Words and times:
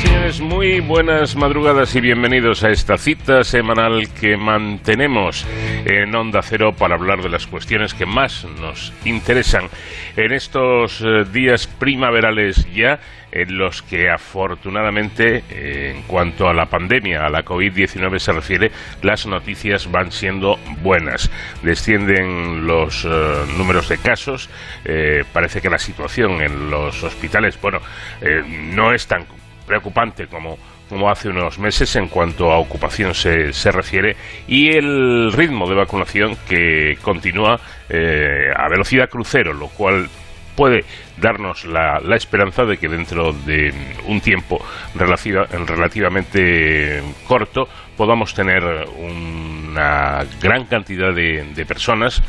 Señoras 0.00 0.36
y 0.36 0.38
señores, 0.38 0.40
muy 0.40 0.80
buenas 0.80 1.36
madrugadas 1.36 1.94
y 1.94 2.00
bienvenidos 2.00 2.64
a 2.64 2.70
esta 2.70 2.96
cita 2.96 3.44
semanal 3.44 4.08
que 4.18 4.36
mantenemos 4.38 5.46
en 5.84 6.14
Onda 6.14 6.40
Cero 6.42 6.72
para 6.72 6.94
hablar 6.94 7.22
de 7.22 7.28
las 7.28 7.46
cuestiones 7.46 7.92
que 7.92 8.06
más 8.06 8.46
nos 8.60 8.94
interesan 9.04 9.64
en 10.16 10.32
estos 10.32 11.02
eh, 11.02 11.24
días 11.30 11.66
primaverales 11.66 12.66
ya 12.72 12.98
en 13.30 13.58
los 13.58 13.82
que 13.82 14.10
afortunadamente 14.10 15.44
eh, 15.50 15.92
en 15.94 16.02
cuanto 16.02 16.48
a 16.48 16.54
la 16.54 16.66
pandemia, 16.66 17.26
a 17.26 17.28
la 17.28 17.44
COVID-19 17.44 18.18
se 18.18 18.32
refiere, 18.32 18.70
las 19.02 19.26
noticias 19.26 19.90
van 19.90 20.12
siendo 20.12 20.58
buenas. 20.82 21.30
Descienden 21.62 22.66
los 22.66 23.04
eh, 23.04 23.08
números 23.58 23.88
de 23.88 23.98
casos, 23.98 24.48
parece 25.32 25.60
que 25.60 25.68
la 25.68 25.78
situación 25.78 26.40
en 26.40 26.70
los 26.70 27.02
hospitales, 27.04 27.60
bueno, 27.60 27.80
no 28.74 28.92
es 28.92 29.06
tan 29.06 29.26
preocupante 29.70 30.26
como, 30.26 30.58
como 30.88 31.08
hace 31.08 31.28
unos 31.28 31.60
meses 31.60 31.94
en 31.94 32.08
cuanto 32.08 32.50
a 32.50 32.58
ocupación 32.58 33.14
se, 33.14 33.52
se 33.52 33.70
refiere 33.70 34.16
y 34.48 34.76
el 34.76 35.32
ritmo 35.32 35.68
de 35.68 35.76
vacunación 35.76 36.36
que 36.48 36.98
continúa 37.02 37.60
eh, 37.88 38.50
a 38.52 38.68
velocidad 38.68 39.08
crucero, 39.08 39.52
lo 39.52 39.68
cual 39.68 40.08
puede 40.56 40.84
darnos 41.18 41.66
la, 41.66 42.00
la, 42.00 42.16
esperanza 42.16 42.64
de 42.64 42.78
que 42.78 42.88
dentro 42.88 43.32
de 43.32 43.72
un 44.08 44.20
tiempo 44.20 44.60
relativamente 44.96 47.00
corto 47.28 47.68
podamos 47.96 48.34
tener 48.34 48.64
una 48.98 50.26
gran 50.42 50.64
cantidad 50.64 51.14
de, 51.14 51.44
de 51.54 51.64
personas 51.64 52.20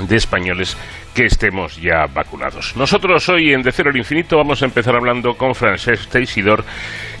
de 0.00 0.16
españoles 0.16 0.76
que 1.14 1.26
estemos 1.26 1.76
ya 1.80 2.06
vacunados. 2.06 2.76
Nosotros 2.76 3.28
hoy 3.28 3.52
en 3.52 3.62
De 3.62 3.72
Cero 3.72 3.90
al 3.90 3.96
Infinito 3.96 4.36
vamos 4.36 4.62
a 4.62 4.64
empezar 4.64 4.96
hablando 4.96 5.36
con 5.36 5.54
Francesc 5.54 6.10
Teixidor, 6.10 6.64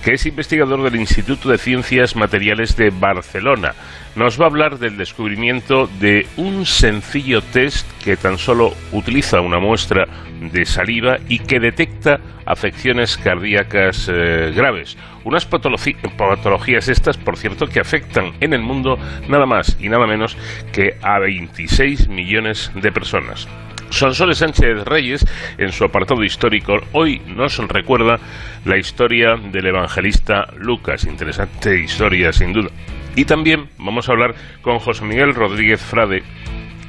que 0.02 0.14
es 0.14 0.26
investigador 0.26 0.82
del 0.82 1.00
Instituto 1.00 1.50
de 1.50 1.58
Ciencias 1.58 2.16
Materiales 2.16 2.76
de 2.76 2.90
Barcelona. 2.90 3.74
Nos 4.16 4.40
va 4.40 4.44
a 4.44 4.48
hablar 4.48 4.78
del 4.78 4.96
descubrimiento 4.96 5.86
de 5.86 6.26
un 6.36 6.66
sencillo 6.66 7.40
test 7.40 7.86
que 8.02 8.16
tan 8.16 8.38
solo 8.38 8.74
utiliza 8.92 9.40
una 9.40 9.58
muestra 9.58 10.06
de 10.40 10.64
saliva 10.64 11.18
y 11.28 11.38
que 11.38 11.60
detecta 11.60 12.20
afecciones 12.44 13.16
cardíacas 13.16 14.10
eh, 14.12 14.52
graves. 14.54 14.96
Unas 15.24 15.46
patologías 15.46 16.88
estas, 16.88 17.16
por 17.16 17.36
cierto, 17.36 17.66
que 17.66 17.80
afectan 17.80 18.32
en 18.40 18.52
el 18.52 18.60
mundo 18.60 18.98
nada 19.28 19.46
más 19.46 19.76
y 19.80 19.88
nada 19.88 20.06
menos 20.06 20.36
que 20.72 20.96
a 21.00 21.18
26 21.20 22.08
millones 22.08 22.72
de 22.74 22.90
personas. 22.90 23.48
Sonsoles 23.92 24.38
Sánchez 24.38 24.84
Reyes, 24.84 25.24
en 25.58 25.70
su 25.70 25.84
apartado 25.84 26.24
histórico, 26.24 26.80
hoy 26.92 27.20
nos 27.26 27.58
recuerda 27.68 28.18
la 28.64 28.78
historia 28.78 29.36
del 29.36 29.66
evangelista 29.66 30.48
Lucas. 30.56 31.04
Interesante 31.04 31.78
historia, 31.78 32.32
sin 32.32 32.54
duda. 32.54 32.70
Y 33.14 33.26
también 33.26 33.68
vamos 33.76 34.08
a 34.08 34.12
hablar 34.12 34.34
con 34.62 34.78
José 34.78 35.04
Miguel 35.04 35.34
Rodríguez 35.34 35.82
Frade, 35.82 36.22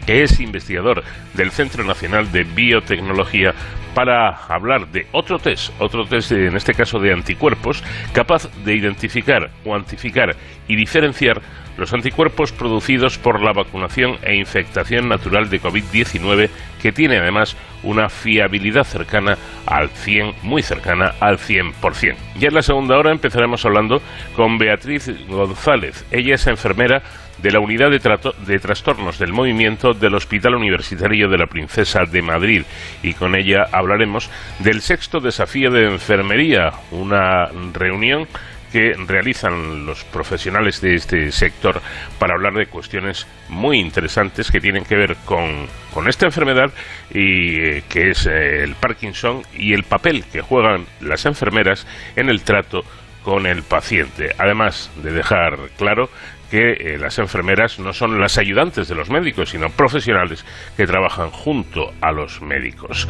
que 0.06 0.24
es 0.24 0.40
investigador 0.40 1.04
del 1.34 1.52
Centro 1.52 1.84
Nacional 1.84 2.32
de 2.32 2.46
Biotecnología 2.46 3.54
para 3.94 4.30
hablar 4.48 4.88
de 4.88 5.06
otro 5.12 5.40
test, 5.40 5.74
otro 5.80 6.06
test 6.06 6.32
en 6.32 6.56
este 6.56 6.74
caso 6.74 7.00
de 7.00 7.14
anticuerpos, 7.14 7.84
capaz 8.14 8.50
de 8.64 8.76
identificar, 8.76 9.52
cuantificar 9.64 10.36
y 10.68 10.76
diferenciar 10.76 11.42
los 11.78 11.94
anticuerpos 11.94 12.52
producidos 12.52 13.18
por 13.18 13.42
la 13.42 13.54
vacunación 13.54 14.18
e 14.24 14.36
infectación 14.36 15.10
natural 15.10 15.50
de 15.50 15.62
COVID-19, 15.62 16.50
que 16.82 16.92
tiene 16.92 17.18
además 17.18 17.56
una 17.84 18.10
fiabilidad 18.10 18.84
cercana 18.84 19.38
al 19.66 19.90
100, 19.90 20.36
muy 20.44 20.62
cercana 20.62 21.14
al 21.20 21.38
100%. 21.38 22.16
Ya 22.38 22.48
en 22.48 22.54
la 22.54 22.62
segunda 22.62 22.98
hora 22.98 23.12
empezaremos 23.12 23.66
hablando 23.66 24.02
con 24.36 24.58
Beatriz 24.58 25.10
González. 25.28 26.06
Ella 26.12 26.36
es 26.36 26.48
enfermera 26.48 27.02
de 27.42 27.52
la 27.52 27.60
Unidad 27.60 27.90
de, 27.90 28.00
de, 28.48 28.60
Trastornos 28.60 29.20
del 29.20 29.34
Movimiento 29.34 29.94
del 29.94 30.16
Hospital 30.16 30.56
Universitario 30.56 31.28
de 31.28 31.38
la 31.38 31.48
Princesa 31.48 32.06
de 32.06 32.22
Madrid 32.22 32.64
y 33.02 33.14
con 33.14 33.36
ella 33.36 33.68
hablaremos 33.72 34.30
del 34.60 34.82
sexto 34.82 35.20
desafío 35.20 35.72
de 35.72 35.86
enfermería, 35.86 36.72
una 36.92 37.48
reunión 37.74 38.28
que 38.74 38.96
realizan 39.06 39.86
los 39.86 40.04
profesionales 40.04 40.82
de 40.82 40.96
este 40.96 41.32
sector 41.32 41.80
para 42.18 42.34
hablar 42.34 42.54
de 42.54 42.66
cuestiones 42.66 43.28
muy 43.48 43.80
interesantes 43.80 44.50
que 44.50 44.60
tienen 44.60 44.84
que 44.84 44.96
ver 44.96 45.16
con, 45.26 45.68
con 45.94 46.10
esta 46.10 46.26
enfermedad 46.26 46.72
y 47.14 47.56
eh, 47.60 47.84
que 47.88 48.10
es 48.10 48.26
eh, 48.26 48.64
el 48.64 48.74
Parkinson 48.74 49.44
y 49.54 49.74
el 49.74 49.84
papel 49.84 50.24
que 50.26 50.42
juegan 50.42 50.88
las 51.02 51.28
enfermeras 51.28 51.86
en 52.16 52.30
el 52.30 52.42
trato 52.42 52.84
con 53.24 53.46
el 53.46 53.62
paciente. 53.62 54.34
Además 54.40 54.90
de 55.04 55.12
dejar 55.12 55.58
claro 55.78 56.10
que 56.54 56.74
eh, 56.74 56.98
las 57.00 57.18
enfermeras 57.18 57.80
no 57.80 57.94
son 57.94 58.20
las 58.20 58.38
ayudantes 58.38 58.88
de 58.88 58.94
los 58.94 59.10
médicos, 59.10 59.50
sino 59.50 59.70
profesionales 59.70 60.46
que 60.78 60.86
trabajan 60.86 61.32
junto 61.32 61.92
a 62.00 62.12
los 62.12 62.44
médicos. 62.44 63.10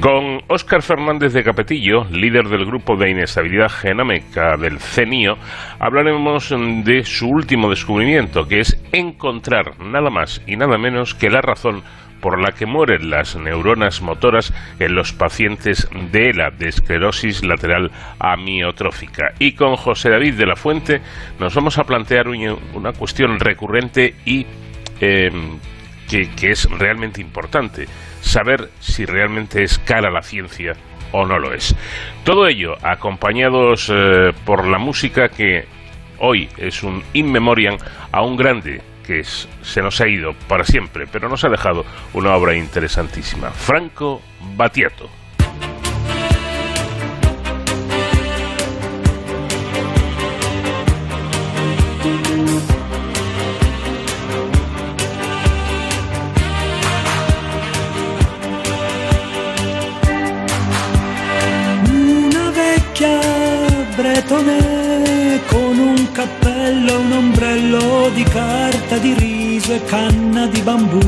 Con 0.00 0.40
Óscar 0.48 0.82
Fernández 0.82 1.32
de 1.32 1.44
Capetillo, 1.44 2.06
líder 2.10 2.48
del 2.48 2.66
grupo 2.66 2.96
de 2.96 3.10
inestabilidad 3.10 3.68
genómica 3.68 4.56
del 4.56 4.80
CENIO, 4.80 5.36
hablaremos 5.78 6.52
de 6.82 7.04
su 7.04 7.28
último 7.28 7.70
descubrimiento, 7.70 8.48
que 8.48 8.58
es 8.58 8.76
encontrar 8.90 9.78
nada 9.78 10.10
más 10.10 10.42
y 10.48 10.56
nada 10.56 10.76
menos 10.76 11.14
que 11.14 11.30
la 11.30 11.40
razón 11.40 11.84
por 12.22 12.40
la 12.40 12.52
que 12.52 12.66
mueren 12.66 13.10
las 13.10 13.36
neuronas 13.36 14.00
motoras 14.00 14.54
en 14.78 14.94
los 14.94 15.12
pacientes 15.12 15.88
de 16.12 16.30
ELA, 16.30 16.50
de 16.50 16.68
esclerosis 16.68 17.44
lateral 17.44 17.90
amiotrófica. 18.20 19.34
Y 19.40 19.52
con 19.52 19.74
José 19.76 20.08
David 20.08 20.34
de 20.34 20.46
la 20.46 20.56
Fuente 20.56 21.02
nos 21.40 21.54
vamos 21.54 21.78
a 21.78 21.84
plantear 21.84 22.28
una 22.28 22.92
cuestión 22.92 23.40
recurrente 23.40 24.14
y 24.24 24.46
em, 25.00 25.58
que, 26.08 26.50
es 26.50 26.70
realmente 26.70 27.20
importante, 27.20 27.86
saber 28.20 28.70
si 28.78 29.04
realmente 29.04 29.64
es 29.64 29.78
cara 29.80 30.10
la 30.10 30.22
ciencia 30.22 30.74
o 31.10 31.26
no 31.26 31.38
lo 31.40 31.52
es. 31.52 31.74
Todo 32.24 32.46
ello 32.46 32.76
acompañados 32.82 33.90
eh, 33.92 34.32
por 34.44 34.66
la 34.66 34.78
música 34.78 35.28
que 35.28 35.64
hoy 36.18 36.48
es 36.56 36.84
un 36.84 37.02
in 37.14 37.32
memoriam 37.32 37.76
a 38.12 38.22
un 38.22 38.36
grande 38.36 38.91
se 39.20 39.82
nos 39.82 40.00
ha 40.00 40.08
ido 40.08 40.34
para 40.48 40.64
siempre, 40.64 41.06
pero 41.06 41.28
nos 41.28 41.44
ha 41.44 41.48
dejado 41.48 41.84
una 42.14 42.34
obra 42.34 42.54
interesantísima. 42.54 43.50
Franco 43.50 44.22
Battiato. 44.56 45.08
Carta 68.92 68.98
di 68.98 69.14
riso 69.14 69.72
e 69.72 69.84
canna 69.84 70.46
di 70.46 70.60
bambù. 70.60 71.00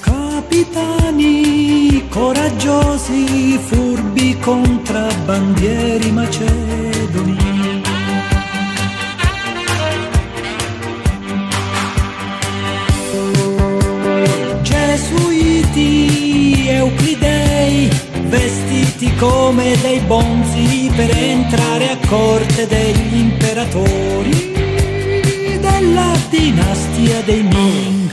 Capitani 0.00 2.06
coraggiosi, 2.08 3.58
furbi 3.58 4.38
contrabbandieri 4.38 6.10
macedoni. 6.10 7.49
Vestiti 19.00 19.14
come 19.16 19.76
dei 19.80 20.00
bonzi 20.00 20.90
per 20.94 21.10
entrare 21.10 21.90
a 21.90 21.96
corte 22.06 22.66
degli 22.66 23.16
imperatori 23.16 24.52
della 25.60 26.12
dinastia 26.28 27.22
dei 27.22 27.42
Ming. 27.42 28.10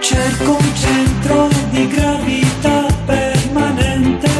Cerco 0.00 0.50
un 0.52 0.74
centro 0.74 1.48
di 1.70 1.88
gravità 1.88 2.86
permanente 3.04 4.30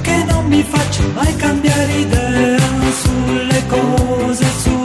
che 0.00 0.24
non 0.26 0.46
mi 0.46 0.62
faccia 0.62 1.02
mai 1.14 1.36
cambiare 1.36 1.92
idea 1.92 2.58
sulle 2.92 3.66
cose, 3.66 4.44
sulla 4.62 4.79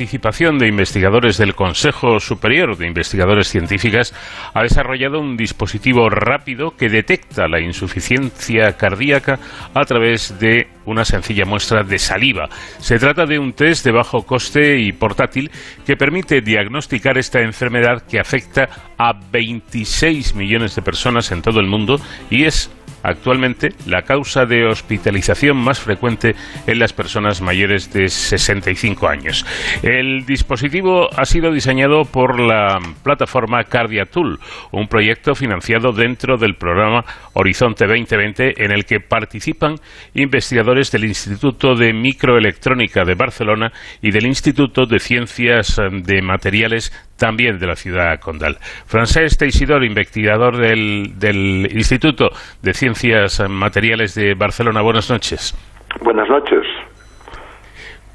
participación 0.00 0.58
de 0.58 0.66
investigadores 0.66 1.36
del 1.36 1.54
Consejo 1.54 2.20
Superior 2.20 2.78
de 2.78 2.86
Investigadores 2.86 3.48
Científicas 3.48 4.14
ha 4.54 4.62
desarrollado 4.62 5.20
un 5.20 5.36
dispositivo 5.36 6.08
rápido 6.08 6.74
que 6.74 6.88
detecta 6.88 7.48
la 7.48 7.60
insuficiencia 7.60 8.78
cardíaca 8.78 9.38
a 9.74 9.84
través 9.84 10.38
de 10.40 10.68
una 10.86 11.04
sencilla 11.04 11.44
muestra 11.44 11.82
de 11.82 11.98
saliva. 11.98 12.48
Se 12.78 12.98
trata 12.98 13.26
de 13.26 13.38
un 13.38 13.52
test 13.52 13.84
de 13.84 13.92
bajo 13.92 14.22
coste 14.22 14.78
y 14.78 14.92
portátil 14.92 15.50
que 15.84 15.98
permite 15.98 16.40
diagnosticar 16.40 17.18
esta 17.18 17.42
enfermedad 17.42 18.02
que 18.06 18.20
afecta 18.20 18.70
a 18.96 19.12
26 19.12 20.34
millones 20.34 20.74
de 20.76 20.80
personas 20.82 21.30
en 21.30 21.42
todo 21.42 21.60
el 21.60 21.66
mundo 21.66 22.00
y 22.30 22.44
es 22.44 22.70
actualmente 23.02 23.70
la 23.86 24.02
causa 24.02 24.46
de 24.46 24.66
hospitalización 24.66 25.56
más 25.56 25.80
frecuente 25.80 26.34
en 26.66 26.78
las 26.78 26.92
personas 26.92 27.40
mayores 27.40 27.92
de 27.92 28.08
65 28.08 29.08
años. 29.08 29.44
El 29.82 30.26
dispositivo 30.26 31.08
ha 31.16 31.24
sido 31.24 31.52
diseñado 31.52 32.04
por 32.04 32.40
la 32.40 32.78
plataforma 33.02 33.64
CardiaTool, 33.64 34.40
un 34.72 34.88
proyecto 34.88 35.34
financiado 35.34 35.92
dentro 35.92 36.36
del 36.36 36.56
programa 36.56 37.04
Horizonte 37.32 37.86
2020 37.86 38.64
en 38.64 38.72
el 38.72 38.84
que 38.84 39.00
participan 39.00 39.76
investigadores 40.14 40.90
del 40.90 41.04
Instituto 41.04 41.74
de 41.74 41.92
Microelectrónica 41.92 43.04
de 43.04 43.14
Barcelona 43.14 43.72
y 44.02 44.10
del 44.10 44.26
Instituto 44.26 44.86
de 44.86 44.98
Ciencias 44.98 45.78
eh, 45.78 45.88
de 45.90 46.22
Materiales 46.22 46.92
también 47.20 47.58
de 47.58 47.66
la 47.66 47.76
ciudad 47.76 48.18
condal. 48.18 48.56
Francesc 48.86 49.38
Teixidor, 49.38 49.84
investigador 49.84 50.56
del, 50.56 51.18
del 51.18 51.68
Instituto 51.70 52.30
de 52.62 52.72
Ciencias 52.72 53.44
Materiales 53.48 54.14
de 54.14 54.34
Barcelona. 54.34 54.80
Buenas 54.80 55.10
noches. 55.10 55.54
Buenas 56.02 56.28
noches. 56.28 56.66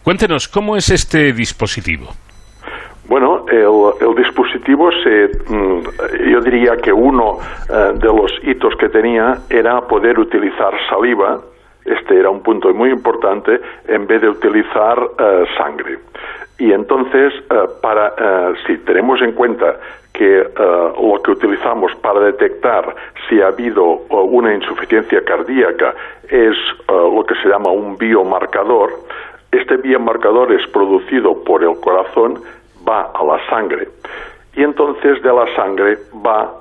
Cuéntenos, 0.03 0.47
¿cómo 0.47 0.75
es 0.75 0.89
este 0.89 1.33
dispositivo? 1.33 2.07
Bueno, 3.07 3.45
el, 3.47 4.07
el 4.07 4.15
dispositivo 4.15 4.89
se, 5.03 5.29
mm, 5.47 6.31
yo 6.31 6.41
diría 6.41 6.75
que 6.77 6.91
uno 6.91 7.37
eh, 7.69 7.93
de 7.99 8.07
los 8.07 8.31
hitos 8.43 8.75
que 8.77 8.89
tenía 8.89 9.37
era 9.49 9.81
poder 9.81 10.17
utilizar 10.17 10.73
saliva. 10.89 11.39
Este 11.85 12.19
era 12.19 12.31
un 12.31 12.41
punto 12.41 12.73
muy 12.73 12.89
importante 12.89 13.61
en 13.87 14.07
vez 14.07 14.21
de 14.21 14.29
utilizar 14.29 14.97
eh, 15.19 15.45
sangre. 15.55 15.99
Y 16.57 16.71
entonces, 16.71 17.33
eh, 17.49 17.55
para 17.81 18.13
eh, 18.17 18.53
si 18.65 18.77
tenemos 18.79 19.21
en 19.21 19.33
cuenta 19.33 19.77
que 20.13 20.39
eh, 20.39 20.47
lo 20.57 21.21
que 21.21 21.31
utilizamos 21.31 21.93
para 21.95 22.21
detectar 22.21 22.95
si 23.27 23.41
ha 23.41 23.47
habido 23.47 24.03
eh, 24.09 24.15
una 24.15 24.53
insuficiencia 24.53 25.23
cardíaca 25.25 25.93
es 26.29 26.55
lo 26.87 27.23
que 27.25 27.35
se 27.35 27.49
llama 27.49 27.71
un 27.71 27.97
biomarcador, 27.97 28.91
este 29.51 29.77
biomarcador 29.77 30.53
es 30.53 30.65
producido 30.67 31.43
por 31.43 31.63
el 31.63 31.79
corazón, 31.79 32.41
va 32.87 33.11
a 33.13 33.23
la 33.23 33.45
sangre 33.49 33.89
y 34.55 34.63
entonces 34.63 35.21
de 35.21 35.33
la 35.33 35.53
sangre 35.55 35.97
va 36.25 36.51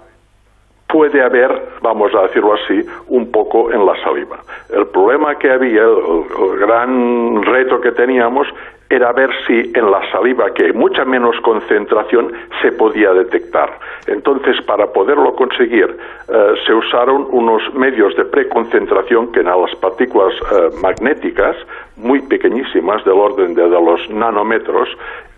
puede 0.94 1.20
haber, 1.22 1.50
vamos 1.82 2.14
a 2.14 2.22
decirlo 2.22 2.54
así, 2.54 2.86
un 3.08 3.32
poco 3.32 3.72
en 3.72 3.84
la 3.84 4.00
saliva. 4.04 4.38
El 4.72 4.86
problema 4.86 5.36
que 5.36 5.50
había, 5.50 5.82
el 5.82 6.58
gran 6.60 7.42
reto 7.42 7.80
que 7.80 7.90
teníamos, 7.90 8.46
era 8.94 9.12
ver 9.12 9.30
si 9.46 9.72
en 9.74 9.90
la 9.90 10.08
saliva, 10.12 10.52
que 10.54 10.66
hay 10.66 10.72
mucha 10.72 11.04
menos 11.04 11.34
concentración, 11.40 12.32
se 12.62 12.70
podía 12.72 13.12
detectar. 13.12 13.78
Entonces, 14.06 14.60
para 14.62 14.86
poderlo 14.86 15.34
conseguir, 15.34 15.96
eh, 16.28 16.54
se 16.64 16.72
usaron 16.72 17.26
unos 17.30 17.62
medios 17.74 18.14
de 18.16 18.24
preconcentración 18.24 19.32
que 19.32 19.40
eran 19.40 19.60
las 19.60 19.74
partículas 19.76 20.34
eh, 20.34 20.70
magnéticas, 20.80 21.56
muy 21.96 22.20
pequeñísimas, 22.20 23.04
del 23.04 23.14
orden 23.14 23.54
de, 23.54 23.68
los 23.68 24.08
nanómetros, 24.10 24.88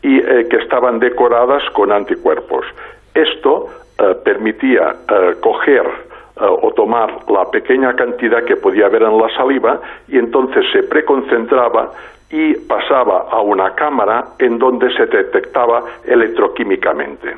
y 0.03 0.19
eh, 0.19 0.47
que 0.51 0.57
estaban 0.57 0.99
decoradas 0.99 1.63
con 1.71 1.93
anticuerpos. 1.93 2.67
Esto 3.15 3.69
permitía 4.25 4.95
coger 5.41 5.87
o 6.37 6.71
tomar 6.75 7.17
la 7.31 7.51
pequeña 7.51 7.97
cantidad 7.97 8.45
que 8.45 8.57
podía 8.57 8.87
haber 8.87 9.05
en 9.05 9.17
la 9.17 9.35
saliva 9.35 9.81
y 10.07 10.19
entonces 10.19 10.67
se 10.71 10.83
preconcentraba 10.83 11.93
y 12.37 12.53
pasaba 12.69 13.29
a 13.31 13.41
una 13.41 13.75
cámara 13.75 14.23
en 14.39 14.59
donde 14.59 14.93
se 14.95 15.07
detectaba 15.07 15.83
electroquímicamente. 16.05 17.35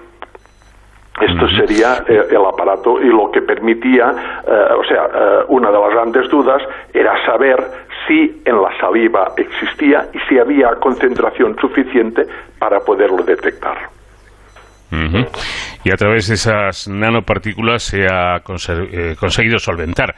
Esto 1.21 1.49
sería 1.51 2.05
eh, 2.09 2.27
el 2.31 2.45
aparato 2.45 3.01
y 3.01 3.07
lo 3.07 3.31
que 3.31 3.43
permitía, 3.43 4.43
eh, 4.45 4.75
o 4.77 4.85
sea, 4.85 5.07
eh, 5.07 5.45
una 5.49 5.71
de 5.71 5.79
las 5.79 5.91
grandes 5.91 6.29
dudas 6.31 6.63
era 6.93 7.15
saber 7.27 7.65
si 8.07 8.43
en 8.45 8.61
la 8.61 8.77
saliva 8.81 9.35
existía 9.37 10.09
y 10.13 10.19
si 10.29 10.39
había 10.39 10.75
concentración 10.77 11.57
suficiente 11.61 12.27
para 12.59 12.81
poderlo 12.81 13.23
detectar. 13.23 13.98
Ujú. 14.91 15.19
Y 15.85 15.93
a 15.93 15.97
través 15.97 16.29
de 16.29 16.35
esas 16.35 16.89
nanopartículas 16.89 17.83
se 17.83 18.07
ha 18.07 18.37
eh, 18.37 19.15
conseguido 19.19 19.59
solventar 19.59 20.15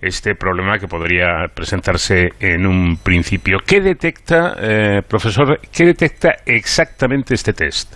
este 0.00 0.34
problema 0.34 0.78
que 0.78 0.86
podría 0.86 1.46
presentarse 1.54 2.30
en 2.40 2.66
un 2.66 2.96
principio. 3.02 3.58
¿Qué 3.66 3.80
detecta, 3.80 4.54
eh, 4.60 5.02
profesor, 5.08 5.58
qué 5.76 5.84
detecta 5.86 6.34
exactamente 6.46 7.34
este 7.34 7.52
test? 7.52 7.94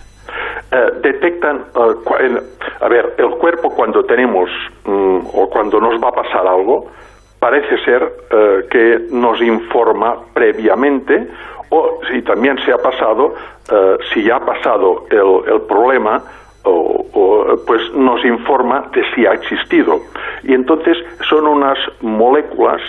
Eh, 0.71 0.91
detectan, 1.01 1.65
eh, 1.75 2.41
a 2.81 2.89
ver, 2.89 3.13
el 3.17 3.29
cuerpo 3.39 3.69
cuando 3.73 4.03
tenemos 4.03 4.49
mm, 4.85 5.19
o 5.33 5.49
cuando 5.49 5.79
nos 5.79 5.95
va 6.03 6.09
a 6.09 6.11
pasar 6.11 6.45
algo, 6.45 6.91
parece 7.39 7.77
ser 7.85 8.03
eh, 8.31 8.67
que 8.69 8.99
nos 9.11 9.41
informa 9.41 10.15
previamente 10.33 11.27
o 11.69 11.99
si 12.11 12.21
también 12.21 12.57
se 12.65 12.71
ha 12.71 12.77
pasado, 12.77 13.35
eh, 13.71 13.97
si 14.13 14.23
ya 14.23 14.37
ha 14.37 14.45
pasado 14.45 15.05
el, 15.09 15.53
el 15.53 15.61
problema, 15.61 16.23
o, 16.67 17.55
pues 17.65 17.81
nos 17.93 18.23
informa 18.25 18.89
de 18.93 19.03
si 19.13 19.25
ha 19.25 19.33
existido. 19.33 19.99
Y 20.43 20.53
entonces 20.53 20.97
son 21.29 21.47
unas 21.47 21.77
moléculas, 22.01 22.81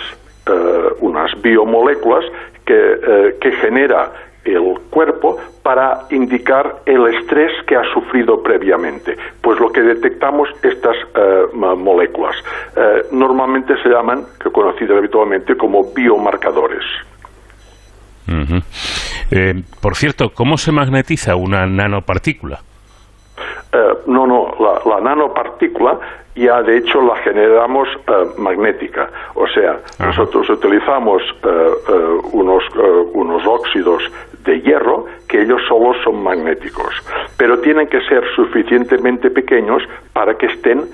eh, 0.47 0.93
unas 1.01 1.29
biomoléculas 1.41 2.25
que, 2.65 2.73
eh, 2.75 3.37
que 3.41 3.51
genera 3.53 4.11
el 4.45 4.79
cuerpo 4.89 5.37
para 5.63 6.05
indicar 6.09 6.77
el 6.85 7.05
estrés 7.07 7.51
que 7.67 7.75
ha 7.75 7.83
sufrido 7.93 8.41
previamente. 8.41 9.15
Pues 9.41 9.59
lo 9.59 9.71
que 9.71 9.81
detectamos 9.81 10.49
estas 10.63 10.95
eh, 11.15 11.47
moléculas 11.53 12.35
normalmente 13.11 13.75
se 13.83 13.89
llaman, 13.89 14.25
que 14.41 14.49
conocidas 14.49 14.97
habitualmente 14.97 15.55
como 15.57 15.83
biomarcadores. 15.93 16.83
Ujú. 18.29 18.61
Eh, 19.31 19.63
por 19.81 19.95
cierto, 19.95 20.29
¿cómo 20.33 20.57
se 20.57 20.71
magnetiza 20.71 21.35
una 21.35 21.65
nanopartícula? 21.65 22.59
Eh, 23.71 23.77
no, 24.07 24.25
no, 24.25 24.53
la, 24.59 24.95
la 24.95 25.01
nanopartícula 25.01 25.99
ya 26.35 26.61
de 26.61 26.77
hecho 26.77 27.01
la 27.01 27.15
generamos 27.17 27.87
eh, 28.07 28.11
magnética. 28.37 29.09
O 29.35 29.47
sea, 29.47 29.79
Ajá. 29.97 30.07
nosotros 30.07 30.49
utilizamos 30.49 31.21
eh, 31.21 31.47
eh, 31.47 31.93
unos, 32.31 32.63
eh, 32.75 33.09
unos 33.13 33.45
óxidos 33.45 34.03
de 34.45 34.61
hierro 34.61 35.05
que 35.27 35.41
ellos 35.41 35.61
solos 35.67 35.97
son 36.03 36.23
magnéticos, 36.23 36.93
pero 37.37 37.59
tienen 37.59 37.87
que 37.87 37.99
ser 38.01 38.23
suficientemente 38.35 39.29
pequeños 39.29 39.83
para 40.13 40.35
que 40.35 40.47
estén 40.47 40.85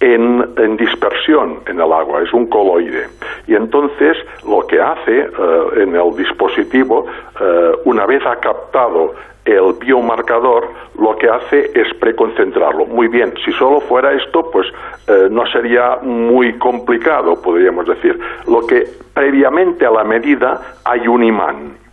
en, 0.00 0.76
dispersión 0.76 1.60
en 1.66 1.80
el 1.80 1.92
agua, 1.92 2.22
es 2.22 2.32
un 2.32 2.46
coloide. 2.46 3.08
Y 3.46 3.54
entonces 3.54 4.16
lo 4.46 4.66
que 4.66 4.80
hace 4.80 5.20
eh, 5.20 5.28
en 5.76 5.96
el 5.96 6.16
dispositivo, 6.16 7.06
eh, 7.40 7.72
una 7.84 8.06
vez 8.06 8.24
ha 8.26 8.36
captado 8.36 9.14
el 9.44 9.72
biomarcador, 9.80 10.68
lo 10.98 11.16
que 11.16 11.28
hace 11.28 11.70
es 11.74 11.94
preconcentrarlo. 11.94 12.84
Muy 12.84 13.08
bien, 13.08 13.32
si 13.44 13.52
solo 13.52 13.80
fuera 13.80 14.12
esto, 14.12 14.50
pues 14.50 14.66
eh, 15.06 15.28
no 15.30 15.46
sería 15.46 15.98
muy 16.02 16.58
complicado, 16.58 17.40
podríamos 17.40 17.86
decir. 17.86 18.18
Lo 18.46 18.66
que 18.66 18.84
previamente 19.14 19.86
a 19.86 19.90
la 19.90 20.04
medida 20.04 20.78
hay 20.84 21.08
un 21.08 21.24
imán. 21.24 21.87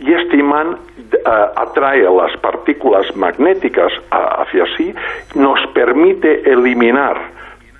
Y 0.00 0.12
este 0.12 0.36
imán 0.36 0.78
atrae 1.56 2.02
las 2.02 2.36
partículas 2.40 3.14
magnéticas 3.16 3.92
hacia 4.10 4.64
sí, 4.76 4.94
nos 5.34 5.58
permite 5.74 6.48
eliminar 6.50 7.16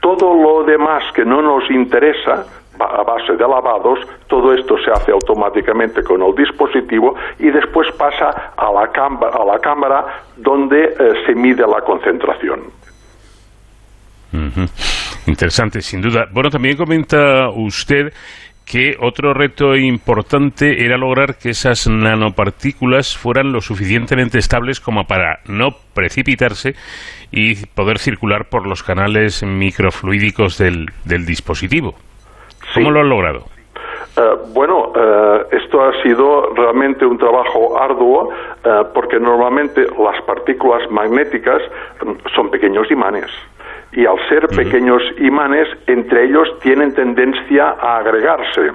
todo 0.01 0.35
lo 0.35 0.65
demás 0.65 1.03
que 1.15 1.25
no 1.25 1.43
nos 1.43 1.71
interesa, 1.71 2.47
a 2.81 3.03
base 3.03 3.33
de 3.33 3.47
lavados, 3.47 3.99
todo 4.29 4.55
esto 4.55 4.77
se 4.79 4.91
hace 4.91 5.11
automáticamente 5.11 6.03
con 6.03 6.23
el 6.23 6.35
dispositivo 6.35 7.17
y 7.39 7.51
después 7.51 7.89
pasa 7.99 8.53
a 8.57 8.71
la, 8.71 8.83
a 8.83 9.45
la 9.45 9.59
cámara 9.59 10.23
donde 10.37 10.85
eh, 10.85 10.95
se 11.27 11.35
mide 11.35 11.67
la 11.67 11.81
concentración. 11.81 12.61
Interesante, 15.27 15.81
sin 15.81 16.01
duda. 16.01 16.27
Bueno, 16.33 16.51
también 16.51 16.77
comenta 16.77 17.49
usted 17.51 18.13
que 18.71 18.97
otro 19.01 19.33
reto 19.33 19.75
importante 19.77 20.85
era 20.85 20.99
lograr 20.99 21.37
que 21.37 21.51
esas 21.51 21.89
nanopartículas 21.89 23.17
fueran 23.17 23.51
lo 23.51 23.61
suficientemente 23.61 24.39
estables 24.39 24.79
como 24.81 25.05
para 25.05 25.41
no 25.47 25.71
precipitarse 25.95 26.75
y 27.33 27.67
poder 27.67 27.99
circular 27.99 28.49
por 28.51 28.67
los 28.67 28.83
canales 28.83 29.43
microfluídicos 29.43 30.59
del, 30.59 30.87
dispositivo. 31.27 31.95
¿Cómo 32.75 32.91
lo 32.91 33.01
han 33.01 33.09
logrado? 33.09 33.45
Eh, 34.17 34.21
bueno, 34.53 34.93
eh, 34.95 35.47
esto 35.53 35.83
ha 35.83 36.03
sido 36.03 36.53
realmente 36.55 37.07
un 37.07 37.17
trabajo 37.17 37.81
arduo 37.81 38.31
eh, 38.65 38.83
porque 38.93 39.19
normalmente 39.19 39.87
las 39.99 40.21
partículas 40.27 40.91
magnéticas 40.91 41.63
mm, 42.05 42.29
son 42.35 42.51
pequeños 42.51 42.91
imanes 42.91 43.31
y 43.93 44.05
al 44.05 44.17
ser 44.29 44.49
pequeños 44.49 45.03
imanes, 45.19 45.67
entre 45.87 46.25
ellos 46.25 46.59
tienen 46.61 46.95
tendencia 46.95 47.77
a 47.81 47.99
agregarse. 47.99 48.73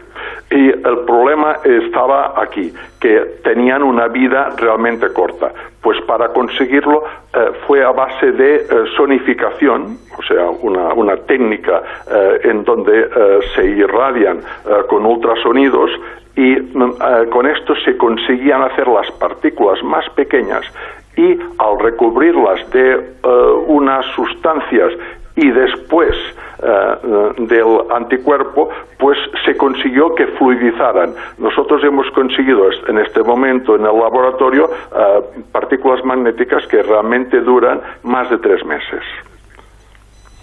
Y 0.49 0.69
el 0.69 0.99
problema 1.05 1.57
estaba 1.63 2.33
aquí, 2.41 2.73
que 2.99 3.39
tenían 3.43 3.83
una 3.83 4.07
vida 4.07 4.49
realmente 4.57 5.11
corta. 5.13 5.51
Pues 5.81 5.99
para 6.01 6.29
conseguirlo 6.29 7.03
eh, 7.33 7.51
fue 7.67 7.83
a 7.83 7.91
base 7.91 8.31
de 8.31 8.55
eh, 8.55 8.65
sonificación, 8.95 9.97
o 10.17 10.23
sea, 10.23 10.49
una, 10.49 11.17
técnica 11.27 11.81
eh, 12.09 12.39
en 12.43 12.63
donde 12.63 13.09
se 13.55 13.65
irradian 13.65 14.39
con 14.89 15.05
ultrasonidos 15.05 15.91
y 16.35 16.55
mm, 16.55 17.29
con 17.31 17.47
esto 17.47 17.73
se 17.85 17.97
conseguían 17.97 18.61
hacer 18.63 18.87
las 18.87 19.09
partículas 19.11 19.83
más 19.83 20.09
pequeñas 20.11 20.65
y 21.15 21.37
al 21.59 21.79
recubrirlas 21.79 22.69
de 22.71 22.93
eh, 22.93 23.27
unas 23.67 24.05
sustancias 24.15 24.93
y 25.35 25.49
después 25.49 26.15
eh, 26.61 27.33
del 27.39 27.91
anticuerpo, 27.91 28.69
pues 28.99 29.17
se 29.45 29.57
consiguió 29.57 30.13
que 30.15 30.27
fluidizaran. 30.27 31.13
Nosotros 31.37 31.83
hemos 31.83 32.09
conseguido 32.11 32.69
en 32.87 32.99
este 32.99 33.21
momento 33.23 33.75
en 33.75 33.81
el 33.81 33.97
laboratorio 33.97 34.69
partículas 35.51 36.05
magnéticas 36.05 36.67
que 36.67 36.83
realmente 36.83 37.41
duran 37.41 37.81
más 38.03 38.29
de 38.29 38.37
tres 38.37 38.63
meses. 38.65 39.03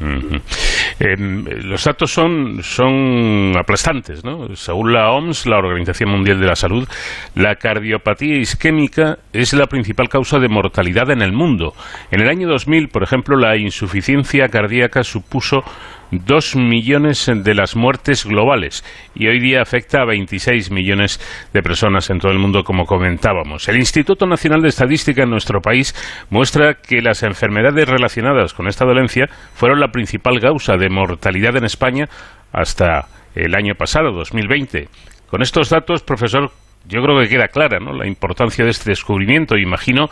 Em, 0.00 1.44
los 1.64 1.84
datos 1.84 2.10
son, 2.10 2.62
son 2.62 3.52
aplastantes, 3.58 4.24
¿no? 4.24 4.54
Según 4.56 4.92
la 4.92 5.10
OMS, 5.10 5.46
la 5.46 5.58
Organización 5.58 6.10
Mundial 6.10 6.40
de 6.40 6.46
la 6.46 6.56
Salud, 6.56 6.88
la 7.34 7.56
cardiopatía 7.56 8.36
isquémica 8.36 9.18
es 9.32 9.52
la 9.52 9.66
principal 9.66 10.08
causa 10.08 10.38
de 10.38 10.48
mortalidad 10.48 11.10
en 11.10 11.22
el 11.22 11.32
mundo. 11.32 11.74
En 12.10 12.20
el 12.20 12.28
año 12.28 12.48
2000, 12.48 12.88
por 12.88 13.02
ejemplo, 13.02 13.36
la 13.36 13.56
insuficiencia 13.56 14.48
cardíaca 14.48 15.02
supuso 15.04 15.62
dos 16.10 16.56
millones 16.56 17.30
de 17.32 17.54
las 17.54 17.76
muertes 17.76 18.24
globales 18.24 18.84
y 19.14 19.28
hoy 19.28 19.40
día 19.40 19.62
afecta 19.62 20.02
a 20.02 20.06
26 20.06 20.70
millones 20.70 21.20
de 21.52 21.62
personas 21.62 22.10
en 22.10 22.18
todo 22.18 22.32
el 22.32 22.38
mundo, 22.38 22.64
como 22.64 22.86
comentábamos. 22.86 23.68
El 23.68 23.76
Instituto 23.76 24.26
Nacional 24.26 24.62
de 24.62 24.68
Estadística 24.68 25.22
en 25.22 25.30
nuestro 25.30 25.60
país 25.60 25.94
muestra 26.30 26.74
que 26.74 27.00
las 27.02 27.22
enfermedades 27.22 27.88
relacionadas 27.88 28.54
con 28.54 28.68
esta 28.68 28.84
dolencia 28.84 29.28
fueron 29.54 29.80
la 29.80 29.92
principal 29.92 30.40
causa 30.40 30.76
de 30.76 30.88
mortalidad 30.88 31.56
en 31.56 31.64
España 31.64 32.08
hasta 32.52 33.06
el 33.34 33.54
año 33.54 33.74
pasado, 33.74 34.12
2020. 34.12 34.88
Con 35.28 35.42
estos 35.42 35.70
datos, 35.70 36.02
profesor, 36.02 36.50
yo 36.86 37.02
creo 37.02 37.20
que 37.20 37.28
queda 37.28 37.48
clara 37.48 37.78
¿no? 37.78 37.92
la 37.92 38.06
importancia 38.06 38.64
de 38.64 38.70
este 38.70 38.90
descubrimiento. 38.90 39.56
Imagino 39.56 40.08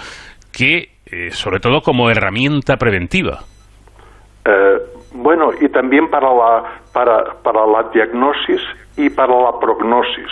que, 0.53 0.91
eh, 1.07 1.31
sobre 1.33 1.61
todo, 1.61 1.81
como 1.81 2.11
herramienta 2.11 2.77
preventiva. 2.77 3.45
Eh, 4.45 4.79
bueno, 5.13 5.51
y 5.61 5.69
también 5.69 6.09
para 6.11 6.33
la, 6.33 6.65
para, 6.93 7.35
para 7.43 7.67
la 7.67 7.85
diagnosis 7.93 8.61
y 8.97 9.11
para 9.11 9.35
la 9.35 9.59
prognosis. 9.59 10.31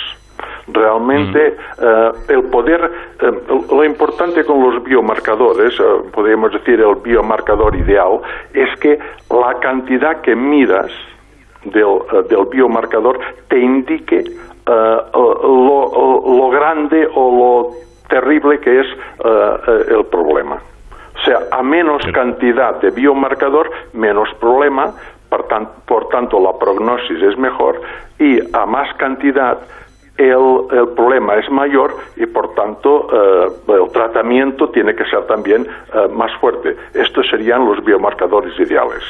Realmente 0.69 1.57
eh, 1.81 2.13
el 2.29 2.43
poder, 2.45 2.91
eh, 3.21 3.33
lo 3.71 3.85
importante 3.85 4.45
con 4.45 4.63
los 4.63 4.83
biomarcadores, 4.83 5.79
eh, 5.79 5.85
podríamos 6.13 6.53
decir 6.53 6.81
el 6.81 6.97
biomarcador 6.97 7.77
ideal, 7.77 8.21
es 8.53 8.79
que 8.81 8.99
la 9.31 9.59
cantidad 9.61 10.21
que 10.23 10.35
miras 10.35 10.91
del, 11.65 12.01
del 12.29 12.47
biomarcador 12.51 13.19
te 13.49 13.59
indique 13.59 14.25
lo, 14.67 16.23
lo, 16.27 16.51
grande 16.51 17.09
o 17.15 17.71
lo 17.71 18.09
terrible 18.09 18.59
que 18.59 18.81
es 18.81 18.87
el 19.89 20.05
problema. 20.07 20.61
O 21.19 21.25
sea, 21.25 21.39
a 21.51 21.63
menos 21.63 22.03
cantidad 22.13 22.81
de 22.81 22.91
biomarcador, 22.91 23.71
menos 23.95 24.29
problema, 24.39 24.93
por, 25.29 26.09
tanto 26.09 26.41
la 26.41 26.59
prognosis 26.59 27.23
es 27.23 27.37
mejor 27.39 27.81
y 28.19 28.39
a 28.55 28.67
más 28.67 28.95
cantidad 28.97 29.59
el, 30.17 30.89
problema 30.97 31.35
es 31.35 31.51
mayor 31.51 31.97
y 32.17 32.27
por 32.27 32.55
tanto 32.55 33.09
eh, 33.13 33.49
el 33.69 33.93
tratamiento 33.93 34.71
tiene 34.71 34.95
que 34.95 35.05
ser 35.05 35.27
también 35.27 35.67
eh, 35.67 36.09
más 36.11 36.33
fuerte. 36.41 36.77
Estos 36.95 37.27
serían 37.29 37.67
los 37.67 37.85
biomarcadores 37.85 38.59
ideales. 38.59 39.03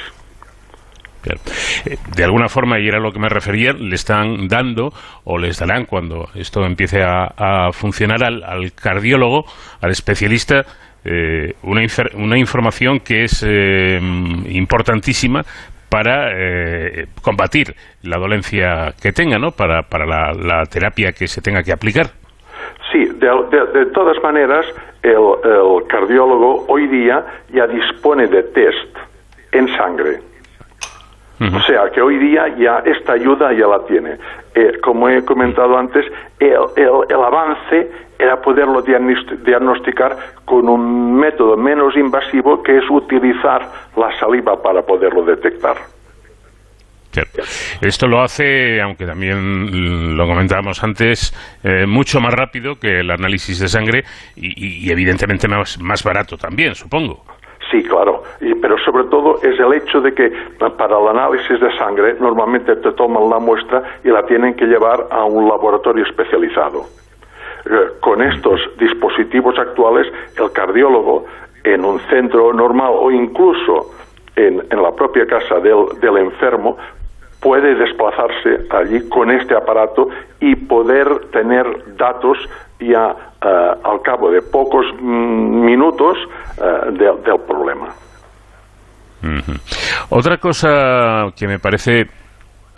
Eh, 1.84 1.96
de 2.16 2.24
alguna 2.24 2.48
forma, 2.48 2.78
y 2.78 2.88
era 2.88 2.98
lo 2.98 3.12
que 3.12 3.18
me 3.18 3.28
refería, 3.28 3.72
le 3.72 3.94
están 3.94 4.48
dando 4.48 4.92
o 5.24 5.38
les 5.38 5.58
darán 5.58 5.84
cuando 5.84 6.28
esto 6.34 6.64
empiece 6.64 7.02
a, 7.02 7.70
funcionar 7.72 8.22
al, 8.24 8.72
cardiólogo, 8.72 9.44
al 9.80 9.90
especialista, 9.90 10.64
eh, 11.08 11.54
una, 11.62 11.82
una, 12.14 12.36
información 12.36 12.98
que 12.98 13.24
es 13.24 13.44
eh, 13.46 14.00
importantísima 14.48 15.44
para 15.88 16.32
eh, 16.34 17.06
combatir 17.22 17.74
la 18.02 18.18
dolencia 18.18 18.92
que 19.00 19.12
tenga, 19.12 19.38
¿no? 19.38 19.52
Para, 19.52 19.82
para 19.82 20.04
la, 20.04 20.64
terapia 20.64 21.12
que 21.12 21.28
se 21.28 21.40
tenga 21.40 21.62
que 21.62 21.72
aplicar. 21.72 22.06
Sí, 22.90 23.04
de, 23.04 23.86
todas 23.94 24.20
maneras, 24.22 24.66
el, 25.02 25.12
el, 25.12 25.86
cardiólogo 25.86 26.66
hoy 26.68 26.88
día 26.88 27.24
ya 27.52 27.66
dispone 27.66 28.26
de 28.26 28.42
test 28.42 28.96
en 29.52 29.68
sangre. 29.76 30.18
O 31.38 31.60
sea 31.62 31.90
que 31.92 32.00
hoy 32.00 32.16
día 32.18 32.48
ya 32.56 32.82
esta 32.84 33.12
ayuda 33.12 33.52
ya 33.52 33.66
la 33.66 33.84
tiene. 33.86 34.16
como 34.82 35.08
he 35.08 35.22
comentado 35.24 35.76
antes, 35.76 36.06
el, 36.40 36.56
el, 36.76 36.90
el 37.10 37.24
avance 37.24 37.90
era 38.18 38.40
poderlo 38.40 38.82
diagnosticar 38.82 40.16
con 40.44 40.68
un 40.68 41.16
método 41.16 41.56
menos 41.56 41.94
invasivo 41.96 42.62
que 42.62 42.78
es 42.78 42.84
utilizar 42.88 43.68
la 43.96 44.18
saliva 44.18 44.62
para 44.62 44.82
poderlo 44.82 45.22
detectar. 45.22 45.76
Esto 47.80 48.06
lo 48.06 48.20
hace, 48.20 48.80
aunque 48.80 49.06
también 49.06 50.16
lo 50.16 50.26
comentábamos 50.26 50.82
antes, 50.82 51.32
eh, 51.62 51.86
mucho 51.86 52.20
más 52.20 52.34
rápido 52.34 52.78
que 52.78 53.00
el 53.00 53.10
análisis 53.10 53.58
de 53.58 53.68
sangre 53.68 54.04
y, 54.34 54.90
evidentemente 54.90 55.48
más, 55.48 55.78
más 55.80 56.02
barato 56.02 56.36
también, 56.36 56.74
supongo. 56.74 57.24
Sí, 57.70 57.82
claro, 57.82 58.22
pero 58.62 58.78
sobre 58.78 59.04
todo 59.04 59.36
es 59.42 59.58
el 59.58 59.72
hecho 59.74 60.00
de 60.00 60.14
que 60.14 60.30
para 60.76 60.98
el 60.98 61.08
análisis 61.08 61.58
de 61.60 61.76
sangre 61.76 62.14
normalmente 62.20 62.76
te 62.76 62.92
toman 62.92 63.28
la 63.28 63.40
muestra 63.40 63.82
y 64.04 64.08
la 64.08 64.24
tienen 64.24 64.54
que 64.54 64.66
llevar 64.66 65.08
a 65.10 65.24
un 65.24 65.48
laboratorio 65.48 66.04
especializado. 66.04 66.84
Eh, 67.68 67.98
con 68.00 68.22
estos 68.22 68.60
dispositivos 68.78 69.58
actuales, 69.58 70.06
el 70.38 70.52
cardiólogo 70.52 71.24
en 71.64 71.84
un 71.84 71.98
centro 72.08 72.52
normal 72.52 72.92
o 72.94 73.10
incluso 73.10 73.90
en, 74.36 74.62
la 74.70 74.92
propia 74.92 75.26
casa 75.26 75.58
del, 75.58 76.16
enfermo 76.18 76.76
puede 77.40 77.74
desplazarse 77.74 78.68
allí 78.70 79.08
con 79.08 79.32
este 79.32 79.56
aparato 79.56 80.08
y 80.38 80.54
poder 80.54 81.30
tener 81.32 81.96
datos 81.96 82.38
ya 82.78 83.16
al 83.84 84.00
cabo 84.02 84.30
de 84.30 84.42
pocos 84.42 84.86
mm, 85.00 85.64
minutos 85.64 86.16
eh, 86.58 86.92
del 86.92 87.40
problema. 87.46 87.88
Otra 90.10 90.36
cosa 90.36 91.26
que 91.36 91.48
me 91.48 91.58
parece 91.58 92.06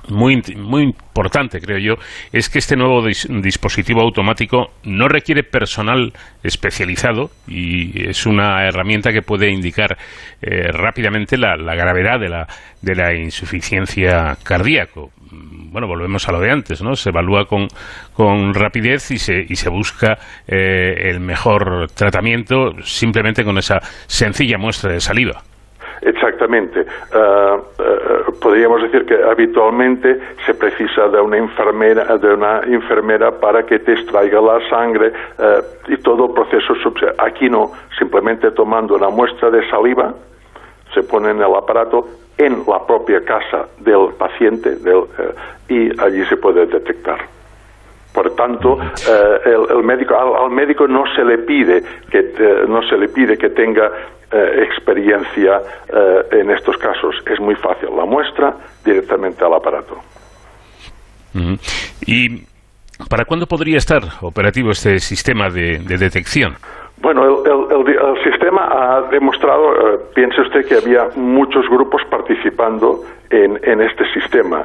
muy, 0.09 0.41
muy 0.57 0.85
importante, 0.85 1.61
creo 1.61 1.79
yo, 1.79 1.95
es 2.33 2.49
que 2.49 2.59
este 2.59 2.77
nuevo 2.77 3.05
dispositivo 3.05 4.01
automático 4.01 4.71
no 4.85 5.09
requiere 5.09 5.43
personal 5.43 6.13
especializado 6.43 7.31
y 7.47 8.09
es 8.09 8.27
una 8.27 8.67
herramienta 8.67 9.13
que 9.13 9.23
puede 9.23 9.51
indicar 9.51 9.97
eh, 10.41 10.69
rápidamente 10.73 11.37
la, 11.37 11.57
gravedad 11.57 12.19
de 12.21 12.29
la, 12.29 12.47
de 12.81 12.95
la 12.95 13.15
insuficiencia 13.15 14.37
cardíaca. 14.43 15.01
Bueno, 15.71 15.87
volvemos 15.87 16.29
a 16.29 16.33
lo 16.33 16.41
de 16.41 16.51
antes, 16.51 16.83
¿no? 16.83 16.95
Se 16.95 17.11
evalúa 17.11 17.45
con, 17.45 17.69
con 18.15 18.55
rapidez 18.55 19.11
y 19.11 19.19
se, 19.19 19.45
y 19.49 19.57
se 19.57 19.69
busca 19.69 20.17
eh, 20.47 21.11
el 21.11 21.21
mejor 21.21 21.89
tratamiento 21.95 22.73
simplemente 22.83 23.45
con 23.45 23.59
esa 23.59 23.79
sencilla 24.07 24.57
muestra 24.59 24.93
de 24.93 25.01
saliva. 25.01 25.43
Exactamente. 26.01 26.81
Uh, 26.81 28.39
podríamos 28.41 28.83
decir 28.83 29.05
que 29.05 29.17
habitualmente 29.23 30.19
se 30.47 30.55
precisa 30.55 31.09
de 31.09 31.21
una 31.21 31.39
enfermera, 31.39 32.17
de 32.17 32.35
una 32.35 32.61
enfermera 32.61 33.33
para 33.33 33.65
que 33.65 33.81
te 33.81 33.95
extraiga 33.95 34.41
la 34.41 34.61
sangre 34.71 35.09
uh, 35.39 35.93
y 35.93 35.97
todo 35.99 36.33
proceso. 36.33 36.75
Aquí 37.19 37.49
no, 37.51 37.73
simplemente 37.99 38.53
tomando 38.53 38.95
una 38.95 39.09
muestra 39.09 39.51
de 39.51 39.69
saliva, 39.69 40.15
se 40.95 41.03
pone 41.03 41.31
en 41.31 41.39
el 41.39 41.55
aparato 41.55 42.07
en 42.39 42.63
la 42.67 42.87
propia 42.87 43.25
casa 43.25 43.67
del 43.79 44.15
paciente 44.17 44.77
del, 44.77 45.05
y 45.69 46.01
allí 46.01 46.25
se 46.27 46.37
puede 46.37 46.67
detectar. 46.67 47.19
Por 48.13 48.35
tanto, 48.35 48.79
el, 49.45 49.77
el, 49.77 49.83
médico, 49.85 50.15
al, 50.17 50.51
médico 50.51 50.89
no 50.89 51.05
se 51.15 51.25
le 51.25 51.39
pide 51.39 51.83
que 52.11 52.33
no 52.67 52.83
se 52.83 52.97
le 52.97 53.09
pide 53.09 53.37
que 53.37 53.51
tenga 53.51 53.91
eh, 54.31 54.63
experiencia 54.63 55.63
eh, 55.89 56.23
en 56.33 56.51
estos 56.51 56.77
casos. 56.77 57.17
Es 57.25 57.41
muy 57.41 57.55
fácil. 57.55 57.89
La 57.97 58.05
muestra 58.05 58.55
directamente 58.85 59.43
al 59.43 59.55
aparato. 59.55 59.99
¿Y 62.05 62.43
para 63.09 63.25
cuándo 63.25 63.47
podría 63.47 63.79
estar 63.79 64.03
operativo 64.21 64.73
este 64.73 64.99
sistema 64.99 65.49
de, 65.49 65.79
detección? 65.79 66.57
Bueno, 67.01 67.45
el, 67.45 68.23
sistema 68.25 68.69
ha 68.71 69.03
demostrado, 69.03 69.73
eh, 69.73 69.99
piense 70.15 70.41
usted 70.41 70.67
que 70.67 70.77
había 70.77 71.09
muchos 71.17 71.69
grupos 71.69 72.03
participando 72.11 73.05
en, 73.31 73.59
en 73.63 73.81
este 73.81 74.05
sistema. 74.13 74.65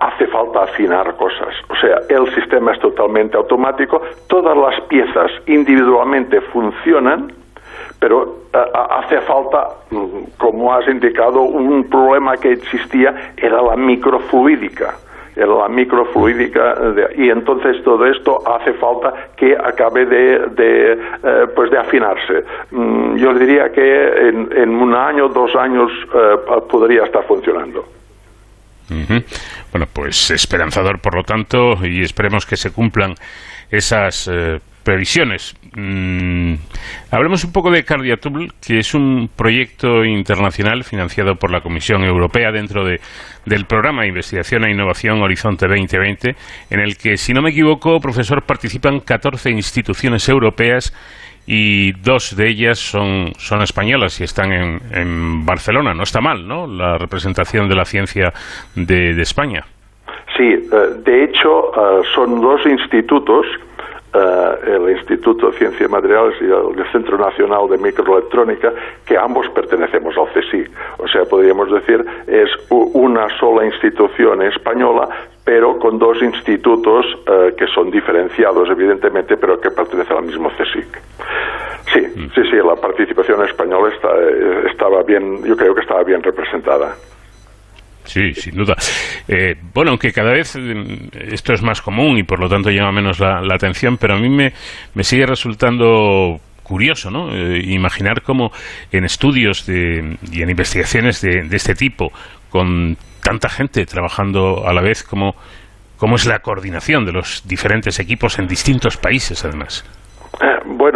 hace 0.00 0.26
falta 0.28 0.62
afinar 0.62 1.16
cosas. 1.16 1.54
O 1.68 1.76
sea, 1.76 2.00
el 2.08 2.32
sistema 2.34 2.72
es 2.72 2.80
totalmente 2.80 3.36
automático, 3.36 4.00
todas 4.28 4.56
las 4.56 4.80
piezas 4.88 5.30
individualmente 5.46 6.40
funcionan, 6.52 7.32
pero 7.98 8.46
hace 8.52 9.20
falta, 9.22 9.68
mm, 9.90 10.36
como 10.38 10.72
has 10.72 10.86
indicado, 10.88 11.42
un 11.42 11.88
problema 11.88 12.36
que 12.36 12.52
existía 12.52 13.32
era 13.36 13.62
la 13.62 13.76
microfluídica 13.76 14.94
la 15.44 15.68
microfluídica 15.68 16.76
y 17.16 17.28
entonces 17.28 17.82
todo 17.84 18.06
esto 18.06 18.42
hace 18.48 18.72
falta 18.74 19.12
que 19.36 19.54
acabe 19.54 20.06
de, 20.06 20.92
eh, 20.92 21.46
pues 21.54 21.70
de 21.70 21.78
afinarse. 21.78 22.44
Mm, 22.70 23.16
yo 23.16 23.34
diría 23.34 23.70
que 23.70 24.28
en, 24.28 24.70
un 24.70 24.94
año 24.94 25.28
dos 25.28 25.54
años 25.56 25.90
eh, 26.14 26.36
podría 26.70 27.04
estar 27.04 27.24
funcionando. 27.24 27.84
Bueno 29.72 29.86
pues 29.92 30.30
esperanzador 30.30 31.00
por 31.00 31.16
lo 31.16 31.24
tanto 31.24 31.74
y 31.82 32.02
esperemos 32.02 32.46
que 32.46 32.56
se 32.56 32.72
cumplan 32.72 33.14
esas 33.70 34.28
eh, 34.28 34.60
previsiones. 34.86 35.56
Mm, 35.74 36.54
hablemos 37.10 37.42
un 37.42 37.52
poco 37.52 37.72
de 37.72 37.82
Cardiatool, 37.82 38.52
que 38.64 38.78
es 38.78 38.94
un 38.94 39.28
proyecto 39.34 40.04
internacional 40.04 40.84
financiado 40.84 41.34
por 41.34 41.50
la 41.50 41.60
Comisión 41.60 42.04
Europea 42.04 42.52
dentro 42.52 42.84
de, 42.84 43.00
del 43.44 43.64
programa 43.64 44.02
de 44.02 44.08
investigación 44.08 44.64
e 44.64 44.70
innovación 44.70 45.20
Horizonte 45.20 45.66
2020, 45.66 46.36
en 46.70 46.80
el 46.80 46.96
que, 46.96 47.16
si 47.16 47.34
no 47.34 47.42
me 47.42 47.50
equivoco, 47.50 47.98
profesor, 47.98 48.44
participan 48.46 49.00
14 49.00 49.50
instituciones 49.50 50.28
europeas 50.28 50.94
y 51.48 51.90
dos 52.00 52.36
de 52.36 52.48
ellas 52.48 52.78
son, 52.78 53.32
son 53.38 53.62
españolas 53.62 54.20
y 54.20 54.24
están 54.24 54.52
en, 54.52 54.80
en 54.92 55.44
Barcelona. 55.44 55.94
No 55.94 56.04
está 56.04 56.20
mal, 56.20 56.46
¿no? 56.46 56.68
La 56.68 56.96
representación 56.96 57.68
de 57.68 57.74
la 57.74 57.84
ciencia 57.84 58.32
de, 58.76 59.20
España. 59.20 59.64
Sí, 60.36 60.44
eh, 60.44 60.68
de 61.04 61.24
hecho, 61.24 61.72
eh, 61.74 62.02
son 62.14 62.40
dos 62.40 62.64
institutos 62.66 63.46
el 64.66 64.90
Instituto 64.90 65.50
de 65.50 65.58
Ciencias 65.58 65.90
Materiales 65.90 66.34
y 66.40 66.44
el 66.44 66.92
Centro 66.92 67.18
Nacional 67.18 67.68
de 67.68 67.78
Microelectrónica, 67.78 68.72
que 69.04 69.16
ambos 69.16 69.48
pertenecemos 69.50 70.14
al 70.16 70.32
CSIC. 70.32 70.70
O 70.98 71.08
sea, 71.08 71.24
podríamos 71.24 71.70
decir, 71.70 72.04
es 72.26 72.50
una 72.70 73.28
sola 73.38 73.66
institución 73.66 74.42
española, 74.42 75.08
pero 75.44 75.78
con 75.78 75.98
dos 75.98 76.20
institutos 76.22 77.06
eh, 77.26 77.54
que 77.56 77.66
son 77.68 77.90
diferenciados, 77.90 78.68
evidentemente, 78.68 79.36
pero 79.36 79.60
que 79.60 79.70
pertenecen 79.70 80.16
al 80.16 80.24
mismo 80.24 80.50
CSIC. 80.50 81.00
Sí, 81.92 82.00
mm. 82.00 82.30
sí, 82.34 82.42
sí, 82.50 82.56
la 82.56 82.74
participación 82.76 83.44
española 83.44 83.92
eh, 83.92 84.64
estaba 84.70 85.02
bien, 85.02 85.44
yo 85.44 85.56
creo 85.56 85.74
que 85.74 85.82
estaba 85.82 86.02
bien 86.02 86.22
representada. 86.22 86.94
Sí, 88.06 88.32
sin 88.34 88.56
duda. 88.56 88.74
Eh, 89.28 89.54
bueno, 89.74 89.90
aunque 89.90 90.12
cada 90.12 90.32
vez 90.32 90.56
mm, 90.56 91.32
esto 91.32 91.52
es 91.52 91.62
más 91.62 91.82
común 91.82 92.18
y 92.18 92.22
por 92.22 92.40
lo 92.40 92.48
tanto 92.48 92.70
llama 92.70 92.92
menos 92.92 93.18
la, 93.18 93.40
atención, 93.54 93.96
pero 93.98 94.14
a 94.14 94.18
mí 94.18 94.28
me, 94.28 94.52
me 94.94 95.04
sigue 95.04 95.26
resultando 95.26 96.40
curioso, 96.62 97.10
¿no? 97.10 97.32
Eh, 97.32 97.62
imaginar 97.64 98.22
cómo 98.22 98.50
en 98.90 99.04
estudios 99.04 99.66
de, 99.66 100.16
y 100.32 100.42
en 100.42 100.50
investigaciones 100.50 101.20
de, 101.20 101.42
de, 101.42 101.56
este 101.56 101.74
tipo, 101.74 102.10
con 102.50 102.96
tanta 103.22 103.48
gente 103.48 103.86
trabajando 103.86 104.66
a 104.66 104.72
la 104.72 104.80
vez, 104.80 105.02
cómo, 105.02 105.34
cómo 105.96 106.16
es 106.16 106.26
la 106.26 106.40
coordinación 106.40 107.04
de 107.04 107.12
los 107.12 107.46
diferentes 107.46 107.98
equipos 107.98 108.38
en 108.38 108.46
distintos 108.46 108.96
países, 108.96 109.44
además. 109.44 109.84
Eh, 110.40 110.46
bueno, 110.66 110.95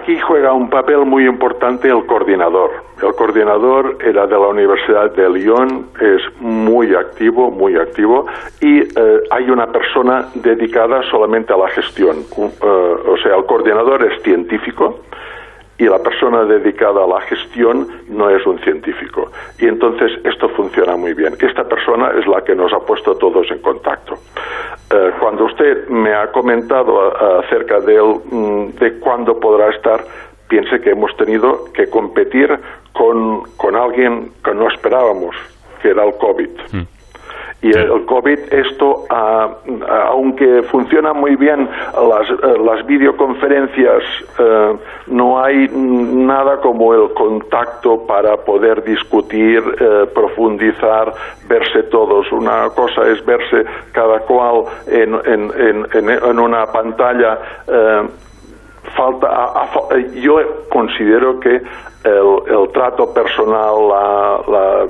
aquí 0.00 0.18
juega 0.18 0.52
un 0.52 0.70
papel 0.70 1.04
muy 1.04 1.26
importante 1.26 1.88
el 1.88 2.06
coordinador. 2.06 2.70
El 3.02 3.14
coordinador 3.14 3.98
era 4.04 4.26
de 4.26 4.32
la 4.34 4.48
Universidad 4.48 5.10
de 5.12 5.28
Lyon, 5.28 5.86
es 6.00 6.22
muy 6.40 6.94
activo, 6.94 7.50
muy 7.50 7.76
activo, 7.76 8.26
y 8.60 8.80
eh, 8.80 9.20
hay 9.30 9.50
una 9.50 9.66
persona 9.66 10.28
dedicada 10.34 11.02
solamente 11.10 11.52
a 11.52 11.56
la 11.56 11.68
gestión. 11.68 12.18
o 12.30 13.16
sea, 13.22 13.36
el 13.36 13.44
coordinador 13.44 14.04
es 14.04 14.22
científico, 14.22 15.00
y 15.80 15.86
la 15.86 15.98
persona 15.98 16.44
dedicada 16.44 17.04
a 17.04 17.06
la 17.06 17.22
gestión 17.22 17.88
no 18.08 18.28
es 18.28 18.46
un 18.46 18.58
científico. 18.58 19.32
Y 19.58 19.66
entonces 19.66 20.12
esto 20.24 20.50
funciona 20.50 20.94
muy 20.94 21.14
bien. 21.14 21.34
Esta 21.40 21.64
persona 21.64 22.12
es 22.18 22.26
la 22.26 22.44
que 22.44 22.54
nos 22.54 22.70
ha 22.74 22.80
puesto 22.80 23.14
todos 23.14 23.50
en 23.50 23.60
contacto. 23.60 24.14
Eh, 24.92 25.10
cuando 25.18 25.46
usted 25.46 25.88
me 25.88 26.12
ha 26.12 26.30
comentado 26.30 27.08
eh, 27.08 27.44
acerca 27.46 27.80
de, 27.80 27.98
mm, 27.98 28.78
de 28.78 28.98
cuándo 28.98 29.40
podrá 29.40 29.70
estar, 29.70 30.04
piense 30.48 30.80
que 30.82 30.90
hemos 30.90 31.16
tenido 31.16 31.72
que 31.72 31.88
competir 31.88 32.58
con, 32.92 33.44
con 33.56 33.74
alguien 33.74 34.32
que 34.44 34.52
no 34.52 34.68
esperábamos, 34.68 35.34
que 35.80 35.88
era 35.88 36.04
el 36.04 36.12
COVID. 36.18 36.50
Mm. 36.72 36.99
Y 37.62 37.76
el 37.76 38.06
COVID, 38.06 38.38
esto, 38.52 39.04
aunque 39.10 40.62
funciona 40.70 41.12
muy 41.12 41.36
bien 41.36 41.68
las, 41.92 42.30
eh, 42.30 42.58
las 42.64 42.86
videoconferencias, 42.86 44.02
eh, 44.38 44.76
no 45.08 45.44
hay 45.44 45.68
nada 45.68 46.58
como 46.62 46.94
el 46.94 47.12
contacto 47.12 48.06
para 48.06 48.38
poder 48.38 48.82
discutir, 48.82 49.62
eh, 49.78 50.06
profundizar, 50.14 51.12
verse 51.48 51.82
todos. 51.84 52.32
Una 52.32 52.70
cosa 52.70 53.06
es 53.10 53.22
verse 53.26 53.64
cada 53.92 54.20
cual 54.20 54.64
en, 54.86 55.14
en, 55.26 55.86
en, 55.92 56.08
en 56.08 56.38
una 56.38 56.64
pantalla 56.66 57.38
falta 58.96 59.28
yo 60.14 60.36
considero 60.70 61.38
que 61.38 61.60
el, 62.04 62.72
trato 62.72 63.12
personal 63.12 63.74
la, 63.88 64.86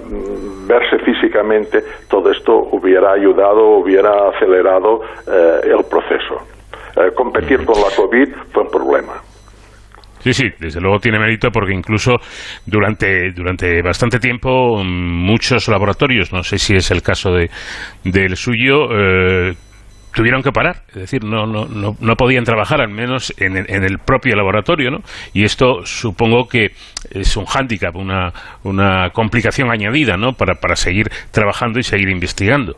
verse 0.67 0.99
físicamente 1.05 1.83
todo 2.09 2.31
esto 2.31 2.53
hubiera 2.73 3.13
ayudado 3.13 3.79
hubiera 3.79 4.29
acelerado 4.29 5.03
eh, 5.27 5.61
el 5.65 5.85
proceso. 5.85 6.37
Eh, 6.97 7.13
competir 7.15 7.65
con 7.65 7.81
la 7.81 7.89
covid 7.97 8.29
fue 8.53 8.63
un 8.63 8.71
problema. 8.71 9.15
Sí, 10.21 10.35
sí, 10.35 10.45
desde 10.59 10.81
luego 10.81 10.99
tiene 10.99 11.19
mérito 11.19 11.51
porque 11.51 11.73
incluso 11.73 12.17
durante, 12.67 13.33
durante 13.33 13.81
bastante 13.81 14.19
tiempo 14.19 14.83
muchos 14.85 15.67
laboratorios, 15.69 16.31
no 16.31 16.43
sé 16.43 16.59
si 16.59 16.77
es 16.77 16.91
el 16.91 17.01
caso 17.01 17.33
de, 17.33 17.49
del 18.05 18.37
suyo, 18.37 18.91
eh, 18.93 19.55
tuvieron 20.15 20.43
que 20.43 20.53
parar, 20.53 20.83
es 20.89 20.95
decir, 20.95 21.25
no, 21.25 21.47
no, 21.47 21.67
no, 21.67 21.97
no 22.01 22.17
podían 22.17 22.45
trabajar, 22.45 22.81
al 22.81 22.89
menos 22.89 23.35
en, 23.39 23.57
en, 23.57 23.85
el 23.85 23.99
propio 23.99 24.37
laboratorio, 24.37 24.91
¿no? 24.91 24.99
Y 25.33 25.45
esto 25.45 25.85
supongo 25.85 26.49
que 26.49 26.73
es 27.11 27.37
un 27.37 27.47
hándicap, 27.47 27.95
una, 27.97 28.33
una 28.65 29.11
complicación 29.11 29.71
añadida, 29.71 30.17
¿no? 30.17 30.33
Para, 30.33 30.55
para 30.55 30.77
seguir 30.77 31.09
trabajando 31.31 31.79
y 31.79 31.83
seguir 31.83 32.09
investigando. 32.09 32.77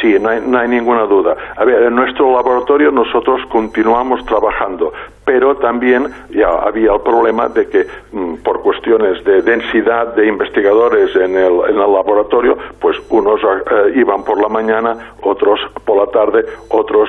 Sí, 0.00 0.16
no 0.20 0.30
hay, 0.30 0.40
no 0.40 0.58
hay, 0.58 0.68
ninguna 0.68 1.02
duda. 1.02 1.36
A 1.56 1.64
ver, 1.64 1.82
en 1.84 1.94
nuestro 1.94 2.34
laboratorio 2.34 2.90
nosotros 2.90 3.40
continuamos 3.48 4.24
trabajando, 4.24 4.92
pero 5.24 5.56
también 5.56 6.08
ya 6.30 6.48
había 6.48 6.92
el 6.92 7.00
problema 7.00 7.48
de 7.48 7.68
que 7.68 7.86
mm, 8.12 8.36
por 8.42 8.60
cuestiones 8.62 9.22
de 9.24 9.42
densidad 9.42 10.14
de 10.14 10.26
investigadores 10.26 11.14
en 11.16 11.36
el, 11.36 11.60
en 11.68 11.78
el 11.78 11.92
laboratorio, 11.92 12.56
pues 12.80 12.96
unos 13.10 13.40
eh, 13.42 13.92
iban 13.94 14.24
por 14.24 14.40
la 14.40 14.48
mañana, 14.48 15.14
otros 15.22 15.60
por 15.84 15.98
la 15.98 16.06
tarde, 16.10 16.44
otros 16.70 17.08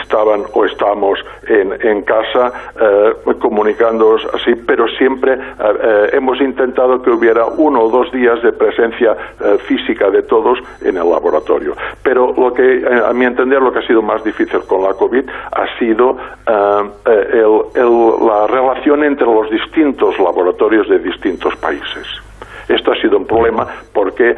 estaban 0.00 0.42
o 0.52 0.64
estamos 0.64 1.18
en, 1.48 1.72
en 1.80 2.02
casa 2.02 2.52
eh, 2.80 3.34
comunicándonos 3.38 4.26
así, 4.34 4.54
pero 4.66 4.86
siempre 4.98 5.34
eh, 5.34 6.10
hemos 6.12 6.40
intentado 6.40 7.00
que 7.02 7.10
hubiera 7.10 7.46
uno 7.46 7.82
o 7.82 7.90
dos 7.90 8.10
días 8.12 8.42
de 8.42 8.52
presencia 8.52 9.16
física 9.66 10.10
de 10.10 10.22
todos 10.22 10.58
en 10.82 10.96
el 10.96 11.08
laboratorio. 11.08 11.74
Pero 12.02 12.34
lo 12.36 12.52
que, 12.52 12.84
a 12.86 13.12
mi 13.12 13.24
entender, 13.24 13.60
lo 13.62 13.72
que 13.72 13.80
ha 13.80 13.86
sido 13.86 14.02
más 14.02 14.22
difícil 14.24 14.60
con 14.66 14.82
la 14.82 14.94
COVID 14.94 15.24
ha 15.52 15.78
sido 15.78 16.16
la 17.46 18.46
relación 18.46 19.04
entre 19.04 19.26
los 19.26 19.50
distintos 19.50 20.18
laboratorios 20.18 20.88
de 20.88 20.98
distintos 20.98 21.54
países. 21.56 22.06
Esto 22.68 22.92
ha 22.92 23.00
sido 23.00 23.16
un 23.18 23.26
problema 23.26 23.66
porque 23.92 24.30
eh, 24.30 24.36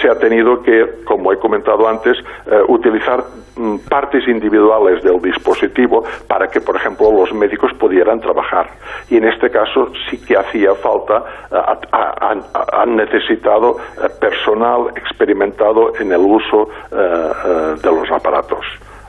se 0.00 0.08
ha 0.08 0.14
tenido 0.18 0.62
que, 0.62 1.02
como 1.04 1.32
he 1.32 1.38
comentado 1.38 1.86
antes, 1.86 2.16
eh, 2.46 2.60
utilizar 2.68 3.22
mm, 3.56 3.76
partes 3.88 4.26
individuales 4.26 5.02
del 5.02 5.20
dispositivo 5.20 6.02
para 6.26 6.46
que, 6.48 6.60
por 6.60 6.76
ejemplo, 6.76 7.12
los 7.12 7.32
médicos 7.34 7.72
pudieran 7.78 8.20
trabajar. 8.20 8.70
Y 9.10 9.18
en 9.18 9.24
este 9.24 9.50
caso 9.50 9.92
sí 10.08 10.18
que 10.24 10.36
hacía 10.36 10.74
falta, 10.76 11.24
eh, 11.52 12.36
han 12.72 12.96
necesitado 12.96 13.76
personal 14.20 14.88
experimentado 14.96 15.92
en 16.00 16.12
el 16.12 16.20
uso 16.20 16.68
de 16.90 17.90
los 17.90 18.10
aparatos. 18.10 18.64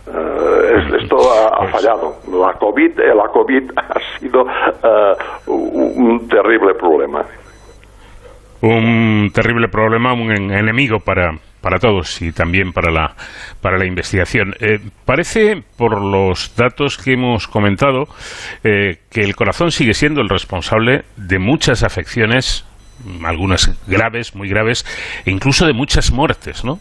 Eh, 0.08 0.98
esto 1.02 1.17
ha, 1.17 1.67
fallado. 1.67 2.15
La 2.32 2.54
COVID, 2.54 3.00
eh, 3.00 3.15
la 3.15 3.28
COVID 3.32 3.72
ha 3.76 4.20
sido 4.20 4.46
eh, 4.48 5.13
un 5.48 6.28
terrible 6.28 6.74
problema. 6.76 7.26
Un 8.62 9.30
terrible 9.34 9.67
problema, 9.67 10.13
un 10.13 10.32
enemigo 10.32 11.00
para, 11.00 11.38
para 11.62 11.78
todos 11.78 12.22
y 12.22 12.32
también 12.32 12.74
para 12.74 12.91
la, 12.91 13.15
para 13.62 13.78
la 13.78 13.86
investigación. 13.86 14.56
parece, 15.06 15.62
por 15.78 16.02
los 16.02 16.56
datos 16.56 16.98
que 16.98 17.13
hemos 17.13 17.48
comentado, 17.48 18.06
que 18.63 18.98
el 19.13 19.36
corazón 19.36 19.70
sigue 19.70 19.93
siendo 19.93 20.22
el 20.22 20.30
responsable 20.30 21.04
de 21.17 21.38
muchas 21.38 21.84
afecciones 21.84 22.66
algunas 23.26 23.78
graves, 23.88 24.36
muy 24.36 24.50
graves, 24.50 24.86
e 25.26 25.32
incluso 25.32 25.66
de 25.66 25.74
muchas 25.74 26.12
muertes 26.12 26.64
¿no? 26.64 26.80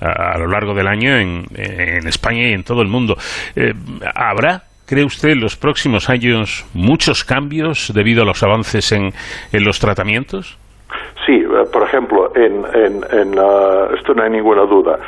a, 0.00 0.38
lo 0.38 0.46
largo 0.48 0.74
del 0.74 0.86
año 0.86 1.16
en, 1.16 1.46
en, 1.54 2.06
España 2.06 2.48
y 2.48 2.52
en 2.52 2.64
todo 2.64 2.82
el 2.82 2.88
mundo. 2.88 3.16
Eh, 3.56 3.74
¿Habrá, 4.14 4.62
cree 4.86 5.04
usted, 5.04 5.30
en 5.30 5.40
los 5.40 5.56
próximos 5.56 6.08
años 6.08 6.64
muchos 6.74 7.24
cambios 7.24 7.92
debido 7.94 8.22
a 8.22 8.24
los 8.24 8.42
avances 8.42 8.92
en, 8.92 9.12
en 9.52 9.64
los 9.64 9.78
tratamientos? 9.78 10.58
Sí, 11.26 11.34
eh, 11.34 11.64
por 11.70 11.82
ejemplo, 11.82 12.32
en, 12.34 12.64
en, 13.12 13.38
uh, 13.38 13.94
esto 13.94 14.14
no 14.14 14.22
hay 14.22 14.30
ninguna 14.30 14.62
duda. 14.62 14.98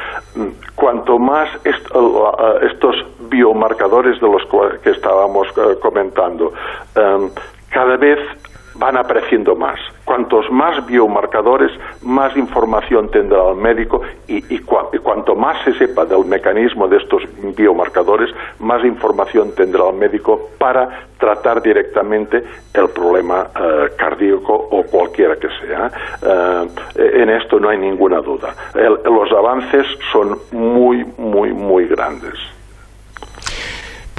Cuanto 0.74 1.18
más 1.18 1.48
estos 1.64 2.96
biomarcadores 3.30 4.20
de 4.20 4.28
los 4.28 4.42
que 4.82 4.90
estábamos 4.90 5.48
comentando, 5.80 6.52
um, 6.96 7.30
cada 7.70 7.96
vez 7.96 8.18
van 8.74 8.96
apareciendo 8.96 9.54
más. 9.54 9.78
Cuantos 10.10 10.50
más 10.50 10.84
biomarcadores, 10.86 11.70
más 12.02 12.36
información 12.36 13.08
tendrá 13.12 13.50
el 13.50 13.54
médico 13.54 14.02
y, 14.26 14.58
cuanto 14.58 15.36
más 15.36 15.62
se 15.62 15.72
sepa 15.74 16.04
del 16.04 16.24
mecanismo 16.24 16.88
de 16.88 16.96
estos 16.96 17.22
biomarcadores, 17.56 18.28
más 18.58 18.84
información 18.84 19.54
tendrá 19.54 19.88
el 19.88 19.94
médico 19.94 20.50
para 20.58 21.06
tratar 21.16 21.62
directamente 21.62 22.42
el 22.74 22.88
problema 22.88 23.50
eh, 23.54 23.90
cardíaco 23.96 24.52
o 24.52 24.82
cualquiera 24.82 25.36
que 25.36 25.48
sea. 25.60 25.92
Eh, 26.96 27.22
en 27.22 27.30
esto 27.30 27.60
no 27.60 27.68
hay 27.68 27.78
ninguna 27.78 28.20
duda. 28.20 28.52
los 28.74 29.30
avances 29.30 29.86
son 30.10 30.36
muy, 30.50 31.04
muy, 31.18 31.52
muy 31.52 31.86
grandes. 31.86 32.34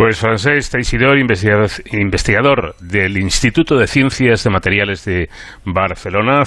Pues 0.02 0.20
Francés 0.20 0.72
Teixidor, 0.72 1.20
investigador, 1.20 2.74
del 2.82 3.20
Instituto 3.20 3.78
de 3.78 3.86
Ciencias 3.86 4.44
de 4.44 4.50
Materiales 4.50 5.06
de 5.06 5.30
Barcelona, 5.64 6.42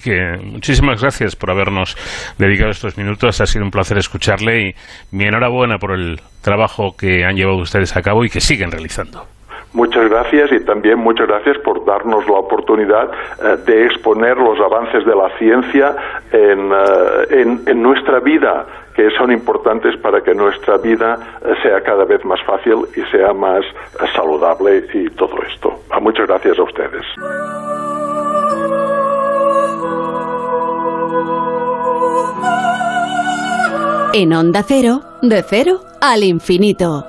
que 0.00 0.38
muchísimas 0.44 1.02
gracias 1.02 1.34
por 1.34 1.50
habernos 1.50 1.96
dedicado 2.38 2.70
estos 2.70 2.96
minutos. 2.96 3.40
Ha 3.40 3.46
sido 3.46 3.64
un 3.64 3.72
placer 3.72 3.98
escucharle 3.98 4.60
y 4.60 4.74
mi 5.10 5.24
enhorabuena 5.24 5.78
por 5.78 5.90
el 5.90 6.20
trabajo 6.40 6.94
que 6.96 7.24
han 7.24 7.34
llevado 7.34 7.58
ustedes 7.58 7.96
a 7.96 8.00
cabo 8.00 8.24
y 8.24 8.30
que 8.30 8.40
siguen 8.40 8.70
realizando. 8.70 9.26
Muchas 9.72 10.10
gracias 10.10 10.50
y 10.50 10.64
también 10.64 10.98
muchas 10.98 11.28
gracias 11.28 11.56
por 11.58 11.84
darnos 11.84 12.26
la 12.26 12.38
oportunidad 12.38 13.08
eh, 13.40 13.56
de 13.66 13.86
exponer 13.86 14.36
los 14.36 14.58
avances 14.58 15.06
de 15.06 15.14
la 15.14 15.30
ciencia 15.38 15.94
en, 16.32 16.72
eh, 16.72 17.60
en, 17.68 17.80
nuestra 17.80 18.18
vida, 18.18 18.66
que 19.00 19.16
son 19.16 19.32
importantes 19.32 19.96
para 20.02 20.20
que 20.20 20.34
nuestra 20.34 20.76
vida 20.76 21.38
eh, 21.40 21.54
sea 21.62 21.80
cada 21.80 22.04
vez 22.04 22.22
más 22.22 22.38
fácil 22.44 22.86
y 22.94 23.00
sea 23.10 23.32
más 23.32 23.64
saludable 24.14 24.84
y 24.92 25.08
todo 25.14 25.36
esto. 25.50 25.70
Ah, 25.90 26.00
muchas 26.00 26.26
gracias 26.26 26.58
a 26.58 26.62
ustedes. 26.62 27.06
En 34.12 34.34
Onda 34.34 34.62
Cero, 34.64 35.00
de 35.22 35.42
cero 35.44 35.80
al 36.02 36.22
infinito. 36.22 37.06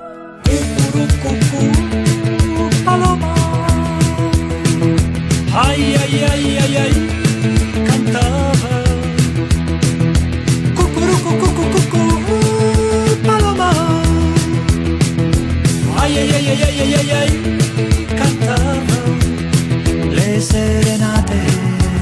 ay, 5.54 5.91
serenate 20.42 21.40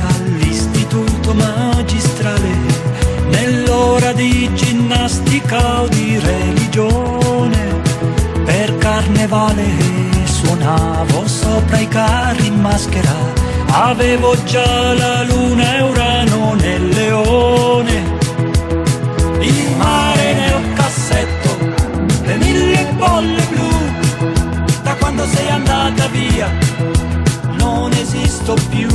all'istituto 0.07 1.33
magistrale, 1.33 2.55
nell'ora 3.29 4.13
di 4.13 4.49
ginnastica 4.53 5.81
o 5.81 5.87
di 5.87 6.17
religione, 6.17 7.81
per 8.45 8.77
carnevale 8.77 9.65
suonavo 10.23 11.27
sopra 11.27 11.77
i 11.77 11.87
carri 11.87 12.47
in 12.47 12.59
maschera 12.59 13.39
Avevo 13.71 14.35
già 14.45 14.93
la 14.93 15.23
luna 15.23 15.77
e 15.77 15.81
Urano 15.81 16.53
nel 16.55 16.87
leone, 16.89 18.17
il 19.41 19.75
mare 19.77 20.33
nel 20.33 20.73
cassetto, 20.73 21.57
le 22.23 22.37
mille 22.37 22.87
bolle 22.97 23.43
blu. 23.49 23.69
Da 24.81 24.95
quando 24.95 25.25
sei 25.27 25.49
andata 25.49 26.07
via 26.07 26.68
esisto 28.09 28.55
più. 28.69 28.89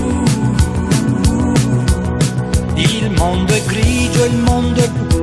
Il 2.74 3.10
mondo 3.16 3.52
è 3.52 3.62
grigio, 3.64 4.24
il 4.24 4.36
mondo 4.38 4.80
è 4.82 4.88
blu 4.88 5.13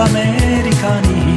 americani, 0.00 1.32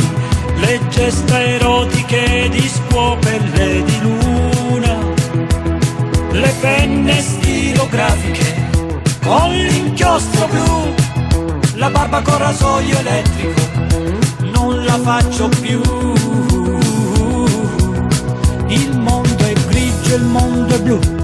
le 0.55 0.79
gesta 0.89 1.41
erotiche 1.41 2.49
di 2.49 2.67
scuopelle 2.67 3.83
di 3.83 3.99
luna, 4.01 4.97
le 6.31 6.53
penne 6.61 7.21
stilografiche 7.21 8.69
con 9.23 9.51
l'inchiostro 9.51 10.47
blu, 10.47 10.93
la 11.75 11.89
barba 11.89 12.21
con 12.21 12.37
rasoio 12.37 12.97
elettrico, 12.97 13.61
non 14.51 14.83
la 14.85 14.97
faccio 14.99 15.49
più. 15.61 15.81
Il 18.67 18.97
mondo 18.97 19.43
è 19.43 19.53
grigio, 19.67 20.15
il 20.15 20.23
mondo 20.23 20.73
è 20.73 20.79
blu 20.79 21.22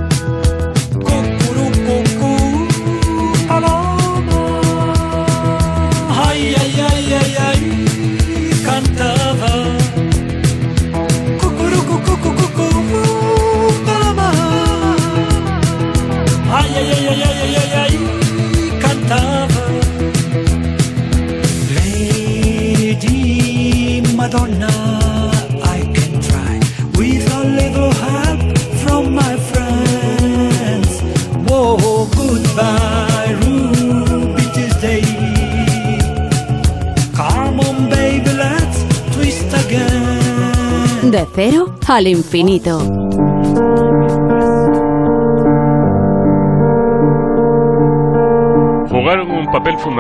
cero 41.41 41.73
al 41.87 42.05
infinito. 42.05 44.18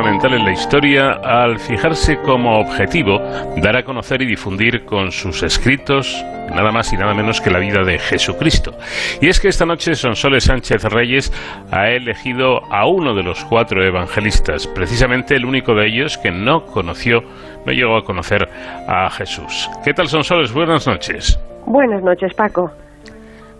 Fundamental 0.09 0.39
en 0.39 0.45
la 0.45 0.51
historia 0.53 1.11
al 1.23 1.59
fijarse 1.59 2.17
como 2.21 2.59
objetivo 2.59 3.19
dar 3.57 3.75
a 3.75 3.83
conocer 3.83 4.23
y 4.23 4.25
difundir 4.25 4.83
con 4.83 5.11
sus 5.11 5.43
escritos 5.43 6.25
nada 6.49 6.71
más 6.71 6.91
y 6.91 6.97
nada 6.97 7.13
menos 7.13 7.39
que 7.39 7.51
la 7.51 7.59
vida 7.59 7.83
de 7.83 7.99
Jesucristo. 7.99 8.73
Y 9.21 9.27
es 9.27 9.39
que 9.39 9.49
esta 9.49 9.67
noche 9.67 9.93
Sonsoles 9.93 10.45
Sánchez 10.45 10.83
Reyes 10.85 11.31
ha 11.69 11.89
elegido 11.89 12.65
a 12.73 12.87
uno 12.87 13.13
de 13.13 13.21
los 13.21 13.45
cuatro 13.45 13.85
evangelistas, 13.85 14.65
precisamente 14.65 15.35
el 15.35 15.45
único 15.45 15.75
de 15.75 15.85
ellos 15.85 16.17
que 16.17 16.31
no 16.31 16.65
conoció, 16.65 17.21
no 17.67 17.71
llegó 17.71 17.95
a 17.95 18.03
conocer 18.03 18.49
a 18.87 19.11
Jesús. 19.11 19.69
¿Qué 19.85 19.93
tal 19.93 20.07
Sonsoles? 20.07 20.51
Buenas 20.51 20.87
noches. 20.87 21.39
Buenas 21.67 22.01
noches, 22.01 22.33
Paco. 22.33 22.71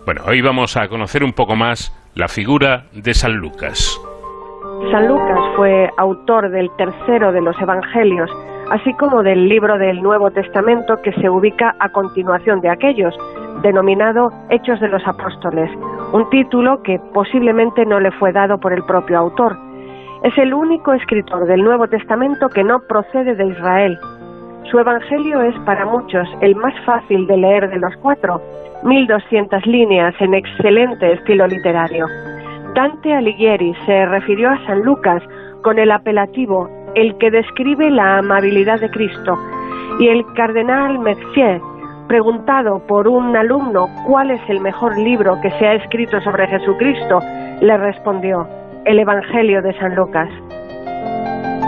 Bueno, 0.04 0.22
hoy 0.26 0.40
vamos 0.40 0.76
a 0.76 0.88
conocer 0.88 1.22
un 1.22 1.32
poco 1.32 1.54
más 1.54 1.92
la 2.16 2.26
figura 2.26 2.86
de 2.92 3.14
San 3.14 3.34
Lucas. 3.34 4.00
San 4.88 5.06
Lucas 5.06 5.38
fue 5.54 5.88
autor 5.98 6.50
del 6.50 6.68
tercero 6.76 7.30
de 7.30 7.40
los 7.40 7.60
Evangelios, 7.60 8.28
así 8.70 8.92
como 8.94 9.22
del 9.22 9.48
libro 9.48 9.78
del 9.78 10.02
Nuevo 10.02 10.32
Testamento 10.32 11.00
que 11.02 11.12
se 11.12 11.30
ubica 11.30 11.76
a 11.78 11.90
continuación 11.90 12.60
de 12.60 12.70
aquellos, 12.70 13.14
denominado 13.62 14.30
Hechos 14.48 14.80
de 14.80 14.88
los 14.88 15.06
Apóstoles, 15.06 15.70
un 16.12 16.28
título 16.30 16.82
que 16.82 16.98
posiblemente 17.12 17.86
no 17.86 18.00
le 18.00 18.10
fue 18.12 18.32
dado 18.32 18.58
por 18.58 18.72
el 18.72 18.82
propio 18.82 19.18
autor. 19.18 19.56
Es 20.24 20.36
el 20.38 20.52
único 20.52 20.92
escritor 20.92 21.46
del 21.46 21.62
Nuevo 21.62 21.86
Testamento 21.86 22.48
que 22.48 22.64
no 22.64 22.80
procede 22.80 23.36
de 23.36 23.46
Israel. 23.46 23.96
Su 24.70 24.78
Evangelio 24.80 25.42
es 25.42 25.56
para 25.60 25.84
muchos 25.84 26.26
el 26.40 26.56
más 26.56 26.74
fácil 26.84 27.28
de 27.28 27.36
leer 27.36 27.70
de 27.70 27.78
los 27.78 27.94
cuatro, 27.98 28.40
1200 28.82 29.66
líneas 29.66 30.14
en 30.20 30.34
excelente 30.34 31.12
estilo 31.12 31.46
literario. 31.46 32.06
Dante 32.74 33.12
Alighieri 33.12 33.74
se 33.86 34.06
refirió 34.06 34.50
a 34.50 34.64
San 34.66 34.82
Lucas 34.82 35.22
con 35.62 35.78
el 35.78 35.90
apelativo 35.90 36.68
el 36.94 37.16
que 37.18 37.30
describe 37.30 37.90
la 37.90 38.18
amabilidad 38.18 38.80
de 38.80 38.90
Cristo 38.90 39.36
y 39.98 40.08
el 40.08 40.24
cardenal 40.34 40.98
Mercier, 40.98 41.60
preguntado 42.08 42.84
por 42.86 43.06
un 43.08 43.36
alumno 43.36 43.86
cuál 44.06 44.30
es 44.30 44.40
el 44.48 44.60
mejor 44.60 44.98
libro 44.98 45.40
que 45.42 45.50
se 45.52 45.66
ha 45.66 45.74
escrito 45.74 46.20
sobre 46.20 46.46
Jesucristo, 46.48 47.20
le 47.60 47.76
respondió, 47.76 48.48
el 48.84 48.98
Evangelio 48.98 49.62
de 49.62 49.72
San 49.78 49.94
Lucas. 49.94 50.28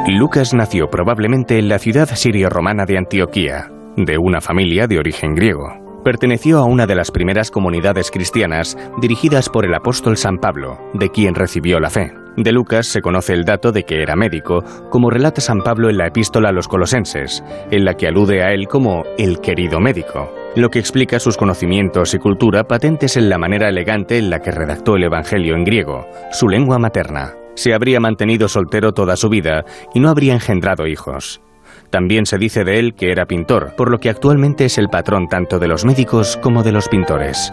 Lucas 0.08 0.54
nació 0.54 0.88
probablemente 0.88 1.58
en 1.58 1.68
la 1.68 1.78
ciudad 1.78 2.06
sirio-romana 2.06 2.84
de 2.86 2.98
Antioquía, 2.98 3.66
de 3.96 4.18
una 4.18 4.40
familia 4.40 4.86
de 4.86 4.98
origen 4.98 5.34
griego. 5.34 5.81
Perteneció 6.04 6.58
a 6.58 6.64
una 6.64 6.86
de 6.86 6.96
las 6.96 7.12
primeras 7.12 7.52
comunidades 7.52 8.10
cristianas 8.10 8.76
dirigidas 9.00 9.48
por 9.48 9.64
el 9.64 9.72
apóstol 9.72 10.16
San 10.16 10.38
Pablo, 10.38 10.78
de 10.94 11.10
quien 11.10 11.36
recibió 11.36 11.78
la 11.78 11.90
fe. 11.90 12.12
De 12.36 12.50
Lucas 12.50 12.86
se 12.86 13.02
conoce 13.02 13.34
el 13.34 13.44
dato 13.44 13.70
de 13.70 13.84
que 13.84 14.02
era 14.02 14.16
médico, 14.16 14.64
como 14.90 15.10
relata 15.10 15.40
San 15.40 15.60
Pablo 15.60 15.90
en 15.90 15.98
la 15.98 16.08
epístola 16.08 16.48
a 16.48 16.52
los 16.52 16.66
colosenses, 16.66 17.44
en 17.70 17.84
la 17.84 17.94
que 17.94 18.08
alude 18.08 18.42
a 18.42 18.52
él 18.52 18.66
como 18.66 19.04
el 19.16 19.40
querido 19.40 19.78
médico, 19.78 20.32
lo 20.56 20.70
que 20.70 20.80
explica 20.80 21.20
sus 21.20 21.36
conocimientos 21.36 22.14
y 22.14 22.18
cultura 22.18 22.64
patentes 22.64 23.16
en 23.16 23.28
la 23.28 23.38
manera 23.38 23.68
elegante 23.68 24.18
en 24.18 24.28
la 24.28 24.40
que 24.40 24.50
redactó 24.50 24.96
el 24.96 25.04
Evangelio 25.04 25.54
en 25.54 25.62
griego, 25.62 26.08
su 26.32 26.48
lengua 26.48 26.78
materna. 26.78 27.34
Se 27.54 27.74
habría 27.74 28.00
mantenido 28.00 28.48
soltero 28.48 28.92
toda 28.92 29.14
su 29.16 29.28
vida 29.28 29.64
y 29.94 30.00
no 30.00 30.08
habría 30.08 30.32
engendrado 30.32 30.86
hijos. 30.86 31.42
También 31.92 32.24
se 32.24 32.38
dice 32.38 32.64
de 32.64 32.78
él 32.78 32.94
que 32.94 33.12
era 33.12 33.26
pintor, 33.26 33.76
por 33.76 33.90
lo 33.90 33.98
que 33.98 34.08
actualmente 34.08 34.64
es 34.64 34.78
el 34.78 34.88
patrón 34.88 35.28
tanto 35.28 35.58
de 35.58 35.68
los 35.68 35.84
médicos 35.84 36.38
como 36.38 36.62
de 36.62 36.72
los 36.72 36.88
pintores. 36.88 37.52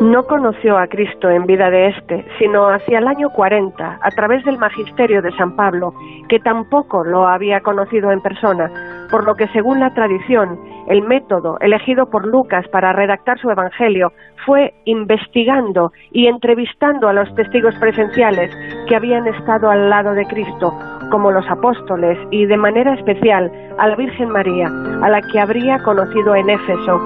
No 0.00 0.22
conoció 0.26 0.78
a 0.78 0.86
Cristo 0.86 1.28
en 1.28 1.44
vida 1.44 1.68
de 1.68 1.88
éste, 1.88 2.24
sino 2.38 2.68
hacia 2.68 3.00
el 3.00 3.08
año 3.08 3.30
40, 3.30 3.98
a 4.00 4.10
través 4.10 4.44
del 4.44 4.58
magisterio 4.58 5.22
de 5.22 5.32
San 5.32 5.56
Pablo, 5.56 5.92
que 6.28 6.38
tampoco 6.38 7.02
lo 7.02 7.26
había 7.26 7.58
conocido 7.62 8.12
en 8.12 8.20
persona, 8.20 8.70
por 9.10 9.26
lo 9.26 9.34
que 9.34 9.48
según 9.48 9.80
la 9.80 9.92
tradición, 9.92 10.56
el 10.86 11.02
método 11.02 11.58
elegido 11.58 12.06
por 12.06 12.28
Lucas 12.28 12.64
para 12.70 12.92
redactar 12.92 13.40
su 13.40 13.50
Evangelio 13.50 14.12
fue 14.46 14.72
investigando 14.84 15.90
y 16.12 16.28
entrevistando 16.28 17.08
a 17.08 17.12
los 17.12 17.34
testigos 17.34 17.74
presenciales 17.80 18.54
que 18.86 18.94
habían 18.94 19.26
estado 19.26 19.68
al 19.68 19.90
lado 19.90 20.12
de 20.12 20.26
Cristo, 20.26 20.72
como 21.10 21.30
los 21.30 21.48
apóstoles 21.48 22.18
y 22.30 22.46
de 22.46 22.56
manera 22.56 22.94
especial 22.94 23.50
a 23.78 23.88
la 23.88 23.96
Virgen 23.96 24.30
María, 24.30 24.66
a 25.02 25.08
la 25.08 25.20
que 25.22 25.40
habría 25.40 25.78
conocido 25.82 26.34
en 26.34 26.50
Éfeso. 26.50 27.00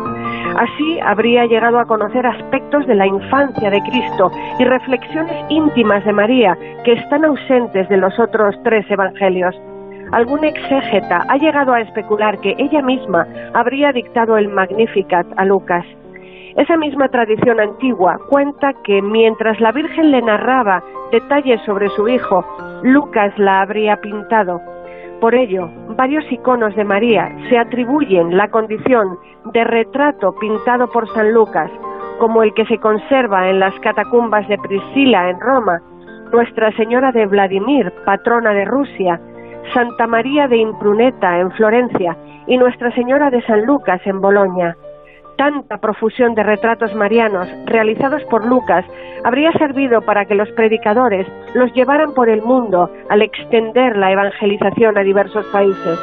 Así 0.56 1.00
habría 1.00 1.46
llegado 1.46 1.78
a 1.78 1.86
conocer 1.86 2.26
aspectos 2.26 2.86
de 2.86 2.94
la 2.94 3.06
infancia 3.06 3.70
de 3.70 3.80
Cristo 3.82 4.30
y 4.58 4.64
reflexiones 4.64 5.46
íntimas 5.48 6.04
de 6.04 6.12
María 6.12 6.56
que 6.84 6.92
están 6.92 7.24
ausentes 7.24 7.88
de 7.88 7.96
los 7.96 8.18
otros 8.18 8.54
tres 8.62 8.84
evangelios. 8.90 9.54
Algún 10.12 10.44
exégeta 10.44 11.24
ha 11.28 11.36
llegado 11.38 11.72
a 11.72 11.80
especular 11.80 12.38
que 12.40 12.54
ella 12.58 12.82
misma 12.82 13.26
habría 13.54 13.92
dictado 13.92 14.36
el 14.36 14.48
Magnificat 14.48 15.26
a 15.36 15.44
Lucas. 15.46 15.86
Esa 16.56 16.76
misma 16.76 17.08
tradición 17.08 17.58
antigua 17.58 18.18
cuenta 18.28 18.74
que 18.84 19.00
mientras 19.00 19.58
la 19.58 19.72
Virgen 19.72 20.10
le 20.10 20.20
narraba 20.20 20.82
detalles 21.12 21.60
sobre 21.66 21.88
su 21.90 22.08
hijo, 22.08 22.44
Lucas 22.82 23.32
la 23.38 23.60
habría 23.60 23.98
pintado. 23.98 24.60
Por 25.20 25.34
ello, 25.34 25.70
varios 25.96 26.24
iconos 26.32 26.74
de 26.74 26.84
María 26.84 27.30
se 27.48 27.58
atribuyen 27.58 28.36
la 28.36 28.48
condición 28.48 29.18
de 29.52 29.62
retrato 29.62 30.34
pintado 30.40 30.90
por 30.90 31.06
San 31.12 31.32
Lucas, 31.32 31.70
como 32.18 32.42
el 32.42 32.52
que 32.54 32.66
se 32.66 32.78
conserva 32.78 33.48
en 33.50 33.60
las 33.60 33.78
catacumbas 33.80 34.48
de 34.48 34.58
Priscila 34.58 35.30
en 35.30 35.38
Roma, 35.38 35.80
Nuestra 36.32 36.72
Señora 36.72 37.12
de 37.12 37.26
Vladimir, 37.26 37.92
patrona 38.06 38.52
de 38.54 38.64
Rusia, 38.64 39.20
Santa 39.74 40.06
María 40.06 40.48
de 40.48 40.56
Impruneta 40.56 41.38
en 41.38 41.50
Florencia 41.52 42.16
y 42.46 42.56
Nuestra 42.56 42.90
Señora 42.94 43.30
de 43.30 43.42
San 43.42 43.64
Lucas 43.66 44.00
en 44.06 44.20
Bolonia 44.20 44.76
tanta 45.36 45.78
profusión 45.78 46.34
de 46.34 46.42
retratos 46.42 46.94
marianos 46.94 47.48
realizados 47.66 48.22
por 48.30 48.46
Lucas 48.46 48.84
habría 49.24 49.52
servido 49.52 50.00
para 50.02 50.24
que 50.24 50.34
los 50.34 50.50
predicadores 50.52 51.26
los 51.54 51.72
llevaran 51.74 52.14
por 52.14 52.28
el 52.28 52.42
mundo 52.42 52.90
al 53.08 53.22
extender 53.22 53.96
la 53.96 54.12
evangelización 54.12 54.98
a 54.98 55.02
diversos 55.02 55.46
países. 55.46 55.98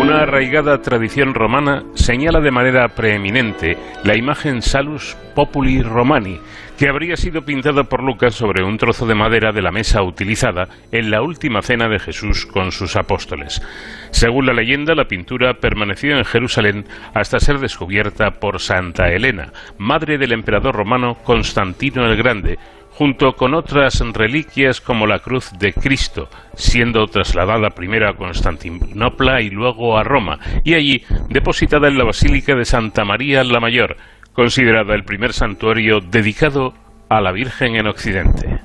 Una 0.00 0.22
arraigada 0.22 0.80
tradición 0.80 1.34
romana 1.34 1.82
señala 1.94 2.40
de 2.40 2.50
manera 2.50 2.88
preeminente 2.88 3.76
la 4.04 4.16
imagen 4.16 4.62
Salus 4.62 5.16
Populi 5.34 5.82
Romani, 5.82 6.40
que 6.78 6.88
habría 6.88 7.16
sido 7.16 7.42
pintada 7.42 7.82
por 7.84 8.04
Lucas 8.04 8.36
sobre 8.36 8.62
un 8.62 8.78
trozo 8.78 9.04
de 9.04 9.16
madera 9.16 9.50
de 9.50 9.62
la 9.62 9.72
mesa 9.72 10.02
utilizada 10.02 10.68
en 10.92 11.10
la 11.10 11.22
última 11.22 11.60
cena 11.60 11.88
de 11.88 11.98
Jesús 11.98 12.46
con 12.46 12.70
sus 12.70 12.94
apóstoles. 12.94 13.60
Según 14.10 14.46
la 14.46 14.52
leyenda, 14.52 14.94
la 14.94 15.08
pintura 15.08 15.54
permaneció 15.54 16.16
en 16.16 16.24
Jerusalén 16.24 16.86
hasta 17.14 17.40
ser 17.40 17.58
descubierta 17.58 18.30
por 18.30 18.60
Santa 18.60 19.10
Elena, 19.10 19.52
madre 19.76 20.18
del 20.18 20.30
emperador 20.30 20.76
romano 20.76 21.16
Constantino 21.24 22.06
el 22.06 22.16
Grande, 22.16 22.60
junto 22.90 23.34
con 23.34 23.54
otras 23.54 24.00
reliquias 24.12 24.80
como 24.80 25.06
la 25.06 25.18
cruz 25.18 25.50
de 25.58 25.72
Cristo, 25.72 26.28
siendo 26.54 27.06
trasladada 27.08 27.70
primero 27.70 28.08
a 28.08 28.16
Constantinopla 28.16 29.40
y 29.40 29.50
luego 29.50 29.98
a 29.98 30.04
Roma, 30.04 30.38
y 30.64 30.74
allí 30.74 31.04
depositada 31.28 31.88
en 31.88 31.98
la 31.98 32.04
Basílica 32.04 32.54
de 32.54 32.64
Santa 32.64 33.04
María 33.04 33.42
la 33.44 33.60
Mayor, 33.60 33.96
considerada 34.38 34.94
el 34.94 35.02
primer 35.02 35.32
santuario 35.32 35.98
dedicado 35.98 36.72
a 37.08 37.20
la 37.20 37.32
Virgen 37.32 37.74
en 37.74 37.88
Occidente. 37.88 38.60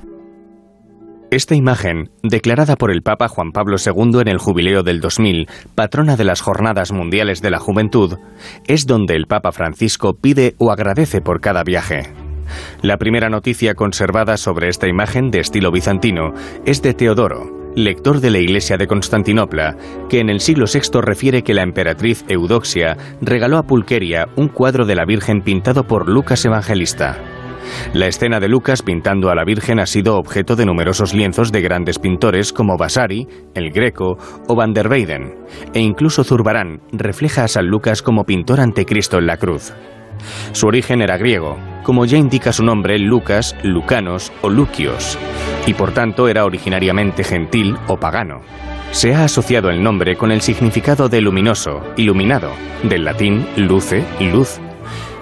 Esta 1.32 1.56
imagen, 1.56 2.10
declarada 2.22 2.76
por 2.76 2.92
el 2.92 3.02
Papa 3.02 3.26
Juan 3.26 3.50
Pablo 3.50 3.74
II 3.84 4.20
en 4.20 4.28
el 4.28 4.38
jubileo 4.38 4.84
del 4.84 5.00
2000, 5.00 5.48
patrona 5.74 6.14
de 6.14 6.22
las 6.22 6.42
Jornadas 6.42 6.92
Mundiales 6.92 7.42
de 7.42 7.50
la 7.50 7.58
Juventud, 7.58 8.18
es 8.68 8.86
donde 8.86 9.16
el 9.16 9.26
Papa 9.26 9.50
Francisco 9.50 10.12
pide 10.14 10.54
o 10.58 10.70
agradece 10.70 11.20
por 11.20 11.40
cada 11.40 11.64
viaje. 11.64 12.04
La 12.80 12.96
primera 12.96 13.28
noticia 13.28 13.74
conservada 13.74 14.36
sobre 14.36 14.68
esta 14.68 14.86
imagen 14.86 15.32
de 15.32 15.40
estilo 15.40 15.72
bizantino 15.72 16.34
es 16.64 16.82
de 16.82 16.94
Teodoro, 16.94 17.63
lector 17.74 18.20
de 18.20 18.30
la 18.30 18.38
Iglesia 18.38 18.76
de 18.76 18.86
Constantinopla, 18.86 19.76
que 20.08 20.20
en 20.20 20.30
el 20.30 20.40
siglo 20.40 20.66
VI 20.72 21.00
refiere 21.00 21.42
que 21.42 21.54
la 21.54 21.62
emperatriz 21.62 22.24
Eudoxia 22.28 22.96
regaló 23.20 23.58
a 23.58 23.64
Pulqueria 23.64 24.28
un 24.36 24.48
cuadro 24.48 24.86
de 24.86 24.94
la 24.94 25.04
Virgen 25.04 25.42
pintado 25.42 25.84
por 25.84 26.08
Lucas 26.08 26.44
Evangelista. 26.44 27.18
La 27.92 28.06
escena 28.06 28.40
de 28.40 28.48
Lucas 28.48 28.82
pintando 28.82 29.30
a 29.30 29.34
la 29.34 29.44
Virgen 29.44 29.80
ha 29.80 29.86
sido 29.86 30.16
objeto 30.16 30.54
de 30.56 30.66
numerosos 30.66 31.14
lienzos 31.14 31.50
de 31.50 31.62
grandes 31.62 31.98
pintores 31.98 32.52
como 32.52 32.76
Vasari, 32.76 33.26
el 33.54 33.70
Greco 33.70 34.18
o 34.46 34.54
Van 34.54 34.74
der 34.74 34.88
Weyden, 34.88 35.34
e 35.72 35.80
incluso 35.80 36.24
Zurbarán 36.24 36.80
refleja 36.92 37.44
a 37.44 37.48
San 37.48 37.66
Lucas 37.66 38.02
como 38.02 38.24
pintor 38.24 38.60
ante 38.60 38.84
Cristo 38.84 39.18
en 39.18 39.26
la 39.26 39.38
cruz. 39.38 39.72
Su 40.52 40.66
origen 40.66 41.02
era 41.02 41.16
griego, 41.16 41.58
como 41.82 42.04
ya 42.06 42.16
indica 42.16 42.52
su 42.52 42.64
nombre 42.64 42.98
Lucas, 42.98 43.56
Lucanos 43.62 44.32
o 44.42 44.48
Lucios, 44.48 45.18
y 45.66 45.74
por 45.74 45.92
tanto 45.92 46.28
era 46.28 46.44
originariamente 46.44 47.24
gentil 47.24 47.76
o 47.86 47.96
pagano. 47.98 48.40
Se 48.90 49.14
ha 49.14 49.24
asociado 49.24 49.70
el 49.70 49.82
nombre 49.82 50.16
con 50.16 50.30
el 50.30 50.40
significado 50.40 51.08
de 51.08 51.20
luminoso, 51.20 51.82
iluminado, 51.96 52.50
del 52.84 53.04
latín 53.04 53.46
luce, 53.56 54.04
luz. 54.20 54.60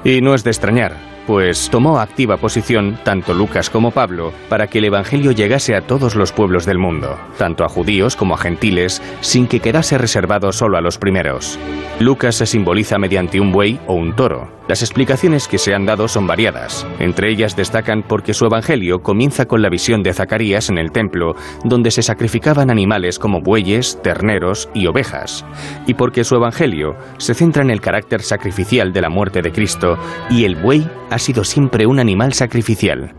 Y 0.05 0.21
no 0.21 0.35
es 0.35 0.45
de 0.45 0.51
extrañar, 0.51 0.97
pues 1.27 1.71
tomó 1.71 1.99
activa 1.99 2.37
posición 2.37 2.99
tanto 3.05 3.33
Lucas 3.33 3.71
como 3.71 3.91
Pablo 3.91 4.33
para 4.49 4.67
que 4.67 4.79
el 4.79 4.85
Evangelio 4.85 5.33
llegase 5.33 5.75
a 5.75 5.87
todos 5.87 6.17
los 6.17 6.33
pueblos 6.33 6.67
del 6.67 6.79
mundo, 6.79 7.17
tanto 7.39 7.65
a 7.65 7.69
judíos 7.69 8.17
como 8.17 8.35
a 8.35 8.39
gentiles, 8.39 9.01
sin 9.21 9.47
que 9.47 9.61
quedase 9.61 9.99
reservado 9.99 10.53
solo 10.53 10.77
a 10.77 10.81
los 10.81 10.99
primeros. 10.99 11.59
Lucas 12.01 12.35
se 12.35 12.47
simboliza 12.47 12.99
mediante 12.99 13.41
un 13.41 13.53
buey 13.53 13.81
o 13.87 13.95
un 13.95 14.15
toro. 14.15 14.51
Las 14.73 14.81
explicaciones 14.81 15.49
que 15.49 15.59
se 15.59 15.75
han 15.75 15.85
dado 15.85 16.09
son 16.09 16.27
variadas. 16.27 16.89
Entre 16.99 17.29
ellas 17.29 17.55
destacan 17.55 18.03
porque 18.09 18.33
su 18.33 18.47
Evangelio 18.47 19.01
comienza 19.01 19.45
con 19.45 19.61
la 19.61 19.69
visión 19.69 20.03
de 20.03 20.15
Zacarías 20.15 20.71
en 20.71 20.79
el 20.79 20.93
templo, 20.93 21.35
donde 21.63 21.91
se 21.91 22.01
sacrificaban 22.01 22.71
animales 22.71 23.19
como 23.19 23.43
bueyes, 23.43 24.01
terneros 24.03 24.71
y 24.73 24.87
ovejas, 24.87 25.45
y 25.87 25.93
porque 25.93 26.25
su 26.25 26.37
Evangelio 26.37 26.97
se 27.19 27.35
centra 27.35 27.63
en 27.63 27.69
el 27.69 27.83
carácter 27.83 28.23
sacrificial 28.23 28.95
de 28.95 29.03
la 29.03 29.11
muerte 29.11 29.43
de 29.43 29.53
Cristo 29.53 29.99
y 30.31 30.47
el 30.47 30.57
buey 30.57 30.89
ha 31.11 31.19
sido 31.19 31.45
siempre 31.45 31.85
un 31.85 31.99
animal 31.99 32.33
sacrificial. 32.33 33.13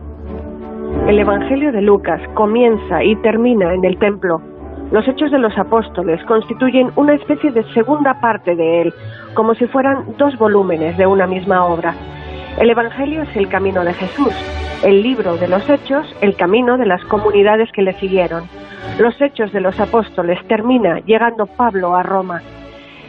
El 1.08 1.20
Evangelio 1.20 1.72
de 1.72 1.84
Lucas 1.84 2.20
comienza 2.34 3.04
y 3.04 3.16
termina 3.18 3.76
en 3.76 3.86
el 3.86 4.00
templo. 4.00 4.42
Los 4.94 5.08
hechos 5.08 5.32
de 5.32 5.40
los 5.40 5.58
apóstoles 5.58 6.24
constituyen 6.26 6.92
una 6.96 7.16
especie 7.16 7.50
de 7.50 7.64
segunda 7.74 8.20
parte 8.22 8.56
de 8.56 8.84
él, 8.84 8.94
como 9.34 9.56
si 9.56 9.66
fueran 9.66 10.06
dos 10.20 10.38
volúmenes 10.38 10.96
de 11.00 11.08
una 11.08 11.26
misma 11.26 11.66
obra. 11.66 11.96
El 12.60 12.70
Evangelio 12.70 13.24
es 13.24 13.36
el 13.36 13.50
camino 13.50 13.84
de 13.84 13.96
Jesús, 13.96 14.32
el 14.84 15.02
libro 15.02 15.36
de 15.38 15.48
los 15.48 15.68
hechos, 15.68 16.06
el 16.22 16.36
camino 16.36 16.78
de 16.78 16.86
las 16.86 17.04
comunidades 17.06 17.72
que 17.72 17.82
le 17.82 17.94
siguieron. 17.94 18.44
Los 19.00 19.20
hechos 19.20 19.52
de 19.52 19.62
los 19.62 19.80
apóstoles 19.80 20.38
termina 20.48 21.00
llegando 21.00 21.48
Pablo 21.48 21.96
a 21.96 22.04
Roma. 22.04 22.44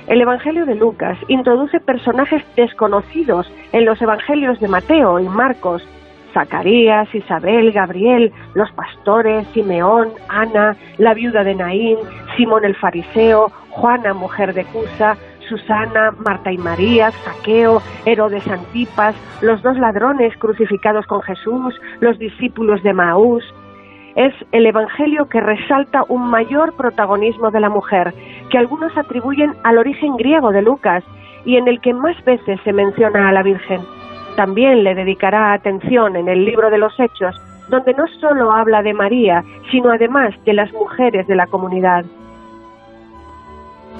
El 0.06 0.22
Evangelio 0.22 0.64
de 0.64 0.76
Lucas 0.76 1.18
introduce 1.28 1.80
personajes 1.80 2.42
desconocidos 2.56 3.52
en 3.72 3.84
los 3.84 4.00
Evangelios 4.00 4.58
de 4.58 4.68
Mateo 4.68 5.20
y 5.20 5.28
Marcos, 5.28 5.86
Zacarías, 6.34 7.12
Isabel, 7.14 7.72
Gabriel, 7.72 8.32
los 8.54 8.70
pastores, 8.72 9.46
Simeón, 9.54 10.10
Ana, 10.28 10.76
la 10.98 11.14
viuda 11.14 11.44
de 11.44 11.54
Naín, 11.54 11.96
Simón 12.36 12.64
el 12.64 12.74
fariseo, 12.74 13.50
Juana, 13.70 14.12
mujer 14.12 14.52
de 14.52 14.64
Cusa, 14.64 15.16
Susana, 15.48 16.10
Marta 16.18 16.52
y 16.52 16.58
María, 16.58 17.10
Saqueo, 17.10 17.80
Herodes 18.04 18.46
Antipas, 18.48 19.14
los 19.40 19.62
dos 19.62 19.78
ladrones 19.78 20.36
crucificados 20.38 21.06
con 21.06 21.22
Jesús, 21.22 21.80
los 22.00 22.18
discípulos 22.18 22.82
de 22.82 22.92
Maús, 22.92 23.44
es 24.16 24.32
el 24.52 24.66
Evangelio 24.66 25.28
que 25.28 25.40
resalta 25.40 26.04
un 26.08 26.28
mayor 26.28 26.74
protagonismo 26.76 27.50
de 27.50 27.60
la 27.60 27.68
mujer, 27.68 28.14
que 28.50 28.58
algunos 28.58 28.96
atribuyen 28.96 29.54
al 29.64 29.78
origen 29.78 30.16
griego 30.16 30.52
de 30.52 30.62
Lucas 30.62 31.02
y 31.44 31.56
en 31.56 31.68
el 31.68 31.80
que 31.80 31.92
más 31.92 32.22
veces 32.24 32.60
se 32.64 32.72
menciona 32.72 33.28
a 33.28 33.32
la 33.32 33.42
Virgen. 33.42 33.80
También 34.36 34.82
le 34.84 34.94
dedicará 34.94 35.52
atención 35.52 36.16
en 36.16 36.28
el 36.28 36.44
libro 36.44 36.70
de 36.70 36.78
los 36.78 36.92
Hechos, 36.98 37.40
donde 37.68 37.94
no 37.94 38.04
solo 38.20 38.52
habla 38.52 38.82
de 38.82 38.92
María, 38.92 39.44
sino 39.70 39.90
además 39.90 40.34
de 40.44 40.54
las 40.54 40.72
mujeres 40.72 41.26
de 41.26 41.36
la 41.36 41.46
comunidad. 41.46 42.04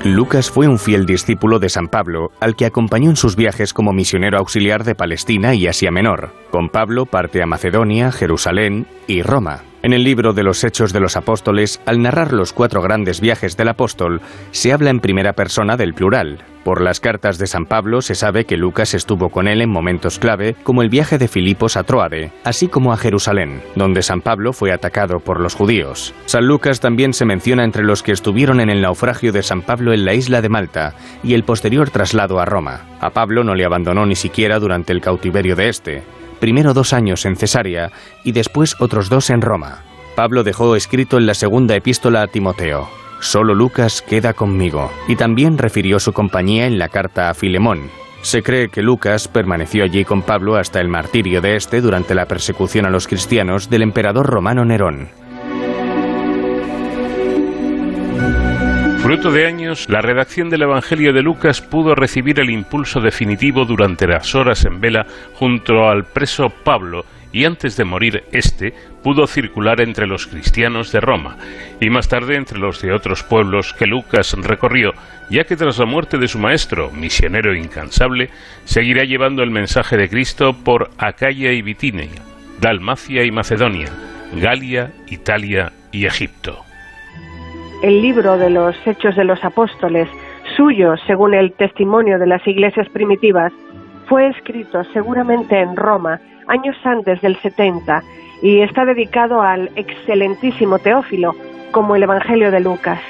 Lucas 0.03 0.51
fue 0.51 0.69
un 0.69 0.79
fiel 0.79 1.07
discípulo 1.07 1.59
de 1.59 1.69
San 1.69 1.89
Pablo, 1.89 2.31
al 2.41 2.57
que 2.57 2.67
acompañó 2.67 3.11
en 3.11 3.17
sus 3.17 3.37
viajes 3.37 3.73
como 3.73 3.93
misionero 3.93 4.39
auxiliar 4.39 4.85
de 4.85 4.95
Palestina 4.95 5.55
y 5.55 5.67
Asia 5.67 5.91
Menor. 5.91 6.31
Con 6.51 6.69
Pablo 6.69 7.07
parte 7.07 7.43
a 7.43 7.47
Macedonia, 7.47 8.11
Jerusalén 8.11 8.87
y 9.07 9.23
Roma. 9.23 9.63
En 9.85 9.93
el 9.93 10.03
libro 10.03 10.33
de 10.33 10.43
los 10.43 10.65
Hechos 10.65 10.95
de 10.95 11.01
los 11.01 11.15
Apóstoles, 11.15 11.79
al 11.85 12.01
narrar 12.01 12.33
los 12.33 12.55
cuatro 12.55 12.81
grandes 12.81 13.21
viajes 13.21 13.55
del 13.59 13.69
apóstol, 13.69 14.23
se 14.51 14.73
habla 14.73 14.89
en 14.89 14.99
primera 14.99 15.35
persona 15.35 15.77
del 15.77 15.93
plural. 15.93 16.39
Por 16.65 16.81
las 16.81 17.01
cartas 17.01 17.37
de 17.37 17.47
San 17.47 17.67
Pablo 17.67 18.01
se 18.01 18.15
sabe 18.15 18.47
que 18.47 18.57
Lucas 18.57 18.95
estuvo 18.95 19.29
con 19.29 19.47
él 19.47 19.61
en 19.61 19.69
momentos 19.69 20.19
clave, 20.19 20.57
como 20.63 20.81
el 20.81 20.89
viaje 20.89 21.19
de 21.19 21.29
Filipos 21.29 21.77
a 21.77 21.83
Troade, 21.83 22.33
así 22.45 22.67
como 22.67 22.95
a 22.95 22.97
Jerusalén, 22.97 23.61
donde 23.77 24.03
San 24.03 24.23
Pablo 24.23 24.55
fue 24.55 24.73
atacado 24.73 25.21
por 25.21 25.39
los 25.39 25.55
judíos. 25.55 26.15
San 26.25 26.47
Lucas 26.47 26.81
también 26.81 27.13
se 27.13 27.27
menciona 27.27 27.63
entre 27.63 27.85
los 27.85 28.03
que 28.03 28.13
estuvieron 28.13 28.61
en 28.61 28.71
el 28.71 28.81
naufragio 28.81 29.33
de 29.33 29.43
San 29.43 29.61
Pablo 29.61 29.93
en 29.93 30.07
la 30.07 30.15
isla 30.15 30.41
de 30.41 30.49
Malta 30.49 30.95
y 31.23 31.35
el 31.35 31.45
posterior 31.45 31.91
traslado 31.91 32.41
a 32.41 32.47
Roma. 32.47 32.87
A 33.01 33.11
Pablo 33.11 33.45
no 33.45 33.55
le 33.55 33.67
abandonó 33.67 34.07
ni 34.07 34.17
siquiera 34.17 34.59
durante 34.59 34.95
el 34.95 35.03
cautiverio 35.03 35.57
de 35.57 35.69
este 35.69 36.24
primero 36.45 36.75
dos 36.75 36.93
años 36.93 37.25
en 37.25 37.37
Cesarea 37.37 37.91
y 38.23 38.33
después 38.33 38.77
otros 38.79 39.09
dos 39.09 39.31
en 39.31 39.41
Roma. 39.41 39.79
Pablo 40.15 40.43
dejó 40.45 40.77
escrito 40.77 41.17
en 41.17 41.25
la 41.25 41.33
segunda 41.33 41.75
epístola 41.75 42.21
a 42.21 42.27
Timoteo, 42.27 42.87
Solo 43.21 43.55
Lucas 43.55 44.03
queda 44.03 44.35
conmigo, 44.35 44.93
y 45.09 45.17
también 45.17 45.57
refirió 45.57 45.99
su 45.99 46.13
compañía 46.13 46.67
en 46.67 46.79
la 46.79 46.91
carta 46.91 47.31
a 47.31 47.35
Filemón. 47.35 47.89
Se 48.21 48.43
cree 48.43 48.69
que 48.69 48.83
Lucas 48.83 49.27
permaneció 49.27 49.85
allí 49.85 50.05
con 50.05 50.21
Pablo 50.21 50.57
hasta 50.57 50.83
el 50.83 50.89
martirio 50.89 51.41
de 51.41 51.57
este 51.57 51.81
durante 51.81 52.15
la 52.15 52.27
persecución 52.27 52.85
a 52.85 52.91
los 52.91 53.09
cristianos 53.09 53.71
del 53.71 53.81
emperador 53.81 54.27
romano 54.27 54.67
Nerón. 54.67 55.09
Fruto 59.05 59.31
de 59.31 59.47
años, 59.47 59.91
la 59.91 60.01
redacción 60.01 60.49
del 60.49 60.63
Evangelio 60.63 61.13
de 61.13 61.21
Lucas 61.21 61.61
pudo 61.61 61.95
recibir 61.95 62.41
el 62.41 62.49
impulso 62.49 63.03
definitivo 63.03 63.67
durante 63.67 64.07
las 64.07 64.35
horas 64.35 64.65
en 64.65 64.81
vela 64.81 65.05
junto 65.35 65.91
al 65.91 66.07
preso 66.07 66.49
Pablo 66.49 67.05
y 67.31 67.45
antes 67.45 67.77
de 67.77 67.85
morir 67.85 68.25
éste 68.33 68.73
pudo 69.03 69.27
circular 69.27 69.83
entre 69.83 70.07
los 70.07 70.27
cristianos 70.27 70.91
de 70.91 71.01
Roma 71.03 71.37
y 71.83 71.91
más 71.91 72.09
tarde 72.09 72.37
entre 72.37 72.59
los 72.59 72.81
de 72.81 72.95
otros 72.95 73.23
pueblos 73.23 73.75
que 73.75 73.85
Lucas 73.85 74.33
recorrió, 74.39 74.95
ya 75.29 75.45
que 75.45 75.57
tras 75.57 75.77
la 75.77 75.85
muerte 75.85 76.17
de 76.17 76.27
su 76.27 76.39
maestro, 76.39 76.91
misionero 76.91 77.55
incansable, 77.55 78.31
seguirá 78.65 79.05
llevando 79.05 79.43
el 79.43 79.51
mensaje 79.51 79.99
de 79.99 80.09
Cristo 80.09 80.57
por 80.65 80.91
Acaya 80.97 81.53
y 81.53 81.61
Bitinia, 81.61 82.09
Dalmacia 82.59 83.23
y 83.23 83.31
Macedonia, 83.31 83.91
Galia, 84.35 84.93
Italia 85.09 85.75
y 85.93 86.07
Egipto 86.07 86.65
el 87.85 88.01
libro 88.01 88.39
de 88.39 88.49
los 88.49 88.75
Hechos 88.87 89.15
de 89.15 89.25
los 89.25 89.45
Apóstoles, 89.45 90.09
suyo 90.57 90.95
según 91.07 91.35
el 91.35 91.53
testimonio 91.53 92.19
de 92.19 92.27
las 92.27 92.47
iglesias 92.47 92.89
primitivas, 92.89 93.53
fue 94.07 94.29
escrito 94.29 94.83
seguramente 94.95 95.61
en 95.61 95.77
Roma 95.77 96.19
años 96.47 96.77
antes 96.83 97.21
del 97.21 97.37
70 97.37 98.03
y 98.41 98.63
está 98.63 98.87
dedicado 98.87 99.43
al 99.43 99.71
excelentísimo 99.77 100.79
Teófilo, 100.79 101.35
como 101.73 101.95
el 101.95 102.05
Evangelio 102.05 102.51
de 102.51 102.61
Lucas. 102.61 103.01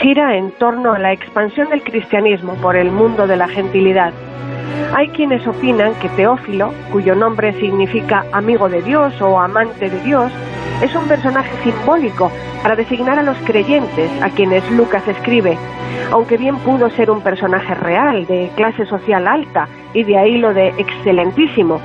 Gira 0.00 0.36
en 0.36 0.50
torno 0.50 0.94
a 0.94 0.98
la 0.98 1.12
expansión 1.12 1.68
del 1.68 1.84
cristianismo 1.84 2.54
por 2.54 2.74
el 2.74 2.90
mundo 2.90 3.28
de 3.28 3.36
la 3.36 3.46
gentilidad. 3.46 4.12
Hay 4.94 5.08
quienes 5.08 5.46
opinan 5.46 5.94
que 5.96 6.08
Teófilo, 6.10 6.72
cuyo 6.90 7.14
nombre 7.14 7.52
significa 7.54 8.24
amigo 8.32 8.68
de 8.68 8.82
Dios 8.82 9.20
o 9.20 9.38
amante 9.38 9.90
de 9.90 10.00
Dios, 10.00 10.32
es 10.82 10.94
un 10.94 11.06
personaje 11.08 11.50
simbólico 11.62 12.30
para 12.62 12.76
designar 12.76 13.18
a 13.18 13.22
los 13.22 13.36
creyentes 13.38 14.10
a 14.22 14.30
quienes 14.30 14.68
Lucas 14.70 15.06
escribe, 15.06 15.56
aunque 16.10 16.36
bien 16.36 16.56
pudo 16.58 16.90
ser 16.90 17.10
un 17.10 17.20
personaje 17.20 17.74
real 17.74 18.26
de 18.26 18.50
clase 18.56 18.86
social 18.86 19.26
alta 19.26 19.68
y 19.92 20.04
de 20.04 20.18
ahí 20.18 20.38
lo 20.38 20.54
de 20.54 20.68
excelentísimo. 20.78 21.80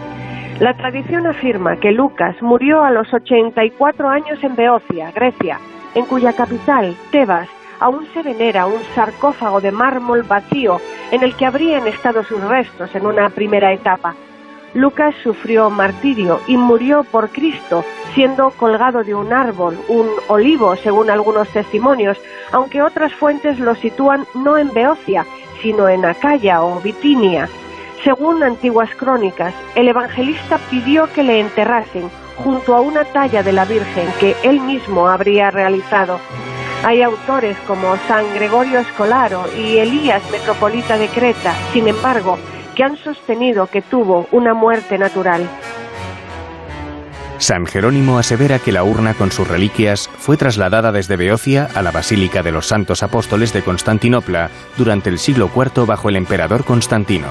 La 0.59 0.75
tradición 0.77 1.25
afirma 1.27 1.77
que 1.77 1.91
Lucas 1.91 2.35
murió 2.41 2.83
a 2.83 2.91
los 2.91 3.11
84 3.13 4.07
años 4.07 4.43
en 4.43 4.55
Beocia, 4.55 5.11
Grecia, 5.11 5.59
en 5.95 6.05
cuya 6.05 6.33
capital, 6.33 6.95
Tebas, 7.11 7.49
aún 7.83 8.07
se 8.13 8.23
venera 8.23 8.65
un 8.65 8.81
sarcófago 8.95 9.59
de 9.59 9.73
mármol 9.73 10.23
vacío 10.23 10.79
en 11.11 11.21
el 11.21 11.35
que 11.35 11.45
habrían 11.45 11.85
estado 11.85 12.23
sus 12.23 12.41
restos 12.41 12.95
en 12.95 13.05
una 13.05 13.29
primera 13.29 13.73
etapa. 13.73 14.15
Lucas 14.73 15.13
sufrió 15.21 15.69
martirio 15.69 16.39
y 16.47 16.55
murió 16.55 17.03
por 17.03 17.29
Cristo, 17.29 17.83
siendo 18.15 18.51
colgado 18.51 19.03
de 19.03 19.13
un 19.13 19.33
árbol, 19.33 19.77
un 19.89 20.07
olivo, 20.29 20.77
según 20.77 21.09
algunos 21.09 21.49
testimonios, 21.49 22.17
aunque 22.53 22.81
otras 22.81 23.13
fuentes 23.13 23.59
lo 23.59 23.75
sitúan 23.75 24.25
no 24.33 24.57
en 24.57 24.73
Beocia, 24.73 25.25
sino 25.61 25.89
en 25.89 26.05
Acaya 26.05 26.63
o 26.63 26.79
Bitinia. 26.79 27.49
Según 28.05 28.43
antiguas 28.43 28.89
crónicas, 28.95 29.53
el 29.75 29.89
evangelista 29.89 30.57
pidió 30.69 31.11
que 31.11 31.23
le 31.23 31.41
enterrasen 31.41 32.09
junto 32.37 32.75
a 32.75 32.79
una 32.79 33.03
talla 33.03 33.43
de 33.43 33.51
la 33.51 33.65
Virgen 33.65 34.07
que 34.21 34.37
él 34.43 34.61
mismo 34.61 35.09
habría 35.09 35.51
realizado. 35.51 36.19
Hay 36.83 37.01
autores 37.01 37.57
como 37.65 37.95
San 38.07 38.33
Gregorio 38.35 38.79
Escolaro 38.79 39.45
y 39.57 39.77
Elías, 39.77 40.21
metropolita 40.31 40.97
de 40.97 41.07
Creta, 41.07 41.55
sin 41.71 41.87
embargo, 41.87 42.37
que 42.75 42.83
han 42.83 42.97
sostenido 42.97 43.67
que 43.67 43.81
tuvo 43.81 44.27
una 44.31 44.53
muerte 44.53 44.97
natural. 44.97 45.47
San 47.37 47.65
Jerónimo 47.65 48.19
asevera 48.19 48.59
que 48.59 48.71
la 48.71 48.83
urna 48.83 49.13
con 49.13 49.31
sus 49.31 49.47
reliquias 49.47 50.09
fue 50.17 50.37
trasladada 50.37 50.91
desde 50.91 51.15
Beocia 51.15 51.69
a 51.73 51.81
la 51.81 51.91
Basílica 51.91 52.43
de 52.43 52.51
los 52.51 52.67
Santos 52.67 53.01
Apóstoles 53.01 53.53
de 53.53 53.61
Constantinopla 53.61 54.49
durante 54.77 55.09
el 55.09 55.19
siglo 55.19 55.49
IV 55.53 55.85
bajo 55.85 56.09
el 56.09 56.15
emperador 56.15 56.63
Constantino. 56.63 57.27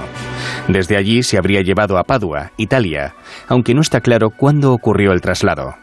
Desde 0.68 0.96
allí 0.96 1.22
se 1.22 1.38
habría 1.38 1.62
llevado 1.62 1.98
a 1.98 2.05
Padua, 2.05 2.53
Italia, 2.57 3.14
aunque 3.48 3.74
no 3.74 3.80
está 3.80 4.00
claro 4.00 4.30
cuándo 4.30 4.72
ocurrió 4.72 5.12
el 5.12 5.20
traslado. 5.20 5.82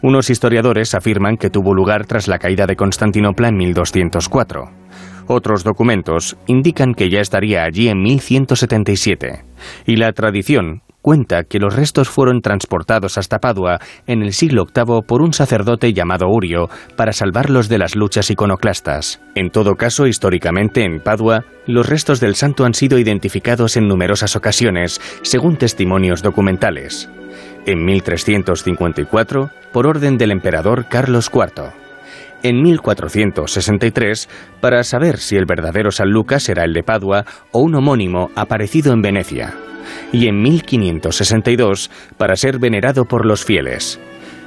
Unos 0.00 0.30
historiadores 0.30 0.94
afirman 0.94 1.36
que 1.36 1.50
tuvo 1.50 1.74
lugar 1.74 2.06
tras 2.06 2.28
la 2.28 2.38
caída 2.38 2.66
de 2.66 2.76
Constantinopla 2.76 3.48
en 3.48 3.56
1204. 3.56 4.70
Otros 5.26 5.64
documentos 5.64 6.36
indican 6.46 6.94
que 6.94 7.10
ya 7.10 7.20
estaría 7.20 7.64
allí 7.64 7.88
en 7.88 8.00
1177. 8.00 9.44
Y 9.86 9.96
la 9.96 10.12
tradición 10.12 10.82
cuenta 11.02 11.44
que 11.44 11.58
los 11.58 11.74
restos 11.74 12.08
fueron 12.08 12.40
transportados 12.42 13.18
hasta 13.18 13.38
Padua 13.38 13.78
en 14.06 14.22
el 14.22 14.32
siglo 14.32 14.66
VIII 14.66 15.02
por 15.06 15.22
un 15.22 15.32
sacerdote 15.32 15.92
llamado 15.92 16.28
Urio 16.28 16.68
para 16.96 17.12
salvarlos 17.12 17.68
de 17.68 17.78
las 17.78 17.96
luchas 17.96 18.30
iconoclastas. 18.30 19.20
En 19.34 19.50
todo 19.50 19.74
caso, 19.74 20.06
históricamente 20.06 20.84
en 20.84 21.00
Padua, 21.00 21.44
los 21.66 21.88
restos 21.88 22.20
del 22.20 22.34
santo 22.34 22.64
han 22.64 22.74
sido 22.74 22.98
identificados 22.98 23.76
en 23.76 23.88
numerosas 23.88 24.36
ocasiones, 24.36 25.00
según 25.22 25.56
testimonios 25.56 26.22
documentales. 26.22 27.10
En 27.68 27.84
1354, 27.84 29.50
por 29.72 29.86
orden 29.86 30.16
del 30.16 30.30
emperador 30.30 30.86
Carlos 30.88 31.30
IV 31.30 31.64
en 32.42 32.62
1463 32.62 34.26
para 34.62 34.82
saber 34.84 35.18
si 35.18 35.36
el 35.36 35.44
verdadero 35.44 35.90
San 35.90 36.08
Lucas 36.08 36.48
era 36.48 36.64
el 36.64 36.72
de 36.72 36.82
Padua 36.82 37.26
o 37.52 37.60
un 37.60 37.74
homónimo 37.74 38.30
aparecido 38.36 38.94
en 38.94 39.02
Venecia 39.02 39.52
y 40.12 40.28
en 40.28 40.40
1562 40.40 41.90
para 42.16 42.36
ser 42.36 42.58
venerado 42.58 43.04
por 43.04 43.26
los 43.26 43.44
fieles. 43.44 44.00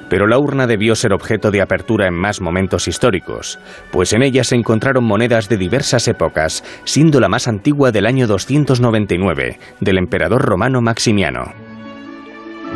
Pero 0.10 0.26
la 0.26 0.40
urna 0.40 0.66
debió 0.66 0.96
ser 0.96 1.14
objeto 1.14 1.52
de 1.52 1.62
apertura 1.62 2.08
en 2.08 2.16
más 2.16 2.42
momentos 2.42 2.88
históricos, 2.88 3.60
pues 3.92 4.14
en 4.14 4.24
ella 4.24 4.44
se 4.44 4.56
encontraron 4.56 5.04
monedas 5.04 5.48
de 5.48 5.58
diversas 5.58 6.08
épocas, 6.08 6.64
siendo 6.86 7.20
la 7.20 7.30
más 7.30 7.48
antigua 7.48 7.92
del 7.92 8.08
año 8.08 8.26
299, 8.26 9.60
del 9.80 10.00
emperador 10.00 10.42
romano 10.42 10.82
Maximiano. 10.82 11.71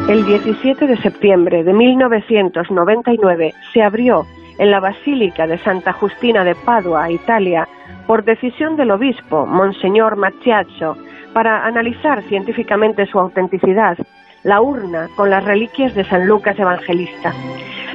El 0.08 0.24
17 0.24 0.86
de 0.86 0.98
septiembre 0.98 1.64
de 1.64 1.74
1999 1.74 3.56
se 3.74 3.82
abrió 3.82 4.28
en 4.60 4.70
la 4.70 4.80
Basílica 4.80 5.48
de 5.48 5.58
Santa 5.58 5.93
Justina 5.93 6.43
de 6.43 6.54
Padua, 6.54 7.10
Italia, 7.10 7.68
por 8.06 8.24
decisión 8.24 8.76
del 8.76 8.91
obispo, 8.91 9.48
Monseñor 9.48 10.16
Macchiaccio, 10.16 10.96
para 11.34 11.66
analizar 11.66 12.22
científicamente 12.24 13.08
su 13.08 13.20
autenticidad, 13.20 13.98
la 14.43 14.62
urna 14.62 15.10
con 15.16 15.32
las 15.32 15.43
reliquias 15.43 15.96
de 15.96 16.04
San 16.04 16.28
Lucas 16.28 16.58
Evangelista. 16.60 17.34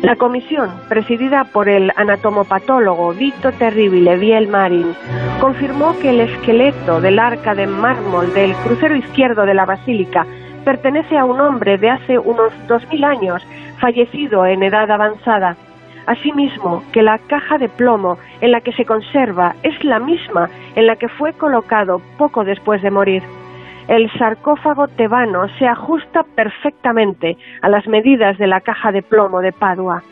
La 0.02 0.16
comisión, 0.16 0.68
presidida 0.88 1.44
por 1.44 1.68
el 1.68 1.92
anatomopatólogo 1.94 3.12
Vito 3.12 3.52
Terribile 3.52 4.16
Viel 4.16 4.48
Marin, 4.48 4.94
confirmó 5.40 5.96
que 6.00 6.10
el 6.10 6.20
esqueleto 6.20 7.00
del 7.00 7.18
arca 7.18 7.54
de 7.54 7.66
mármol 7.66 8.34
del 8.34 8.54
crucero 8.54 8.96
izquierdo 8.96 9.46
de 9.46 9.54
la 9.54 9.66
basílica 9.66 10.26
pertenece 10.64 11.16
a 11.16 11.24
un 11.24 11.40
hombre 11.40 11.78
de 11.78 11.90
hace 11.90 12.18
unos 12.18 12.52
2.000 12.68 13.04
años, 13.04 13.46
fallecido 13.78 14.46
en 14.46 14.62
edad 14.62 14.90
avanzada. 14.90 15.56
Asimismo, 16.06 16.82
que 16.92 17.02
la 17.02 17.18
caja 17.18 17.58
de 17.58 17.68
plomo 17.68 18.18
en 18.40 18.52
la 18.52 18.60
que 18.60 18.72
se 18.72 18.84
conserva 18.84 19.54
es 19.62 19.84
la 19.84 19.98
misma 19.98 20.48
en 20.74 20.86
la 20.86 20.96
que 20.96 21.08
fue 21.08 21.32
colocado 21.34 22.00
poco 22.18 22.44
después 22.44 22.82
de 22.82 22.90
morir. 22.90 23.22
El 23.88 24.10
sarcófago 24.18 24.88
tebano 24.88 25.48
se 25.58 25.66
ajusta 25.66 26.22
perfectamente 26.22 27.36
a 27.62 27.68
las 27.68 27.86
medidas 27.86 28.38
de 28.38 28.46
la 28.46 28.60
caja 28.60 28.92
de 28.92 29.02
plomo 29.02 29.40
de 29.40 29.52
Padua. 29.52 30.02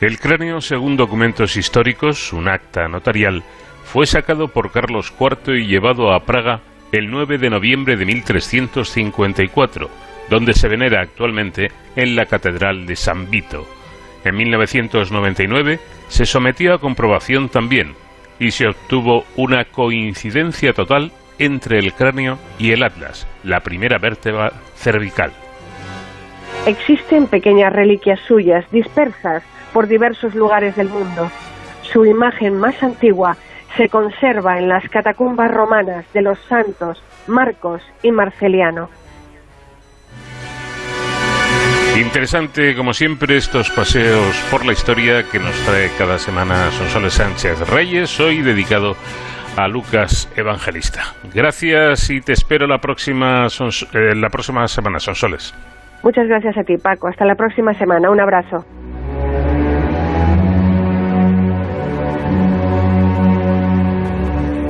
El 0.00 0.18
cráneo, 0.20 0.60
según 0.60 0.96
documentos 0.96 1.56
históricos, 1.56 2.32
un 2.32 2.48
acta 2.48 2.86
notarial, 2.88 3.42
fue 3.84 4.06
sacado 4.06 4.48
por 4.48 4.70
Carlos 4.70 5.12
IV 5.18 5.56
y 5.56 5.66
llevado 5.66 6.12
a 6.12 6.20
Praga 6.20 6.60
el 6.92 7.10
9 7.10 7.38
de 7.38 7.50
noviembre 7.50 7.96
de 7.96 8.04
1354, 8.04 9.90
donde 10.30 10.52
se 10.54 10.68
venera 10.68 11.00
actualmente 11.00 11.70
en 11.96 12.16
la 12.16 12.26
Catedral 12.26 12.86
de 12.86 12.96
San 12.96 13.30
Vito. 13.30 13.66
En 14.24 14.36
1999 14.36 15.78
se 16.08 16.26
sometió 16.26 16.74
a 16.74 16.80
comprobación 16.80 17.48
también 17.48 17.94
y 18.38 18.50
se 18.50 18.68
obtuvo 18.68 19.24
una 19.36 19.64
coincidencia 19.64 20.72
total 20.72 21.12
entre 21.38 21.78
el 21.78 21.92
cráneo 21.92 22.38
y 22.58 22.72
el 22.72 22.82
atlas, 22.82 23.26
la 23.44 23.60
primera 23.60 23.98
vértebra 23.98 24.52
cervical. 24.74 25.32
Existen 26.66 27.26
pequeñas 27.26 27.72
reliquias 27.72 28.20
suyas 28.26 28.64
dispersas 28.70 29.42
por 29.72 29.86
diversos 29.86 30.34
lugares 30.34 30.76
del 30.76 30.88
mundo. 30.88 31.30
Su 31.82 32.04
imagen 32.04 32.58
más 32.58 32.82
antigua 32.82 33.36
se 33.78 33.88
conserva 33.88 34.58
en 34.58 34.68
las 34.68 34.86
catacumbas 34.88 35.50
romanas 35.50 36.04
de 36.12 36.20
los 36.20 36.38
santos 36.48 37.00
Marcos 37.28 37.80
y 38.02 38.10
Marceliano. 38.10 38.90
Interesante, 41.96 42.74
como 42.74 42.92
siempre, 42.92 43.36
estos 43.36 43.70
paseos 43.70 44.36
por 44.50 44.66
la 44.66 44.72
historia 44.72 45.22
que 45.30 45.38
nos 45.38 45.54
trae 45.64 45.90
cada 45.96 46.18
semana 46.18 46.70
Sonsoles 46.72 47.14
Sánchez 47.14 47.68
Reyes, 47.70 48.18
hoy 48.20 48.42
dedicado 48.42 48.96
a 49.56 49.68
Lucas 49.68 50.30
Evangelista. 50.36 51.14
Gracias 51.32 52.10
y 52.10 52.20
te 52.20 52.32
espero 52.32 52.66
la 52.66 52.78
próxima, 52.78 53.46
eh, 53.46 54.14
la 54.14 54.28
próxima 54.28 54.66
semana, 54.66 54.98
Sonsoles. 54.98 55.54
Muchas 56.02 56.26
gracias 56.26 56.56
a 56.56 56.64
ti, 56.64 56.76
Paco. 56.78 57.08
Hasta 57.08 57.24
la 57.24 57.34
próxima 57.34 57.74
semana. 57.74 58.10
Un 58.10 58.20
abrazo. 58.20 58.64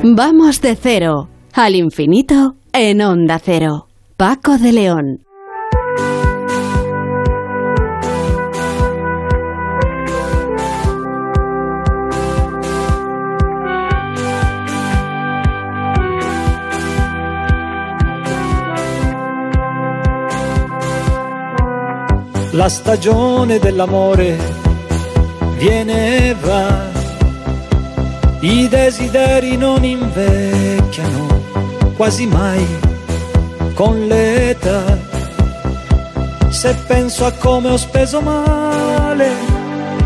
Vamos 0.01 0.61
de 0.61 0.77
cero 0.77 1.27
al 1.53 1.75
infinito 1.75 2.55
en 2.71 3.01
onda 3.01 3.37
cero. 3.43 3.87
Paco 4.15 4.57
de 4.57 4.71
León. 4.71 5.25
La 22.53 22.69
stagione 22.69 23.59
dell'amore 23.59 24.37
viene 25.59 26.29
e 26.29 26.33
va, 26.35 26.88
i 28.41 28.67
desideri 28.67 29.57
non 29.57 29.83
invecchiano 29.83 31.27
quasi 31.95 32.25
mai 32.25 32.65
con 33.73 34.07
l'età. 34.07 34.97
Se 36.49 36.75
penso 36.87 37.25
a 37.25 37.31
come 37.31 37.69
ho 37.69 37.77
speso 37.77 38.21
male 38.21 39.29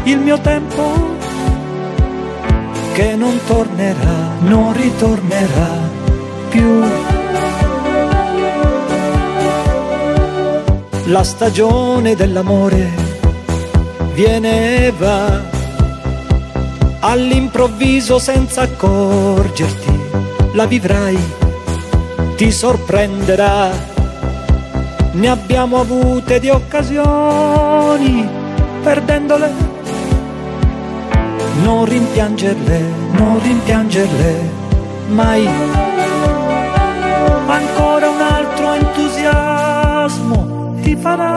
il 0.04 0.18
mio 0.18 0.40
tempo, 0.40 1.16
che 2.94 3.16
non 3.16 3.40
tornerà, 3.46 4.38
non 4.42 4.74
ritornerà 4.74 5.70
più 6.50 6.82
la 11.08 11.24
stagione 11.24 12.16
dell'amore 12.16 12.90
viene 14.14 14.86
e 14.86 14.94
va 14.98 15.43
all'improvviso 17.06 18.18
senza 18.18 18.62
accorgerti, 18.62 19.99
la 20.54 20.66
vivrai, 20.66 21.20
ti 22.38 22.49
sorprenderà. 22.49 23.70
Ne 25.12 25.28
abbiamo 25.28 25.82
avute 25.82 26.39
di 26.39 26.49
occasioni, 26.49 28.26
perdendole. 28.82 29.51
Non 31.62 31.84
rimpiangerle, 31.86 32.82
non 33.12 33.39
rimpiangerle 33.41 34.49
mai. 35.10 35.45
Ancora 37.47 38.10
un 38.10 38.22
altro 38.22 38.74
entusiasmo 38.74 40.76
ti 40.82 40.95
farà 40.95 41.33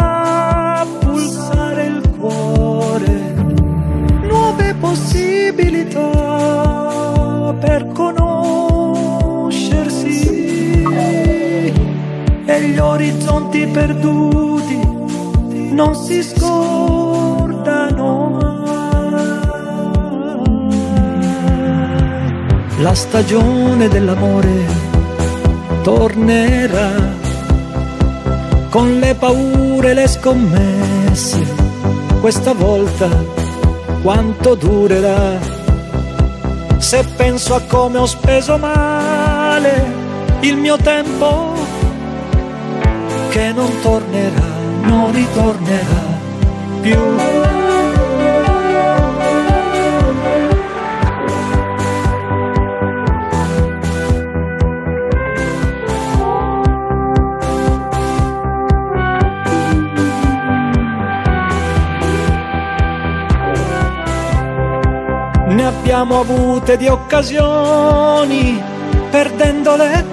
possibilità 5.97 7.55
per 7.61 7.87
conoscersi. 7.93 8.45
E 12.45 12.69
gli 12.69 12.79
orizzonti 12.79 13.67
perduti 13.67 14.79
non 15.73 15.95
si 15.95 16.23
scordano 16.23 17.45
la 22.79 22.95
stagione 22.95 23.89
dell'amore 23.89 24.85
tornerà 25.83 26.93
con 28.69 28.99
le 28.99 29.15
paure 29.15 29.91
e 29.91 29.95
le 29.95 30.07
scommesse, 30.07 31.43
questa 32.21 32.53
volta 32.53 33.09
quanto 34.03 34.55
durerà? 34.55 35.56
Se 36.87 37.03
penso 37.17 37.57
a 37.57 37.63
come 37.63 37.99
ho 37.99 38.07
speso 38.07 38.57
male 38.59 39.85
il 40.43 40.57
mio 40.57 40.77
tempo, 40.77 41.53
che 43.31 43.51
non 43.51 43.69
tornerà, 43.83 44.47
non 44.83 45.11
ritornerà 45.11 46.05
più. 46.83 47.26
Abbiamo 65.97 66.21
avute 66.21 66.77
di 66.77 66.89
occasioni, 66.89 68.63
perdendole. 69.11 70.05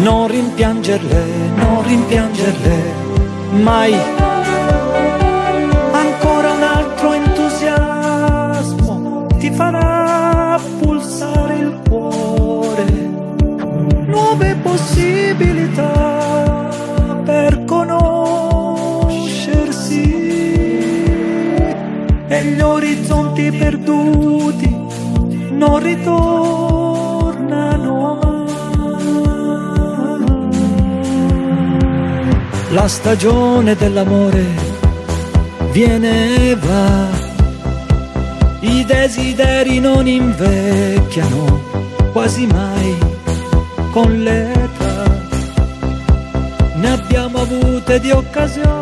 Non 0.00 0.28
rimpiangerle, 0.28 1.24
non 1.56 1.84
rimpiangerle, 1.84 2.92
mai. 3.50 3.98
Ancora 5.90 6.52
un 6.52 6.62
altro 6.62 7.14
entusiasmo 7.14 9.26
ti 9.38 9.50
farà 9.50 10.56
pulsare 10.78 11.56
il 11.56 11.76
cuore. 11.88 12.84
Nuove 14.04 14.54
possibilità 14.62 16.70
per 17.24 17.64
conoscersi 17.64 20.14
e 22.28 22.44
gli 22.44 22.60
orizzonti 23.36 23.52
perduti 23.52 24.74
non 25.50 25.78
ritornano. 25.82 26.54
La 32.70 32.88
stagione 32.88 33.74
dell'amore 33.76 34.44
viene 35.70 36.50
e 36.50 36.56
va, 36.56 37.08
i 38.60 38.84
desideri 38.84 39.78
non 39.80 40.06
invecchiano 40.06 41.60
quasi 42.12 42.46
mai 42.46 42.96
con 43.92 44.22
l'età. 44.22 45.04
Ne 46.76 46.90
abbiamo 46.90 47.40
avute 47.40 47.98
di 48.00 48.10
occasioni, 48.10 48.75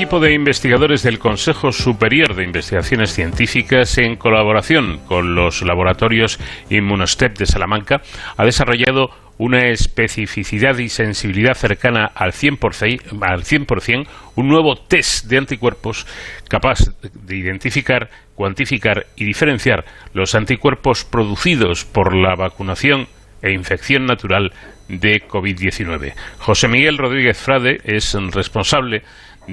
equipo 0.00 0.18
de 0.18 0.32
investigadores 0.32 1.02
del 1.02 1.18
Consejo 1.18 1.72
Superior 1.72 2.34
de 2.34 2.44
Investigaciones 2.44 3.12
Científicas, 3.12 3.98
en 3.98 4.16
colaboración 4.16 4.98
con 5.06 5.34
los 5.34 5.60
laboratorios 5.60 6.40
Immunostep 6.70 7.36
de 7.36 7.44
Salamanca, 7.44 8.00
ha 8.38 8.44
desarrollado 8.46 9.10
una 9.36 9.68
especificidad 9.68 10.78
y 10.78 10.88
sensibilidad 10.88 11.52
cercana 11.52 12.06
al 12.14 12.32
100%, 12.32 13.18
al 13.20 13.42
100% 13.42 14.08
un 14.36 14.48
nuevo 14.48 14.76
test 14.76 15.26
de 15.26 15.36
anticuerpos 15.36 16.06
capaz 16.48 16.78
de 17.02 17.36
identificar, 17.36 18.08
cuantificar 18.34 19.04
y 19.16 19.26
diferenciar 19.26 19.84
los 20.14 20.34
anticuerpos 20.34 21.04
producidos 21.04 21.84
por 21.84 22.16
la 22.16 22.36
vacunación 22.36 23.06
e 23.42 23.52
infección 23.52 24.06
natural 24.06 24.50
de 24.88 25.22
COVID-19. 25.28 26.14
José 26.38 26.68
Miguel 26.68 26.96
Rodríguez 26.96 27.38
Frade 27.38 27.80
es 27.84 28.16
responsable 28.32 29.02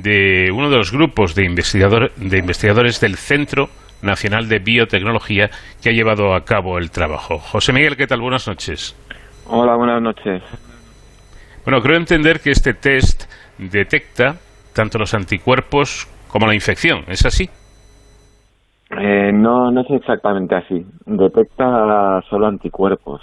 de 0.02 0.52
uno 0.52 0.70
de 0.70 0.78
los 0.78 0.91
grupos 0.91 1.36
de, 1.36 1.45
investigador, 1.45 2.12
de 2.16 2.38
investigadores 2.38 3.00
del 3.00 3.16
Centro 3.16 3.68
Nacional 4.02 4.48
de 4.48 4.60
Biotecnología 4.60 5.50
que 5.82 5.89
ha 5.89 5.93
llevado 5.93 6.36
a 6.36 6.41
cabo 6.41 6.78
el 6.78 6.91
trabajo. 6.91 7.38
José 7.39 7.74
Miguel, 7.74 7.98
¿qué 7.98 8.08
tal? 8.08 8.22
Buenas 8.22 8.48
noches. 8.48 8.95
Hola, 9.48 9.76
buenas 9.76 10.02
noches. 10.02 10.43
Bueno, 11.64 11.82
creo 11.82 11.98
entender 11.98 12.39
que 12.39 12.52
este 12.52 12.74
test 12.74 13.24
detecta 13.58 14.36
tanto 14.74 14.98
los 15.00 15.14
anticuerpos 15.14 16.08
como 16.28 16.45
la 16.48 16.54
infección. 16.54 17.04
¿Es 17.08 17.26
así? 17.26 17.50
Eh, 18.91 19.32
no, 19.34 19.72
no 19.72 19.82
es 19.82 19.89
exactamente 19.89 20.56
así. 20.56 20.86
Detecta 21.06 22.22
solo 22.30 22.48
anticuerpos. 22.48 23.22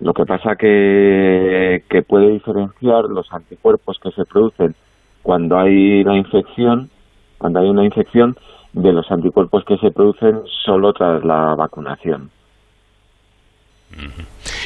Lo 0.00 0.14
que 0.14 0.24
pasa 0.24 0.56
que, 0.58 1.84
que 1.88 2.02
puede 2.02 2.30
diferenciar 2.30 3.04
los 3.04 3.30
anticuerpos 3.32 3.98
que 4.02 4.10
se 4.12 4.24
producen 4.24 4.74
cuando 5.22 5.58
hay 5.58 6.02
la 6.04 6.16
infección, 6.16 6.90
cuando 7.38 7.60
hay 7.60 7.68
una 7.68 7.84
infección, 7.84 8.36
de 8.72 8.92
los 8.92 9.10
anticuerpos 9.10 9.64
que 9.64 9.76
se 9.78 9.90
producen 9.90 10.42
solo 10.64 10.92
tras 10.92 11.24
la 11.24 11.54
vacunación. 11.56 12.30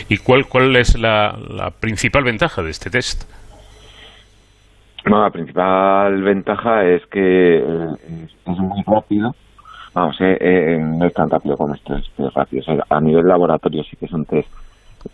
¿Y 0.09 0.18
cuál, 0.18 0.46
cuál 0.46 0.76
es 0.76 0.98
la, 0.98 1.34
la 1.48 1.70
principal 1.70 2.24
ventaja 2.24 2.62
de 2.62 2.70
este 2.70 2.90
test? 2.90 3.24
No, 5.07 5.22
la 5.22 5.30
principal 5.30 6.22
ventaja 6.22 6.84
es 6.84 7.07
que 7.07 7.59
eh, 7.59 7.88
es, 8.46 8.59
muy 8.59 8.82
rápido. 8.86 9.34
Vamos, 9.94 10.16
eh, 10.20 10.36
eh, 10.40 10.78
no 10.78 11.07
es 11.07 11.14
tan 11.14 11.30
rápido 11.30 11.57
como 11.57 11.74
estos 11.74 12.11
test 12.16 12.34
rápidos. 12.34 12.66
A 12.88 13.00
nivel 13.00 13.26
laboratorio 13.26 13.82
sí 13.84 13.96
que 13.96 14.07
es 14.07 14.12
un 14.12 14.24
test 14.24 14.48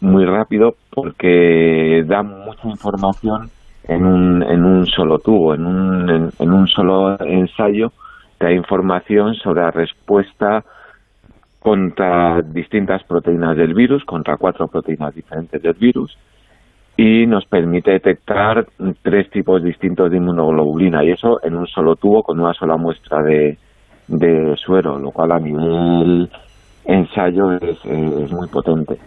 muy 0.01 0.24
rápido 0.24 0.74
porque 0.91 2.05
da 2.07 2.22
mucha 2.22 2.68
información 2.68 3.51
en 3.91 4.07
un, 4.07 4.43
en 4.45 4.64
un 4.64 4.86
solo 4.86 5.18
tubo, 5.18 5.53
en 5.53 5.66
un, 5.66 6.32
en, 6.38 6.53
un 6.53 6.68
solo 6.68 7.18
ensayo, 7.18 7.93
te 8.38 8.47
da 8.47 8.53
información 8.53 9.34
sobre 9.34 9.62
la 9.62 9.72
respuesta 9.72 10.64
contra 11.59 12.41
distintas 12.41 13.03
proteínas 13.03 13.57
del 13.57 13.74
virus, 13.74 14.05
contra 14.05 14.36
cuatro 14.36 14.68
proteínas 14.68 15.12
diferentes 15.12 15.61
del 15.61 15.74
virus, 15.74 16.16
y 16.97 17.26
nos 17.26 17.45
permite 17.47 17.91
detectar 17.91 18.64
tres 19.03 19.28
tipos 19.30 19.61
distintos 19.61 20.09
de 20.09 20.18
inmunoglobulina, 20.18 21.03
y 21.03 21.11
eso 21.11 21.41
en 21.43 21.57
un 21.57 21.66
solo 21.66 21.97
tubo 21.97 22.22
con 22.22 22.38
una 22.38 22.55
sola 22.55 22.76
muestra 22.76 23.20
de, 23.24 23.59
de 24.07 24.55
suero, 24.57 25.01
lo 25.01 25.11
cual 25.11 25.32
a 25.32 25.41
nivel 25.41 26.30
ensayo 26.84 27.53
es, 27.55 27.84
es 27.84 28.32
muy 28.32 28.47
potente. 28.47 28.99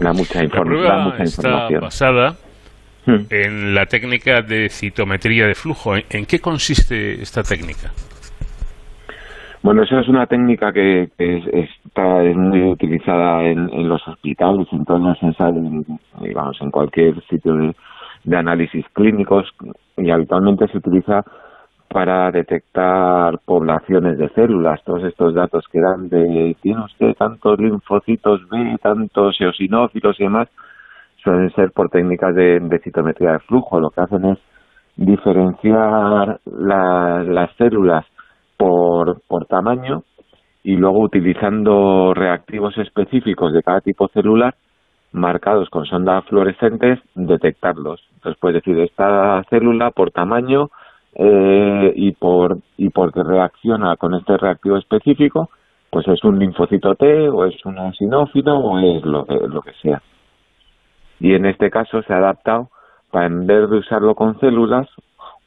Da 0.00 0.12
mucha, 0.12 0.38
La 0.38 0.44
inform 0.44 0.68
da 0.68 0.74
prueba 0.74 0.98
mucha 1.04 1.22
está 1.22 1.48
información. 1.48 1.80
basada 1.80 2.36
Hmm. 3.04 3.26
en 3.30 3.74
la 3.74 3.84
técnica 3.86 4.42
de 4.42 4.68
citometría 4.68 5.46
de 5.48 5.54
flujo. 5.56 5.96
¿En, 5.96 6.04
en 6.10 6.24
qué 6.24 6.38
consiste 6.38 7.20
esta 7.20 7.42
técnica? 7.42 7.90
Bueno, 9.62 9.82
esa 9.82 10.00
es 10.00 10.08
una 10.08 10.26
técnica 10.26 10.72
que, 10.72 11.08
que 11.18 11.38
es, 11.38 11.44
está 11.84 12.22
es 12.22 12.36
muy 12.36 12.62
utilizada 12.62 13.42
en, 13.44 13.68
en 13.72 13.88
los 13.88 14.06
hospitales, 14.06 14.66
en 14.72 14.84
todos 14.84 15.00
los 15.00 15.22
ensayos, 15.22 15.62
digamos, 16.20 16.56
en 16.60 16.70
cualquier 16.70 17.14
sitio 17.28 17.54
de, 17.54 17.72
de 18.24 18.36
análisis 18.36 18.84
clínicos 18.92 19.48
y 19.96 20.10
habitualmente 20.10 20.66
se 20.68 20.78
utiliza 20.78 21.22
para 21.92 22.30
detectar 22.30 23.38
poblaciones 23.44 24.18
de 24.18 24.28
células, 24.30 24.82
todos 24.84 25.04
estos 25.04 25.34
datos 25.34 25.64
que 25.70 25.80
dan 25.80 26.08
de 26.08 26.56
tiene 26.62 26.84
usted 26.84 27.14
tantos 27.14 27.58
linfocitos 27.58 28.48
B, 28.48 28.76
tantos 28.82 29.40
eosinófilos 29.40 30.18
y 30.18 30.24
demás, 30.24 30.48
suelen 31.22 31.50
ser 31.52 31.70
por 31.72 31.88
técnicas 31.90 32.34
de, 32.34 32.80
citometría 32.82 33.32
de 33.32 33.38
flujo. 33.40 33.78
Lo 33.80 33.90
que 33.90 34.00
hacen 34.00 34.24
es 34.24 34.38
diferenciar 34.96 36.40
la- 36.46 37.22
las 37.24 37.50
células 37.56 38.04
por, 38.56 39.20
por 39.28 39.46
tamaño 39.46 40.02
y 40.64 40.76
luego 40.76 41.00
utilizando 41.00 42.14
reactivos 42.14 42.76
específicos 42.78 43.52
de 43.52 43.62
cada 43.62 43.80
tipo 43.80 44.08
celular 44.08 44.54
marcados 45.12 45.68
con 45.68 45.84
sondas 45.84 46.24
fluorescentes, 46.26 46.98
detectarlos. 47.14 48.00
Entonces 48.14 48.38
puedes 48.40 48.62
decir 48.62 48.78
esta 48.80 49.42
célula 49.50 49.90
por 49.90 50.10
tamaño 50.10 50.70
eh, 51.14 51.92
y 51.94 52.12
por 52.12 52.58
y 52.76 52.88
porque 52.88 53.22
reacciona 53.22 53.96
con 53.96 54.14
este 54.14 54.36
reactivo 54.36 54.76
específico, 54.76 55.50
pues 55.90 56.08
es 56.08 56.24
un 56.24 56.38
linfocito 56.38 56.94
T 56.94 57.28
o 57.28 57.44
es 57.44 57.64
un 57.66 57.78
eosinófilo 57.78 58.56
o 58.58 58.78
es 58.78 59.04
lo 59.04 59.24
que, 59.24 59.34
lo 59.34 59.60
que 59.60 59.72
sea. 59.82 60.02
Y 61.20 61.34
en 61.34 61.46
este 61.46 61.70
caso 61.70 62.02
se 62.02 62.12
ha 62.12 62.16
adaptado 62.16 62.70
para 63.10 63.26
en 63.26 63.46
vez 63.46 63.68
de 63.68 63.76
usarlo 63.76 64.14
con 64.14 64.38
células, 64.40 64.88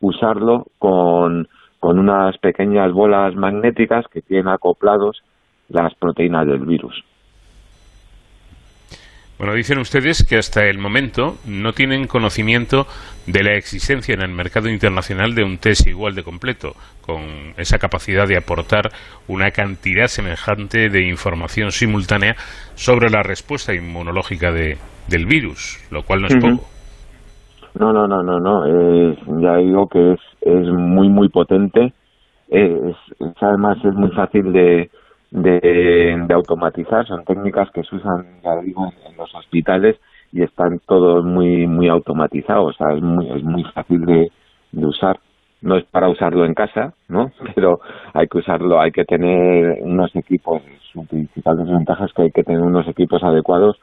usarlo 0.01 0.67
con, 0.77 1.47
con 1.79 1.97
unas 1.99 2.37
pequeñas 2.37 2.91
bolas 2.91 3.35
magnéticas 3.35 4.07
que 4.07 4.21
tienen 4.21 4.49
acoplados 4.49 5.23
las 5.69 5.95
proteínas 5.95 6.45
del 6.45 6.65
virus. 6.65 7.03
Bueno, 9.37 9.53
dicen 9.53 9.79
ustedes 9.79 10.25
que 10.27 10.37
hasta 10.37 10.65
el 10.65 10.77
momento 10.77 11.35
no 11.45 11.73
tienen 11.73 12.07
conocimiento 12.07 12.85
de 13.27 13.43
la 13.43 13.55
existencia 13.55 14.13
en 14.13 14.21
el 14.21 14.33
mercado 14.33 14.69
internacional 14.69 15.35
de 15.35 15.43
un 15.43 15.57
test 15.57 15.87
igual 15.87 16.15
de 16.15 16.23
completo, 16.23 16.71
con 17.05 17.21
esa 17.57 17.77
capacidad 17.77 18.27
de 18.27 18.37
aportar 18.37 18.89
una 19.27 19.51
cantidad 19.51 20.07
semejante 20.07 20.89
de 20.89 21.07
información 21.09 21.71
simultánea 21.71 22.35
sobre 22.75 23.09
la 23.09 23.23
respuesta 23.23 23.73
inmunológica 23.73 24.51
de, 24.51 24.77
del 25.09 25.25
virus, 25.25 25.85
lo 25.91 26.03
cual 26.03 26.21
no 26.21 26.27
es 26.27 26.35
poco. 26.37 26.63
No, 27.77 27.91
no, 27.91 28.07
no, 28.07 28.23
no, 28.23 28.39
no. 28.39 29.41
Ya 29.41 29.57
digo 29.57 29.87
que 29.91 30.13
es, 30.13 30.19
es 30.41 30.67
muy, 30.71 31.09
muy 31.09 31.27
potente 31.27 31.93
es, 32.49 32.95
además 33.41 33.77
es 33.83 33.93
muy 33.93 34.11
fácil 34.11 34.51
de, 34.53 34.89
de, 35.35 36.33
automatizar, 36.33 37.05
son 37.05 37.23
técnicas 37.25 37.69
que 37.71 37.83
se 37.83 37.95
usan, 37.95 38.39
en, 38.43 39.17
los 39.17 39.33
hospitales 39.35 39.97
y 40.31 40.43
están 40.43 40.79
todos 40.85 41.23
muy 41.23 41.67
muy 41.67 41.87
automatizados, 41.87 42.75
es 42.79 43.01
muy, 43.01 43.29
es 43.29 43.43
muy 43.43 43.63
fácil 43.65 44.05
de, 44.05 44.31
de 44.71 44.85
usar. 44.85 45.19
No 45.61 45.77
es 45.77 45.85
para 45.85 46.09
usarlo 46.09 46.45
en 46.45 46.53
casa, 46.53 46.93
¿no? 47.07 47.31
Pero 47.55 47.79
hay 48.13 48.27
que 48.27 48.37
usarlo, 48.37 48.79
hay 48.79 48.91
que 48.91 49.05
tener 49.05 49.79
unos 49.81 50.15
equipos, 50.15 50.61
su 50.91 51.05
principal 51.05 51.57
desventaja 51.57 52.05
es 52.05 52.13
que 52.13 52.23
hay 52.23 52.31
que 52.31 52.43
tener 52.43 52.61
unos 52.61 52.87
equipos 52.87 53.23
adecuados 53.23 53.77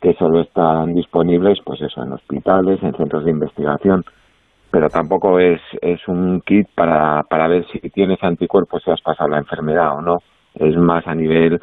que 0.00 0.14
solo 0.14 0.40
están 0.40 0.94
disponibles, 0.94 1.58
pues 1.64 1.80
eso, 1.82 2.02
en 2.02 2.12
hospitales, 2.12 2.80
en 2.82 2.94
centros 2.94 3.24
de 3.24 3.32
investigación, 3.32 4.04
pero 4.70 4.88
tampoco 4.88 5.40
es, 5.40 5.60
es 5.82 6.06
un 6.06 6.40
kit 6.42 6.68
para, 6.74 7.24
para 7.24 7.48
ver 7.48 7.66
si 7.72 7.80
tienes 7.90 8.22
anticuerpos 8.22 8.82
si 8.84 8.92
has 8.92 9.00
pasado 9.00 9.30
la 9.30 9.38
enfermedad 9.38 9.96
o 9.96 10.00
no, 10.00 10.18
es 10.58 10.76
más 10.76 11.06
a 11.06 11.14
nivel 11.14 11.58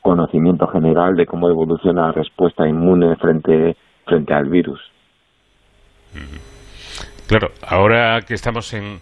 conocimiento 0.00 0.66
general 0.68 1.16
de 1.16 1.26
cómo 1.26 1.48
evoluciona 1.48 2.06
la 2.06 2.12
respuesta 2.12 2.68
inmune 2.68 3.16
frente, 3.16 3.76
frente 4.04 4.34
al 4.34 4.48
virus. 4.48 4.80
Claro, 7.26 7.48
ahora 7.66 8.20
que 8.26 8.34
estamos 8.34 8.72
en, 8.72 9.00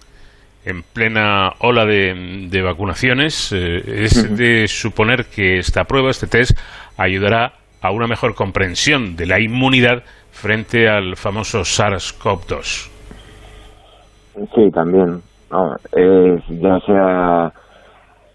en 0.64 0.82
plena 0.82 1.50
ola 1.60 1.84
de, 1.84 2.48
de 2.50 2.62
vacunaciones, 2.62 3.52
eh, 3.52 4.04
es 4.04 4.36
de 4.36 4.66
suponer 4.66 5.26
que 5.26 5.58
esta 5.58 5.84
prueba, 5.84 6.10
este 6.10 6.26
test, 6.26 6.58
ayudará 6.96 7.52
a 7.82 7.90
una 7.90 8.06
mejor 8.06 8.34
comprensión 8.34 9.14
de 9.14 9.26
la 9.26 9.40
inmunidad 9.40 10.02
frente 10.30 10.88
al 10.88 11.16
famoso 11.16 11.60
SARS-CoV-2. 11.60 12.90
Sí, 14.54 14.70
también. 14.72 15.20
ya 15.52 16.80
sea 16.86 17.52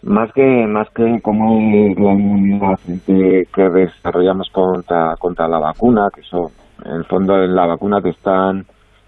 más 0.04 0.32
que 0.34 0.66
más 0.68 0.90
que 0.92 1.20
como 1.22 1.60
la 1.60 2.14
inmunidad 2.14 2.80
que 3.06 3.70
desarrollamos 3.70 4.50
contra 4.50 5.16
contra 5.18 5.48
la 5.48 5.60
vacuna, 5.60 6.08
que 6.14 6.22
eso 6.22 6.52
en 6.86 6.92
el 6.92 7.06
fondo 7.06 7.44
en 7.44 7.56
la 7.56 7.66
vacuna 7.66 8.02
te 8.02 8.10
están 8.10 8.66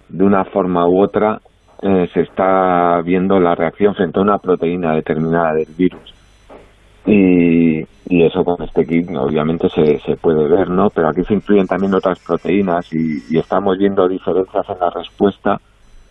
de 0.10 0.24
una 0.26 0.44
forma 0.46 0.88
u 0.88 1.02
otra 1.02 1.40
eh, 1.82 2.08
se 2.14 2.22
está 2.22 3.02
viendo 3.02 3.40
la 3.40 3.56
reacción 3.56 3.96
frente 3.96 4.20
a 4.20 4.22
una 4.22 4.38
proteína 4.38 4.94
determinada 4.94 5.54
del 5.54 5.74
virus. 5.76 6.14
Y, 7.08 7.80
y 7.80 8.24
eso 8.24 8.44
con 8.44 8.62
este 8.62 8.86
kit 8.86 9.10
obviamente 9.18 9.68
se, 9.70 9.98
se 10.00 10.16
puede 10.16 10.48
ver, 10.48 10.70
¿no? 10.70 10.90
Pero 10.94 11.10
aquí 11.10 11.24
se 11.24 11.34
incluyen 11.34 11.66
también 11.66 11.96
otras 11.96 12.20
proteínas 12.20 12.88
y, 12.94 13.36
estamos 13.36 13.80
viendo 13.80 14.08
diferencias 14.08 14.70
en 14.70 14.80
la 14.80 14.92
respuesta 14.92 15.60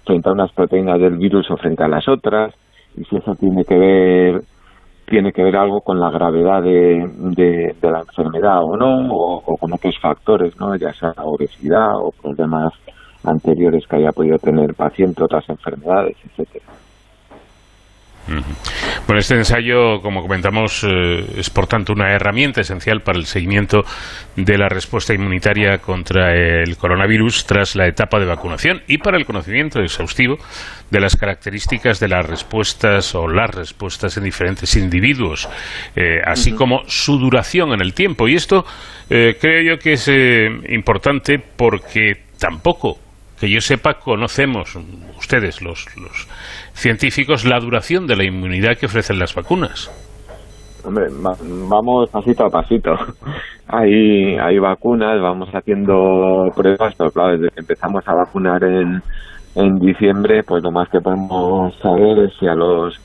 frente 0.05 0.29
a 0.29 0.33
unas 0.33 0.53
proteínas 0.53 0.99
del 0.99 1.17
virus 1.17 1.49
o 1.53 1.57
frente 1.57 1.85
a 1.85 1.89
las 1.89 2.09
otras 2.09 2.53
y 2.97 3.05
si 3.05 3.17
eso 3.17 3.37
tiene 3.37 3.65
que 3.65 3.79
ver 3.79 4.43
tiene 5.11 5.33
que 5.33 5.43
ver 5.43 5.57
algo 5.57 5.81
con 5.81 5.99
la 5.99 6.09
gravedad 6.11 6.63
de, 6.63 7.75
la 7.83 8.01
enfermedad 8.01 8.63
o 8.63 8.77
no, 8.77 9.13
o, 9.13 9.43
o, 9.45 9.57
con 9.57 9.73
otros 9.73 9.99
factores, 9.99 10.57
¿no? 10.59 10.77
ya 10.77 10.93
sea 10.95 11.13
obesidad 11.19 11.97
o 11.97 12.13
problemas 12.13 12.73
anteriores 13.25 13.87
que 13.89 13.97
haya 13.97 14.13
podido 14.13 14.39
tener 14.39 14.71
el 14.71 14.75
paciente, 14.75 15.23
otras 15.23 15.47
enfermedades, 15.49 16.17
etcétera. 16.25 16.65
Bueno, 19.07 19.19
este 19.19 19.35
ensayo, 19.35 20.01
como 20.03 20.23
comentamos, 20.23 20.85
eh, 20.85 21.25
es 21.37 21.51
por 21.51 21.67
tanto 21.67 21.93
una 21.93 22.13
herramienta 22.13 22.61
esencial 22.61 23.03
para 23.03 23.19
el 23.19 23.27
seguimiento 23.27 23.83
de 24.37 24.57
la 24.57 24.69
respuesta 24.69 25.13
inmunitaria 25.13 25.79
contra 25.79 26.33
el 26.35 26.77
coronavirus 26.77 27.45
tras 27.47 27.75
la 27.75 27.89
etapa 27.89 28.21
de 28.21 28.27
vacunación 28.27 28.83
y 28.87 28.99
para 28.99 29.19
el 29.19 29.27
conocimiento 29.27 29.81
exhaustivo 29.81 30.39
de 30.91 31.01
las 31.01 31.17
características 31.17 31.99
de 31.99 32.09
las 32.09 32.25
respuestas 32.25 33.15
o 33.17 33.27
las 33.27 33.51
respuestas 33.51 34.17
en 34.17 34.25
diferentes 34.25 34.77
individuos, 34.77 35.49
eh, 35.97 36.21
así 36.25 36.53
como 36.53 36.83
su 36.87 37.19
duración 37.19 37.73
en 37.73 37.81
el 37.81 37.95
tiempo. 37.95 38.29
Y 38.29 38.37
esto 38.37 38.65
eh, 39.09 39.37
creo 39.41 39.75
yo 39.75 39.79
que 39.79 39.95
es 39.95 40.09
importante 40.69 41.39
porque 41.39 42.31
tampoco 42.39 43.00
que 43.41 43.51
yo 43.51 43.61
sepa, 43.61 43.95
conocemos, 43.95 44.77
ustedes, 45.19 45.63
los, 45.63 45.87
científicos, 46.75 47.47
la 47.47 47.59
duración 47.59 48.07
de 48.07 48.17
la 48.17 48.25
inmunidad 48.25 48.77
que 48.79 48.87
ofrecen 48.87 49.19
las 49.19 49.35
vacunas. 49.35 49.91
Hombre, 50.85 51.07
vamos 51.69 52.11
pasito 52.11 52.45
a 52.45 52.51
pasito. 52.51 52.93
Hay, 53.73 54.37
hay 54.37 54.59
vacunas, 54.59 55.23
vamos 55.23 55.49
haciendo 55.55 56.49
pruebas, 56.57 56.93
pero 56.99 57.13
claro, 57.13 57.39
desde 57.39 57.55
que 57.55 57.61
empezamos 57.61 58.03
a 58.05 58.15
vacunar 58.17 58.65
en, 58.65 59.01
en 59.55 59.79
diciembre, 59.79 60.43
pues 60.43 60.61
lo 60.65 60.73
más 60.73 60.89
que 60.89 60.99
podemos 60.99 61.73
saber 61.79 62.25
es 62.25 62.33
si 62.41 62.49
a 62.49 62.55
los 62.57 63.01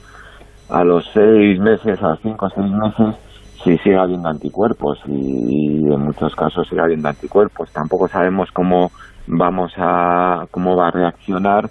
a 0.70 0.84
los 0.84 1.06
seis 1.14 1.60
meses, 1.60 2.02
a 2.02 2.10
los 2.10 2.20
cinco 2.22 2.48
o 2.48 2.50
seis 2.50 2.72
meses, 2.72 3.16
si 3.64 3.78
sigue 3.78 3.96
habiendo 3.96 4.30
anticuerpos 4.30 5.00
y, 5.08 5.86
en 5.86 6.02
muchos 6.02 6.36
casos 6.36 6.68
sigue 6.68 6.82
habiendo 6.82 7.10
anticuerpos. 7.10 7.72
Tampoco 7.72 8.08
sabemos 8.08 8.50
cómo 8.52 8.92
vamos 9.28 9.74
a 9.78 10.46
cómo 10.52 10.76
va 10.76 10.88
a 10.88 10.92
reaccionar 10.92 11.70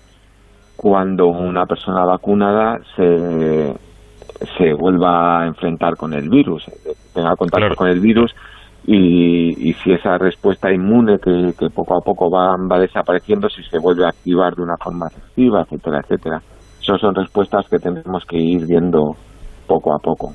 cuando 0.77 1.29
una 1.29 1.67
persona 1.67 2.05
vacunada 2.05 2.79
se, 2.97 3.75
se 4.59 4.73
vuelva 4.75 5.43
a 5.43 5.47
enfrentar 5.47 5.97
con 5.97 6.13
el 6.13 6.29
virus, 6.29 6.65
tenga 7.15 7.37
contacto 7.37 7.75
con 7.77 7.89
el 7.89 8.01
virus 8.01 8.35
y, 8.87 9.71
y, 9.71 9.73
si 9.75 9.93
esa 9.93 10.19
respuesta 10.19 10.71
inmune 10.71 11.17
que, 11.19 11.55
que 11.59 11.71
poco 11.71 11.97
a 11.97 12.01
poco 12.01 12.31
va, 12.31 12.55
va, 12.71 12.79
desapareciendo, 12.79 13.49
si 13.49 13.63
se 13.63 13.79
vuelve 13.79 14.05
a 14.05 14.09
activar 14.09 14.55
de 14.55 14.63
una 14.63 14.77
forma 14.77 15.07
efectiva, 15.07 15.63
etcétera, 15.63 16.01
etcétera. 16.03 16.43
Esas 16.83 17.01
son 17.01 17.15
respuestas 17.15 17.67
que 17.71 17.79
tenemos 17.79 18.25
que 18.29 18.37
ir 18.37 18.67
viendo 18.67 19.17
poco 19.67 19.95
a 19.95 19.99
poco. 19.99 20.35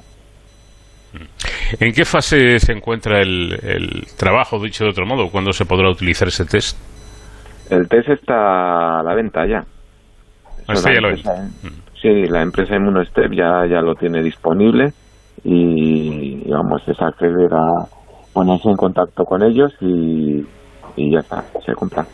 ¿En 1.80 1.93
qué 1.93 2.05
fase 2.05 2.57
se 2.57 2.72
encuentra 2.74 3.22
el, 3.22 3.53
el 3.61 4.05
trabajo, 4.17 4.59
dicho 4.59 4.84
de 4.84 4.89
otro 4.89 5.05
modo? 5.05 5.30
¿Cuándo 5.30 5.51
se 5.51 5.65
podrá 5.65 5.91
utilizar 5.91 6.28
ese 6.28 6.45
test? 6.45 6.76
El 7.70 7.88
test 7.88 8.09
está 8.09 8.99
a 8.99 9.03
la 9.03 9.13
venta 9.13 9.45
ya. 9.45 9.63
Ah, 10.67 10.74
ya 10.76 11.01
lo 11.01 11.15
Sí, 12.01 12.28
la 12.28 12.41
empresa 12.41 12.76
Immunostep 12.76 13.32
ya, 13.34 13.65
ya 13.65 13.82
lo 13.82 13.93
tiene 13.95 14.24
disponible 14.24 14.93
y, 15.43 16.49
vamos, 16.49 16.82
es 16.88 16.99
acceder 17.01 17.53
a 17.53 17.86
ponerse 18.32 18.70
en 18.70 18.78
contacto 18.78 19.26
con 19.26 19.43
ellos 19.43 19.74
y, 19.82 20.45
y 20.95 21.11
ya 21.11 21.20
está, 21.20 21.43
se 21.65 21.74
compra. 21.74 22.05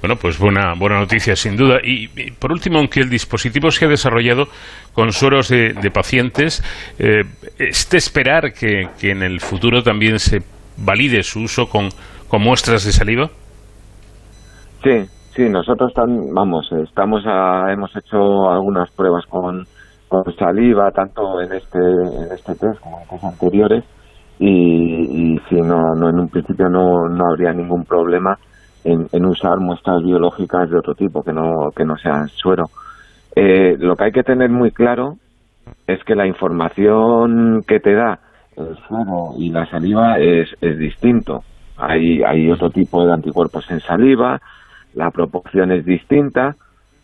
Bueno, 0.00 0.16
pues 0.16 0.38
buena, 0.38 0.74
buena 0.76 0.98
noticia, 0.98 1.36
sin 1.36 1.56
duda. 1.56 1.78
Y, 1.84 2.08
por 2.32 2.50
último, 2.50 2.78
aunque 2.78 3.00
el 3.00 3.10
dispositivo 3.10 3.70
se 3.70 3.84
ha 3.84 3.88
desarrollado 3.88 4.48
con 4.92 5.12
sueros 5.12 5.48
de, 5.48 5.90
pacientes, 5.92 6.62
eh, 6.98 7.22
¿es 7.58 7.88
de 7.90 7.98
esperar 7.98 8.52
que, 8.52 8.88
que 8.98 9.10
en 9.10 9.22
el 9.22 9.40
futuro 9.40 9.82
también 9.82 10.18
se 10.18 10.42
valide 10.78 11.22
su 11.22 11.42
uso 11.42 11.68
con, 11.68 11.90
con 12.28 12.42
muestras 12.42 12.84
de 12.84 12.92
saliva? 12.92 13.30
Sí, 14.82 15.04
sí, 15.34 15.48
nosotros 15.48 15.90
estamos 15.90 17.24
hemos 17.70 17.96
hecho 17.96 18.50
algunas 18.50 18.90
pruebas 18.92 19.24
con, 19.26 19.66
saliva, 20.38 20.90
tanto 20.92 21.40
en 21.40 21.52
este, 21.52 21.78
en 21.78 22.32
este 22.32 22.54
test 22.54 22.80
como 22.80 23.00
en 23.00 23.06
los 23.10 23.24
anteriores, 23.24 23.84
y, 24.38 25.34
y 25.34 25.38
si 25.48 25.56
no, 25.56 25.94
no, 25.94 26.10
en 26.10 26.20
un 26.20 26.28
principio 26.28 26.68
no, 26.68 27.08
no 27.08 27.24
habría 27.30 27.52
ningún 27.52 27.84
problema 27.84 28.38
en, 28.84 29.06
en, 29.12 29.26
usar 29.26 29.58
muestras 29.58 30.02
biológicas 30.02 30.70
de 30.70 30.78
otro 30.78 30.94
tipo, 30.94 31.22
que 31.22 31.32
no, 31.32 31.70
que 31.74 31.84
no 31.84 31.96
sean 31.96 32.28
suero. 32.28 32.64
Eh, 33.34 33.76
lo 33.78 33.96
que 33.96 34.04
hay 34.04 34.12
que 34.12 34.22
tener 34.22 34.50
muy 34.50 34.70
claro 34.70 35.14
es 35.86 36.02
que 36.04 36.14
la 36.14 36.26
información 36.26 37.62
que 37.66 37.80
te 37.80 37.94
da 37.94 38.18
el 38.56 38.76
suero 38.86 39.34
y 39.38 39.50
la 39.50 39.66
saliva 39.66 40.18
es, 40.18 40.48
es 40.60 40.78
distinto. 40.78 41.42
Hay, 41.78 42.22
hay 42.22 42.50
otro 42.50 42.70
tipo 42.70 43.04
de 43.04 43.12
anticuerpos 43.12 43.70
en 43.70 43.80
saliva, 43.80 44.40
la 44.94 45.10
proporción 45.10 45.72
es 45.72 45.84
distinta, 45.84 46.56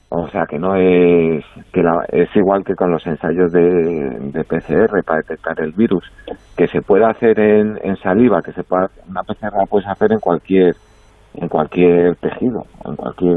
o 0.08 0.28
sea 0.28 0.44
que 0.46 0.58
no 0.58 0.76
es 0.76 1.42
que 1.72 1.82
es 2.10 2.36
igual 2.36 2.64
que 2.64 2.74
con 2.74 2.90
los 2.90 3.06
ensayos 3.06 3.50
de, 3.50 4.44
PCR 4.46 5.02
para 5.04 5.20
detectar 5.20 5.58
el 5.60 5.72
virus, 5.72 6.04
que 6.56 6.66
se 6.68 6.82
puede 6.82 7.06
hacer 7.06 7.40
en, 7.40 7.96
saliva, 7.96 8.42
que 8.42 8.52
se 8.52 8.62
puede, 8.62 8.88
una 9.08 9.22
PCR 9.22 9.56
la 9.56 9.66
puedes 9.66 9.88
hacer 9.88 10.12
en 10.12 10.20
cualquier 10.20 10.74
en 11.34 11.48
cualquier 11.48 12.16
tejido, 12.16 12.64
en 12.84 12.96
cualquier 12.96 13.36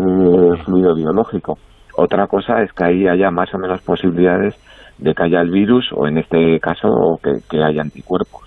fluido 0.65 0.95
biológico. 0.95 1.57
Otra 1.95 2.27
cosa 2.27 2.61
es 2.61 2.73
que 2.73 2.83
ahí 2.83 3.07
haya 3.07 3.31
más 3.31 3.53
o 3.53 3.57
menos 3.57 3.81
posibilidades 3.81 4.53
de 4.97 5.13
que 5.13 5.23
haya 5.23 5.39
el 5.39 5.51
virus 5.51 5.89
o 5.93 6.07
en 6.07 6.17
este 6.17 6.59
caso 6.59 7.19
que 7.21 7.63
haya 7.63 7.81
anticuerpos. 7.81 8.44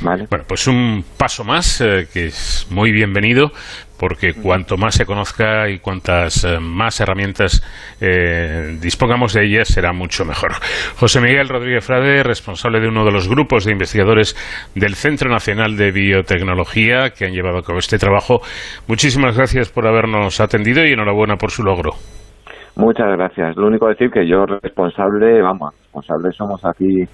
Bueno, 0.00 0.26
pues 0.46 0.68
un 0.68 1.02
paso 1.18 1.44
más 1.44 1.80
eh, 1.80 2.06
que 2.12 2.26
es 2.26 2.68
muy 2.70 2.92
bienvenido 2.92 3.50
porque 3.98 4.32
cuanto 4.32 4.76
más 4.76 4.94
se 4.94 5.04
conozca 5.04 5.68
y 5.68 5.80
cuantas 5.80 6.44
eh, 6.44 6.58
más 6.60 7.00
herramientas 7.00 7.60
eh, 8.00 8.78
dispongamos 8.80 9.34
de 9.34 9.44
ellas 9.44 9.66
será 9.66 9.92
mucho 9.92 10.24
mejor. 10.24 10.52
José 10.96 11.20
Miguel 11.20 11.48
Rodríguez 11.48 11.84
Frade, 11.84 12.22
responsable 12.22 12.80
de 12.80 12.86
uno 12.86 13.04
de 13.04 13.10
los 13.10 13.28
grupos 13.28 13.64
de 13.64 13.72
investigadores 13.72 14.36
del 14.76 14.94
Centro 14.94 15.28
Nacional 15.30 15.76
de 15.76 15.90
Biotecnología 15.90 17.10
que 17.10 17.26
han 17.26 17.32
llevado 17.32 17.58
a 17.58 17.62
cabo 17.62 17.80
este 17.80 17.98
trabajo. 17.98 18.40
Muchísimas 18.86 19.36
gracias 19.36 19.70
por 19.70 19.88
habernos 19.88 20.40
atendido 20.40 20.84
y 20.86 20.92
enhorabuena 20.92 21.36
por 21.36 21.50
su 21.50 21.64
logro. 21.64 21.90
Muchas 22.76 23.08
gracias. 23.16 23.56
Lo 23.56 23.66
único 23.66 23.88
decir 23.88 24.10
que 24.10 24.28
yo 24.28 24.46
responsable, 24.46 25.42
vamos, 25.42 25.74
responsable 25.82 26.30
somos 26.30 26.64
aquí 26.64 27.04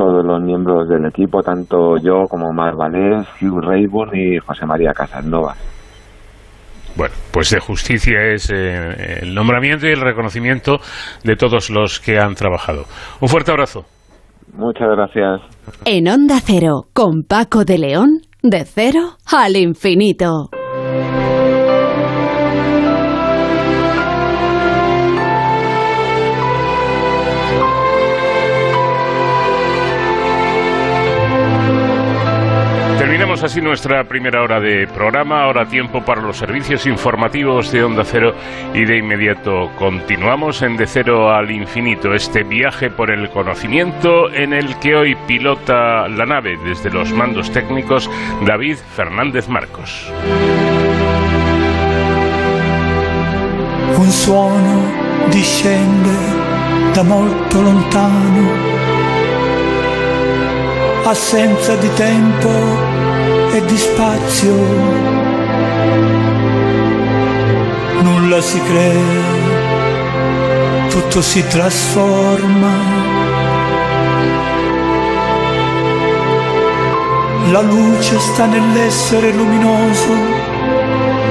todos 0.00 0.24
los 0.24 0.40
miembros 0.40 0.88
del 0.88 1.04
equipo, 1.04 1.42
tanto 1.42 1.98
yo 1.98 2.24
como 2.26 2.54
Mar 2.54 2.74
Valés, 2.74 3.28
Hugh 3.38 3.60
Rayburn 3.62 4.16
y 4.16 4.38
José 4.38 4.64
María 4.64 4.92
Casanova. 4.94 5.54
Bueno, 6.96 7.14
pues 7.30 7.50
de 7.50 7.60
justicia 7.60 8.32
es 8.32 8.50
eh, 8.50 9.20
el 9.20 9.34
nombramiento 9.34 9.86
y 9.86 9.90
el 9.90 10.00
reconocimiento 10.00 10.78
de 11.22 11.36
todos 11.36 11.68
los 11.68 12.00
que 12.00 12.18
han 12.18 12.34
trabajado. 12.34 12.84
Un 13.20 13.28
fuerte 13.28 13.50
abrazo. 13.50 13.84
Muchas 14.54 14.88
gracias. 14.88 15.42
En 15.84 16.08
Onda 16.08 16.38
Cero, 16.42 16.84
con 16.94 17.22
Paco 17.28 17.66
de 17.66 17.76
León, 17.76 18.22
de 18.42 18.64
cero 18.64 19.18
al 19.30 19.56
infinito. 19.56 20.48
Terminamos 33.20 33.44
así 33.44 33.60
nuestra 33.60 34.04
primera 34.04 34.42
hora 34.42 34.60
de 34.60 34.86
programa, 34.86 35.42
ahora 35.42 35.66
tiempo 35.66 36.02
para 36.02 36.22
los 36.22 36.38
servicios 36.38 36.86
informativos 36.86 37.70
de 37.70 37.84
Onda 37.84 38.02
Cero 38.02 38.34
y 38.72 38.86
de 38.86 38.96
inmediato 38.96 39.70
continuamos 39.78 40.62
en 40.62 40.78
De 40.78 40.86
Cero 40.86 41.30
al 41.30 41.50
Infinito, 41.50 42.14
este 42.14 42.44
viaje 42.44 42.88
por 42.88 43.10
el 43.10 43.28
conocimiento 43.28 44.32
en 44.32 44.54
el 44.54 44.74
que 44.78 44.96
hoy 44.96 45.14
pilota 45.26 46.08
la 46.08 46.24
nave 46.24 46.58
desde 46.64 46.88
los 46.88 47.12
mandos 47.12 47.52
técnicos 47.52 48.08
David 48.46 48.78
Fernández 48.96 49.48
Marcos. 49.48 50.10
Un 53.98 54.10
suono 54.10 54.80
discende 55.30 56.16
da 56.94 57.02
molto 57.02 57.60
lontano, 57.60 58.48
assenza 61.04 61.76
di 61.76 61.88
tempo 61.90 62.99
e 63.52 63.64
di 63.64 63.76
spazio. 63.76 64.54
Nulla 68.02 68.40
si 68.40 68.60
crea, 68.62 69.28
tutto 70.88 71.20
si 71.20 71.46
trasforma. 71.46 72.72
La 77.50 77.60
luce 77.62 78.18
sta 78.20 78.46
nell'essere 78.46 79.32
luminoso, 79.32 80.14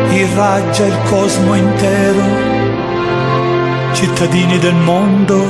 irraggia 0.10 0.86
il 0.86 0.98
cosmo 1.10 1.56
intero. 1.56 2.58
Cittadini 3.94 4.58
del 4.60 4.76
mondo 4.76 5.46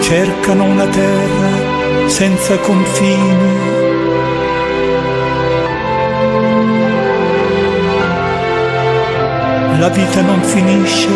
cercano 0.00 0.64
una 0.64 0.86
terra 0.86 2.08
senza 2.08 2.58
confini. 2.58 3.79
La 9.78 9.88
vita 9.88 10.20
non 10.20 10.42
finisce, 10.42 11.08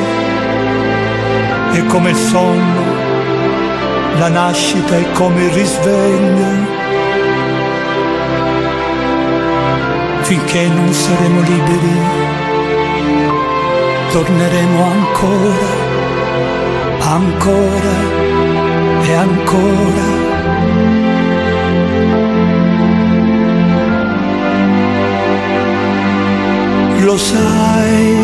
è 1.73 1.85
come 1.87 2.11
il 2.11 2.17
sonno, 2.17 2.83
la 4.19 4.29
nascita 4.29 4.97
è 4.97 5.11
come 5.13 5.45
il 5.45 5.51
risveglio. 5.51 6.73
Finché 10.23 10.69
non 10.69 10.93
saremo 10.93 11.41
liberi, 11.43 12.01
torneremo 14.13 14.85
ancora, 14.85 15.93
ancora 17.01 17.95
e 19.03 19.15
ancora. 19.15 20.23
Lo 27.01 27.19
sai 27.19 28.24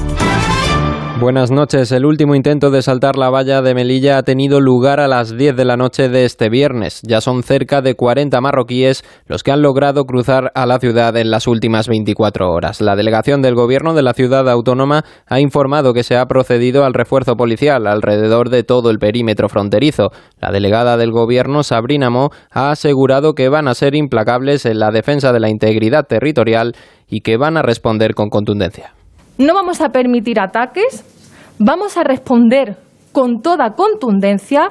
Buenas 1.21 1.51
noches. 1.51 1.91
El 1.91 2.07
último 2.07 2.33
intento 2.33 2.71
de 2.71 2.81
saltar 2.81 3.15
la 3.15 3.29
valla 3.29 3.61
de 3.61 3.75
Melilla 3.75 4.17
ha 4.17 4.23
tenido 4.23 4.59
lugar 4.59 4.99
a 4.99 5.07
las 5.07 5.37
10 5.37 5.55
de 5.55 5.65
la 5.65 5.77
noche 5.77 6.09
de 6.09 6.25
este 6.25 6.49
viernes. 6.49 6.99
Ya 7.03 7.21
son 7.21 7.43
cerca 7.43 7.83
de 7.83 7.93
40 7.93 8.41
marroquíes 8.41 9.03
los 9.27 9.43
que 9.43 9.51
han 9.51 9.61
logrado 9.61 10.05
cruzar 10.05 10.51
a 10.55 10.65
la 10.65 10.79
ciudad 10.79 11.15
en 11.17 11.29
las 11.29 11.45
últimas 11.45 11.87
24 11.87 12.49
horas. 12.49 12.81
La 12.81 12.95
delegación 12.95 13.43
del 13.43 13.53
gobierno 13.53 13.93
de 13.93 14.01
la 14.01 14.15
ciudad 14.15 14.49
autónoma 14.49 15.05
ha 15.27 15.39
informado 15.39 15.93
que 15.93 16.01
se 16.01 16.17
ha 16.17 16.25
procedido 16.25 16.85
al 16.85 16.95
refuerzo 16.95 17.35
policial 17.35 17.85
alrededor 17.85 18.49
de 18.49 18.63
todo 18.63 18.89
el 18.89 18.97
perímetro 18.97 19.47
fronterizo. 19.47 20.09
La 20.39 20.51
delegada 20.51 20.97
del 20.97 21.11
gobierno, 21.11 21.61
Sabrina 21.61 22.09
Mo, 22.09 22.31
ha 22.49 22.71
asegurado 22.71 23.35
que 23.35 23.47
van 23.47 23.67
a 23.67 23.75
ser 23.75 23.93
implacables 23.93 24.65
en 24.65 24.79
la 24.79 24.89
defensa 24.89 25.31
de 25.31 25.39
la 25.39 25.51
integridad 25.51 26.07
territorial 26.07 26.73
y 27.07 27.21
que 27.21 27.37
van 27.37 27.57
a 27.57 27.61
responder 27.61 28.15
con 28.15 28.31
contundencia. 28.31 28.95
No 29.37 29.53
vamos 29.53 29.81
a 29.81 29.89
permitir 29.89 30.39
ataques, 30.39 31.03
vamos 31.57 31.97
a 31.97 32.03
responder 32.03 32.77
con 33.11 33.41
toda 33.41 33.71
contundencia, 33.71 34.69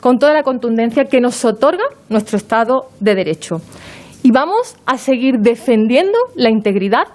con 0.00 0.18
toda 0.18 0.32
la 0.32 0.42
contundencia 0.42 1.04
que 1.04 1.20
nos 1.20 1.44
otorga 1.44 1.84
nuestro 2.08 2.36
Estado 2.36 2.88
de 3.00 3.14
Derecho. 3.14 3.56
Y 4.22 4.30
vamos 4.30 4.76
a 4.86 4.96
seguir 4.96 5.40
defendiendo 5.40 6.18
la 6.34 6.50
integridad 6.50 7.08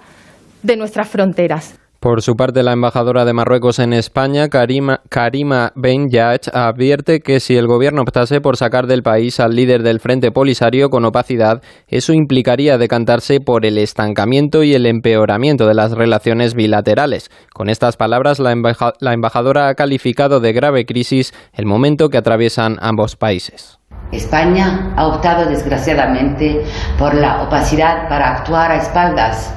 de 0.62 0.76
nuestras 0.76 1.08
fronteras. 1.08 1.78
Por 2.00 2.22
su 2.22 2.34
parte, 2.34 2.62
la 2.62 2.72
embajadora 2.72 3.26
de 3.26 3.34
Marruecos 3.34 3.78
en 3.78 3.92
España, 3.92 4.48
Karima, 4.48 5.02
Karima 5.10 5.70
Ben 5.74 6.08
Yach, 6.08 6.48
advierte 6.50 7.20
que 7.20 7.40
si 7.40 7.58
el 7.58 7.66
gobierno 7.66 8.00
optase 8.00 8.40
por 8.40 8.56
sacar 8.56 8.86
del 8.86 9.02
país 9.02 9.38
al 9.38 9.54
líder 9.54 9.82
del 9.82 10.00
Frente 10.00 10.32
Polisario 10.32 10.88
con 10.88 11.04
opacidad, 11.04 11.62
eso 11.88 12.14
implicaría 12.14 12.78
decantarse 12.78 13.40
por 13.40 13.66
el 13.66 13.76
estancamiento 13.76 14.62
y 14.62 14.72
el 14.72 14.86
empeoramiento 14.86 15.66
de 15.66 15.74
las 15.74 15.92
relaciones 15.92 16.54
bilaterales. 16.54 17.30
Con 17.52 17.68
estas 17.68 17.98
palabras, 17.98 18.38
la, 18.38 18.56
la 18.98 19.12
embajadora 19.12 19.68
ha 19.68 19.74
calificado 19.74 20.40
de 20.40 20.54
grave 20.54 20.86
crisis 20.86 21.34
el 21.52 21.66
momento 21.66 22.08
que 22.08 22.16
atraviesan 22.16 22.78
ambos 22.80 23.16
países. 23.16 23.79
España 24.12 24.92
ha 24.96 25.06
optado 25.06 25.48
desgraciadamente 25.48 26.64
por 26.98 27.14
la 27.14 27.42
opacidad 27.42 28.08
para 28.08 28.36
actuar 28.36 28.72
a 28.72 28.76
espaldas 28.76 29.54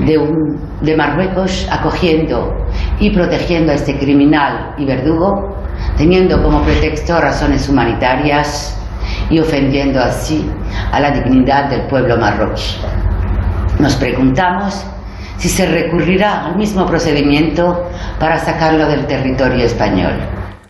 de, 0.00 0.96
Marruecos, 0.96 1.68
acogiendo 1.70 2.66
y 2.98 3.10
protegiendo 3.10 3.72
a 3.72 3.76
este 3.76 3.96
criminal 3.98 4.74
y 4.76 4.84
verdugo, 4.84 5.56
teniendo 5.96 6.42
como 6.42 6.62
pretexto 6.62 7.20
razones 7.20 7.68
humanitarias 7.68 8.76
y 9.30 9.38
ofendiendo 9.38 10.00
así 10.00 10.50
a 10.90 10.98
la 10.98 11.12
dignidad 11.12 11.70
del 11.70 11.86
pueblo 11.86 12.16
marroquí. 12.18 12.78
Nos 13.78 13.94
preguntamos 13.96 14.84
si 15.36 15.48
se 15.48 15.66
recurrirá 15.66 16.46
al 16.46 16.56
mismo 16.56 16.86
procedimiento 16.86 17.88
para 18.18 18.38
sacarlo 18.38 18.86
del 18.88 19.06
territorio 19.06 19.64
español. 19.64 20.12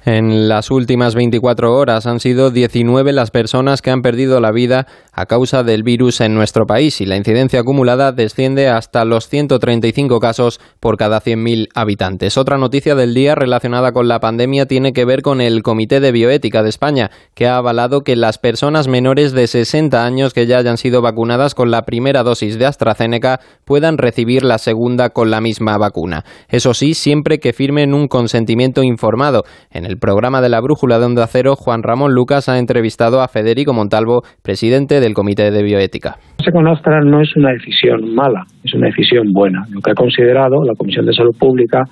En 0.04 0.48
las 0.48 0.72
últimas 0.72 1.14
24 1.14 1.72
horas 1.72 2.06
han 2.06 2.18
sido 2.18 2.50
19 2.50 3.12
las 3.12 3.30
personas 3.30 3.82
que 3.82 3.92
han 3.92 4.02
perdido 4.02 4.40
la 4.40 4.50
vida 4.50 4.88
a 5.12 5.26
causa 5.26 5.62
del 5.62 5.82
virus 5.82 6.20
en 6.22 6.34
nuestro 6.34 6.64
país 6.64 7.00
y 7.00 7.06
la 7.06 7.16
incidencia 7.16 7.60
acumulada 7.60 8.12
desciende 8.12 8.68
hasta 8.68 9.04
los 9.04 9.28
135 9.28 10.18
casos 10.20 10.58
por 10.80 10.96
cada 10.96 11.20
100.000 11.20 11.68
habitantes. 11.74 12.38
Otra 12.38 12.56
noticia 12.56 12.94
del 12.94 13.12
día 13.12 13.34
relacionada 13.34 13.92
con 13.92 14.08
la 14.08 14.20
pandemia 14.20 14.66
tiene 14.66 14.92
que 14.92 15.04
ver 15.04 15.20
con 15.20 15.40
el 15.40 15.62
Comité 15.62 16.00
de 16.00 16.12
Bioética 16.12 16.62
de 16.62 16.70
España, 16.70 17.10
que 17.34 17.46
ha 17.46 17.56
avalado 17.56 18.00
que 18.00 18.16
las 18.16 18.38
personas 18.38 18.88
menores 18.88 19.32
de 19.32 19.46
60 19.46 20.04
años 20.04 20.32
que 20.32 20.46
ya 20.46 20.58
hayan 20.58 20.78
sido 20.78 21.02
vacunadas 21.02 21.54
con 21.54 21.70
la 21.70 21.82
primera 21.82 22.22
dosis 22.22 22.58
de 22.58 22.66
AstraZeneca 22.66 23.40
puedan 23.66 23.98
recibir 23.98 24.44
la 24.44 24.56
segunda 24.56 25.10
con 25.10 25.30
la 25.30 25.42
misma 25.42 25.76
vacuna. 25.76 26.24
Eso 26.48 26.72
sí, 26.72 26.94
siempre 26.94 27.38
que 27.38 27.52
firmen 27.52 27.92
un 27.92 28.08
consentimiento 28.08 28.82
informado. 28.82 29.42
En 29.70 29.84
el 29.84 29.98
programa 29.98 30.40
de 30.40 30.48
la 30.48 30.60
Brújula 30.60 30.98
de 30.98 31.04
Onda 31.04 31.26
Cero, 31.26 31.54
Juan 31.56 31.82
Ramón 31.82 32.14
Lucas 32.14 32.48
ha 32.48 32.58
entrevistado 32.58 33.20
a 33.20 33.28
Federico 33.28 33.74
Montalvo, 33.74 34.22
presidente 34.42 35.01
del 35.02 35.14
Comité 35.14 35.50
de 35.50 35.62
Bioética. 35.62 36.16
con 36.52 36.66
Astra 36.68 37.00
no 37.04 37.20
es 37.20 37.34
una 37.36 37.50
decisión 37.52 38.14
mala, 38.14 38.44
es 38.64 38.74
una 38.74 38.86
decisión 38.86 39.32
buena. 39.32 39.64
Lo 39.70 39.80
que 39.80 39.90
ha 39.90 39.94
considerado 39.94 40.62
la 40.64 40.74
Comisión 40.76 41.06
de 41.06 41.12
Salud 41.12 41.34
Pública 41.38 41.82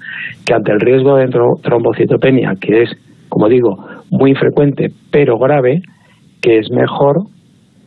que 0.46 0.54
ante 0.54 0.72
el 0.72 0.80
riesgo 0.80 1.16
de 1.16 1.26
tro- 1.28 1.60
trombocitopenia, 1.62 2.54
que 2.60 2.82
es, 2.82 2.90
como 3.28 3.48
digo, 3.48 3.76
muy 4.10 4.30
infrecuente 4.30 4.88
pero 5.10 5.38
grave, 5.38 5.80
que 6.42 6.58
es 6.58 6.70
mejor 6.70 7.16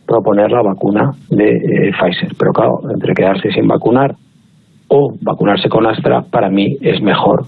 proponer 0.06 0.50
la 0.50 0.62
vacuna 0.62 1.10
de 1.30 1.48
eh, 1.48 1.92
Pfizer. 1.98 2.32
Pero 2.38 2.52
claro, 2.52 2.78
entre 2.94 3.14
quedarse 3.14 3.50
sin 3.50 3.66
vacunar 3.66 4.14
o 4.88 5.12
vacunarse 5.22 5.68
con 5.68 5.86
Astra, 5.86 6.22
para 6.30 6.50
mí 6.50 6.76
es 6.82 7.00
mejor 7.02 7.46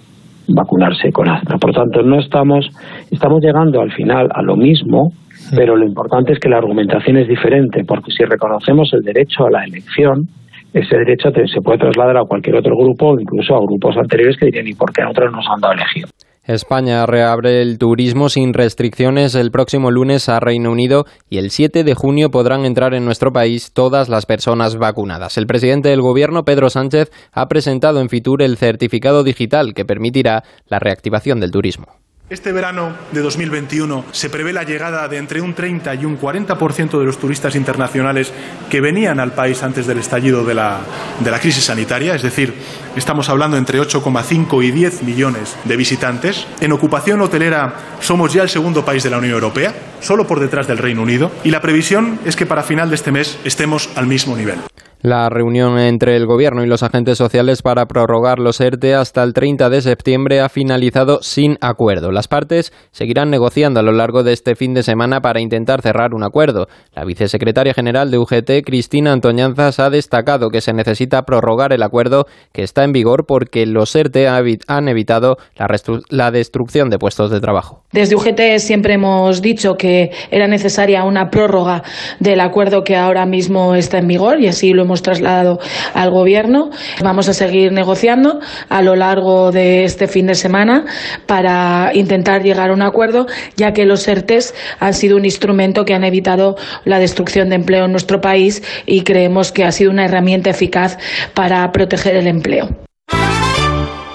vacunarse 0.49 1.11
con 1.13 1.29
Astra. 1.29 1.59
Por 1.59 1.73
tanto, 1.73 2.03
no 2.03 2.19
estamos, 2.19 2.69
estamos 3.11 3.41
llegando 3.43 3.81
al 3.81 3.93
final 3.93 4.29
a 4.33 4.43
lo 4.43 4.57
mismo, 4.57 5.11
pero 5.55 5.77
lo 5.77 5.87
importante 5.87 6.33
es 6.33 6.39
que 6.39 6.49
la 6.49 6.59
argumentación 6.59 7.17
es 7.19 7.29
diferente, 7.29 7.85
porque 7.87 8.11
si 8.11 8.25
reconocemos 8.25 8.91
el 8.93 9.03
derecho 9.03 9.47
a 9.47 9.51
la 9.51 9.65
elección, 9.65 10.29
ese 10.73 10.97
derecho 10.97 11.31
se 11.31 11.61
puede 11.61 11.79
trasladar 11.79 12.17
a 12.17 12.25
cualquier 12.25 12.57
otro 12.57 12.77
grupo 12.77 13.11
o 13.11 13.21
incluso 13.21 13.55
a 13.55 13.61
grupos 13.61 13.97
anteriores 13.97 14.37
que 14.37 14.47
dirían, 14.47 14.67
¿y 14.67 14.75
por 14.75 14.93
qué 14.93 15.03
a 15.03 15.11
otros 15.11 15.33
nos 15.33 15.47
han 15.49 15.61
dado 15.61 15.75
elegir? 15.75 16.07
España 16.45 17.05
reabre 17.07 17.61
el 17.61 17.77
turismo 17.77 18.29
sin 18.29 18.55
restricciones 18.55 19.35
el 19.35 19.51
próximo 19.51 19.91
lunes 19.91 20.29
a 20.29 20.39
Reino 20.39 20.71
Unido 20.71 21.05
y 21.29 21.39
el 21.39 21.51
7 21.51 21.83
de 21.83 21.95
junio 21.95 22.31
podrán 22.31 22.65
entrar 22.65 22.95
en 22.95 23.05
nuestro 23.05 23.33
país 23.33 23.73
todas 23.73 24.09
las 24.09 24.27
personas 24.27 24.77
vacunadas. 24.77 25.39
El 25.39 25.47
presidente 25.47 25.89
del 25.89 26.03
Gobierno, 26.03 26.45
Pedro 26.45 26.71
Sánchez, 26.71 27.11
ha 27.33 27.49
presentado 27.49 28.01
en 28.01 28.09
Fitur 28.09 28.43
el 28.43 28.59
certificado 28.59 29.25
digital 29.25 29.75
que 29.75 29.85
permitirá 29.85 30.45
la 30.69 30.79
reactivación 30.79 31.41
del 31.41 31.51
turismo. 31.51 31.87
Este 32.29 32.51
verano 32.51 32.93
de 33.13 33.21
2021 33.21 34.07
se 34.11 34.29
prevé 34.29 34.53
la 34.53 34.65
llegada 34.65 35.07
de 35.07 35.17
entre 35.17 35.41
un 35.41 35.55
30 35.55 35.95
y 35.95 36.05
un 36.05 36.19
40% 36.19 36.99
de 36.99 37.05
los 37.05 37.19
turistas 37.19 37.55
internacionales 37.55 38.33
que 38.69 38.81
venían 38.81 39.21
al 39.21 39.31
país 39.31 39.63
antes 39.63 39.87
del 39.87 39.99
estallido 39.99 40.45
de 40.45 40.55
la, 40.55 40.81
de 41.21 41.31
la 41.31 41.39
crisis 41.39 41.63
sanitaria, 41.63 42.17
es 42.17 42.23
decir, 42.23 42.53
estamos 42.97 43.29
hablando 43.29 43.57
entre 43.57 43.81
8,5 43.81 44.65
y 44.65 44.73
10 44.73 45.05
millones 45.05 45.57
de 45.63 45.77
visitantes. 45.77 46.49
En 46.61 46.73
ocupación 46.73 47.21
hotelera 47.21 47.75
somos 48.01 48.33
ya 48.33 48.43
el 48.43 48.49
segundo 48.49 48.85
país 48.85 49.05
de 49.05 49.11
la 49.11 49.19
Unión 49.19 49.35
Europea, 49.35 49.73
solo 50.01 50.27
por 50.27 50.41
detrás 50.41 50.67
del 50.67 50.79
Reino 50.79 51.03
Unido, 51.03 51.31
y 51.45 51.53
la 51.53 51.61
previsión 51.61 52.19
es 52.25 52.35
que 52.35 52.45
para 52.45 52.65
final 52.65 52.89
de 52.89 52.97
este 52.97 53.13
mes 53.13 53.39
estemos 53.45 53.89
al 53.95 54.09
mismo 54.09 54.37
nivel. 54.37 54.59
La 55.03 55.29
reunión 55.29 55.79
entre 55.79 56.17
el 56.17 56.25
Gobierno 56.25 56.65
y 56.65 56.67
los 56.67 56.83
agentes 56.83 57.19
sociales 57.19 57.61
para 57.61 57.87
prorrogar 57.87 58.39
los 58.39 58.61
ERTE 58.61 58.95
hasta 58.95 59.23
el 59.23 59.35
30 59.35 59.69
de 59.69 59.83
septiembre 59.83 60.41
ha 60.41 60.49
finalizado 60.49 61.19
sin 61.21 61.59
acuerdo. 61.61 62.11
Las 62.13 62.29
partes 62.29 62.73
seguirán 62.93 63.31
negociando 63.31 63.79
a 63.79 63.83
lo 63.83 63.93
largo 63.93 64.23
de 64.23 64.33
este 64.33 64.57
fin 64.57 64.73
de 64.73 64.83
semana 64.83 65.21
para 65.21 65.41
intentar 65.41 65.83
cerrar 65.83 66.15
un 66.15 66.25
acuerdo. 66.25 66.69
La 66.95 67.05
vicesecretaria 67.05 67.75
general 67.75 68.11
de 68.11 68.17
UGT, 68.17 68.65
Cristina 68.65 69.13
Antoñanzas, 69.13 69.81
ha 69.81 69.91
destacado 69.91 70.49
que 70.49 70.63
se 70.63 70.73
necesita 70.73 71.23
prorrogar 71.23 71.75
el 71.75 71.83
acuerdo 71.83 72.27
que 72.53 72.63
está 72.63 72.83
en 72.83 72.93
vigor 72.93 73.27
porque 73.27 73.67
los 73.67 73.95
ERTE 73.95 74.29
han 74.29 74.89
evitado 74.89 75.37
la 76.09 76.31
destrucción 76.31 76.89
de 76.89 76.99
puestos 76.99 77.31
de 77.31 77.41
trabajo. 77.41 77.83
Desde 77.93 78.17
UGT 78.17 78.59
siempre 78.59 78.95
hemos 78.95 79.43
dicho 79.43 79.77
que 79.77 80.11
era 80.31 80.49
necesaria 80.49 81.05
una 81.05 81.31
prórroga 81.31 81.83
del 82.19 82.41
acuerdo 82.41 82.83
que 82.83 82.97
ahora 82.97 83.27
mismo 83.27 83.75
está 83.75 83.99
en 83.99 84.09
vigor 84.09 84.41
y 84.41 84.49
así 84.49 84.73
lo 84.73 84.86
hemos 84.87 85.03
trasladado 85.03 85.59
al 85.95 86.11
Gobierno. 86.11 86.71
Vamos 87.03 87.29
a 87.29 87.35
seguir 87.35 87.73
negociando 87.73 88.41
a 88.69 88.83
lo 88.83 88.97
largo 88.97 89.53
de 89.53 89.85
este 89.85 90.07
fin 90.07 90.27
de 90.27 90.35
semana 90.35 90.87
para 91.27 91.91
intentar 91.93 92.43
llegar 92.43 92.71
a 92.71 92.73
un 92.73 92.83
acuerdo, 92.83 93.27
ya 93.57 93.73
que 93.73 93.85
los 93.85 94.09
ERTES 94.09 94.55
han 94.81 94.95
sido 94.95 95.17
un 95.17 95.25
instrumento 95.25 95.85
que 95.85 95.95
han 95.95 96.05
evitado 96.05 96.57
la 96.85 96.99
destrucción 96.99 97.51
de 97.51 97.57
empleo 97.57 97.85
en 97.85 97.91
nuestro 97.91 98.21
país 98.21 98.63
y 98.87 99.03
creemos 99.03 99.53
que 99.53 99.65
ha 99.65 99.73
sido 99.73 99.91
una 99.91 100.05
herramienta 100.07 100.51
eficaz 100.51 100.99
para 101.35 101.71
proteger 101.73 102.17
el 102.17 102.27
empleo. 102.27 102.69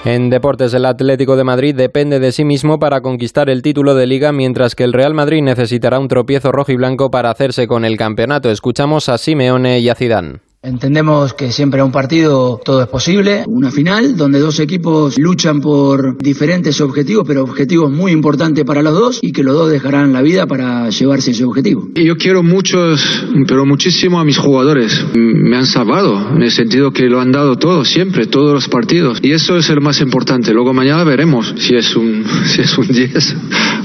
En 0.04 0.30
deportes, 0.30 0.74
el 0.74 0.84
Atlético 0.84 1.36
de 1.36 1.44
Madrid 1.44 1.76
depende 1.76 2.18
de 2.18 2.32
sí 2.32 2.44
mismo 2.44 2.80
para 2.80 3.02
conquistar 3.02 3.48
el 3.48 3.62
título 3.62 3.94
de 3.94 4.08
liga, 4.08 4.32
mientras 4.32 4.74
que 4.74 4.82
el 4.82 4.92
Real 4.92 5.14
Madrid 5.14 5.42
necesitará 5.42 6.00
un 6.00 6.08
tropiezo 6.08 6.50
rojo 6.50 6.72
y 6.72 6.76
blanco 6.76 7.08
para 7.10 7.30
hacerse 7.30 7.68
con 7.68 7.84
el 7.84 7.96
campeonato. 7.96 8.50
Escuchamos 8.50 9.08
a 9.08 9.16
Simeone 9.16 9.78
y 9.78 9.88
a 9.88 9.94
Zidane. 9.94 10.40
Entendemos 10.64 11.34
que 11.34 11.50
siempre 11.50 11.80
en 11.80 11.86
un 11.86 11.90
partido 11.90 12.60
todo 12.64 12.82
es 12.82 12.88
posible, 12.88 13.42
una 13.48 13.72
final 13.72 14.16
donde 14.16 14.38
dos 14.38 14.60
equipos 14.60 15.18
luchan 15.18 15.60
por 15.60 16.16
diferentes 16.18 16.80
objetivos, 16.80 17.24
pero 17.26 17.42
objetivos 17.42 17.90
muy 17.90 18.12
importantes 18.12 18.64
para 18.64 18.80
los 18.80 18.94
dos 18.94 19.18
y 19.22 19.32
que 19.32 19.42
los 19.42 19.56
dos 19.56 19.72
dejarán 19.72 20.12
la 20.12 20.22
vida 20.22 20.46
para 20.46 20.88
llevarse 20.88 21.32
ese 21.32 21.42
objetivo. 21.42 21.88
Yo 21.96 22.16
quiero 22.16 22.44
muchos, 22.44 23.24
pero 23.48 23.66
muchísimo 23.66 24.20
a 24.20 24.24
mis 24.24 24.38
jugadores. 24.38 25.04
Me 25.14 25.56
han 25.56 25.66
salvado, 25.66 26.36
en 26.36 26.42
el 26.42 26.52
sentido 26.52 26.92
que 26.92 27.08
lo 27.08 27.20
han 27.20 27.32
dado 27.32 27.56
todo, 27.56 27.84
siempre, 27.84 28.28
todos 28.28 28.54
los 28.54 28.68
partidos. 28.68 29.18
Y 29.20 29.32
eso 29.32 29.56
es 29.56 29.68
el 29.68 29.80
más 29.80 30.00
importante. 30.00 30.52
Luego 30.52 30.72
mañana 30.72 31.02
veremos 31.02 31.56
si 31.58 31.74
es 31.74 31.96
un, 31.96 32.24
si 32.44 32.60
es 32.60 32.78
un 32.78 32.86
10 32.86 33.36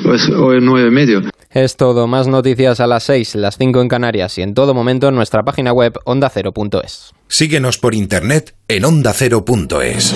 o, 0.05 0.13
es, 0.13 0.29
o 0.29 0.51
el 0.51 0.63
9 0.63 0.91
medio. 0.91 1.23
Es 1.49 1.75
todo, 1.75 2.05
más 2.05 2.27
noticias 2.27 2.79
a 2.81 2.85
las 2.85 3.03
6, 3.05 3.33
las 3.35 3.57
5 3.57 3.81
en 3.81 3.87
Canarias 3.87 4.37
y 4.37 4.43
en 4.43 4.53
todo 4.53 4.75
momento 4.75 5.07
en 5.07 5.15
nuestra 5.15 5.41
página 5.41 5.73
web 5.73 5.97
ondacero.es. 6.67 7.13
Síguenos 7.27 7.77
por 7.77 7.93
internet 7.93 8.55
en 8.67 8.85
ondacero.es. 8.85 10.15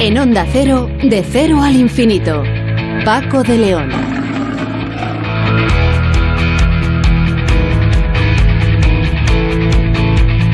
En 0.00 0.18
Onda 0.18 0.46
Cero, 0.52 0.90
de 1.02 1.24
cero 1.26 1.62
al 1.62 1.76
infinito. 1.76 2.42
Paco 3.04 3.42
de 3.42 3.56
León. 3.56 4.13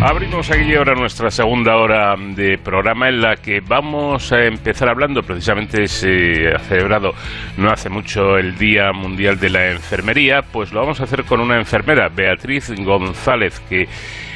Abrimos 0.03 0.51
aquí 0.51 0.75
ahora 0.75 0.95
nuestra 0.95 1.31
segunda 1.31 1.77
hora 1.77 2.17
de 2.17 2.57
programa 2.57 3.11
en 3.11 3.21
la 3.21 3.37
que 3.37 3.61
vamos 3.61 4.33
a 4.33 4.47
empezar 4.47 4.89
hablando, 4.89 5.23
precisamente 5.23 5.87
se 5.89 6.49
ha 6.55 6.59
celebrado 6.59 7.13
no 7.59 7.71
hace 7.71 7.91
mucho 7.91 8.39
el 8.39 8.57
Día 8.57 8.93
Mundial 8.95 9.39
de 9.39 9.51
la 9.51 9.71
Enfermería, 9.71 10.41
pues 10.41 10.73
lo 10.73 10.81
vamos 10.81 11.01
a 11.01 11.05
hacer 11.05 11.25
con 11.25 11.39
una 11.39 11.59
enfermera, 11.59 12.09
Beatriz 12.09 12.73
González, 12.83 13.61
que 13.69 13.89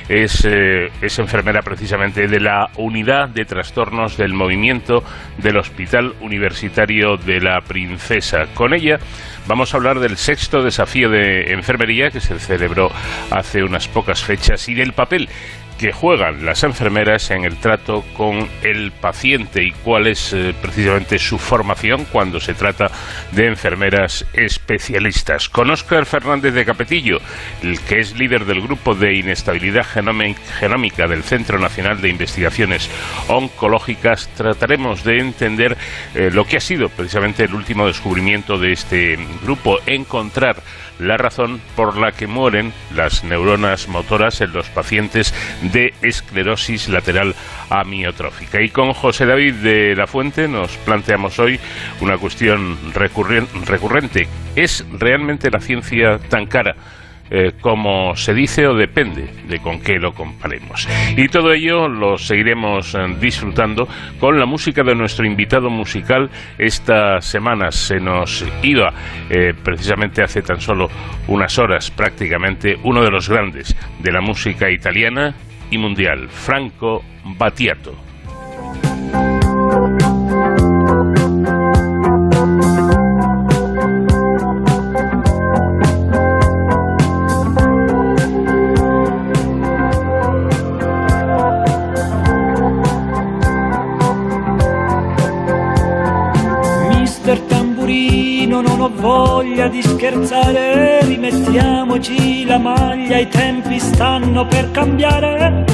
es, 0.08 0.44
eh, 0.44 0.90
es, 1.00 1.18
enfermera 1.18 1.62
precisamente 1.62 2.28
de 2.28 2.40
la 2.40 2.68
Unidad 2.76 3.28
de 3.28 3.44
Trastornos 3.44 4.16
del 4.16 4.34
Movimiento 4.34 5.02
del 5.38 5.56
Hospital 5.56 6.14
Universitario 6.20 7.16
de 7.16 7.40
la 7.40 7.60
Princesa. 7.60 8.46
Con 8.54 8.74
ella 8.74 8.98
vamos 9.46 9.72
a 9.72 9.76
hablar 9.76 10.00
del 10.00 10.16
sexto 10.16 10.62
desafío 10.62 11.08
de 11.08 11.52
enfermería 11.52 12.10
que 12.10 12.20
se 12.20 12.38
celebró 12.38 12.90
hace 13.30 13.62
unas 13.62 13.88
pocas 13.88 14.22
fechas 14.22 14.68
y 14.68 14.74
del 14.74 14.92
papel 14.92 15.28
que 15.78 15.92
juegan 15.92 16.44
las 16.44 16.62
enfermeras 16.64 17.30
en 17.30 17.44
el 17.44 17.56
trato 17.56 18.04
con 18.16 18.48
el 18.62 18.92
paciente 18.92 19.62
y 19.62 19.70
cuál 19.70 20.06
es 20.06 20.32
eh, 20.32 20.54
precisamente 20.60 21.18
su 21.18 21.38
formación 21.38 22.06
cuando 22.06 22.40
se 22.40 22.54
trata 22.54 22.90
de 23.32 23.46
enfermeras 23.46 24.24
especialistas. 24.32 25.48
Con 25.48 25.70
Óscar 25.70 26.06
Fernández 26.06 26.54
de 26.54 26.64
Capetillo, 26.64 27.18
el 27.62 27.80
que 27.80 28.00
es 28.00 28.16
líder 28.18 28.44
del 28.44 28.62
grupo 28.62 28.94
de 28.94 29.14
inestabilidad 29.16 29.84
genómica 29.84 31.06
del 31.06 31.22
Centro 31.22 31.58
Nacional 31.58 32.00
de 32.00 32.10
Investigaciones 32.10 32.88
Oncológicas, 33.28 34.28
trataremos 34.36 35.04
de 35.04 35.18
entender 35.18 35.76
eh, 36.14 36.30
lo 36.32 36.44
que 36.44 36.56
ha 36.56 36.60
sido 36.60 36.88
precisamente 36.88 37.44
el 37.44 37.54
último 37.54 37.86
descubrimiento 37.86 38.58
de 38.58 38.72
este 38.72 39.18
grupo, 39.42 39.78
encontrar 39.86 40.56
la 40.98 41.16
razón 41.16 41.60
por 41.76 41.96
la 41.96 42.12
que 42.12 42.26
mueren 42.26 42.72
las 42.94 43.24
neuronas 43.24 43.88
motoras 43.88 44.40
en 44.40 44.52
los 44.52 44.68
pacientes 44.68 45.34
de 45.62 45.94
esclerosis 46.02 46.88
lateral 46.88 47.34
amiotrófica. 47.70 48.60
Y 48.62 48.70
con 48.70 48.92
José 48.92 49.26
David 49.26 49.54
de 49.54 49.96
la 49.96 50.06
Fuente 50.06 50.48
nos 50.48 50.76
planteamos 50.78 51.38
hoy 51.38 51.58
una 52.00 52.18
cuestión 52.18 52.76
recurrente. 52.94 54.28
¿Es 54.56 54.84
realmente 54.92 55.50
la 55.50 55.60
ciencia 55.60 56.18
tan 56.18 56.46
cara? 56.46 56.76
Eh, 57.30 57.52
como 57.60 58.14
se 58.16 58.34
dice 58.34 58.66
o 58.66 58.74
depende 58.74 59.26
de 59.48 59.58
con 59.58 59.80
qué 59.80 59.98
lo 59.98 60.12
comparemos. 60.12 60.86
Y 61.16 61.28
todo 61.28 61.52
ello 61.52 61.88
lo 61.88 62.18
seguiremos 62.18 62.94
eh, 62.94 62.98
disfrutando 63.18 63.88
con 64.20 64.38
la 64.38 64.44
música 64.44 64.82
de 64.82 64.94
nuestro 64.94 65.24
invitado 65.24 65.70
musical. 65.70 66.28
Esta 66.58 67.22
semana 67.22 67.72
se 67.72 67.98
nos 67.98 68.44
iba 68.62 68.92
eh, 69.30 69.54
precisamente 69.62 70.22
hace 70.22 70.42
tan 70.42 70.60
solo 70.60 70.90
unas 71.28 71.58
horas 71.58 71.90
prácticamente 71.90 72.76
uno 72.82 73.02
de 73.02 73.10
los 73.10 73.28
grandes 73.28 73.74
de 73.98 74.12
la 74.12 74.20
música 74.20 74.70
italiana 74.70 75.34
y 75.70 75.78
mundial, 75.78 76.28
Franco 76.28 77.02
Battiato. 77.24 78.03
voglia 99.04 99.68
di 99.68 99.82
scherzare, 99.82 101.04
rimettiamoci 101.04 102.46
la 102.46 102.56
maglia, 102.56 103.18
i 103.18 103.28
tempi 103.28 103.78
stanno 103.78 104.46
per 104.46 104.70
cambiare. 104.70 105.66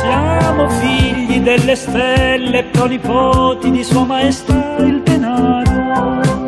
Siamo 0.00 0.68
figli 0.70 1.40
delle 1.40 1.76
stelle, 1.76 2.64
pronipoti 2.64 3.70
di 3.70 3.84
Sua 3.84 4.04
Maestà 4.04 4.76
il 4.78 5.02
denaro. 5.02 6.41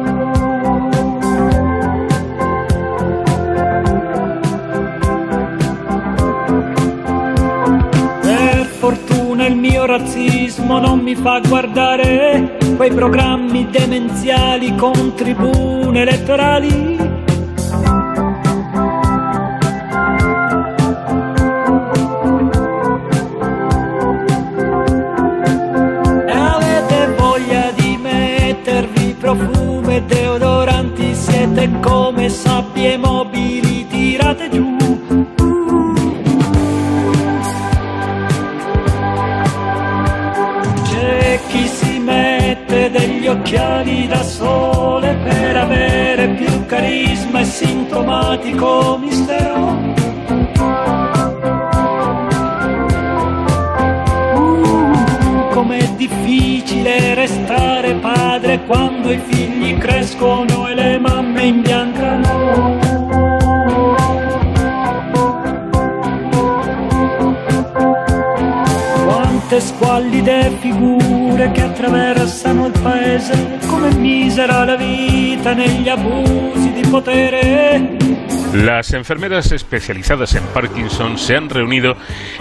Razzismo 9.96 10.80
non 10.80 10.98
mi 10.98 11.14
fa 11.14 11.38
guardare 11.38 12.56
quei 12.74 12.92
programmi 12.92 13.70
demenziali 13.70 14.74
con 14.74 15.14
tribune 15.14 16.00
elettorali. 16.00 16.96
Avete 26.28 27.14
voglia 27.16 27.70
di 27.76 27.96
mettervi 27.96 29.14
profumo 29.16 29.90
Las 78.54 78.92
enfermeras 78.92 79.50
especializadas 79.50 80.34
en 80.34 80.44
Parkinson 80.54 81.18
se 81.18 81.36
han 81.36 81.50
reunido 81.50 81.96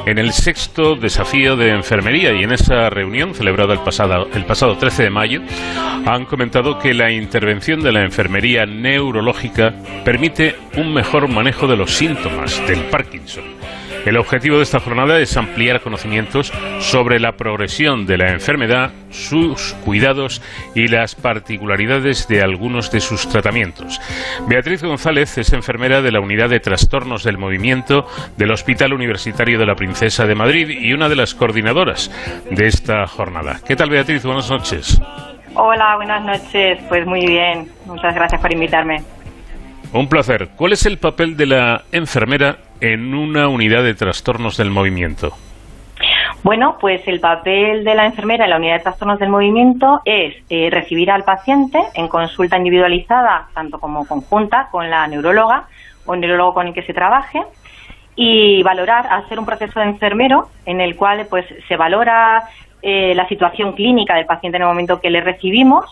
en 0.05 0.19
el 0.19 0.31
sexto 0.31 0.95
desafío 0.95 1.55
de 1.55 1.69
enfermería 1.69 2.33
y 2.33 2.43
en 2.43 2.51
esa 2.51 2.89
reunión, 2.89 3.33
celebrada 3.33 3.73
el 3.73 3.79
pasado, 3.79 4.27
el 4.33 4.45
pasado 4.45 4.77
13 4.77 5.03
de 5.03 5.09
mayo, 5.09 5.41
han 6.05 6.25
comentado 6.25 6.77
que 6.77 6.93
la 6.93 7.11
intervención 7.11 7.81
de 7.81 7.91
la 7.91 8.03
enfermería 8.03 8.65
neurológica 8.65 9.73
permite 10.05 10.55
un 10.77 10.93
mejor 10.93 11.27
manejo 11.27 11.67
de 11.67 11.77
los 11.77 11.91
síntomas 11.91 12.61
del 12.67 12.81
Parkinson. 12.85 13.62
El 14.05 14.17
objetivo 14.17 14.57
de 14.57 14.63
esta 14.63 14.81
jornada 14.81 15.17
es 15.19 15.37
ampliar 15.37 15.79
conocimientos 15.79 16.51
sobre 16.79 17.21
la 17.21 17.37
progresión 17.37 18.05
de 18.05 18.17
la 18.17 18.31
enfermedad, 18.31 18.91
sus 19.09 19.73
cuidados 19.85 20.41
y 20.75 20.89
las 20.89 21.15
particularidades 21.15 22.27
de 22.27 22.41
algunos 22.41 22.91
de 22.91 22.99
sus 22.99 23.29
tratamientos. 23.29 24.01
Beatriz 24.49 24.83
González 24.83 25.37
es 25.37 25.53
enfermera 25.53 26.01
de 26.01 26.11
la 26.11 26.19
Unidad 26.19 26.49
de 26.49 26.59
Trastornos 26.59 27.23
del 27.23 27.37
Movimiento 27.37 28.05
del 28.35 28.51
Hospital 28.51 28.91
Universitario 28.91 29.57
de 29.57 29.65
la 29.65 29.75
Princesa 29.75 30.25
de 30.25 30.35
Madrid 30.35 30.69
y 30.69 30.91
una 30.91 31.07
de 31.07 31.15
las 31.15 31.33
coordinadoras 31.33 32.11
de 32.51 32.67
esta 32.67 33.07
jornada. 33.07 33.61
¿Qué 33.65 33.77
tal, 33.77 33.89
Beatriz? 33.89 34.25
Buenas 34.25 34.49
noches. 34.49 35.01
Hola, 35.55 35.95
buenas 35.95 36.25
noches. 36.25 36.77
Pues 36.89 37.05
muy 37.05 37.25
bien. 37.25 37.69
Muchas 37.85 38.13
gracias 38.13 38.41
por 38.41 38.51
invitarme. 38.51 39.01
Un 39.93 40.09
placer. 40.09 40.49
¿Cuál 40.57 40.73
es 40.73 40.85
el 40.87 40.97
papel 40.97 41.37
de 41.37 41.45
la 41.45 41.83
enfermera 41.91 42.57
en 42.83 43.15
una 43.15 43.47
unidad 43.47 43.81
de 43.81 43.93
trastornos 43.93 44.57
del 44.57 44.69
movimiento? 44.69 45.31
Bueno, 46.43 46.77
pues 46.81 47.01
el 47.07 47.21
papel 47.21 47.85
de 47.85 47.95
la 47.95 48.05
enfermera 48.05 48.43
en 48.43 48.49
la 48.49 48.57
unidad 48.57 48.73
de 48.73 48.83
trastornos 48.83 49.19
del 49.19 49.29
movimiento 49.29 50.01
es 50.03 50.35
eh, 50.49 50.69
recibir 50.69 51.09
al 51.09 51.23
paciente 51.23 51.79
en 51.93 52.09
consulta 52.09 52.57
individualizada, 52.57 53.47
tanto 53.53 53.79
como 53.79 54.05
conjunta 54.05 54.67
con 54.69 54.89
la 54.89 55.07
neuróloga 55.07 55.67
o 56.05 56.13
neurólogo 56.17 56.53
con 56.55 56.67
el 56.67 56.73
que 56.73 56.83
se 56.83 56.93
trabaje, 56.93 57.41
y 58.17 58.61
valorar, 58.63 59.07
hacer 59.07 59.39
un 59.39 59.45
proceso 59.45 59.79
de 59.79 59.85
enfermero 59.85 60.49
en 60.65 60.81
el 60.81 60.97
cual 60.97 61.25
pues 61.29 61.45
se 61.69 61.77
valora 61.77 62.43
eh, 62.81 63.15
la 63.15 63.25
situación 63.29 63.71
clínica 63.71 64.15
del 64.15 64.25
paciente 64.25 64.57
en 64.57 64.63
el 64.63 64.67
momento 64.67 64.99
que 64.99 65.09
le 65.09 65.21
recibimos 65.21 65.85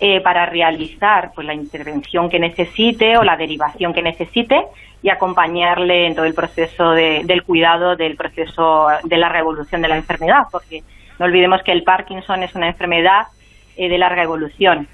eh, 0.00 0.20
para 0.22 0.46
realizar 0.46 1.30
pues 1.34 1.46
la 1.46 1.54
intervención 1.54 2.28
que 2.30 2.38
necesite 2.38 3.16
o 3.18 3.22
la 3.22 3.36
derivación 3.36 3.92
que 3.92 4.02
necesite 4.02 4.62
y 5.02 5.10
acompañarle 5.10 6.06
en 6.06 6.14
todo 6.14 6.24
el 6.26 6.34
proceso 6.34 6.90
de- 6.92 7.22
del 7.24 7.42
cuidado 7.42 7.96
del 7.96 8.16
proceso 8.16 8.88
de 9.04 9.16
la 9.16 9.28
revolución 9.28 9.82
de 9.82 9.88
la 9.88 9.96
enfermedad, 9.96 10.44
porque 10.50 10.82
no 11.18 11.26
olvidemos 11.26 11.62
que 11.62 11.72
el 11.72 11.82
Parkinson 11.82 12.42
es 12.42 12.54
una 12.54 12.68
enfermedad 12.68 13.26
eh, 13.76 13.88
de 13.88 13.98
larga 13.98 14.22
evolución. 14.22 14.88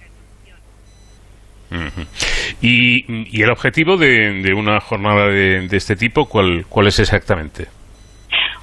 ¿Y, 2.62 3.36
y 3.36 3.42
el 3.42 3.50
objetivo 3.50 3.96
de, 3.96 4.40
de 4.42 4.54
una 4.54 4.80
jornada 4.80 5.26
de, 5.26 5.66
de 5.68 5.76
este 5.76 5.96
tipo, 5.96 6.26
¿cuál, 6.26 6.64
cuál 6.68 6.86
es 6.86 6.98
exactamente? 7.00 7.66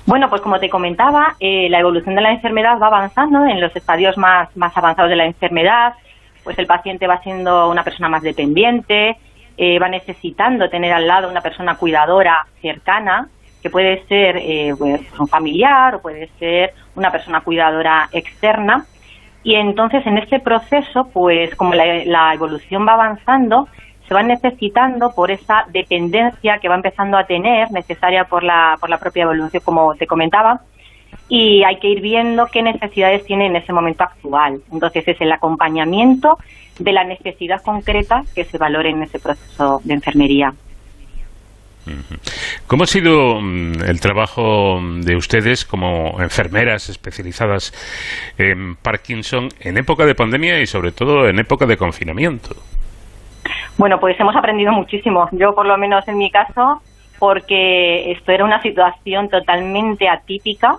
Bueno, 0.06 0.30
pues 0.30 0.41
como 0.41 0.60
te 0.60 0.70
comentaba, 0.70 1.36
eh, 1.39 1.70
la 1.70 1.80
evolución 1.80 2.16
de 2.16 2.22
la 2.22 2.32
enfermedad 2.32 2.78
va 2.82 2.88
avanzando 2.88 3.46
en 3.46 3.62
los 3.62 3.74
estadios 3.76 4.18
más, 4.18 4.56
más 4.58 4.76
avanzados 4.76 5.10
de 5.10 5.16
la 5.18 5.26
enfermedad, 5.26 5.94
pues 6.44 6.58
el 6.60 6.66
paciente 6.68 7.08
va 7.08 7.22
siendo 7.22 7.70
una 7.70 7.84
persona 7.84 8.10
más 8.10 8.22
dependiente, 8.22 9.18
eh, 9.58 9.80
va 9.80 9.88
necesitando 9.88 10.70
tener 10.70 10.91
al 10.94 11.08
lado 11.08 11.30
una 11.30 11.41
persona 11.41 11.76
cuidadora 11.76 12.46
cercana, 12.62 13.28
que 13.62 13.70
puede 13.70 14.04
ser 14.08 14.38
eh, 14.38 14.74
pues, 14.78 15.02
un 15.20 15.28
familiar 15.28 15.96
o 15.96 16.02
puede 16.02 16.28
ser 16.39 16.74
una 16.96 17.12
persona 17.12 17.41
cuidadora 17.41 18.10
externa. 18.12 18.86
Y 19.44 19.56
entonces 19.56 20.06
en 20.06 20.18
este 20.18 20.39
proceso, 20.39 21.10
pues 21.14 21.56
como 21.56 21.74
la, 21.74 22.04
la 22.06 22.34
evolución 22.34 22.86
va 22.88 22.94
avanzando, 22.94 23.68
se 24.08 24.14
van 24.14 24.28
necesitando 24.28 25.12
por 25.16 25.32
esa 25.32 25.66
dependencia 25.72 26.58
que 26.60 26.70
va 26.70 26.76
empezando 26.76 27.18
a 27.18 27.26
tener, 27.26 27.72
necesaria 27.72 28.26
por 28.26 28.44
la, 28.44 28.76
por 28.80 28.89
la 28.89 28.98
propia 28.98 29.24
evolución, 29.24 29.64
como 29.64 29.96
te 29.96 30.08
comentaba, 30.08 30.62
y 31.36 31.64
hay 31.64 31.78
que 31.78 31.88
ir 31.88 32.00
viendo 32.00 32.46
qué 32.46 32.62
necesidades 32.62 33.26
tiene 33.26 33.48
en 33.48 33.56
ese 33.56 33.74
momento 33.74 34.04
actual. 34.04 34.62
Entonces 34.72 35.08
es 35.08 35.20
el 35.20 35.32
acompañamiento 35.32 36.38
de 36.78 36.92
la 36.92 37.04
necesidad 37.04 37.60
concreta 37.64 38.22
que 38.36 38.44
se 38.44 38.60
valore 38.60 38.92
en 38.92 39.02
ese 39.02 39.18
proceso 39.18 39.82
de 39.84 39.96
enfermería. 39.96 40.54
¿Cómo 42.68 42.84
ha 42.84 42.86
sido 42.86 43.42
mm, 43.42 43.82
el 43.82 44.00
trabajo 44.00 44.80
de 45.02 45.16
ustedes 45.16 45.66
como 45.66 46.22
enfermeras 46.22 46.90
especializadas 46.90 47.74
en 48.38 48.76
Parkinson 48.76 49.50
en 49.60 49.80
época 49.80 50.06
de 50.06 50.14
pandemia 50.14 50.62
y 50.62 50.68
sobre 50.68 50.92
todo 50.92 51.28
en 51.28 51.40
época 51.40 51.66
de 51.66 51.78
confinamiento? 51.78 52.56
Bueno, 53.80 54.00
pues 54.00 54.20
hemos 54.20 54.36
aprendido 54.36 54.72
muchísimo. 54.72 55.28
Yo, 55.32 55.56
por 55.56 55.66
lo 55.66 55.80
menos 55.80 56.08
en 56.08 56.20
mi 56.20 56.30
caso, 56.30 56.84
porque 57.18 58.12
esto 58.12 58.32
era 58.32 58.46
una 58.46 58.62
situación 58.62 59.30
totalmente 59.30 60.08
atípica 60.08 60.78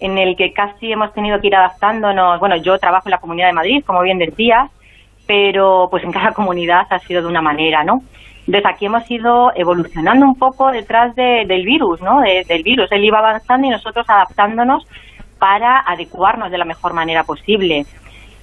en 0.00 0.18
el 0.18 0.36
que 0.36 0.52
casi 0.52 0.92
hemos 0.92 1.12
tenido 1.14 1.40
que 1.40 1.46
ir 1.48 1.56
adaptándonos. 1.56 2.40
Bueno, 2.40 2.56
yo 2.56 2.78
trabajo 2.78 3.08
en 3.08 3.12
la 3.12 3.18
Comunidad 3.18 3.46
de 3.48 3.52
Madrid, 3.54 3.84
como 3.86 4.02
bien 4.02 4.18
decías, 4.18 4.70
pero 5.26 5.88
pues 5.90 6.04
en 6.04 6.12
cada 6.12 6.32
comunidad 6.34 6.86
ha 6.90 6.98
sido 7.00 7.22
de 7.22 7.28
una 7.28 7.42
manera, 7.42 7.84
¿no? 7.84 8.02
Entonces 8.46 8.66
aquí 8.70 8.86
hemos 8.86 9.10
ido 9.10 9.52
evolucionando 9.54 10.26
un 10.26 10.36
poco 10.38 10.70
detrás 10.70 11.14
de- 11.14 11.44
del 11.46 11.64
virus, 11.64 12.02
¿no? 12.02 12.20
De- 12.20 12.44
del 12.46 12.62
virus. 12.62 12.92
Él 12.92 13.04
iba 13.04 13.18
avanzando 13.18 13.66
y 13.66 13.70
nosotros 13.70 14.04
adaptándonos 14.08 14.86
para 15.38 15.80
adecuarnos 15.80 16.50
de 16.50 16.58
la 16.58 16.64
mejor 16.66 16.92
manera 16.92 17.24
posible. 17.24 17.86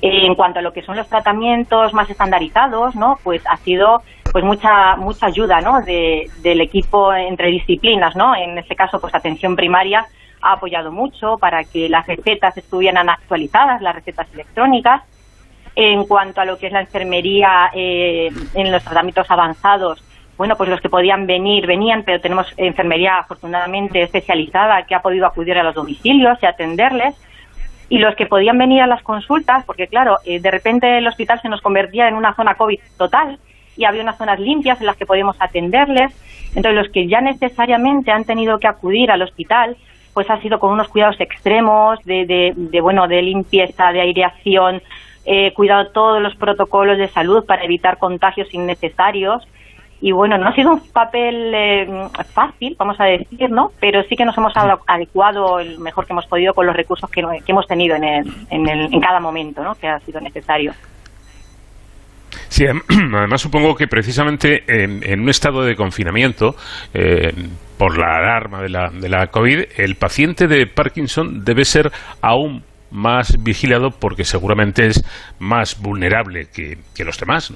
En 0.04 0.34
cuanto 0.34 0.58
a 0.58 0.62
lo 0.64 0.74
que 0.74 0.82
son 0.82 0.96
los 0.98 1.08
tratamientos 1.08 1.94
más 1.94 2.10
estandarizados, 2.10 2.96
¿no? 2.96 3.20
Pues 3.24 3.44
ha 3.48 3.58
sido 3.58 4.02
pues 4.32 4.44
mucha 4.44 4.96
mucha 4.96 5.28
ayuda, 5.28 5.62
¿no? 5.62 5.82
De, 5.82 6.28
del 6.42 6.62
equipo 6.62 7.14
entre 7.14 7.50
disciplinas, 7.50 8.16
¿no? 8.16 8.34
En 8.36 8.58
este 8.58 8.76
caso, 8.76 9.00
pues 9.00 9.14
atención 9.14 9.56
primaria 9.56 10.04
ha 10.42 10.54
apoyado 10.54 10.92
mucho 10.92 11.38
para 11.38 11.64
que 11.64 11.90
las 11.90 12.08
recetas 12.08 12.58
estuvieran 12.58 13.10
actualizadas, 13.10 13.82
las 13.82 13.96
recetas 13.96 14.28
electrónicas. 14.34 15.04
En 15.76 16.06
cuanto 16.06 16.42
a 16.42 16.46
lo 16.46 16.58
que 16.58 16.68
es 16.68 16.74
la 16.74 16.82
enfermería 16.82 17.72
eh, 17.74 18.30
en 18.54 18.72
los 18.72 18.84
tratamientos 18.84 19.30
avanzados, 19.32 20.04
bueno, 20.38 20.56
pues 20.58 20.70
los 20.70 20.82
que 20.82 20.90
podían 20.90 21.28
venir, 21.28 21.68
venían, 21.68 22.04
pero 22.04 22.20
tenemos 22.20 22.52
enfermería 22.58 23.20
afortunadamente 23.20 24.02
especializada 24.02 24.84
que 24.88 24.96
ha 24.96 25.02
podido 25.02 25.28
acudir 25.28 25.58
a 25.58 25.64
los 25.64 25.76
domicilios 25.76 26.38
y 26.42 26.46
atenderles. 26.46 27.16
Y 27.90 28.00
los 28.00 28.16
que 28.16 28.26
podían 28.26 28.58
venir 28.58 28.82
a 28.82 28.88
las 28.88 29.04
consultas, 29.04 29.64
porque 29.66 29.88
claro, 29.88 30.18
eh, 30.26 30.40
de 30.40 30.50
repente 30.50 30.98
el 30.98 31.08
hospital 31.08 31.40
se 31.42 31.50
nos 31.50 31.62
convertía 31.62 32.08
en 32.08 32.16
una 32.16 32.34
zona 32.34 32.56
COVID 32.56 32.80
total 32.98 33.38
y 33.78 33.86
había 33.86 34.02
unas 34.02 34.18
zonas 34.18 34.40
limpias 34.40 34.80
en 34.80 34.88
las 34.88 34.98
que 34.98 35.06
podíamos 35.06 35.36
atenderles. 35.40 36.12
Entonces, 36.56 36.74
los 36.74 36.90
que 36.90 37.08
ya 37.08 37.22
necesariamente 37.22 38.12
han 38.12 38.26
tenido 38.26 38.60
que 38.60 38.68
acudir 38.68 39.12
al 39.12 39.22
hospital, 39.22 39.78
pues 40.14 40.30
ha 40.30 40.42
sido 40.42 40.60
con 40.60 40.72
unos 40.72 40.88
cuidados 40.90 41.20
extremos 41.20 42.00
de, 42.04 42.26
de, 42.26 42.54
de 42.56 42.82
bueno, 42.82 43.08
de 43.08 43.22
limpieza, 43.22 43.92
de 43.92 44.02
aireación, 44.02 44.82
eh, 45.26 45.54
cuidado 45.54 45.92
todos 45.92 46.22
los 46.22 46.36
protocolos 46.36 46.98
de 46.98 47.08
salud 47.08 47.46
para 47.46 47.64
evitar 47.64 47.98
contagios 47.98 48.54
innecesarios. 48.54 49.48
Y 50.04 50.12
bueno, 50.14 50.36
no 50.40 50.48
ha 50.48 50.56
sido 50.56 50.72
un 50.72 50.80
papel 50.90 51.52
eh, 51.54 51.88
fácil, 52.34 52.76
vamos 52.80 53.00
a 53.00 53.06
decir, 53.06 53.52
¿no? 53.52 53.72
Pero 53.80 54.02
sí 54.04 54.16
que 54.16 54.26
nos 54.26 54.36
hemos 54.36 54.52
adecuado 54.88 55.60
el 55.60 55.78
mejor 55.78 56.08
que 56.08 56.14
hemos 56.14 56.26
podido 56.26 56.56
con 56.56 56.66
los 56.66 56.76
recursos 56.76 57.08
que, 57.12 57.22
que 57.22 57.52
hemos 57.52 57.68
tenido 57.68 57.96
en, 57.96 58.04
el, 58.04 58.34
en, 58.50 58.68
el, 58.68 58.92
en 58.92 59.00
cada 59.00 59.20
momento, 59.20 59.64
¿no? 59.64 59.76
Que 59.76 59.88
ha 59.88 60.00
sido 60.00 60.20
necesario. 60.20 60.74
Sí, 62.48 62.66
además 63.14 63.42
supongo 63.42 63.76
que 63.76 63.88
precisamente 63.88 64.64
en, 64.68 65.04
en 65.04 65.22
un 65.22 65.30
estado 65.30 65.62
de 65.62 65.76
confinamiento, 65.76 66.56
eh, 66.96 67.32
por 67.82 67.98
la 67.98 68.18
alarma 68.18 68.62
de 68.62 68.70
la, 68.70 68.92
de 68.92 69.10
la 69.10 69.26
COVID, 69.26 69.64
el 69.78 69.96
paciente 69.96 70.48
de 70.48 70.68
Parkinson 70.68 71.44
debe 71.44 71.66
ser 71.66 71.92
aún 72.22 72.62
más 72.92 73.44
vigilado 73.44 73.90
porque 73.90 74.24
seguramente 74.24 74.86
es 74.86 75.04
más 75.40 75.82
vulnerable 75.82 76.46
que, 76.54 76.78
que 76.96 77.04
los 77.04 77.20
demás. 77.20 77.52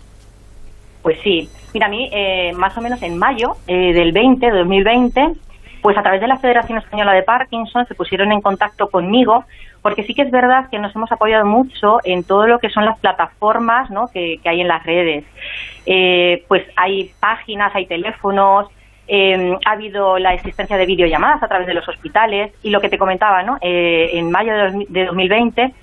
Pues 1.03 1.19
sí. 1.23 1.47
Mira, 1.75 1.85
a 1.85 1.89
mí, 1.89 2.09
eh, 2.11 2.53
más 2.53 2.75
o 2.75 2.81
menos 2.81 3.03
en 3.03 3.19
mayo 3.19 3.57
eh, 3.67 3.93
del 3.93 4.13
20, 4.13 4.47
de 4.47 4.57
2020, 4.57 5.33
pues 5.83 5.95
a 5.95 6.01
través 6.01 6.21
de 6.21 6.27
la 6.27 6.37
Federación 6.37 6.79
Española 6.79 7.13
de 7.13 7.21
Parkinson 7.21 7.85
se 7.85 7.93
pusieron 7.93 8.31
en 8.31 8.41
contacto 8.41 8.87
conmigo, 8.87 9.45
porque 9.83 10.05
sí 10.05 10.15
que 10.15 10.23
es 10.23 10.31
verdad 10.31 10.71
que 10.71 10.79
nos 10.79 10.95
hemos 10.95 11.11
apoyado 11.11 11.45
mucho 11.45 11.99
en 12.03 12.23
todo 12.23 12.47
lo 12.47 12.57
que 12.57 12.71
son 12.71 12.83
las 12.83 12.97
plataformas 12.97 13.91
¿no? 13.91 14.07
que, 14.11 14.39
que 14.41 14.49
hay 14.49 14.61
en 14.61 14.69
las 14.69 14.83
redes. 14.83 15.23
Eh, 15.85 16.43
pues 16.47 16.63
hay 16.75 17.11
páginas, 17.19 17.75
hay 17.75 17.85
teléfonos, 17.85 18.69
eh, 19.07 19.55
ha 19.65 19.71
habido 19.71 20.17
la 20.19 20.33
existencia 20.33 20.77
de 20.77 20.85
videollamadas 20.85 21.43
a 21.43 21.47
través 21.47 21.67
de 21.67 21.73
los 21.73 21.87
hospitales 21.87 22.53
y 22.63 22.69
lo 22.71 22.81
que 22.81 22.89
te 22.89 22.97
comentaba, 22.97 23.43
¿no? 23.43 23.57
Eh, 23.61 24.11
en 24.13 24.31
mayo 24.31 24.53
de, 24.53 24.63
dos- 24.71 24.85
de 24.89 25.05
2020, 25.05 25.73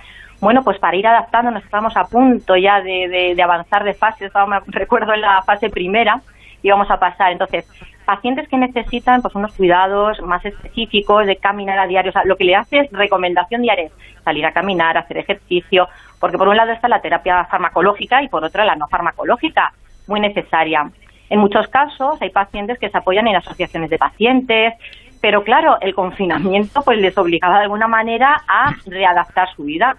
bueno, 0.41 0.63
pues 0.65 0.79
para 0.79 0.97
ir 0.97 1.07
adaptándonos 1.07 1.63
estábamos 1.65 1.97
a 1.97 2.05
punto 2.05 2.57
ya 2.57 2.81
de, 2.81 3.35
de- 3.37 3.43
avanzar 3.43 3.85
de 3.85 3.95
fase, 3.95 4.29
recuerdo 4.67 5.15
en 5.15 5.21
la 5.21 5.41
fase 5.43 5.71
primera, 5.71 6.21
íbamos 6.63 6.91
a 6.91 6.99
pasar. 6.99 7.31
Entonces, 7.33 7.65
pacientes 8.05 8.49
que 8.49 8.57
necesitan 8.57 9.23
pues 9.23 9.35
unos 9.37 9.55
cuidados 9.57 10.21
más 10.23 10.45
específicos 10.45 11.27
de 11.27 11.37
caminar 11.37 11.79
a 11.79 11.87
diario, 11.87 12.11
o 12.11 12.13
sea, 12.13 12.25
lo 12.25 12.37
que 12.37 12.45
le 12.45 12.57
hace 12.57 12.81
es 12.81 12.91
recomendación 12.93 13.63
diaria, 13.63 13.89
salir 14.25 14.45
a 14.47 14.53
caminar, 14.53 14.99
hacer 14.99 15.19
ejercicio, 15.19 15.89
porque 16.21 16.39
por 16.39 16.49
un 16.49 16.57
lado 16.57 16.73
está 16.73 16.89
la 16.89 17.01
terapia 17.01 17.45
farmacológica 17.45 18.21
y 18.23 18.29
por 18.29 18.45
otra 18.45 18.65
la 18.65 18.75
no 18.75 18.89
farmacológica, 18.89 19.73
muy 20.09 20.19
necesaria. 20.21 20.91
En 21.33 21.41
muchos 21.41 21.67
casos 21.69 22.21
hay 22.21 22.29
pacientes 22.29 22.79
que 22.79 22.91
se 22.91 22.99
apoyan 22.99 23.27
en 23.27 23.37
asociaciones 23.37 23.89
de 23.89 23.97
pacientes, 23.97 24.75
pero 25.23 25.43
claro, 25.43 25.79
el 25.81 25.95
confinamiento 25.95 26.83
pues 26.83 26.99
les 26.99 27.17
obligaba 27.17 27.57
de 27.57 27.63
alguna 27.63 27.89
manera 27.89 28.43
a 28.47 28.75
readaptar 28.85 29.49
su 29.57 29.63
vida. 29.63 29.97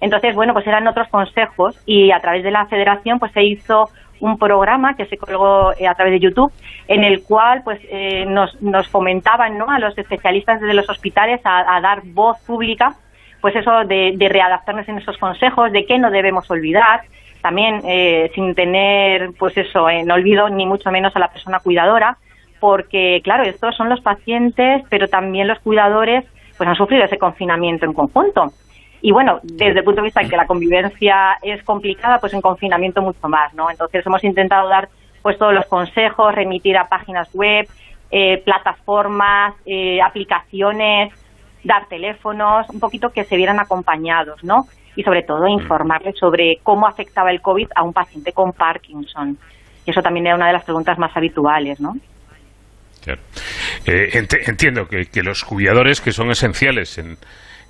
Entonces, 0.00 0.34
bueno, 0.34 0.52
pues 0.52 0.66
eran 0.66 0.88
otros 0.88 1.06
consejos 1.06 1.80
y 1.86 2.10
a 2.10 2.18
través 2.18 2.42
de 2.42 2.50
la 2.50 2.66
federación 2.66 3.20
pues 3.20 3.30
se 3.30 3.44
hizo 3.44 3.90
un 4.18 4.36
programa 4.38 4.96
que 4.96 5.06
se 5.06 5.16
colgó 5.16 5.72
eh, 5.78 5.86
a 5.86 5.94
través 5.94 6.14
de 6.14 6.18
YouTube 6.18 6.52
en 6.88 7.04
el 7.04 7.22
cual 7.22 7.62
pues 7.62 7.78
eh, 7.88 8.24
nos, 8.26 8.60
nos 8.60 8.88
fomentaban 8.88 9.56
¿no? 9.56 9.70
a 9.70 9.78
los 9.78 9.96
especialistas 9.96 10.60
de 10.60 10.74
los 10.74 10.90
hospitales 10.90 11.40
a, 11.44 11.80
dar 11.80 12.02
voz 12.06 12.40
pública 12.44 12.96
pues 13.40 13.54
eso 13.54 13.84
de, 13.86 14.14
de 14.16 14.28
readaptarnos 14.28 14.88
en 14.88 14.98
esos 14.98 15.16
consejos, 15.18 15.70
de 15.70 15.84
qué 15.86 15.98
no 15.98 16.10
debemos 16.10 16.50
olvidar, 16.50 17.02
también 17.42 17.80
eh, 17.84 18.30
sin 18.34 18.54
tener 18.54 19.30
pues 19.38 19.56
eso 19.58 19.90
en 19.90 20.10
olvido 20.10 20.48
ni 20.48 20.64
mucho 20.64 20.90
menos 20.90 21.14
a 21.16 21.18
la 21.18 21.28
persona 21.28 21.58
cuidadora, 21.58 22.16
porque 22.60 23.20
claro, 23.22 23.42
estos 23.42 23.76
son 23.76 23.88
los 23.88 24.00
pacientes, 24.00 24.82
pero 24.88 25.08
también 25.08 25.48
los 25.48 25.58
cuidadores 25.58 26.24
pues 26.56 26.68
han 26.68 26.76
sufrido 26.76 27.04
ese 27.04 27.18
confinamiento 27.18 27.84
en 27.84 27.92
conjunto. 27.92 28.46
Y 29.00 29.10
bueno, 29.10 29.40
desde 29.42 29.80
el 29.80 29.84
punto 29.84 30.00
de 30.00 30.06
vista 30.06 30.22
de 30.22 30.28
que 30.28 30.36
la 30.36 30.46
convivencia 30.46 31.36
es 31.42 31.62
complicada, 31.64 32.18
pues 32.18 32.34
en 32.34 32.40
confinamiento 32.40 33.02
mucho 33.02 33.28
más, 33.28 33.52
¿no? 33.52 33.68
Entonces 33.68 34.06
hemos 34.06 34.22
intentado 34.22 34.68
dar 34.68 34.88
pues 35.22 35.36
todos 35.38 35.52
los 35.52 35.66
consejos, 35.66 36.34
remitir 36.34 36.76
a 36.76 36.88
páginas 36.88 37.28
web, 37.34 37.66
eh, 38.12 38.38
plataformas, 38.44 39.54
eh, 39.66 40.00
aplicaciones, 40.00 41.12
dar 41.64 41.86
teléfonos, 41.86 42.68
un 42.70 42.78
poquito 42.78 43.10
que 43.10 43.24
se 43.24 43.36
vieran 43.36 43.58
acompañados, 43.58 44.44
¿no? 44.44 44.66
Y 44.96 45.02
sobre 45.02 45.22
todo 45.22 45.46
informarles 45.48 46.18
sobre 46.18 46.58
cómo 46.62 46.86
afectaba 46.86 47.30
el 47.30 47.40
COVID 47.40 47.68
a 47.74 47.82
un 47.82 47.92
paciente 47.92 48.32
con 48.32 48.52
Parkinson. 48.52 49.38
Y 49.86 49.90
eso 49.90 50.02
también 50.02 50.26
era 50.26 50.36
una 50.36 50.46
de 50.48 50.52
las 50.52 50.64
preguntas 50.64 50.98
más 50.98 51.16
habituales, 51.16 51.80
¿no? 51.80 51.96
Eh, 53.86 54.10
ent- 54.12 54.48
entiendo 54.48 54.86
que, 54.86 55.06
que 55.06 55.22
los 55.22 55.44
cuidadores 55.44 56.00
que 56.00 56.12
son 56.12 56.30
esenciales 56.30 56.98
en, 56.98 57.16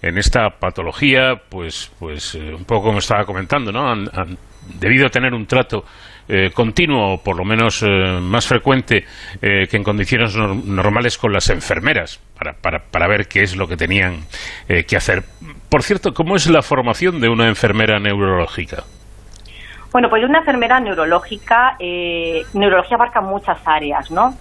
en 0.02 0.18
esta 0.18 0.50
patología, 0.50 1.40
pues, 1.48 1.90
pues 1.98 2.34
eh, 2.34 2.52
un 2.54 2.64
poco 2.64 2.86
como 2.88 2.98
estaba 2.98 3.24
comentando, 3.24 3.72
¿no? 3.72 3.88
Han, 3.88 4.08
han 4.12 4.36
debido 4.78 5.08
tener 5.08 5.32
un 5.32 5.46
trato 5.46 5.84
eh, 6.32 6.50
continuo, 6.52 7.14
o 7.14 7.22
por 7.22 7.36
lo 7.36 7.44
menos 7.44 7.82
eh, 7.82 8.18
más 8.20 8.46
frecuente 8.46 9.04
eh, 9.42 9.68
que 9.68 9.76
en 9.76 9.84
condiciones 9.84 10.34
nor- 10.34 10.64
normales 10.64 11.18
con 11.18 11.32
las 11.32 11.50
enfermeras, 11.50 12.20
para, 12.38 12.54
para, 12.54 12.78
para 12.80 13.06
ver 13.06 13.28
qué 13.28 13.42
es 13.42 13.54
lo 13.54 13.68
que 13.68 13.76
tenían 13.76 14.24
eh, 14.66 14.84
que 14.84 14.96
hacer. 14.96 15.22
Por 15.68 15.82
cierto, 15.82 16.14
¿cómo 16.14 16.34
es 16.36 16.46
la 16.48 16.62
formación 16.62 17.20
de 17.20 17.28
una 17.28 17.46
enfermera 17.48 17.98
neurológica? 18.00 18.84
Bueno, 19.92 20.08
pues 20.08 20.24
una 20.24 20.38
enfermera 20.38 20.80
neurológica, 20.80 21.76
neurología 22.54 22.96
abarca 22.96 23.20
muchas 23.20 23.58
áreas, 23.66 24.10
¿no? 24.10 24.34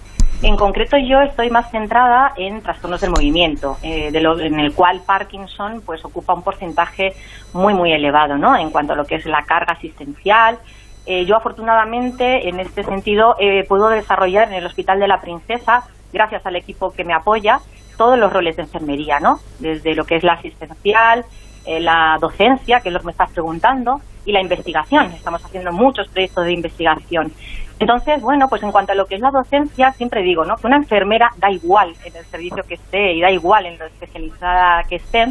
En 0.44 0.56
concreto 0.56 0.98
yo 0.98 1.22
estoy 1.22 1.50
más 1.52 1.70
centrada 1.70 2.34
en 2.36 2.62
trastornos 2.62 3.02
del 3.02 3.12
movimiento, 3.12 3.78
de 3.84 4.20
lo, 4.22 4.40
en 4.40 4.60
el 4.60 4.74
cual 4.74 5.02
Parkinson 5.06 5.84
pues 5.86 6.04
ocupa 6.04 6.34
un 6.34 6.42
porcentaje 6.42 7.14
muy 7.54 7.74
muy 7.76 7.92
elevado, 7.92 8.38
¿no? 8.38 8.58
En 8.58 8.72
cuanto 8.72 8.94
a 8.94 8.96
lo 8.96 9.06
que 9.06 9.16
es 9.16 9.26
la 9.26 9.44
carga 9.44 9.74
asistencial. 9.74 10.58
Eh, 11.06 11.26
yo 11.26 11.36
afortunadamente 11.36 12.48
en 12.48 12.60
este 12.60 12.84
sentido 12.84 13.36
eh, 13.40 13.66
puedo 13.68 13.90
desarrollar 13.90 14.48
en 14.50 14.54
el 14.56 14.66
Hospital 14.66 15.00
de 15.00 15.08
la 15.08 15.20
Princesa, 15.20 15.84
gracias 16.14 16.46
al 16.46 16.56
equipo 16.56 16.92
que 16.92 17.04
me 17.04 17.14
apoya, 17.14 17.60
todos 17.98 18.18
los 18.18 18.32
roles 18.32 18.56
de 18.56 18.64
enfermería, 18.64 19.20
¿no? 19.20 19.40
Desde 19.60 19.96
lo 19.96 20.06
que 20.06 20.16
es 20.16 20.24
la 20.24 20.34
asistencial, 20.34 21.26
eh, 21.66 21.80
la 21.80 22.18
docencia, 22.20 22.80
que 22.80 22.90
es 22.90 22.94
lo 22.94 23.00
que 23.00 23.08
me 23.08 23.12
estás 23.12 23.32
preguntando, 23.32 24.02
y 24.26 24.32
la 24.32 24.42
investigación. 24.42 25.12
Estamos 25.12 25.44
haciendo 25.44 25.72
muchos 25.72 26.08
proyectos 26.10 26.46
de 26.46 26.54
investigación. 26.54 27.32
Entonces, 27.80 28.22
bueno, 28.22 28.48
pues 28.48 28.62
en 28.62 28.72
cuanto 28.72 28.92
a 28.92 28.96
lo 28.96 29.06
que 29.06 29.16
es 29.16 29.22
la 29.22 29.32
docencia, 29.32 29.92
siempre 29.94 30.22
digo, 30.22 30.46
¿no? 30.46 30.56
Que 30.56 30.68
una 30.68 30.78
enfermera 30.78 31.30
da 31.38 31.50
igual 31.50 31.94
en 32.06 32.16
el 32.16 32.26
servicio 32.26 32.64
que 32.64 32.76
esté 32.76 33.14
y 33.14 33.22
da 33.22 33.32
igual 33.32 33.66
en 33.66 33.80
lo 33.80 33.86
especializada 33.86 34.84
que 34.84 34.98
esté, 34.98 35.26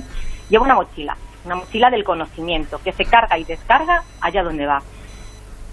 lleva 0.49 0.65
una 0.65 0.75
mochila, 0.75 1.17
una 1.45 1.55
mochila 1.55 1.91
del 1.91 2.03
conocimiento, 2.03 2.81
que 2.83 2.93
se 2.93 3.05
carga 3.05 3.39
y 3.39 3.45
descarga 3.45 4.03
allá 4.21 4.43
donde 4.43 4.67
va. 4.67 4.83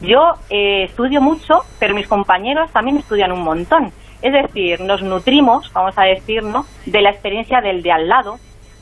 Yo 0.01 0.33
eh, 0.49 0.83
estudio 0.83 1.21
mucho, 1.21 1.61
pero 1.79 1.95
mis 1.95 2.07
compañeros 2.07 2.71
también 2.71 2.97
estudian 2.97 3.31
un 3.31 3.43
montón. 3.43 3.91
Es 4.21 4.33
decir, 4.33 4.81
nos 4.81 5.01
nutrimos, 5.01 5.71
vamos 5.73 5.97
a 5.97 6.03
decir, 6.03 6.43
¿no? 6.43 6.65
de 6.85 7.01
la 7.01 7.11
experiencia 7.11 7.61
del 7.61 7.81
de 7.81 7.91
al 7.91 8.07
lado, 8.07 8.37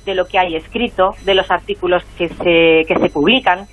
de 0.06 0.16
lo 0.16 0.28
que 0.28 0.40
hay 0.40 0.56
escrito, 0.56 1.12
de 1.24 1.36
los 1.36 1.50
artículos 1.52 2.04
que 2.18 2.30
se, 2.30 2.86
que 2.88 3.00
se 3.00 3.10
publican. 3.10 3.68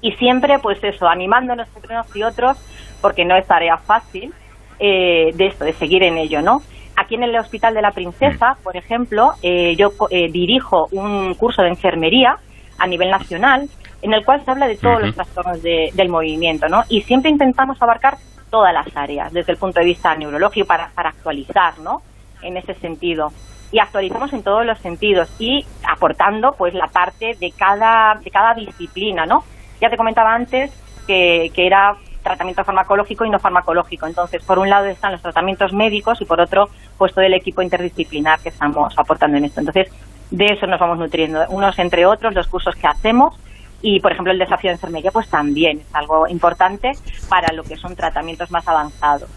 Y 0.00 0.12
siempre, 0.12 0.58
pues 0.58 0.82
eso, 0.82 1.06
animándonos 1.06 1.68
entre 1.76 1.94
unos 1.94 2.16
y 2.16 2.22
otros, 2.22 2.58
porque 3.00 3.24
no 3.24 3.36
es 3.36 3.46
tarea 3.46 3.76
fácil, 3.76 4.32
eh, 4.78 5.30
de 5.34 5.46
esto, 5.46 5.64
de 5.64 5.72
seguir 5.74 6.02
en 6.02 6.18
ello, 6.18 6.42
¿no? 6.42 6.60
Aquí 6.96 7.14
en 7.14 7.22
el 7.22 7.36
Hospital 7.36 7.74
de 7.74 7.82
la 7.82 7.92
Princesa, 7.92 8.56
por 8.62 8.76
ejemplo, 8.76 9.32
eh, 9.42 9.76
yo 9.76 9.92
eh, 10.10 10.28
dirijo 10.30 10.88
un 10.90 11.34
curso 11.34 11.62
de 11.62 11.68
enfermería 11.68 12.36
a 12.78 12.86
nivel 12.86 13.10
nacional 13.10 13.68
en 14.02 14.12
el 14.12 14.24
cual 14.24 14.44
se 14.44 14.50
habla 14.50 14.66
de 14.68 14.76
todos 14.76 15.00
los 15.00 15.14
trastornos 15.14 15.62
de- 15.62 15.90
del 15.94 16.08
movimiento, 16.08 16.68
¿no? 16.68 16.82
Y 16.88 17.02
siempre 17.02 17.30
intentamos 17.30 17.80
abarcar 17.80 18.18
todas 18.50 18.74
las 18.74 18.86
áreas 18.96 19.32
desde 19.32 19.52
el 19.52 19.58
punto 19.58 19.80
de 19.80 19.86
vista 19.86 20.14
neurológico 20.14 20.66
para, 20.66 20.90
para 20.94 21.10
actualizar, 21.10 21.78
¿no? 21.78 22.02
En 22.42 22.56
ese 22.56 22.74
sentido. 22.74 23.32
Y 23.70 23.78
actualizamos 23.78 24.32
en 24.34 24.42
todos 24.42 24.66
los 24.66 24.78
sentidos 24.80 25.30
y 25.38 25.64
aportando, 25.88 26.52
pues, 26.58 26.74
la 26.74 26.88
parte 26.88 27.36
de 27.40 27.52
cada, 27.52 28.16
de 28.22 28.30
cada 28.30 28.52
disciplina, 28.54 29.24
¿no? 29.24 29.44
Ya 29.80 29.88
te 29.88 29.96
comentaba 29.96 30.34
antes 30.34 30.70
que, 31.06 31.50
que 31.54 31.66
era 31.66 31.96
tratamiento 32.22 32.62
farmacológico 32.64 33.24
y 33.24 33.30
no 33.30 33.38
farmacológico. 33.38 34.06
Entonces, 34.06 34.44
por 34.44 34.58
un 34.58 34.68
lado 34.68 34.86
están 34.86 35.12
los 35.12 35.22
tratamientos 35.22 35.72
médicos 35.72 36.20
y 36.20 36.24
por 36.24 36.40
otro, 36.40 36.68
pues 36.98 37.12
todo 37.14 37.24
el 37.24 37.34
equipo 37.34 37.62
interdisciplinar 37.62 38.40
que 38.40 38.50
estamos 38.50 38.92
aportando 38.98 39.38
en 39.38 39.46
esto. 39.46 39.60
Entonces, 39.60 39.88
de 40.30 40.46
eso 40.46 40.66
nos 40.66 40.78
vamos 40.78 40.98
nutriendo, 40.98 41.44
unos 41.48 41.78
entre 41.78 42.06
otros, 42.06 42.34
los 42.34 42.46
cursos 42.46 42.74
que 42.76 42.86
hacemos 42.86 43.34
y, 43.82 44.00
por 44.00 44.12
ejemplo, 44.12 44.32
el 44.32 44.38
desafío 44.38 44.70
de 44.70 44.74
enfermería, 44.74 45.10
pues 45.10 45.28
también 45.28 45.80
es 45.80 45.94
algo 45.94 46.26
importante 46.28 46.92
para 47.28 47.52
lo 47.52 47.62
que 47.64 47.76
son 47.76 47.94
tratamientos 47.96 48.50
más 48.50 48.66
avanzados. 48.66 49.28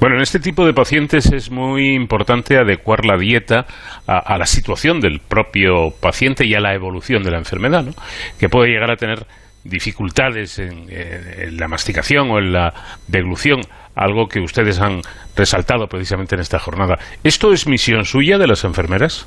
Bueno, 0.00 0.14
en 0.14 0.22
este 0.22 0.38
tipo 0.38 0.64
de 0.64 0.72
pacientes 0.72 1.32
es 1.32 1.50
muy 1.50 1.94
importante 1.94 2.56
adecuar 2.56 3.04
la 3.04 3.16
dieta 3.16 3.66
a, 4.06 4.18
a 4.18 4.38
la 4.38 4.46
situación 4.46 5.00
del 5.00 5.18
propio 5.18 5.90
paciente 6.00 6.46
y 6.46 6.54
a 6.54 6.60
la 6.60 6.72
evolución 6.72 7.24
de 7.24 7.32
la 7.32 7.38
enfermedad, 7.38 7.82
¿no? 7.82 7.92
que 8.38 8.48
puede 8.48 8.70
llegar 8.70 8.92
a 8.92 8.96
tener 8.96 9.26
dificultades 9.68 10.58
en, 10.58 11.56
la 11.56 11.68
masticación 11.68 12.30
o 12.30 12.38
en 12.38 12.52
la 12.52 12.72
deglución, 13.06 13.60
algo 13.94 14.28
que 14.28 14.40
ustedes 14.40 14.80
han 14.80 15.02
resaltado 15.36 15.86
precisamente 15.86 16.34
en 16.34 16.40
esta 16.40 16.58
jornada. 16.58 16.98
¿Esto 17.24 17.52
es 17.52 17.66
misión 17.66 18.04
suya 18.04 18.38
de 18.38 18.46
las 18.46 18.64
enfermeras? 18.64 19.26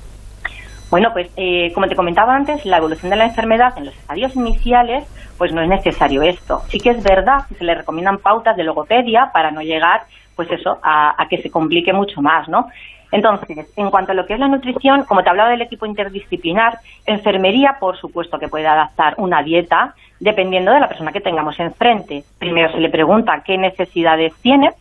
Bueno, 0.91 1.13
pues 1.13 1.31
eh, 1.37 1.71
como 1.73 1.87
te 1.87 1.95
comentaba 1.95 2.35
antes, 2.35 2.65
la 2.65 2.77
evolución 2.77 3.09
de 3.09 3.15
la 3.15 3.23
enfermedad 3.23 3.73
en 3.77 3.85
los 3.85 3.95
estadios 3.95 4.35
iniciales, 4.35 5.05
pues 5.37 5.53
no 5.53 5.61
es 5.61 5.69
necesario 5.69 6.21
esto. 6.21 6.63
Sí 6.67 6.79
que 6.81 6.89
es 6.89 7.01
verdad 7.01 7.45
que 7.47 7.55
se 7.55 7.63
le 7.63 7.75
recomiendan 7.75 8.17
pautas 8.17 8.57
de 8.57 8.65
logopedia 8.65 9.31
para 9.31 9.51
no 9.51 9.61
llegar, 9.61 10.01
pues 10.35 10.51
eso, 10.51 10.79
a, 10.83 11.15
que 11.29 11.41
se 11.41 11.49
complique 11.49 11.93
mucho 11.93 12.21
más, 12.21 12.49
¿no? 12.49 12.67
Entonces, 13.09 13.71
en 13.77 13.89
cuanto 13.89 14.11
a 14.11 14.15
lo 14.15 14.25
que 14.25 14.33
es 14.33 14.39
la 14.39 14.49
nutrición, 14.49 15.05
como 15.05 15.23
te 15.23 15.29
hablaba 15.29 15.49
del 15.49 15.61
equipo 15.61 15.85
interdisciplinar, 15.85 16.79
enfermería, 17.05 17.77
por 17.79 17.97
supuesto 17.97 18.37
que 18.37 18.49
puede 18.49 18.67
adaptar 18.67 19.15
una 19.17 19.41
dieta 19.43 19.95
dependiendo 20.19 20.73
de 20.73 20.81
la 20.81 20.89
persona 20.89 21.13
que 21.13 21.21
tengamos 21.21 21.57
enfrente. 21.61 22.25
Primero 22.37 22.69
se 22.69 22.79
le 22.79 22.89
pregunta 22.89 23.43
qué 23.45 23.57
necesidades 23.57 24.33
tiene 24.41 24.71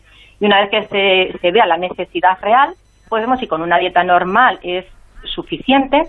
y 0.40 0.46
una 0.46 0.60
vez 0.60 0.70
que 0.70 0.86
se, 0.88 1.38
se 1.38 1.50
vea 1.52 1.66
la 1.66 1.76
necesidad 1.76 2.36
real, 2.40 2.74
pues 3.08 3.22
vemos 3.22 3.38
si 3.38 3.46
con 3.46 3.62
una 3.62 3.78
dieta 3.78 4.02
normal 4.02 4.58
es 4.62 4.86
suficiente 5.24 6.02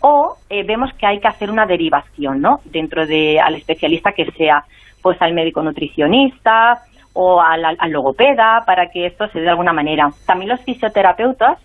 o 0.00 0.36
eh, 0.50 0.64
vemos 0.64 0.92
que 0.94 1.06
hay 1.06 1.20
que 1.20 1.28
hacer 1.28 1.50
una 1.50 1.66
derivación, 1.66 2.40
¿no? 2.40 2.60
Dentro 2.64 3.06
de 3.06 3.40
al 3.40 3.54
especialista 3.54 4.12
que 4.12 4.30
sea, 4.32 4.64
pues 5.00 5.20
al 5.22 5.32
médico 5.32 5.62
nutricionista, 5.62 6.82
o 7.14 7.40
al, 7.40 7.76
logopeda 7.90 8.62
para 8.66 8.88
que 8.88 9.06
esto 9.06 9.28
se 9.28 9.38
dé 9.38 9.44
de 9.44 9.50
alguna 9.50 9.72
manera. 9.72 10.10
También 10.26 10.50
los 10.50 10.60
fisioterapeutas, 10.60 11.58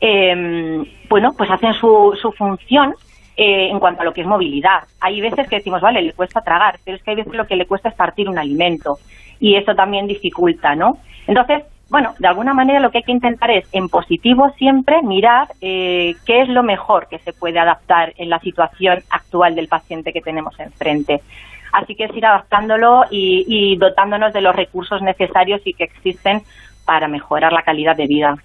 em, 0.00 0.84
bueno, 1.08 1.32
pues 1.36 1.50
hacen 1.50 1.72
su, 1.74 2.16
su 2.20 2.32
función 2.32 2.94
eh, 3.36 3.68
en 3.70 3.78
cuanto 3.78 4.02
a 4.02 4.04
lo 4.04 4.12
que 4.12 4.22
es 4.22 4.26
movilidad. 4.26 4.84
Hay 5.00 5.20
veces 5.20 5.48
que 5.48 5.56
decimos, 5.56 5.80
vale, 5.80 6.02
le 6.02 6.12
cuesta 6.12 6.40
tragar, 6.40 6.78
pero 6.84 6.96
es 6.96 7.02
que 7.02 7.10
hay 7.10 7.16
veces 7.16 7.34
lo 7.34 7.46
que 7.46 7.56
le 7.56 7.66
cuesta 7.66 7.88
es 7.88 7.94
partir 7.94 8.28
un 8.28 8.38
alimento 8.38 8.98
y 9.38 9.56
eso 9.56 9.74
también 9.74 10.06
dificulta, 10.06 10.74
¿no? 10.74 10.98
Entonces, 11.26 11.64
bueno, 11.88 12.14
de 12.18 12.26
alguna 12.26 12.52
manera 12.52 12.80
lo 12.80 12.90
que 12.90 12.98
hay 12.98 13.04
que 13.04 13.12
intentar 13.12 13.50
es, 13.50 13.68
en 13.72 13.88
positivo 13.88 14.50
siempre, 14.58 15.02
mirar 15.02 15.48
eh, 15.60 16.16
qué 16.24 16.42
es 16.42 16.48
lo 16.48 16.62
mejor 16.62 17.06
que 17.08 17.20
se 17.20 17.32
puede 17.32 17.60
adaptar 17.60 18.12
en 18.16 18.28
la 18.28 18.40
situación 18.40 19.04
actual 19.10 19.54
del 19.54 19.68
paciente 19.68 20.12
que 20.12 20.20
tenemos 20.20 20.58
enfrente. 20.58 21.22
Así 21.72 21.94
que 21.94 22.04
es 22.04 22.16
ir 22.16 22.26
adaptándolo 22.26 23.04
y, 23.10 23.76
dotándonos 23.76 24.32
de 24.32 24.40
los 24.40 24.56
recursos 24.56 25.00
necesarios 25.02 25.60
y 25.64 25.74
que 25.74 25.84
existen 25.84 26.42
para 26.84 27.06
mejorar 27.06 27.52
la 27.52 27.62
calidad 27.62 27.96
de 27.96 28.06
vida. 28.06 28.36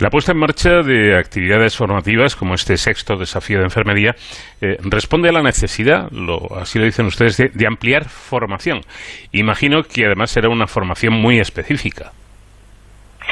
La 0.00 0.10
puesta 0.10 0.32
en 0.32 0.38
marcha 0.38 0.82
de 0.82 1.16
actividades 1.16 1.76
formativas 1.76 2.36
como 2.36 2.54
este 2.54 2.76
sexto 2.76 3.16
desafío 3.16 3.58
de 3.58 3.64
enfermería 3.64 4.12
eh, 4.60 4.76
responde 4.90 5.28
a 5.28 5.32
la 5.32 5.42
necesidad, 5.42 6.10
lo, 6.10 6.56
así 6.58 6.78
lo 6.78 6.84
dicen 6.84 7.06
ustedes, 7.06 7.36
de, 7.36 7.66
ampliar 7.66 8.04
formación. 8.04 8.80
Imagino 9.32 9.82
que 9.82 10.06
además 10.06 10.30
será 10.30 10.48
una 10.48 10.66
formación 10.66 11.14
muy 11.14 11.38
específica. 11.38 12.10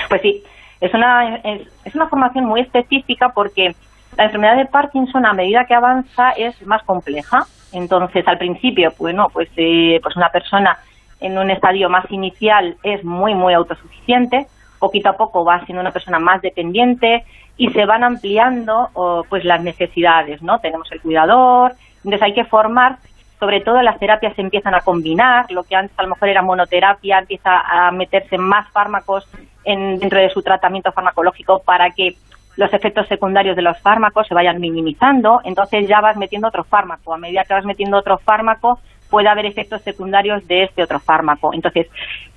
Pues 0.09 0.23
sí, 0.23 0.43
es 0.81 0.93
una, 0.95 1.37
es 1.37 1.95
una 1.95 2.09
formación 2.09 2.47
muy 2.47 2.61
específica 2.61 3.31
porque 3.35 3.75
la 4.17 4.25
enfermedad 4.25 4.57
de 4.57 4.67
Parkinson 4.67 5.27
a 5.27 5.33
medida 5.33 5.65
que 5.67 5.75
avanza 5.75 6.31
es 6.31 6.61
más 6.67 6.83
compleja 6.85 7.47
entonces, 7.73 8.27
al 8.29 8.39
principio, 8.39 8.93
bueno, 8.99 9.29
pues, 9.33 9.49
eh, 9.57 9.99
pues 10.03 10.17
una 10.17 10.29
persona 10.29 10.77
en 11.21 11.39
un 11.39 11.51
estadio 11.51 11.89
más 11.89 12.05
inicial 12.11 12.77
es 12.83 13.03
muy, 13.05 13.35
muy 13.35 13.55
autosuficiente, 13.55 14.47
poquito 14.83 15.09
a 15.09 15.17
poco 15.17 15.45
va 15.45 15.65
siendo 15.65 15.81
una 15.81 15.93
persona 15.93 16.19
más 16.19 16.43
dependiente 16.43 17.25
y 17.57 17.71
se 17.71 17.87
van 17.87 18.03
ampliando 18.03 18.91
pues 19.31 19.45
las 19.45 19.63
necesidades, 19.63 20.43
¿no? 20.43 20.59
Tenemos 20.59 20.91
el 20.91 21.01
cuidador, 21.01 21.73
entonces 21.99 22.23
hay 22.23 22.35
que 22.35 22.45
formar, 22.45 22.97
sobre 23.39 23.61
todo 23.61 23.81
las 23.81 23.99
terapias 24.01 24.35
se 24.35 24.43
empiezan 24.43 24.75
a 24.75 24.81
combinar, 24.81 25.51
lo 25.51 25.63
que 25.63 25.77
antes 25.77 25.97
a 25.99 26.03
lo 26.03 26.09
mejor 26.09 26.29
era 26.29 26.43
monoterapia 26.43 27.21
empieza 27.21 27.61
a 27.61 27.93
meterse 27.93 28.37
más 28.39 28.69
fármacos 28.71 29.29
en, 29.65 30.01
dentro 30.01 30.19
de 30.19 30.31
su 30.31 30.43
tratamiento 30.43 30.91
farmacológico 30.91 31.61
para 31.61 31.91
que 31.91 32.17
los 32.57 32.73
efectos 32.75 33.07
secundarios 33.07 33.57
de 33.57 33.63
los 33.63 33.79
fármacos 33.81 34.27
se 34.27 34.35
vayan 34.35 34.61
minimizando, 34.61 35.41
entonces 35.45 35.89
ya 35.89 36.01
vas 36.01 36.17
metiendo 36.17 36.49
otro 36.49 36.65
fármaco. 36.65 37.15
A 37.15 37.19
medida 37.19 37.45
que 37.45 37.55
vas 37.55 37.65
metiendo 37.65 37.97
otro 37.97 38.19
fármaco, 38.19 38.81
puede 39.09 39.29
haber 39.29 39.47
efectos 39.47 39.83
secundarios 39.83 40.47
de 40.49 40.65
este 40.65 40.83
otro 40.83 40.99
fármaco. 40.99 41.53
Entonces, 41.55 41.87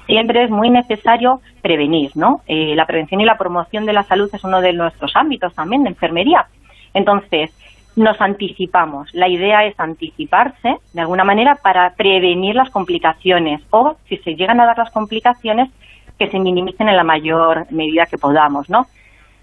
siempre 0.05 0.43
es 0.43 0.49
muy 0.49 0.69
necesario 0.69 1.41
prevenir, 1.61 2.11
¿no? 2.15 2.41
Eh, 2.47 2.75
la 2.75 2.85
prevención 2.85 3.21
y 3.21 3.25
la 3.25 3.37
promoción 3.37 3.85
de 3.85 3.93
la 3.93 4.03
salud 4.03 4.29
es 4.33 4.43
uno 4.43 4.61
de 4.61 4.73
nuestros 4.73 5.15
ámbitos 5.15 5.53
también 5.53 5.83
de 5.83 5.89
enfermería. 5.89 6.45
Entonces, 6.93 7.51
nos 7.95 8.19
anticipamos. 8.19 9.13
La 9.13 9.27
idea 9.27 9.65
es 9.65 9.79
anticiparse, 9.79 10.75
de 10.93 11.01
alguna 11.01 11.23
manera, 11.23 11.55
para 11.55 11.91
prevenir 11.91 12.55
las 12.55 12.69
complicaciones 12.69 13.61
o, 13.69 13.95
si 14.07 14.17
se 14.17 14.35
llegan 14.35 14.59
a 14.59 14.65
dar 14.65 14.77
las 14.77 14.91
complicaciones, 14.91 15.69
que 16.17 16.29
se 16.29 16.39
minimicen 16.39 16.87
en 16.87 16.95
la 16.95 17.03
mayor 17.03 17.69
medida 17.71 18.05
que 18.05 18.17
podamos, 18.17 18.69
¿no? 18.69 18.85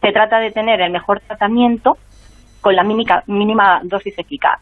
Se 0.01 0.10
trata 0.10 0.39
de 0.39 0.51
tener 0.51 0.80
el 0.80 0.90
mejor 0.90 1.20
tratamiento 1.20 1.98
con 2.60 2.74
la 2.74 2.82
mínima 2.82 3.80
dosis 3.84 4.18
eficaz. 4.18 4.60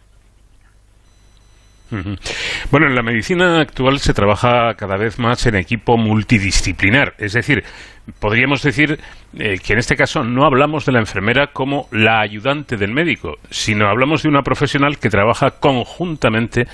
Bueno, 2.70 2.86
en 2.86 2.94
la 2.94 3.02
medicina 3.02 3.60
actual 3.60 3.98
se 3.98 4.14
trabaja 4.14 4.74
cada 4.74 4.96
vez 4.96 5.18
más 5.18 5.46
en 5.46 5.56
equipo 5.56 5.96
multidisciplinar, 5.96 7.14
es 7.18 7.32
decir, 7.32 7.64
podríamos 8.18 8.62
decir 8.62 8.98
eh, 9.38 9.58
que 9.64 9.72
en 9.72 9.78
este 9.78 9.96
caso 9.96 10.24
no 10.24 10.44
hablamos 10.44 10.86
de 10.86 10.92
la 10.92 11.00
enfermera 11.00 11.48
como 11.48 11.88
la 11.92 12.20
ayudante 12.20 12.76
del 12.76 12.92
médico, 12.92 13.38
sino 13.50 13.88
hablamos 13.88 14.22
de 14.22 14.28
una 14.28 14.42
profesional 14.42 14.98
que 14.98 15.10
trabaja 15.10 15.52
conjuntamente 15.52 16.66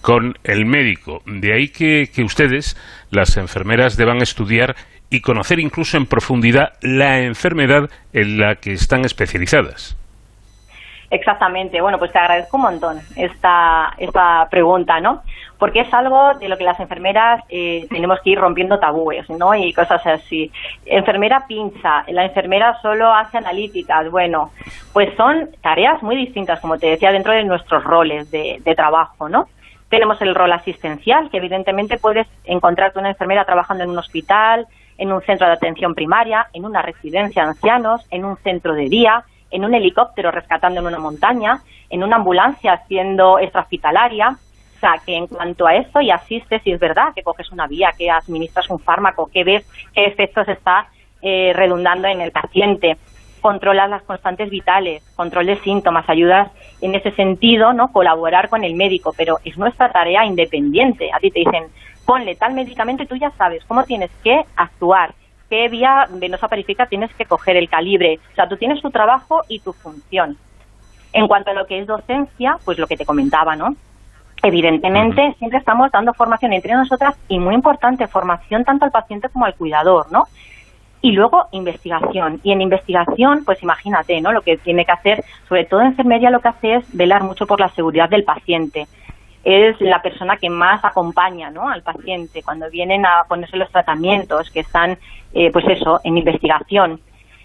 con 0.00 0.38
el 0.44 0.64
médico. 0.64 1.22
De 1.26 1.54
ahí 1.54 1.68
que, 1.68 2.10
que 2.14 2.22
ustedes, 2.22 2.76
las 3.10 3.36
enfermeras, 3.36 3.96
deban 3.96 4.22
estudiar 4.22 4.76
y 5.10 5.20
conocer 5.20 5.58
incluso 5.58 5.96
en 5.96 6.06
profundidad 6.06 6.74
la 6.82 7.20
enfermedad 7.20 7.90
en 8.12 8.38
la 8.38 8.56
que 8.56 8.72
están 8.72 9.04
especializadas. 9.04 9.96
Exactamente. 11.10 11.80
Bueno, 11.80 11.98
pues 11.98 12.12
te 12.12 12.18
agradezco 12.18 12.58
un 12.58 12.64
montón 12.64 13.00
esta, 13.16 13.94
esta 13.96 14.46
pregunta, 14.50 15.00
¿no? 15.00 15.22
Porque 15.58 15.80
es 15.80 15.94
algo 15.94 16.34
de 16.34 16.48
lo 16.48 16.58
que 16.58 16.64
las 16.64 16.78
enfermeras 16.80 17.42
eh, 17.48 17.86
tenemos 17.88 18.20
que 18.20 18.30
ir 18.30 18.38
rompiendo 18.38 18.78
tabúes, 18.78 19.28
¿no? 19.30 19.54
Y 19.54 19.72
cosas 19.72 20.06
así. 20.06 20.52
Enfermera 20.84 21.46
pincha, 21.48 22.04
la 22.08 22.26
enfermera 22.26 22.78
solo 22.82 23.12
hace 23.12 23.38
analíticas. 23.38 24.10
Bueno, 24.10 24.50
pues 24.92 25.14
son 25.16 25.48
tareas 25.62 26.02
muy 26.02 26.14
distintas, 26.14 26.60
como 26.60 26.78
te 26.78 26.88
decía, 26.88 27.10
dentro 27.10 27.32
de 27.32 27.44
nuestros 27.44 27.82
roles 27.84 28.30
de, 28.30 28.60
de 28.62 28.74
trabajo, 28.74 29.30
¿no? 29.30 29.48
Tenemos 29.88 30.20
el 30.20 30.34
rol 30.34 30.52
asistencial, 30.52 31.30
que 31.30 31.38
evidentemente 31.38 31.96
puedes 31.96 32.26
encontrarte 32.44 32.98
una 32.98 33.08
enfermera 33.08 33.46
trabajando 33.46 33.84
en 33.84 33.90
un 33.90 33.98
hospital, 33.98 34.66
en 34.98 35.10
un 35.10 35.22
centro 35.22 35.46
de 35.46 35.54
atención 35.54 35.94
primaria, 35.94 36.48
en 36.52 36.66
una 36.66 36.82
residencia 36.82 37.44
de 37.44 37.48
ancianos, 37.48 38.06
en 38.10 38.26
un 38.26 38.36
centro 38.38 38.74
de 38.74 38.90
día, 38.90 39.24
en 39.50 39.64
un 39.64 39.74
helicóptero 39.74 40.30
rescatando 40.30 40.80
en 40.80 40.86
una 40.86 40.98
montaña, 40.98 41.62
en 41.90 42.02
una 42.02 42.16
ambulancia 42.16 42.72
haciendo 42.72 43.38
extrahospitalaria. 43.38 44.30
O 44.30 44.80
sea, 44.80 44.94
que 45.04 45.16
en 45.16 45.26
cuanto 45.26 45.66
a 45.66 45.74
eso 45.74 46.00
y 46.00 46.10
asistes, 46.10 46.62
si 46.62 46.70
es 46.70 46.78
verdad 46.78 47.12
que 47.14 47.22
coges 47.22 47.50
una 47.50 47.66
vía, 47.66 47.92
que 47.98 48.10
administras 48.10 48.70
un 48.70 48.78
fármaco, 48.78 49.28
que 49.32 49.42
ves 49.42 49.66
qué 49.92 50.06
efectos 50.06 50.48
está 50.48 50.86
eh, 51.20 51.52
redundando 51.54 52.06
en 52.06 52.20
el 52.20 52.30
paciente, 52.30 52.96
controlas 53.40 53.90
las 53.90 54.02
constantes 54.02 54.50
vitales, 54.50 55.02
controles 55.16 55.60
síntomas, 55.60 56.08
ayudas 56.08 56.50
en 56.80 56.94
ese 56.94 57.10
sentido, 57.12 57.72
¿no? 57.72 57.88
Colaborar 57.92 58.48
con 58.48 58.62
el 58.62 58.74
médico, 58.74 59.12
pero 59.16 59.38
es 59.44 59.56
nuestra 59.58 59.90
tarea 59.90 60.24
independiente. 60.24 61.10
A 61.12 61.18
ti 61.18 61.30
te 61.30 61.40
dicen, 61.40 61.64
ponle 62.04 62.36
tal 62.36 62.54
medicamento 62.54 63.02
y 63.02 63.06
tú 63.06 63.16
ya 63.16 63.30
sabes 63.32 63.64
cómo 63.64 63.84
tienes 63.84 64.10
que 64.22 64.44
actuar, 64.56 65.14
qué 65.48 65.68
vía 65.68 66.06
venosa 66.10 66.48
periférica 66.48 66.86
tienes 66.86 67.12
que 67.14 67.24
coger, 67.24 67.56
el 67.56 67.68
calibre. 67.68 68.18
O 68.32 68.34
sea, 68.34 68.48
tú 68.48 68.56
tienes 68.56 68.80
tu 68.80 68.90
trabajo 68.90 69.42
y 69.48 69.60
tu 69.60 69.72
función. 69.72 70.36
En 71.12 71.26
cuanto 71.26 71.50
a 71.50 71.54
lo 71.54 71.66
que 71.66 71.78
es 71.78 71.86
docencia, 71.86 72.58
pues 72.64 72.78
lo 72.78 72.86
que 72.86 72.96
te 72.96 73.06
comentaba, 73.06 73.56
¿no? 73.56 73.74
Evidentemente, 74.42 75.34
siempre 75.38 75.58
estamos 75.58 75.90
dando 75.90 76.14
formación 76.14 76.52
entre 76.52 76.74
nosotras 76.74 77.16
y 77.28 77.38
muy 77.38 77.54
importante, 77.54 78.06
formación 78.06 78.64
tanto 78.64 78.84
al 78.84 78.92
paciente 78.92 79.28
como 79.30 79.46
al 79.46 79.54
cuidador, 79.54 80.12
¿no? 80.12 80.28
Y 81.00 81.12
luego 81.12 81.48
investigación. 81.52 82.40
Y 82.42 82.52
en 82.52 82.60
investigación, 82.60 83.44
pues 83.44 83.62
imagínate, 83.62 84.20
¿no? 84.20 84.32
Lo 84.32 84.42
que 84.42 84.56
tiene 84.58 84.84
que 84.84 84.92
hacer, 84.92 85.24
sobre 85.48 85.64
todo 85.64 85.80
en 85.80 85.88
enfermería, 85.88 86.30
lo 86.30 86.40
que 86.40 86.48
hace 86.48 86.74
es 86.74 86.96
velar 86.96 87.22
mucho 87.22 87.46
por 87.46 87.58
la 87.58 87.68
seguridad 87.70 88.08
del 88.08 88.24
paciente 88.24 88.86
es 89.48 89.80
la 89.80 90.02
persona 90.02 90.36
que 90.36 90.50
más 90.50 90.84
acompaña 90.84 91.50
¿no? 91.50 91.68
al 91.68 91.82
paciente 91.82 92.42
cuando 92.42 92.68
vienen 92.70 93.06
a 93.06 93.24
ponerse 93.26 93.56
los 93.56 93.70
tratamientos 93.70 94.50
que 94.50 94.60
están, 94.60 94.98
eh, 95.32 95.50
pues 95.50 95.64
eso, 95.68 96.00
en 96.04 96.18
investigación. 96.18 97.00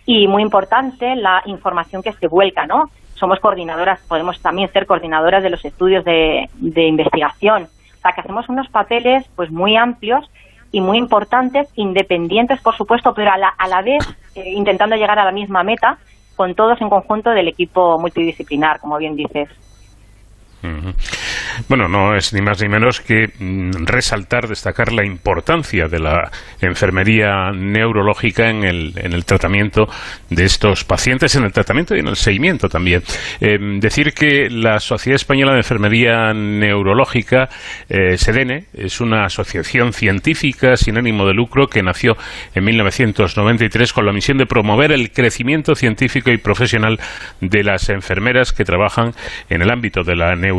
Y 0.05 0.27
muy 0.27 0.43
importante, 0.43 1.15
la 1.15 1.41
información 1.45 2.03
que 2.03 2.11
se 2.11 2.27
vuelca, 2.27 2.65
¿no? 2.65 2.89
Somos 3.13 3.39
coordinadoras, 3.39 4.01
podemos 4.07 4.41
también 4.41 4.69
ser 4.69 4.85
coordinadoras 4.85 5.43
de 5.43 5.49
los 5.49 5.63
estudios 5.63 6.03
de, 6.03 6.49
investigación. 6.59 7.63
O 7.63 8.01
sea, 8.01 8.11
que 8.11 8.19
hacemos 8.19 8.49
unos 8.49 8.67
papeles 8.67 9.25
pues 9.37 9.49
muy 9.49 9.77
amplios 9.77 10.29
y 10.73 10.81
muy 10.81 10.97
importantes, 10.97 11.71
independientes, 11.75 12.59
por 12.59 12.75
supuesto, 12.75 13.13
pero 13.13 13.31
a 13.31 13.37
la, 13.37 13.47
a 13.57 13.67
la 13.69 13.81
vez 13.81 14.03
eh, 14.35 14.51
intentando 14.51 14.97
llegar 14.97 15.19
a 15.19 15.25
la 15.25 15.31
misma 15.31 15.63
meta 15.63 15.97
con 16.35 16.53
todos 16.53 16.81
en 16.81 16.89
conjunto 16.89 17.29
del 17.29 17.47
equipo 17.47 17.97
multidisciplinar, 17.97 18.81
como 18.81 18.97
bien 18.97 19.15
dices. 19.15 19.47
Bueno, 21.67 21.89
no 21.89 22.15
es 22.15 22.33
ni 22.33 22.41
más 22.41 22.61
ni 22.61 22.69
menos 22.69 23.01
que 23.01 23.27
mm, 23.37 23.85
resaltar, 23.85 24.47
destacar 24.47 24.93
la 24.93 25.05
importancia 25.05 25.87
de 25.87 25.99
la 25.99 26.31
enfermería 26.61 27.51
neurológica 27.53 28.49
en 28.49 28.63
el, 28.63 28.93
en 28.95 29.11
el 29.11 29.25
tratamiento 29.25 29.87
de 30.29 30.45
estos 30.45 30.85
pacientes, 30.85 31.35
en 31.35 31.43
el 31.43 31.51
tratamiento 31.51 31.95
y 31.95 31.99
en 31.99 32.07
el 32.07 32.15
seguimiento 32.15 32.69
también. 32.69 33.03
Em, 33.41 33.79
decir 33.79 34.13
que 34.13 34.49
la 34.49 34.79
Sociedad 34.79 35.15
Española 35.15 35.51
de 35.51 35.59
Enfermería 35.59 36.33
Neurológica, 36.33 37.49
eh, 37.89 38.17
SEDENE, 38.17 38.65
es 38.73 39.01
una 39.01 39.25
asociación 39.25 39.91
científica 39.91 40.77
sin 40.77 40.97
ánimo 40.97 41.25
de 41.25 41.33
lucro 41.33 41.67
que 41.67 41.83
nació 41.83 42.15
en 42.55 42.63
1993 42.63 43.91
con 43.91 44.05
la 44.05 44.13
misión 44.13 44.37
de 44.37 44.45
promover 44.45 44.93
el 44.93 45.11
crecimiento 45.11 45.75
científico 45.75 46.31
y 46.31 46.37
profesional 46.37 46.99
de 47.41 47.63
las 47.63 47.89
enfermeras 47.89 48.53
que 48.53 48.63
trabajan 48.63 49.11
en 49.49 49.61
el 49.61 49.69
ámbito 49.69 50.03
de 50.03 50.15
la 50.15 50.35
neurología 50.35 50.52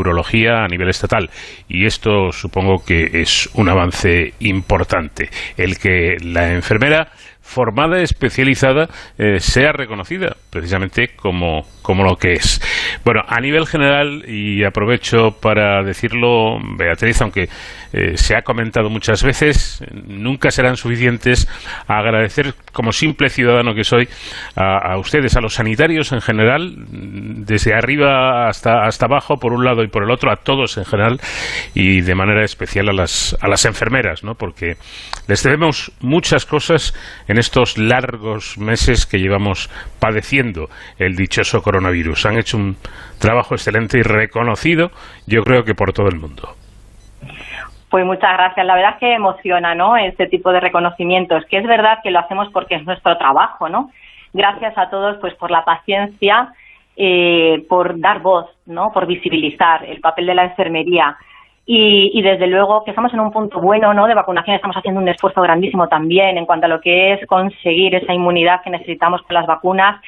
a 0.64 0.68
nivel 0.68 0.88
estatal. 0.88 1.30
Y 1.68 1.86
esto 1.86 2.32
supongo 2.32 2.84
que 2.84 3.22
es 3.22 3.48
un 3.54 3.68
avance 3.68 4.34
importante. 4.40 5.30
El 5.56 5.78
que 5.78 6.16
la 6.20 6.52
enfermera 6.52 7.12
formada, 7.44 8.00
especializada, 8.00 8.88
eh, 9.18 9.38
sea 9.38 9.72
reconocida 9.72 10.34
precisamente 10.50 11.10
como, 11.14 11.62
como 11.82 12.02
lo 12.02 12.16
que 12.16 12.32
es. 12.32 12.60
Bueno, 13.04 13.20
a 13.26 13.40
nivel 13.40 13.66
general, 13.66 14.24
y 14.26 14.64
aprovecho 14.64 15.32
para 15.40 15.82
decirlo, 15.82 16.58
Beatriz, 16.76 17.20
aunque 17.20 17.48
eh, 17.92 18.16
se 18.16 18.34
ha 18.34 18.42
comentado 18.42 18.88
muchas 18.88 19.22
veces, 19.22 19.84
nunca 19.92 20.50
serán 20.50 20.76
suficientes 20.76 21.46
agradecer 21.86 22.54
como 22.72 22.92
simple 22.92 23.28
ciudadano 23.28 23.74
que 23.74 23.84
soy 23.84 24.08
a, 24.56 24.96
ustedes, 24.98 25.36
a 25.36 25.40
los 25.40 25.54
sanitarios 25.54 26.12
en 26.12 26.20
general, 26.20 26.74
desde 26.88 27.74
arriba 27.74 28.48
hasta, 28.48 28.84
hasta 28.84 29.06
abajo, 29.06 29.36
por 29.36 29.52
un 29.52 29.64
lado 29.64 29.84
y 29.84 29.88
por 29.88 30.02
el 30.02 30.10
otro, 30.10 30.32
a 30.32 30.36
todos 30.36 30.78
en 30.78 30.84
general, 30.84 31.20
y 31.74 32.00
de 32.00 32.14
manera 32.14 32.44
especial 32.44 32.88
a 32.88 32.92
las, 32.92 33.36
a 33.40 33.48
las 33.48 33.64
enfermeras, 33.64 34.24
¿no? 34.24 34.34
porque 34.34 34.76
les 35.28 35.42
debemos 35.42 35.92
muchas 36.00 36.46
cosas 36.46 36.94
en 37.28 37.34
estos 37.39 37.78
largos 37.78 38.59
meses 38.59 39.06
que 39.06 39.19
llevamos 39.19 39.70
padeciendo 40.01 40.69
el 40.98 41.16
dichoso 41.16 41.62
coronavirus. 41.62 42.27
Han 42.27 42.39
hecho 42.39 42.56
un 42.56 42.77
trabajo 43.19 43.55
excelente 43.55 43.98
y 43.98 44.02
reconocido, 44.02 44.90
yo 45.27 45.43
creo 45.43 45.65
que 45.65 45.74
por 45.74 45.93
todo 45.93 46.09
el 46.09 46.16
mundo. 46.16 46.55
Pues 47.94 48.05
muchas 48.05 48.32
gracias. 48.32 48.66
La 48.66 48.74
verdad 48.74 48.94
es 48.94 48.98
que 48.98 49.15
emociona, 49.15 49.74
¿no? 49.74 49.97
Este 49.97 50.27
tipo 50.27 50.51
de 50.51 50.59
reconocimientos, 50.59 51.44
que 51.47 51.59
es 51.59 51.65
verdad 51.65 52.01
que 52.02 52.11
lo 52.11 52.19
hacemos 52.19 52.48
porque 52.52 52.74
es 52.74 52.85
nuestro 52.85 53.16
trabajo, 53.16 53.69
¿no? 53.69 53.90
Gracias 54.32 54.77
a 54.77 54.90
todos, 54.90 55.19
pues, 55.20 55.32
por 55.35 55.52
la 55.52 55.65
paciencia, 55.65 56.52
eh, 56.97 57.65
por 57.69 58.01
dar 58.01 58.20
voz, 58.20 58.47
¿no? 58.66 58.93
Por 58.93 59.06
visibilizar 59.06 59.85
el 59.85 60.01
papel 60.01 60.27
de 60.27 60.35
la 60.35 60.44
enfermería. 60.44 61.16
Y, 61.66 62.20
desde 62.20 62.46
luego 62.46 62.84
que 62.84 62.90
estamos 62.90 63.12
en 63.14 63.20
un 63.20 63.32
punto 63.32 63.58
bueno 63.58 63.94
¿no? 63.94 64.06
de 64.06 64.14
vacunación, 64.14 64.56
estamos 64.56 64.76
haciendo 64.76 65.00
un 65.00 65.08
esfuerzo 65.08 65.40
grandísimo 65.40 65.88
también 65.88 66.36
en 66.36 66.44
cuanto 66.44 66.66
a 66.66 66.68
lo 66.68 66.80
que 66.80 67.14
es 67.14 67.26
conseguir 67.26 67.94
esa 67.94 68.12
inmunidad 68.12 68.60
que 68.62 68.68
necesitamos 68.68 69.22
con 69.22 69.34
las 69.34 69.46
vacunas 69.46 69.98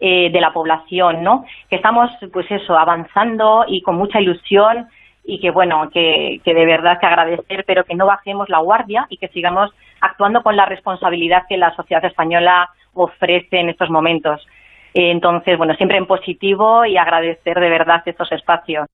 eh, 0.00 0.30
de 0.30 0.40
la 0.40 0.52
población, 0.52 1.24
¿no? 1.24 1.44
Que 1.70 1.76
estamos, 1.76 2.10
pues 2.32 2.48
eso, 2.50 2.76
avanzando 2.76 3.64
y 3.66 3.80
con 3.80 3.96
mucha 3.96 4.20
ilusión 4.20 4.86
y 5.24 5.40
que, 5.40 5.50
bueno, 5.50 5.88
que, 5.90 6.40
que 6.44 6.54
de 6.54 6.66
verdad 6.66 7.00
que 7.00 7.06
agradecer, 7.06 7.64
pero 7.66 7.84
que 7.84 7.94
no 7.94 8.06
bajemos 8.06 8.48
la 8.50 8.58
guardia 8.58 9.06
y 9.08 9.16
que 9.16 9.28
sigamos 9.28 9.72
actuando 10.00 10.42
con 10.42 10.56
la 10.56 10.66
responsabilidad 10.66 11.46
que 11.48 11.56
la 11.56 11.74
sociedad 11.74 12.04
española 12.04 12.68
ofrece 12.94 13.58
en 13.58 13.70
estos 13.70 13.90
momentos. 13.90 14.46
entonces, 14.94 15.56
bueno, 15.56 15.74
siempre 15.74 15.98
en 15.98 16.06
positivo 16.06 16.84
y 16.84 16.96
agradecer 16.96 17.58
de 17.58 17.70
verdad 17.70 18.02
estos 18.06 18.30
espacios. 18.32 18.86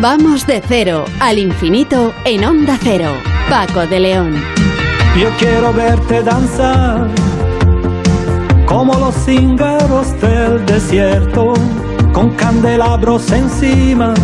Vamos 0.00 0.46
de 0.46 0.62
cero 0.66 1.04
al 1.20 1.38
infinito 1.38 2.14
en 2.24 2.42
Onda 2.42 2.78
Cero. 2.82 3.12
Paco 3.50 3.86
de 3.86 4.00
León. 4.00 4.34
Yo 5.20 5.28
quiero 5.38 5.74
verte 5.74 6.22
danzar 6.22 7.06
como 8.64 8.94
los 8.94 9.14
cíngaros 9.26 10.18
del 10.22 10.64
desierto, 10.64 11.52
con 12.14 12.30
candelabros 12.30 13.30
encima, 13.30 14.14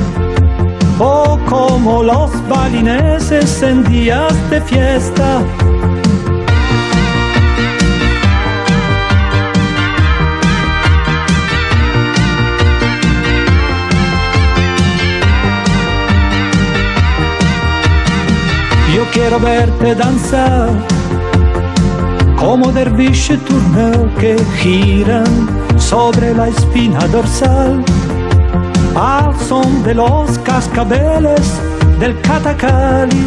o 0.99 1.39
como 1.47 2.03
los 2.03 2.31
balineses 2.49 3.63
en 3.63 3.85
días 3.85 4.35
de 4.49 4.63
fiesta 4.63 5.43
quiero 19.17 19.41
verte 19.41 19.95
danzar 19.95 20.69
como 22.39 22.71
derviche 22.71 23.39
turneo 23.39 24.15
que 24.21 24.37
giran 24.59 25.33
sobre 25.79 26.35
la 26.35 26.49
espina 26.49 27.01
dorsal 27.09 27.83
al 28.95 29.35
son 29.49 29.83
de 29.85 29.95
los 29.95 30.39
cascabeles 30.41 31.47
del 31.99 32.21
catacali. 32.21 33.27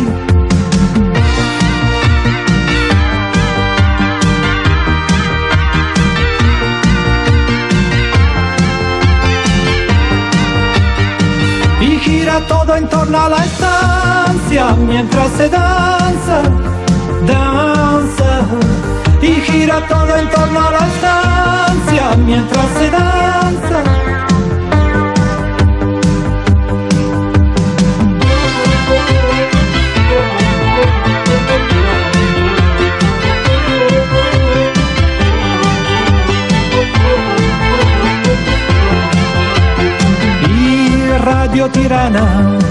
Y 11.81 11.97
gira 12.05 12.41
todo 12.47 12.75
en 12.75 12.87
torno 12.87 13.17
a 13.19 13.29
la 13.29 13.37
estancia 13.37 13.78
mientras 14.49 15.31
se 15.33 15.47
danza, 15.47 16.41
danza 17.27 18.41
y 19.21 19.27
gira 19.41 19.79
todo 19.87 20.15
en 20.15 20.27
torno 20.29 20.59
a 20.59 20.71
la 20.71 20.87
estancia 20.87 22.15
mientras 22.25 22.65
se 22.77 22.89
danza. 22.89 23.83
Radio 41.23 41.69
Tirana 41.69 42.68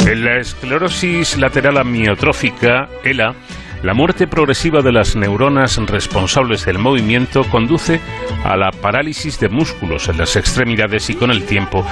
en 0.00 0.24
la 0.24 0.36
esclerosis 0.38 1.36
lateral 1.36 1.78
amiotrófica, 1.78 2.88
ELA, 3.02 3.34
la 3.84 3.92
muerte 3.92 4.26
progresiva 4.26 4.80
de 4.80 4.92
las 4.92 5.14
neuronas 5.14 5.76
responsables 5.76 6.64
del 6.64 6.78
movimiento 6.78 7.44
conduce 7.44 8.00
a 8.42 8.56
la 8.56 8.70
parálisis 8.70 9.38
de 9.38 9.50
músculos 9.50 10.08
en 10.08 10.16
las 10.16 10.36
extremidades 10.36 11.10
y 11.10 11.14
con 11.14 11.30
el 11.30 11.44
tiempo 11.44 11.84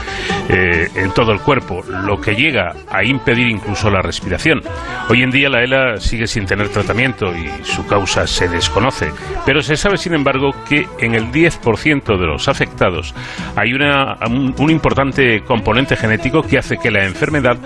eh, 0.48 0.88
en 0.94 1.12
todo 1.12 1.32
el 1.32 1.40
cuerpo, 1.40 1.84
lo 1.86 2.18
que 2.18 2.34
llega 2.34 2.72
a 2.90 3.04
impedir 3.04 3.46
incluso 3.46 3.90
la 3.90 4.00
respiración. 4.00 4.62
Hoy 5.10 5.22
en 5.22 5.30
día 5.30 5.50
la 5.50 5.62
ELA 5.62 5.98
sigue 5.98 6.26
sin 6.26 6.46
tener 6.46 6.70
tratamiento 6.70 7.30
y 7.36 7.62
su 7.62 7.86
causa 7.86 8.26
se 8.26 8.48
desconoce, 8.48 9.10
pero 9.44 9.60
se 9.60 9.76
sabe 9.76 9.98
sin 9.98 10.14
embargo 10.14 10.52
que 10.66 10.86
en 10.98 11.14
el 11.14 11.30
10% 11.30 12.18
de 12.18 12.26
los 12.26 12.48
afectados 12.48 13.14
hay 13.54 13.74
un, 13.74 14.54
un 14.58 14.70
importante 14.70 15.42
componente 15.42 15.96
genético 15.96 16.40
que 16.40 16.56
hace 16.56 16.78
que 16.78 16.90
la 16.90 17.04
enfermedad 17.04 17.58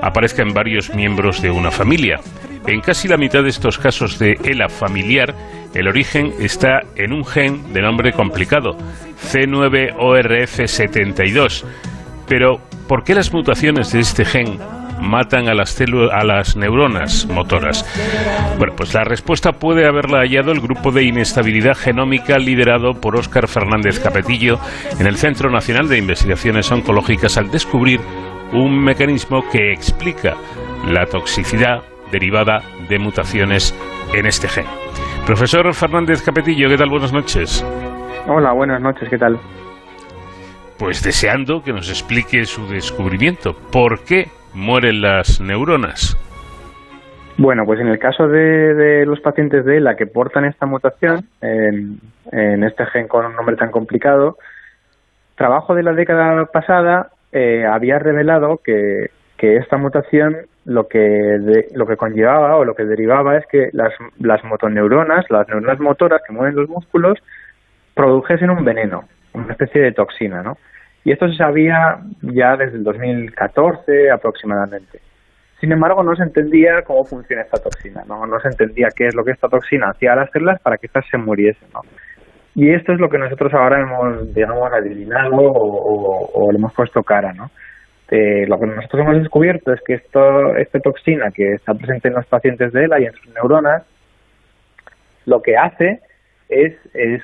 aparezca 0.00 0.42
en 0.42 0.54
varios 0.54 0.94
miembros 0.94 1.42
de 1.42 1.50
una 1.50 1.72
familia. 1.72 2.20
En 2.66 2.80
casi 2.80 3.06
la 3.08 3.16
mitad 3.16 3.42
de 3.42 3.48
estos 3.48 3.78
casos 3.78 4.20
de 4.20 4.38
ELA 4.44 4.68
familiar, 4.68 5.34
el 5.74 5.88
origen 5.88 6.32
está 6.38 6.82
en 6.94 7.12
un 7.12 7.24
gen 7.24 7.72
de 7.72 7.82
nombre 7.82 8.12
complicado, 8.12 8.76
C9ORF72. 9.32 11.64
Pero, 12.28 12.60
¿por 12.86 13.02
qué 13.02 13.16
las 13.16 13.32
mutaciones 13.32 13.90
de 13.92 13.98
este 14.00 14.24
gen 14.24 14.60
matan 15.00 15.48
a 15.48 15.54
las, 15.54 15.76
a 15.80 16.24
las 16.24 16.56
neuronas 16.56 17.26
motoras? 17.26 17.84
Bueno, 18.58 18.74
pues 18.76 18.94
la 18.94 19.02
respuesta 19.02 19.50
puede 19.52 19.84
haberla 19.86 20.20
hallado 20.20 20.52
el 20.52 20.60
grupo 20.60 20.92
de 20.92 21.02
inestabilidad 21.02 21.74
genómica 21.74 22.38
liderado 22.38 22.92
por 22.92 23.16
Óscar 23.16 23.48
Fernández 23.48 23.98
Capetillo 23.98 24.60
en 25.00 25.08
el 25.08 25.16
Centro 25.16 25.50
Nacional 25.50 25.88
de 25.88 25.98
Investigaciones 25.98 26.70
Oncológicas 26.70 27.36
al 27.38 27.50
descubrir 27.50 27.98
un 28.52 28.78
mecanismo 28.78 29.42
que 29.50 29.72
explica 29.72 30.36
la 30.86 31.06
toxicidad 31.06 31.82
derivada 32.12 32.60
de 32.88 33.00
mutaciones 33.00 33.74
en 34.14 34.26
este 34.26 34.46
gen. 34.46 34.66
Profesor 35.26 35.72
Fernández 35.74 36.22
Capetillo, 36.22 36.68
¿qué 36.68 36.76
tal? 36.76 36.90
Buenas 36.90 37.12
noches. 37.12 37.66
Hola, 38.28 38.52
buenas 38.52 38.80
noches, 38.80 39.08
¿qué 39.08 39.18
tal? 39.18 39.38
Pues 40.78 41.02
deseando 41.02 41.62
que 41.62 41.72
nos 41.72 41.88
explique 41.88 42.44
su 42.44 42.68
descubrimiento. 42.68 43.56
¿Por 43.72 44.04
qué 44.04 44.26
mueren 44.54 45.00
las 45.00 45.40
neuronas? 45.40 46.16
Bueno, 47.38 47.64
pues 47.64 47.80
en 47.80 47.88
el 47.88 47.98
caso 47.98 48.28
de, 48.28 49.04
los 49.06 49.20
pacientes 49.20 49.64
de 49.64 49.78
ELA 49.78 49.96
que 49.96 50.06
portan 50.06 50.44
esta 50.44 50.66
mutación, 50.66 51.26
en, 51.40 52.00
este 52.64 52.86
gen 52.86 53.08
con 53.08 53.26
un 53.26 53.34
nombre 53.34 53.56
tan 53.56 53.70
complicado, 53.70 54.36
trabajo 55.36 55.74
de 55.74 55.82
la 55.82 55.92
década 55.92 56.44
pasada 56.46 57.08
eh, 57.32 57.64
había 57.64 57.98
revelado 57.98 58.60
que, 58.62 59.10
esta 59.38 59.76
mutación 59.76 60.36
lo 60.64 60.86
que, 60.88 61.38
lo 61.74 61.86
que 61.86 61.96
conllevaba 61.96 62.56
o 62.56 62.64
lo 62.64 62.74
que 62.74 62.84
derivaba 62.84 63.36
es 63.36 63.46
que 63.46 63.68
las, 63.72 63.92
las 64.18 64.42
motoneuronas, 64.44 65.26
las 65.30 65.48
neuronas 65.48 65.80
motoras 65.80 66.22
que 66.26 66.32
mueven 66.32 66.56
los 66.56 66.68
músculos, 66.68 67.18
produjesen 67.94 68.50
un 68.50 68.64
veneno, 68.64 69.04
una 69.34 69.52
especie 69.52 69.82
de 69.82 69.92
toxina, 69.92 70.42
¿no? 70.42 70.56
Y 71.04 71.12
esto 71.12 71.28
se 71.28 71.36
sabía 71.36 71.98
ya 72.22 72.56
desde 72.56 72.76
el 72.76 72.84
2014 72.84 74.10
aproximadamente. 74.10 75.00
Sin 75.60 75.72
embargo, 75.72 76.02
no 76.02 76.14
se 76.16 76.22
entendía 76.22 76.82
cómo 76.84 77.04
funciona 77.04 77.42
esta 77.42 77.60
toxina, 77.60 78.02
¿no? 78.06 78.26
No 78.26 78.38
se 78.40 78.48
entendía 78.48 78.88
qué 78.94 79.06
es 79.06 79.14
lo 79.14 79.24
que 79.24 79.32
esta 79.32 79.48
toxina 79.48 79.90
hacía 79.90 80.12
a 80.12 80.16
las 80.16 80.30
células 80.30 80.60
para 80.60 80.76
que 80.76 80.86
éstas 80.86 81.04
se 81.10 81.18
muriesen, 81.18 81.68
¿no? 81.72 81.80
Y 82.54 82.70
esto 82.70 82.92
es 82.92 83.00
lo 83.00 83.08
que 83.08 83.18
nosotros 83.18 83.52
ahora 83.54 83.80
hemos, 83.80 84.34
digamos, 84.34 84.70
adivinado 84.72 85.36
o, 85.36 86.50
le 86.52 86.58
hemos 86.58 86.74
puesto 86.74 87.02
cara, 87.02 87.32
¿no? 87.32 87.50
Eh, 88.14 88.44
lo 88.46 88.60
que 88.60 88.66
nosotros 88.66 89.00
hemos 89.00 89.22
descubierto 89.22 89.72
es 89.72 89.80
que 89.80 89.94
esto, 89.94 90.54
esta 90.56 90.80
toxina 90.80 91.30
que 91.30 91.54
está 91.54 91.72
presente 91.72 92.08
en 92.08 92.14
los 92.14 92.26
pacientes 92.26 92.70
de 92.70 92.84
ELA 92.84 93.00
y 93.00 93.06
en 93.06 93.14
sus 93.14 93.32
neuronas, 93.32 93.84
lo 95.24 95.40
que 95.40 95.56
hace 95.56 96.00
es, 96.50 96.74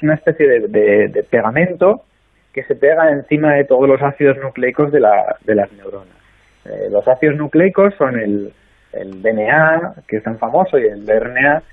una 0.03 0.15
especie 0.15 0.49
de, 0.49 1.27
pegamento 1.29 2.05
que 2.55 2.63
se 2.63 2.75
pega 2.75 3.11
encima 3.11 3.53
de 3.53 3.65
todos 3.65 3.87
los 3.87 4.01
ácidos 4.01 4.39
nucleicos 4.39 4.91
de, 4.91 5.01
la, 5.01 5.37
de 5.45 5.57
las 5.57 5.71
neuronas. 5.73 6.17
Eh, 6.65 6.89
los 6.91 7.07
ácidos 7.07 7.37
nucleicos 7.37 7.95
son 7.99 8.19
el, 8.19 8.55
el 8.95 9.21
DNA, 9.21 9.93
que 10.07 10.17
es 10.17 10.23
tan 10.23 10.39
famoso, 10.39 10.79
y 10.79 10.87
el 10.87 11.07
RNA, 11.07 11.65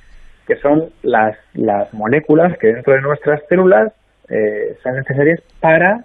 que 0.46 0.58
son 0.58 0.90
las, 1.04 1.38
las 1.54 1.94
moléculas 1.94 2.58
que 2.58 2.68
dentro 2.68 2.92
de 2.92 3.00
nuestras 3.00 3.42
células 3.48 3.94
eh, 4.28 4.76
son 4.84 4.98
necesarias 4.98 5.40
para 5.62 6.04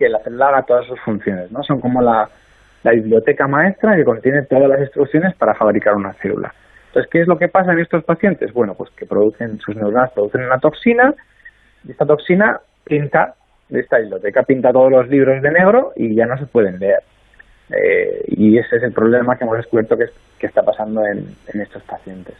que 0.00 0.08
la 0.08 0.18
célula 0.20 0.48
haga 0.48 0.62
todas 0.62 0.86
sus 0.86 0.98
funciones, 1.00 1.52
¿no? 1.52 1.62
Son 1.62 1.78
como 1.78 2.00
la, 2.00 2.26
la 2.82 2.92
biblioteca 2.92 3.46
maestra 3.46 3.94
que 3.94 4.04
contiene 4.04 4.42
todas 4.48 4.68
las 4.68 4.80
instrucciones 4.80 5.36
para 5.36 5.54
fabricar 5.54 5.94
una 5.94 6.14
célula. 6.14 6.52
Entonces, 6.86 7.10
¿qué 7.12 7.20
es 7.20 7.28
lo 7.28 7.38
que 7.38 7.48
pasa 7.48 7.72
en 7.72 7.80
estos 7.80 8.02
pacientes? 8.02 8.52
Bueno, 8.52 8.74
pues 8.74 8.90
que 8.96 9.06
producen, 9.06 9.58
sus 9.60 9.76
neuronas 9.76 10.10
producen 10.12 10.44
una 10.44 10.58
toxina 10.58 11.14
y 11.86 11.92
esta 11.92 12.06
toxina 12.06 12.60
pinta 12.84 13.34
esta 13.70 13.98
biblioteca, 13.98 14.42
pinta 14.42 14.72
todos 14.72 14.90
los 14.90 15.08
libros 15.08 15.40
de 15.42 15.50
negro 15.50 15.92
y 15.94 16.16
ya 16.16 16.26
no 16.26 16.36
se 16.38 16.46
pueden 16.46 16.78
leer. 16.78 17.02
Eh, 17.70 18.24
y 18.26 18.58
ese 18.58 18.76
es 18.76 18.82
el 18.82 18.92
problema 18.92 19.36
que 19.36 19.44
hemos 19.44 19.56
descubierto 19.56 19.96
que, 19.96 20.46
está 20.46 20.62
pasando 20.62 21.02
en, 21.06 21.60
estos 21.60 21.82
pacientes. 21.84 22.34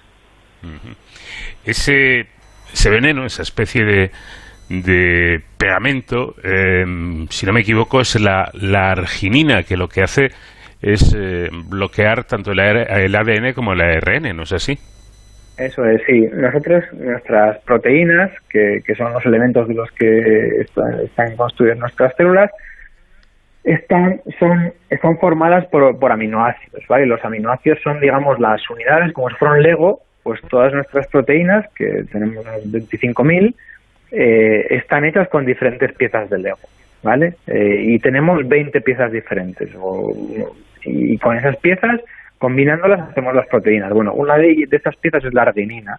Ese, 1.64 2.26
ese 2.72 2.90
veneno, 2.90 3.24
esa 3.24 3.42
especie 3.42 3.84
de, 3.84 4.10
de 4.70 5.42
pegamento, 5.58 6.36
em, 6.44 7.26
si 7.28 7.44
no 7.44 7.52
me 7.52 7.60
equivoco, 7.60 8.00
es 8.00 8.18
la, 8.20 8.50
la, 8.54 8.92
arginina, 8.92 9.64
que 9.64 9.76
lo 9.76 9.88
que 9.88 10.02
hace 10.02 10.30
es 10.80 11.14
eh, 11.14 11.48
bloquear 11.68 12.24
tanto 12.24 12.52
el, 12.52 12.60
el, 12.60 13.14
ADN 13.14 13.52
como 13.52 13.72
el 13.72 13.80
ARN, 13.80 14.34
¿no 14.34 14.44
es 14.44 14.52
así? 14.52 14.78
Eso 15.58 15.84
es, 15.84 16.00
sí. 16.06 16.26
Nosotros, 16.32 16.84
nuestras 16.94 17.58
proteínas, 17.64 18.30
que, 18.48 18.80
que 18.86 18.94
son 18.94 19.12
los 19.12 19.26
elementos 19.26 19.66
de 19.66 19.74
los 19.74 19.90
que 19.90 20.60
están, 20.60 21.00
están 21.00 21.36
construidas 21.36 21.78
nuestras 21.78 22.14
células, 22.16 22.50
están, 23.64 24.20
son, 24.38 24.72
formadas 25.20 25.66
por, 25.66 25.98
por 25.98 26.12
aminoácidos, 26.12 26.82
¿vale? 26.88 27.06
Los 27.06 27.22
aminoácidos 27.24 27.80
son, 27.82 28.00
digamos, 28.00 28.38
las 28.38 28.62
unidades, 28.70 29.12
como 29.12 29.28
si 29.30 29.36
fuera 29.36 29.54
un 29.54 29.62
Lego, 29.62 30.00
pues 30.22 30.40
todas 30.48 30.72
nuestras 30.72 31.08
proteínas, 31.08 31.66
que 31.74 32.04
tenemos 32.10 32.46
unas 32.46 32.64
25.000, 32.64 33.54
eh, 34.12 34.66
están 34.70 35.04
hechas 35.04 35.28
con 35.28 35.44
diferentes 35.44 35.92
piezas 35.92 36.28
de 36.30 36.38
Lego, 36.38 36.58
¿vale? 37.02 37.34
Eh, 37.46 37.82
y 37.86 37.98
tenemos 37.98 38.46
20 38.46 38.80
piezas 38.80 39.12
diferentes, 39.12 39.68
y 40.84 41.18
con 41.18 41.36
esas 41.36 41.56
piezas, 41.58 42.00
combinándolas, 42.38 43.10
hacemos 43.10 43.34
las 43.34 43.46
proteínas. 43.48 43.92
Bueno, 43.92 44.12
una 44.14 44.36
de, 44.36 44.64
de 44.68 44.76
estas 44.76 44.96
piezas 44.96 45.24
es 45.24 45.34
la 45.34 45.42
arginina, 45.42 45.98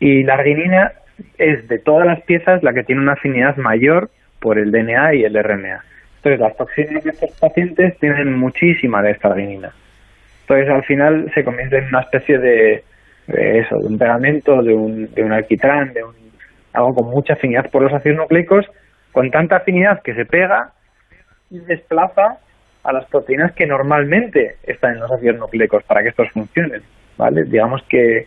y 0.00 0.24
la 0.24 0.34
arginina 0.34 0.92
es 1.38 1.68
de 1.68 1.78
todas 1.78 2.06
las 2.06 2.20
piezas 2.22 2.62
la 2.62 2.72
que 2.72 2.82
tiene 2.82 3.00
una 3.00 3.12
afinidad 3.12 3.56
mayor 3.56 4.10
por 4.40 4.58
el 4.58 4.70
DNA 4.70 5.14
y 5.14 5.24
el 5.24 5.42
RNA. 5.42 5.84
Entonces, 6.16 6.40
las 6.40 6.56
toxinas 6.56 7.04
de 7.04 7.10
estos 7.10 7.30
pacientes 7.38 7.98
tienen 7.98 8.32
muchísima 8.38 9.02
de 9.02 9.12
esta 9.12 9.28
arginina. 9.28 9.72
Entonces, 10.42 10.68
al 10.68 10.84
final 10.84 11.30
se 11.34 11.44
convierte 11.44 11.78
en 11.78 11.86
una 11.86 12.00
especie 12.00 12.38
de, 12.38 12.84
eso, 13.28 13.78
de 13.78 13.86
un 13.86 13.98
pegamento, 13.98 14.62
de 14.62 14.74
un, 14.74 15.14
de 15.14 15.22
un 15.22 15.32
alquitrán, 15.32 15.92
de 15.92 16.02
un, 16.02 16.14
algo 16.74 16.94
con 16.94 17.10
mucha 17.10 17.34
afinidad 17.34 17.70
por 17.70 17.82
los 17.82 17.92
ácidos 17.92 18.18
nucleicos, 18.18 18.66
con 19.12 19.30
tanta 19.30 19.56
afinidad 19.56 20.02
que 20.02 20.14
se 20.14 20.26
pega 20.26 20.72
y 21.50 21.60
desplaza 21.60 22.38
a 22.82 22.92
las 22.92 23.06
proteínas 23.06 23.52
que 23.54 23.66
normalmente 23.66 24.56
están 24.64 24.94
en 24.94 25.00
los 25.00 25.12
ácidos 25.12 25.38
nucleicos 25.38 25.82
para 25.84 26.02
que 26.02 26.08
estos 26.08 26.30
funcionen, 26.30 26.82
¿vale? 27.16 27.44
Digamos 27.44 27.82
que, 27.88 28.26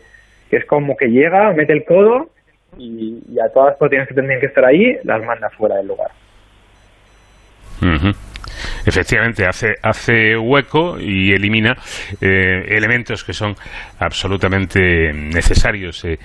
es 0.49 0.65
como 0.65 0.95
que 0.95 1.07
llega, 1.07 1.51
mete 1.53 1.73
el 1.73 1.83
codo 1.85 2.29
y, 2.77 3.21
a 3.39 3.51
todas 3.53 3.71
las 3.71 3.77
proteínas 3.77 4.07
que 4.07 4.15
tendrían 4.15 4.39
que 4.39 4.47
estar 4.47 4.65
ahí 4.65 4.97
las 5.03 5.21
manda 5.23 5.49
fuera 5.49 5.75
del 5.75 5.87
lugar. 5.87 6.09
Efectivamente, 8.85 9.45
hace, 9.45 9.75
hace 9.83 10.37
hueco 10.37 10.97
y 10.99 11.33
elimina 11.33 11.75
eh, 12.21 12.63
elementos 12.69 13.23
que 13.23 13.33
son 13.33 13.53
absolutamente 13.99 15.11
necesarios 15.13 16.05
eh, 16.05 16.17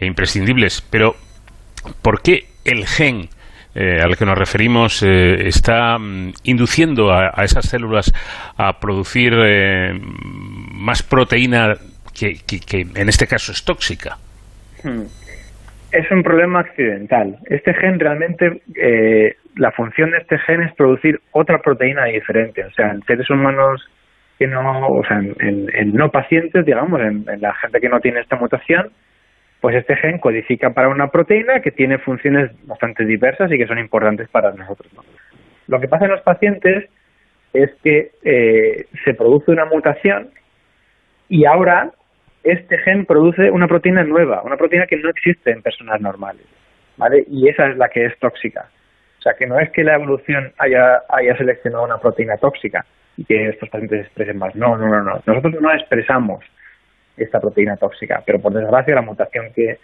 e 0.00 0.06
imprescindibles. 0.06 0.80
Pero, 0.80 1.14
¿por 2.02 2.22
qué 2.22 2.44
el 2.64 2.86
gen 2.86 3.28
eh, 3.74 4.00
al 4.02 4.16
que 4.16 4.24
nos 4.24 4.38
referimos 4.38 5.02
está 5.02 5.98
mm, 5.98 6.32
induciendo 6.44 7.12
a, 7.12 7.30
esas 7.44 7.68
células 7.68 8.12
a 8.56 8.80
producir 8.80 9.32
más 10.72 11.02
proteína 11.02 11.74
que, 12.14 12.40
en 12.94 13.08
este 13.08 13.26
caso 13.26 13.52
es 13.52 13.64
tóxica? 13.64 14.16
Hmm. 14.82 15.04
Es 15.92 16.10
un 16.10 16.22
problema 16.22 16.60
accidental. 16.60 17.38
Este 17.46 17.72
gen 17.74 18.00
realmente 18.00 18.62
la 19.56 19.72
función 19.72 20.10
de 20.10 20.18
este 20.18 20.38
gen 20.38 20.62
es 20.62 20.74
producir 20.74 21.20
otra 21.32 21.58
proteína 21.58 22.04
diferente. 22.06 22.64
O 22.64 22.70
sea, 22.72 22.90
en 22.90 23.02
seres 23.02 23.28
humanos 23.30 23.86
que 24.38 24.46
no, 24.46 24.88
o 24.88 25.04
sea, 25.04 25.18
en, 25.18 25.94
no 25.94 26.10
pacientes, 26.10 26.64
digamos, 26.66 27.00
en, 27.00 27.24
la 27.40 27.54
gente 27.54 27.80
que 27.80 27.88
no 27.88 28.00
tiene 28.00 28.20
esta 28.20 28.36
mutación, 28.36 28.90
pues 29.60 29.76
este 29.76 29.96
gen 29.96 30.18
codifica 30.18 30.70
para 30.70 30.88
una 30.88 31.08
proteína 31.08 31.60
que 31.60 31.70
tiene 31.70 31.98
funciones 31.98 32.50
bastante 32.66 33.04
diversas 33.04 33.50
y 33.50 33.58
que 33.58 33.66
son 33.66 33.78
importantes 33.78 34.28
para 34.28 34.52
nosotros. 34.52 34.92
Lo 35.66 35.80
que 35.80 35.88
pasa 35.88 36.04
en 36.04 36.12
los 36.12 36.20
pacientes 36.22 36.88
es 37.52 37.70
que 37.82 38.12
eh, 38.22 38.86
se 39.04 39.14
produce 39.14 39.50
una 39.50 39.64
mutación 39.64 40.30
y 41.28 41.44
ahora 41.46 41.90
este 42.44 42.78
gen 42.78 43.06
produce 43.06 43.50
una 43.50 43.66
proteína 43.66 44.04
nueva, 44.04 44.42
una 44.42 44.56
proteína 44.56 44.86
que 44.86 44.96
no 44.96 45.10
existe 45.10 45.50
en 45.50 45.62
personas 45.62 46.00
normales, 46.00 46.46
¿vale? 46.96 47.24
Y 47.28 47.48
esa 47.48 47.66
es 47.66 47.76
la 47.76 47.88
que 47.88 48.06
es 48.06 48.16
tóxica. 48.20 48.68
O 49.18 49.22
sea, 49.22 49.34
que 49.34 49.46
no 49.46 49.58
es 49.58 49.70
que 49.72 49.82
la 49.82 49.96
evolución 49.96 50.52
haya, 50.58 51.02
haya 51.08 51.36
seleccionado 51.36 51.84
una 51.84 51.98
proteína 51.98 52.36
tóxica 52.36 52.84
y 53.16 53.24
que 53.24 53.48
estos 53.48 53.68
pacientes 53.68 54.06
expresen 54.06 54.38
más. 54.38 54.54
No, 54.54 54.76
no, 54.76 54.86
no, 54.86 55.02
no. 55.02 55.20
Nosotros 55.26 55.60
no 55.60 55.72
expresamos 55.72 56.44
esta 57.16 57.40
proteína 57.40 57.76
tóxica, 57.76 58.22
pero 58.24 58.38
por 58.38 58.52
desgracia 58.52 58.94
la 58.94 59.02
mutación 59.02 59.46
que, 59.54 59.78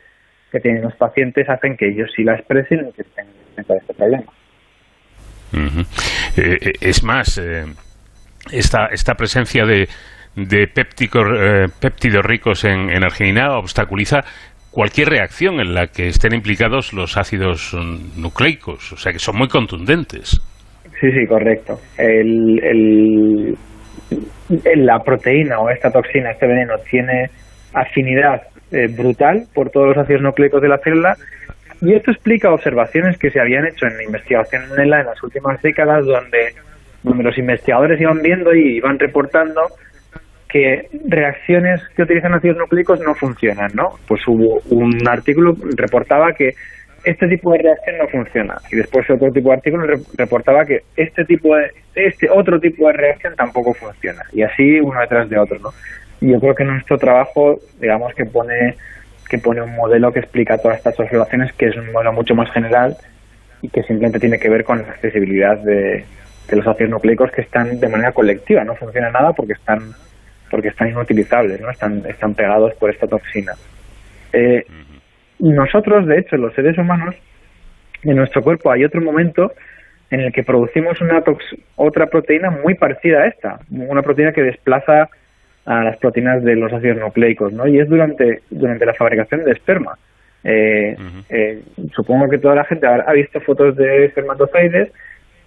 tienen 0.60 0.82
los 0.82 0.94
pacientes 0.96 1.48
hacen 1.48 1.78
que 1.78 1.88
ellos 1.88 2.10
sí 2.14 2.22
la 2.24 2.34
expresen 2.34 2.86
y 2.86 2.92
que 2.92 3.04
tengan 3.04 3.32
este 3.56 3.94
problema. 3.94 4.32
Eh, 5.54 6.59
eh, 6.60 6.72
es 6.80 7.02
más, 7.02 7.38
eh, 7.38 7.64
esta, 8.52 8.86
esta 8.86 9.14
presencia 9.14 9.64
de, 9.64 9.88
de 10.36 10.66
péptidos 10.66 12.24
ricos 12.26 12.64
en, 12.64 12.90
en 12.90 13.02
arginina 13.02 13.56
obstaculiza 13.56 14.20
cualquier 14.70 15.09
reacción 15.09 15.60
en 15.60 15.74
la 15.74 15.86
que 15.86 16.09
estén 16.09 16.34
implicados 16.34 16.92
los 16.92 17.16
ácidos 17.16 17.74
nucleicos, 18.16 18.92
o 18.92 18.96
sea 18.96 19.12
que 19.12 19.18
son 19.18 19.36
muy 19.36 19.48
contundentes. 19.48 20.40
Sí, 21.00 21.10
sí, 21.10 21.26
correcto. 21.26 21.80
El, 21.98 23.56
la 24.76 25.02
proteína 25.02 25.60
o 25.60 25.70
esta 25.70 25.90
toxina, 25.90 26.30
este 26.30 26.47
veneno, 26.47 26.74
tiene 26.78 27.30
afinidad 27.72 28.43
eh, 28.70 28.89
brutal 28.89 29.47
por 29.55 29.70
todos 29.70 29.89
los 29.89 29.98
ácidos 29.98 30.22
nucleicos 30.22 30.62
de 30.62 30.68
la 30.68 30.78
célula 30.78 31.16
y 31.80 31.94
esto 31.94 32.12
explica 32.12 32.52
observaciones 32.52 33.18
que 33.18 33.30
se 33.30 33.40
habían 33.40 33.66
hecho 33.66 33.86
en 33.86 34.01
investigación 34.02 34.62
en 34.78 34.90
las 34.90 35.22
últimas 35.22 35.60
décadas 35.60 36.06
donde, 36.06 36.55
donde 37.02 37.24
los 37.24 37.36
investigadores 37.36 38.01
iban 38.01 38.22
viendo 38.22 38.55
y 38.55 38.76
iban 38.76 38.98
reportando 38.98 39.62
que 40.48 40.89
reacciones 41.09 41.80
que 41.97 42.02
utilizan 42.02 42.34
ácidos 42.34 42.59
nucleicos 42.59 43.01
no 43.01 43.14
funcionan, 43.14 43.70
¿no? 43.74 43.98
Pues 44.06 44.20
hubo 44.28 44.60
un 44.70 45.09
artículo 45.09 45.56
reportaba 45.76 46.32
que 46.34 46.55
este 47.04 47.28
tipo 47.28 47.52
de 47.52 47.58
reacción 47.58 47.98
no 47.98 48.08
funciona 48.08 48.56
y 48.70 48.76
después 48.76 49.08
otro 49.10 49.32
tipo 49.32 49.48
de 49.48 49.56
artículo 49.56 49.86
reportaba 50.16 50.64
que 50.64 50.82
este 50.96 51.24
tipo 51.24 51.56
de 51.56 51.70
este 51.94 52.30
otro 52.30 52.60
tipo 52.60 52.86
de 52.86 52.92
reacción 52.92 53.34
tampoco 53.36 53.74
funciona 53.74 54.22
y 54.32 54.42
así 54.42 54.80
uno 54.80 55.00
detrás 55.00 55.28
de 55.28 55.38
otro, 55.38 55.58
¿no? 55.58 55.70
Y 56.20 56.30
yo 56.30 56.40
creo 56.40 56.54
que 56.54 56.64
nuestro 56.64 56.98
trabajo, 56.98 57.58
digamos 57.80 58.14
que 58.14 58.24
pone 58.24 58.76
que 59.28 59.38
pone 59.38 59.62
un 59.62 59.74
modelo 59.74 60.12
que 60.12 60.20
explica 60.20 60.58
todas 60.58 60.76
estas 60.78 60.98
observaciones, 61.00 61.52
que 61.54 61.66
es 61.66 61.76
un 61.76 61.90
modelo 61.90 62.12
mucho 62.12 62.34
más 62.34 62.52
general 62.52 62.96
y 63.62 63.68
que 63.68 63.82
simplemente 63.82 64.20
tiene 64.20 64.38
que 64.38 64.48
ver 64.48 64.62
con 64.62 64.82
la 64.82 64.88
accesibilidad 64.88 65.56
de, 65.58 66.04
los 66.50 66.66
ácidos 66.66 66.90
nucleicos 66.90 67.30
que 67.30 67.40
están 67.40 67.80
de 67.80 67.88
manera 67.88 68.12
colectiva, 68.12 68.62
no 68.62 68.74
funciona 68.74 69.10
nada 69.10 69.32
porque 69.32 69.54
están 69.54 69.94
porque 70.50 70.68
están 70.68 70.88
inutilizables, 70.88 71.62
¿no? 71.62 71.70
Están, 71.70 72.04
están 72.06 72.34
pegados 72.34 72.74
por 72.74 72.90
esta 72.90 73.06
toxina. 73.06 73.54
Eh, 74.34 74.66
nosotros, 75.51 76.06
de 76.06 76.19
hecho, 76.19 76.36
los 76.36 76.55
seres 76.55 76.78
humanos, 76.78 77.16
en 78.05 78.16
nuestro 78.16 78.43
cuerpo 78.43 78.70
hay 78.70 78.85
otro 78.85 79.01
momento 79.01 79.52
en 80.10 80.20
el 80.20 80.32
que 80.32 80.44
producimos 80.44 81.01
una 81.01 81.23
otra 81.77 82.06
proteína 82.06 82.51
muy 82.51 82.74
parecida 82.74 83.23
a 83.23 83.27
esta, 83.27 83.59
una 83.70 84.02
proteína 84.02 84.32
que 84.32 84.43
desplaza 84.43 85.09
a 85.64 85.85
las 85.85 85.97
proteínas 85.97 86.43
de 86.44 86.56
los 86.56 86.73
ácidos 86.73 86.98
nucleicos, 86.98 87.52
¿no? 87.52 87.66
Y 87.66 87.78
es 87.78 87.89
durante, 87.89 88.43
durante 88.51 88.85
la 88.85 88.94
fabricación 88.94 89.44
de 89.44 89.52
esperma. 89.52 89.97
Eh, 90.44 90.97
eh, 91.28 91.62
supongo 91.94 92.28
que 92.28 92.39
toda 92.39 92.56
la 92.56 92.64
gente 92.64 92.86
ha 92.86 93.12
visto 93.12 93.40
fotos 93.40 93.77
de 93.77 94.06
espermatozoides 94.06 94.93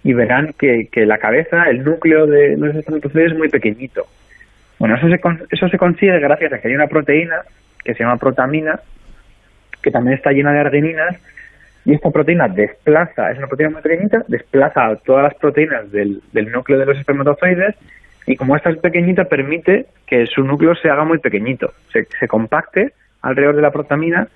y 0.02 0.14
verán 0.14 0.54
que, 0.58 0.88
que 0.90 1.04
la 1.06 1.18
cabeza, 1.18 1.64
el 1.70 1.84
núcleo 1.84 2.26
de 2.26 2.56
los 2.56 2.74
espermatozoides 2.74 3.32
es 3.32 3.38
muy 3.38 3.48
pequeñito. 3.48 4.06
Bueno, 4.78 4.96
eso 4.96 5.08
se, 5.08 5.20
eso 5.50 5.68
se 5.68 5.78
consigue 5.78 6.18
gracias 6.18 6.52
a 6.52 6.58
que 6.58 6.68
hay 6.68 6.74
una 6.74 6.86
proteína 6.86 7.42
que 7.84 7.94
se 7.94 8.02
llama 8.02 8.16
protamina, 8.16 8.80
que 9.86 9.92
también 9.92 10.16
está 10.16 10.32
llena 10.32 10.52
de 10.52 10.58
argininas, 10.58 11.16
y 11.84 11.94
esta 11.94 12.10
proteína 12.10 12.48
desplaza, 12.48 13.30
es 13.30 13.38
una 13.38 13.46
proteína 13.46 13.74
muy 13.74 13.82
pequeñita, 13.82 14.18
desplaza 14.26 14.84
a 14.84 14.96
todas 14.96 15.22
las 15.22 15.34
proteínas 15.34 15.92
del, 15.92 16.20
núcleo 16.50 16.76
de 16.80 16.86
los 16.86 16.98
espermatozoides, 16.98 17.76
y 18.26 18.34
como 18.34 18.56
esta 18.56 18.70
es 18.70 18.78
pequeñita, 18.78 19.26
permite 19.26 19.86
que 20.04 20.26
su 20.26 20.42
núcleo 20.42 20.74
se 20.74 20.90
haga 20.90 21.04
muy 21.04 21.18
pequeñito, 21.18 21.68
se, 21.92 22.02
se 22.18 22.26
compacte 22.26 22.94
alrededor 23.22 23.54
de 23.54 23.62
la 23.62 23.70
protamina 23.70 24.26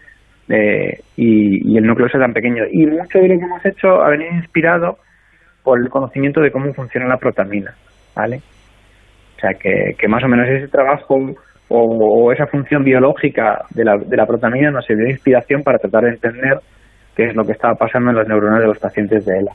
eh, 0.49 1.01
y, 1.17 1.73
y, 1.73 1.77
el 1.77 1.85
núcleo 1.85 2.09
sea 2.09 2.21
tan 2.21 2.33
pequeño. 2.33 2.63
Y 2.71 2.87
mucho 2.87 3.19
de 3.19 3.27
lo 3.27 3.39
que 3.41 3.45
hemos 3.45 3.67
hecho 3.67 4.03
ha 4.05 4.11
venido 4.11 4.33
inspirado 4.33 4.99
por 5.65 5.81
el 5.81 5.89
conocimiento 5.89 6.41
de 6.41 6.53
cómo 6.53 6.73
funciona 6.75 7.09
la 7.09 7.17
protamina, 7.17 7.75
¿vale? 8.15 8.41
O 9.37 9.41
sea, 9.41 9.55
que, 9.55 9.97
que 9.99 10.07
más 10.07 10.23
o 10.23 10.29
menos 10.29 10.49
ese 10.49 10.69
trabajo 10.69 11.35
o, 11.71 12.33
esa 12.33 12.47
función 12.47 12.83
biológica 12.83 13.65
de 13.71 13.85
la, 13.85 13.97
de 13.97 14.17
la 14.17 14.27
protamina 14.27 14.71
nos 14.71 14.85
sirvió 14.85 15.05
de 15.07 15.13
inspiración 15.13 15.63
para 15.63 15.79
tratar 15.79 16.05
de 16.05 16.11
entender 16.11 16.59
qué 17.17 17.27
es 17.27 17.37
lo 17.37 17.45
que 17.45 17.53
estaba 17.53 17.75
pasando 17.75 18.11
en 18.11 18.17
las 18.17 18.29
neuronas 18.29 18.61
de 18.61 18.67
los 18.67 18.79
pacientes 18.79 19.25
de 19.25 19.39
ELA. 19.39 19.53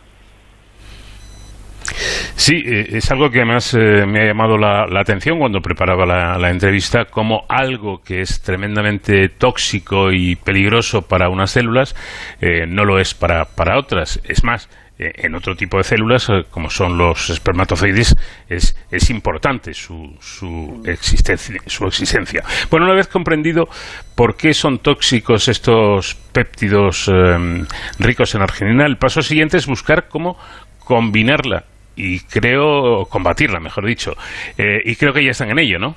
Sí, 2.38 2.62
eh, 2.66 2.98
es 2.98 3.12
algo 3.12 3.30
que 3.30 3.40
además 3.40 3.74
eh, 3.74 4.06
me 4.06 4.22
ha 4.22 4.26
llamado 4.28 4.58
la, 4.58 4.86
atención 5.00 5.40
cuando 5.40 5.62
preparaba 5.62 6.06
la, 6.06 6.50
entrevista, 6.50 7.06
como 7.06 7.44
algo 7.50 8.02
que 8.06 8.22
es 8.22 8.42
tremendamente 8.42 9.30
tóxico 9.30 10.12
y 10.12 10.36
peligroso 10.36 11.02
para 11.08 11.30
unas 11.30 11.52
células 11.52 11.96
eh, 12.42 12.66
no 12.68 12.84
lo 12.84 13.00
es 13.00 13.14
para, 13.14 13.46
para 13.46 13.80
otras. 13.80 14.22
Es 14.26 14.44
más, 14.44 14.70
en 14.98 15.36
otro 15.36 15.56
tipo 15.56 15.78
de 15.78 15.84
células, 15.84 16.30
eh, 16.30 16.44
como 16.50 16.70
son 16.70 16.98
los 16.98 17.30
espermatozoides, 17.30 18.16
es, 18.50 18.76
es 18.92 19.10
importante 19.10 19.74
su, 19.74 20.16
su, 20.20 20.84
existencia, 20.86 21.60
su 21.66 21.86
existencia. 21.86 22.44
Bueno, 22.70 22.86
una 22.86 22.96
vez 22.96 23.08
comprendido 23.08 23.68
por 24.16 24.38
qué 24.38 24.54
son 24.54 24.80
tóxicos 24.80 25.48
estos 25.48 26.16
péptidos 26.32 27.10
em, 27.10 27.66
ricos 28.00 28.36
en 28.36 28.42
arginina, 28.42 28.86
el 28.86 28.98
paso 28.98 29.22
siguiente 29.22 29.58
es 29.58 29.68
buscar 29.68 30.08
cómo 30.08 30.38
combinarla 30.80 31.64
y 31.96 32.20
creo 32.22 33.06
combatirla, 33.06 33.60
mejor 33.60 33.86
dicho. 33.86 34.14
Eh, 34.58 34.82
y 34.86 34.96
creo 34.96 35.14
que 35.14 35.24
ya 35.24 35.32
están 35.32 35.50
en 35.50 35.60
ello, 35.60 35.80
¿no? 35.80 35.96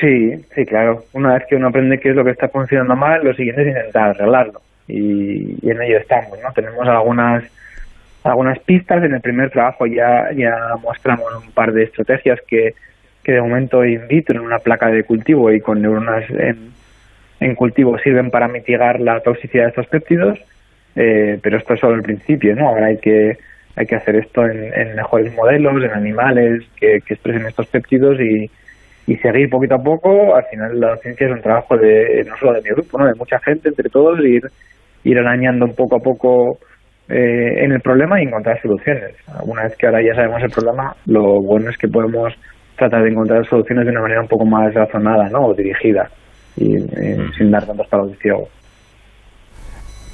Sí, 0.00 0.30
sí, 0.54 0.64
claro. 0.64 1.04
Una 1.12 1.34
vez 1.34 1.42
que 1.48 1.56
uno 1.56 1.68
aprende 1.68 1.98
qué 1.98 2.10
es 2.10 2.16
lo 2.16 2.24
que 2.24 2.30
está 2.30 2.48
funcionando 2.48 2.94
mal, 2.94 3.24
lo 3.24 3.34
siguiente 3.34 3.62
es 3.62 3.68
intentar 3.68 4.10
arreglarlo 4.10 4.60
y, 4.88 5.68
en 5.68 5.82
ello 5.82 5.98
estamos, 5.98 6.38
¿no? 6.42 6.52
Tenemos 6.52 6.86
algunas 6.86 7.44
algunas 8.24 8.58
pistas. 8.60 9.02
En 9.04 9.14
el 9.14 9.20
primer 9.20 9.50
trabajo 9.50 9.86
ya, 9.86 10.30
ya 10.34 10.56
mostramos 10.82 11.26
un 11.44 11.52
par 11.52 11.72
de 11.72 11.84
estrategias 11.84 12.40
que, 12.46 12.74
que 13.22 13.32
de 13.32 13.40
momento 13.40 13.84
in 13.84 14.08
vitro 14.08 14.40
en 14.40 14.46
una 14.46 14.58
placa 14.58 14.88
de 14.88 15.04
cultivo 15.04 15.52
y 15.52 15.60
con 15.60 15.80
neuronas 15.80 16.28
en, 16.30 16.72
en 17.40 17.54
cultivo 17.54 17.98
sirven 17.98 18.30
para 18.30 18.48
mitigar 18.48 19.00
la 19.00 19.20
toxicidad 19.20 19.64
de 19.64 19.68
estos 19.70 19.86
péptidos, 19.86 20.38
eh, 20.96 21.38
pero 21.42 21.58
esto 21.58 21.74
es 21.74 21.80
solo 21.80 21.94
el 21.94 22.02
principio, 22.02 22.56
¿no? 22.56 22.68
Ahora 22.68 22.86
hay 22.86 22.98
que 22.98 23.38
hay 23.78 23.86
que 23.86 23.94
hacer 23.94 24.16
esto 24.16 24.46
en, 24.46 24.72
en 24.72 24.96
mejores 24.96 25.34
modelos, 25.34 25.84
en 25.84 25.90
animales 25.90 26.64
que, 26.80 27.02
que 27.06 27.14
expresen 27.14 27.46
estos 27.46 27.66
péptidos 27.66 28.18
y, 28.18 28.50
y 29.06 29.16
seguir 29.16 29.48
poquito 29.48 29.76
a 29.76 29.82
poco. 29.82 30.34
Al 30.34 30.44
final 30.50 30.80
la 30.80 30.96
ciencia 30.96 31.26
es 31.26 31.32
un 31.32 31.42
trabajo 31.42 31.76
de 31.76 32.24
no 32.26 32.36
solo 32.38 32.54
de 32.54 32.62
mi 32.62 32.70
grupo, 32.70 32.98
¿no? 32.98 33.06
de 33.06 33.14
mucha 33.14 33.38
gente, 33.40 33.68
entre 33.68 33.88
todos, 33.88 34.18
ir 34.20 34.42
ir 35.04 35.18
arañando 35.18 35.66
un 35.66 35.74
poco 35.74 35.96
a 35.96 36.00
poco 36.00 36.58
eh, 37.08 37.64
en 37.64 37.72
el 37.72 37.80
problema 37.80 38.20
y 38.20 38.24
encontrar 38.24 38.60
soluciones. 38.60 39.14
Una 39.44 39.62
vez 39.62 39.76
que 39.76 39.86
ahora 39.86 40.02
ya 40.02 40.14
sabemos 40.14 40.42
el 40.42 40.50
problema, 40.50 40.94
lo 41.06 41.40
bueno 41.40 41.70
es 41.70 41.76
que 41.78 41.86
podemos 41.86 42.34
tratar 42.76 43.02
de 43.02 43.10
encontrar 43.10 43.46
soluciones 43.48 43.84
de 43.84 43.92
una 43.92 44.02
manera 44.02 44.20
un 44.20 44.28
poco 44.28 44.44
más 44.44 44.74
razonada 44.74 45.28
¿no? 45.30 45.46
o 45.46 45.54
dirigida 45.54 46.10
y 46.56 46.76
eh, 46.76 47.16
mm. 47.16 47.32
sin 47.38 47.50
dar 47.50 47.64
tantos 47.64 47.86
palos 47.88 48.10
de 48.10 48.16
ciego. 48.16 48.48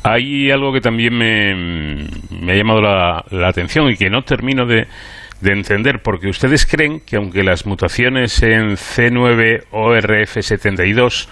Hay 0.05 0.51
algo 0.51 0.73
que 0.73 0.81
también 0.81 1.16
me, 1.16 1.55
me 2.44 2.52
ha 2.52 2.56
llamado 2.56 2.82
la, 2.82 3.48
atención 3.48 3.89
y 3.89 3.97
que 3.97 4.10
no 4.10 4.23
termino 4.23 4.66
de, 4.66 4.86
de 5.43 5.52
entender, 5.52 6.01
porque 6.02 6.28
ustedes 6.28 6.64
creen 6.64 7.01
que 7.05 7.16
aunque 7.16 7.43
las 7.43 7.66
mutaciones 7.66 8.43
en 8.43 8.77
C9 8.77 9.64
o 9.73 9.90
RF72 9.90 11.28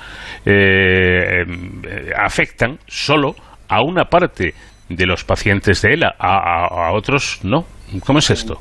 eh, 0.46 1.44
eh, 1.44 2.10
afectan 2.16 2.78
solo 2.86 3.34
a 3.68 3.82
una 3.82 4.06
parte 4.06 4.52
de 4.88 5.06
los 5.06 5.24
pacientes 5.24 5.82
de 5.82 5.94
ELA, 5.94 6.14
a, 6.18 6.92
otros 6.92 7.40
no. 7.44 7.64
¿Cómo 8.04 8.18
es 8.18 8.30
esto? 8.30 8.58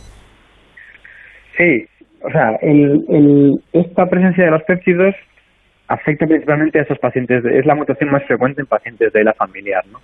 Sí, 1.57 1.85
o 2.21 2.29
sea, 2.29 2.59
esta 3.73 4.05
presencia 4.05 4.45
de 4.45 4.51
los 4.51 4.63
péptidos 4.63 5.15
afecta 5.87 6.27
principalmente 6.27 6.79
a 6.79 6.83
esos 6.83 6.99
pacientes, 6.99 7.43
es 7.43 7.65
la 7.65 7.73
mutación 7.73 8.11
más 8.11 8.23
frecuente 8.25 8.61
en 8.61 8.67
pacientes 8.67 9.11
de 9.11 9.21
ELA 9.21 9.33
familiar, 9.33 9.83
¿no? 9.91 9.99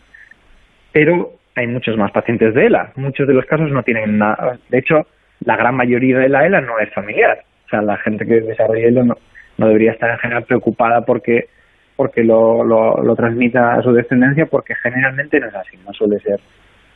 Pero 0.91 1.33
hay 1.53 1.67
muchos 1.67 1.95
más 1.97 2.11
pacientes 2.11 2.55
de 2.55 2.65
ELA, 2.65 2.91
muchos 2.95 3.27
de 3.27 3.33
los 3.35 3.45
casos 3.45 3.69
no 3.71 3.83
tienen 3.83 4.17
nada, 4.17 4.57
de 4.69 4.77
hecho, 4.79 5.05
la 5.41 5.55
gran 5.55 5.75
mayoría 5.75 6.19
de 6.19 6.29
la 6.29 6.45
ELA 6.45 6.61
no 6.61 6.79
es 6.79 6.93
familiar, 6.93 7.43
o 7.65 7.69
sea, 7.69 7.81
la 7.81 7.97
gente 7.97 8.25
que 8.25 8.41
desarrolla 8.41 8.87
ELA 8.87 9.03
no, 9.03 9.17
debería 9.57 9.91
estar 9.91 10.09
en 10.09 10.17
general 10.19 10.43
preocupada 10.43 11.01
porque 11.01 11.47
porque 11.95 12.25
lo, 12.25 12.61
lo, 12.65 13.15
transmita 13.15 13.75
a 13.75 13.81
su 13.81 13.93
descendencia, 13.93 14.47
porque 14.47 14.75
generalmente 14.75 15.39
no 15.39 15.47
es 15.47 15.55
así, 15.55 15.77
no 15.85 15.93
suele 15.93 16.19
ser, 16.19 16.41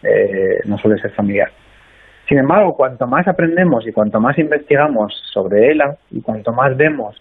eh, 0.04 0.60
no 0.66 0.78
suele 0.78 1.02
ser 1.02 1.12
familiar. 1.12 1.50
Sin 2.28 2.38
embargo, 2.38 2.76
cuanto 2.76 3.08
más 3.08 3.26
aprendemos 3.26 3.88
y 3.88 3.94
cuanto 3.94 4.20
más 4.20 4.38
investigamos 4.38 5.14
sobre 5.32 5.72
ELA 5.72 5.96
y 6.12 6.22
cuanto 6.22 6.52
más 6.52 6.76
vemos 6.76 7.16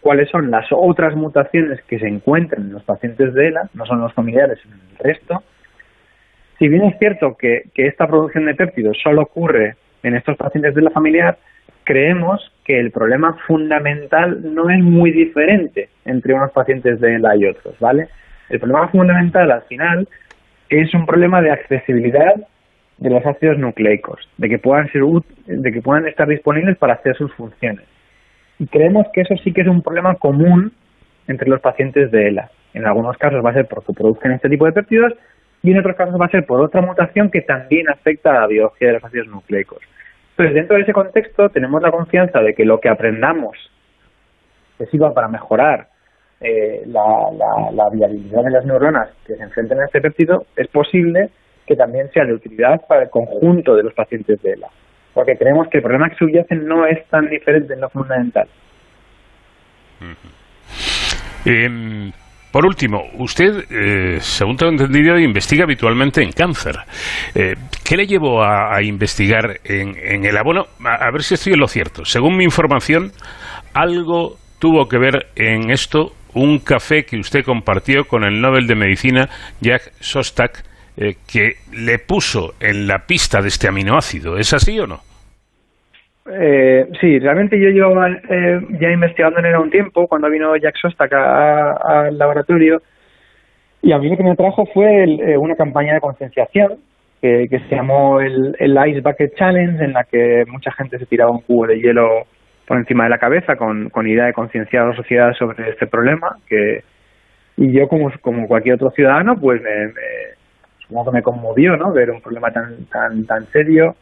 cuáles 0.00 0.28
son 0.30 0.50
las 0.50 0.66
otras 0.70 1.14
mutaciones 1.14 1.80
que 1.82 2.00
se 2.00 2.08
encuentran 2.08 2.62
en 2.62 2.72
los 2.72 2.82
pacientes 2.82 3.32
de 3.34 3.48
ELA, 3.48 3.70
no 3.74 3.86
son 3.86 4.00
los 4.00 4.12
familiares, 4.12 4.58
sino 4.62 4.74
el 4.74 4.98
resto, 4.98 5.44
si 6.58 6.68
bien 6.68 6.84
es 6.84 6.98
cierto 6.98 7.36
que, 7.36 7.64
que 7.74 7.86
esta 7.86 8.06
producción 8.06 8.46
de 8.46 8.54
péptidos 8.54 8.98
solo 9.02 9.22
ocurre 9.22 9.76
en 10.02 10.14
estos 10.14 10.36
pacientes 10.36 10.74
de 10.74 10.82
la 10.82 10.90
familiar, 10.90 11.38
creemos 11.84 12.52
que 12.64 12.78
el 12.78 12.90
problema 12.90 13.36
fundamental 13.46 14.40
no 14.54 14.68
es 14.70 14.80
muy 14.80 15.12
diferente 15.12 15.88
entre 16.04 16.34
unos 16.34 16.50
pacientes 16.50 17.00
de 17.00 17.14
ELA 17.14 17.36
y 17.36 17.46
otros, 17.46 17.78
¿vale? 17.78 18.08
El 18.48 18.60
problema 18.60 18.88
fundamental 18.88 19.50
al 19.50 19.62
final 19.62 20.08
es 20.68 20.92
un 20.94 21.06
problema 21.06 21.40
de 21.42 21.50
accesibilidad 21.50 22.34
de 22.98 23.10
los 23.10 23.24
ácidos 23.24 23.58
nucleicos, 23.58 24.28
de 24.38 24.48
que 24.48 24.58
puedan 24.58 24.90
ser 24.90 25.02
de 25.46 25.72
que 25.72 25.82
puedan 25.82 26.08
estar 26.08 26.26
disponibles 26.26 26.76
para 26.76 26.94
hacer 26.94 27.16
sus 27.16 27.32
funciones. 27.34 27.84
Y 28.58 28.66
creemos 28.66 29.06
que 29.12 29.20
eso 29.20 29.34
sí 29.44 29.52
que 29.52 29.60
es 29.60 29.68
un 29.68 29.82
problema 29.82 30.14
común 30.14 30.72
entre 31.28 31.48
los 31.48 31.60
pacientes 31.60 32.10
de 32.10 32.28
ELA. 32.28 32.50
En 32.74 32.86
algunos 32.86 33.16
casos 33.18 33.44
va 33.44 33.50
a 33.50 33.54
ser 33.54 33.66
porque 33.66 33.92
producen 33.92 34.32
este 34.32 34.48
tipo 34.48 34.66
de 34.66 34.72
péptidos 34.72 35.12
y 35.66 35.72
en 35.72 35.78
otros 35.78 35.96
casos 35.96 36.14
va 36.20 36.26
a 36.26 36.30
ser 36.30 36.46
por 36.46 36.60
otra 36.60 36.80
mutación 36.80 37.30
que 37.30 37.42
también 37.42 37.88
afecta 37.88 38.30
a 38.30 38.40
la 38.40 38.46
biología 38.46 38.88
de 38.88 38.94
los 38.94 39.04
ácidos 39.04 39.26
nucleicos. 39.26 39.78
Entonces, 40.30 40.54
dentro 40.54 40.76
de 40.76 40.82
ese 40.82 40.92
contexto, 40.92 41.48
tenemos 41.48 41.82
la 41.82 41.90
confianza 41.90 42.40
de 42.40 42.54
que 42.54 42.64
lo 42.64 42.78
que 42.78 42.88
aprendamos 42.88 43.56
que 44.78 44.86
sirva 44.86 45.12
para 45.12 45.28
mejorar 45.28 45.88
eh, 46.40 46.82
la, 46.86 47.30
la, 47.72 47.88
viabilidad 47.90 48.44
de 48.44 48.50
las 48.50 48.64
neuronas 48.64 49.08
que 49.26 49.34
se 49.34 49.42
enfrenten 49.42 49.80
a 49.80 49.86
este 49.86 50.00
péptido, 50.00 50.44
es 50.54 50.68
posible 50.68 51.30
que 51.66 51.74
también 51.74 52.10
sea 52.12 52.24
de 52.24 52.34
utilidad 52.34 52.82
para 52.86 53.04
el 53.04 53.10
conjunto 53.10 53.74
de 53.74 53.82
los 53.82 53.94
pacientes 53.94 54.40
de 54.42 54.52
ELA. 54.52 54.68
Porque 55.14 55.36
creemos 55.36 55.68
que 55.68 55.78
el 55.78 55.82
problema 55.82 56.10
que 56.10 56.16
subyace 56.16 56.54
no 56.54 56.86
es 56.86 57.04
tan 57.06 57.28
diferente 57.28 57.72
en 57.72 57.80
lo 57.80 57.88
fundamental. 57.88 58.46
Em, 61.44 62.12
por 62.56 62.64
último, 62.64 63.04
usted, 63.18 63.66
eh, 63.70 64.18
según 64.22 64.56
tengo 64.56 64.72
entendido, 64.72 65.18
investiga 65.18 65.64
habitualmente 65.64 66.22
en 66.22 66.32
cáncer. 66.32 66.74
Eh, 67.34 67.54
¿Qué 67.84 67.98
le 67.98 68.06
llevó 68.06 68.42
a, 68.42 68.82
investigar 68.82 69.60
en, 69.62 69.94
en, 69.94 70.24
el 70.24 70.34
abono? 70.38 70.64
A, 70.82 71.10
ver 71.10 71.22
si 71.22 71.34
estoy 71.34 71.52
en 71.52 71.60
lo 71.60 71.68
cierto. 71.68 72.06
Según 72.06 72.34
mi 72.34 72.44
información, 72.44 73.12
algo 73.74 74.38
tuvo 74.58 74.88
que 74.88 74.96
ver 74.96 75.26
en 75.36 75.70
esto 75.70 76.14
un 76.32 76.60
café 76.60 77.04
que 77.04 77.18
usted 77.18 77.44
compartió 77.44 78.04
con 78.06 78.24
el 78.24 78.40
Nobel 78.40 78.66
de 78.66 78.74
Medicina 78.74 79.28
Jack 79.60 79.92
Sostak, 80.00 80.64
eh, 80.96 81.16
que 81.30 81.56
le 81.74 81.98
puso 81.98 82.54
en 82.58 82.86
la 82.86 83.00
pista 83.06 83.42
de 83.42 83.48
este 83.48 83.68
aminoácido. 83.68 84.38
¿Es 84.38 84.54
así 84.54 84.80
o 84.80 84.86
no? 84.86 85.02
Eh, 86.28 86.88
sí, 87.00 87.18
realmente 87.18 87.58
yo 87.60 87.68
llevo 87.68 88.04
eh, 88.04 88.60
ya 88.80 88.90
investigando 88.90 89.38
en 89.38 89.46
él 89.46 89.56
un 89.56 89.70
tiempo, 89.70 90.08
cuando 90.08 90.28
vino 90.28 90.56
Jack 90.56 90.76
Sostak 90.76 91.12
al 91.12 92.18
laboratorio, 92.18 92.82
y 93.82 93.92
a 93.92 93.98
mí 93.98 94.08
lo 94.08 94.16
que 94.16 94.24
me 94.24 94.34
trajo 94.34 94.66
fue 94.66 95.04
eh, 95.04 95.38
una 95.38 95.54
campaña 95.54 95.94
de 95.94 96.00
concienciación 96.00 96.78
que, 97.20 97.48
se 97.68 97.74
llamó 97.74 98.20
el, 98.20 98.54
el 98.58 98.78
Ice 98.88 99.00
Bucket 99.00 99.34
Challenge, 99.36 99.84
en 99.84 99.92
la 99.92 100.04
que 100.04 100.44
mucha 100.48 100.70
gente 100.72 100.98
se 100.98 101.06
tiraba 101.06 101.32
un 101.32 101.40
cubo 101.40 101.66
de 101.66 101.80
hielo 101.80 102.26
por 102.66 102.78
encima 102.78 103.04
de 103.04 103.10
la 103.10 103.18
cabeza 103.18 103.56
con, 103.56 103.90
con 103.90 104.06
idea 104.06 104.26
de 104.26 104.32
concienciar 104.32 104.84
a 104.84 104.88
la 104.88 104.96
sociedad 104.96 105.32
sobre 105.34 105.70
este 105.70 105.86
problema 105.86 106.36
que 106.48 106.82
y 107.56 107.72
yo 107.72 107.88
como, 107.88 108.10
como 108.20 108.46
cualquier 108.46 108.74
otro 108.74 108.90
ciudadano 108.90 109.34
pues 109.40 109.62
me, 109.62 109.92
supongo 110.80 111.10
que 111.10 111.16
me 111.16 111.22
conmovió 111.22 111.76
no 111.76 111.92
ver 111.92 112.10
un 112.10 112.20
problema 112.20 112.50
tan 112.50 112.86
tan 112.86 113.24
tan 113.24 113.46
serio 113.46 113.94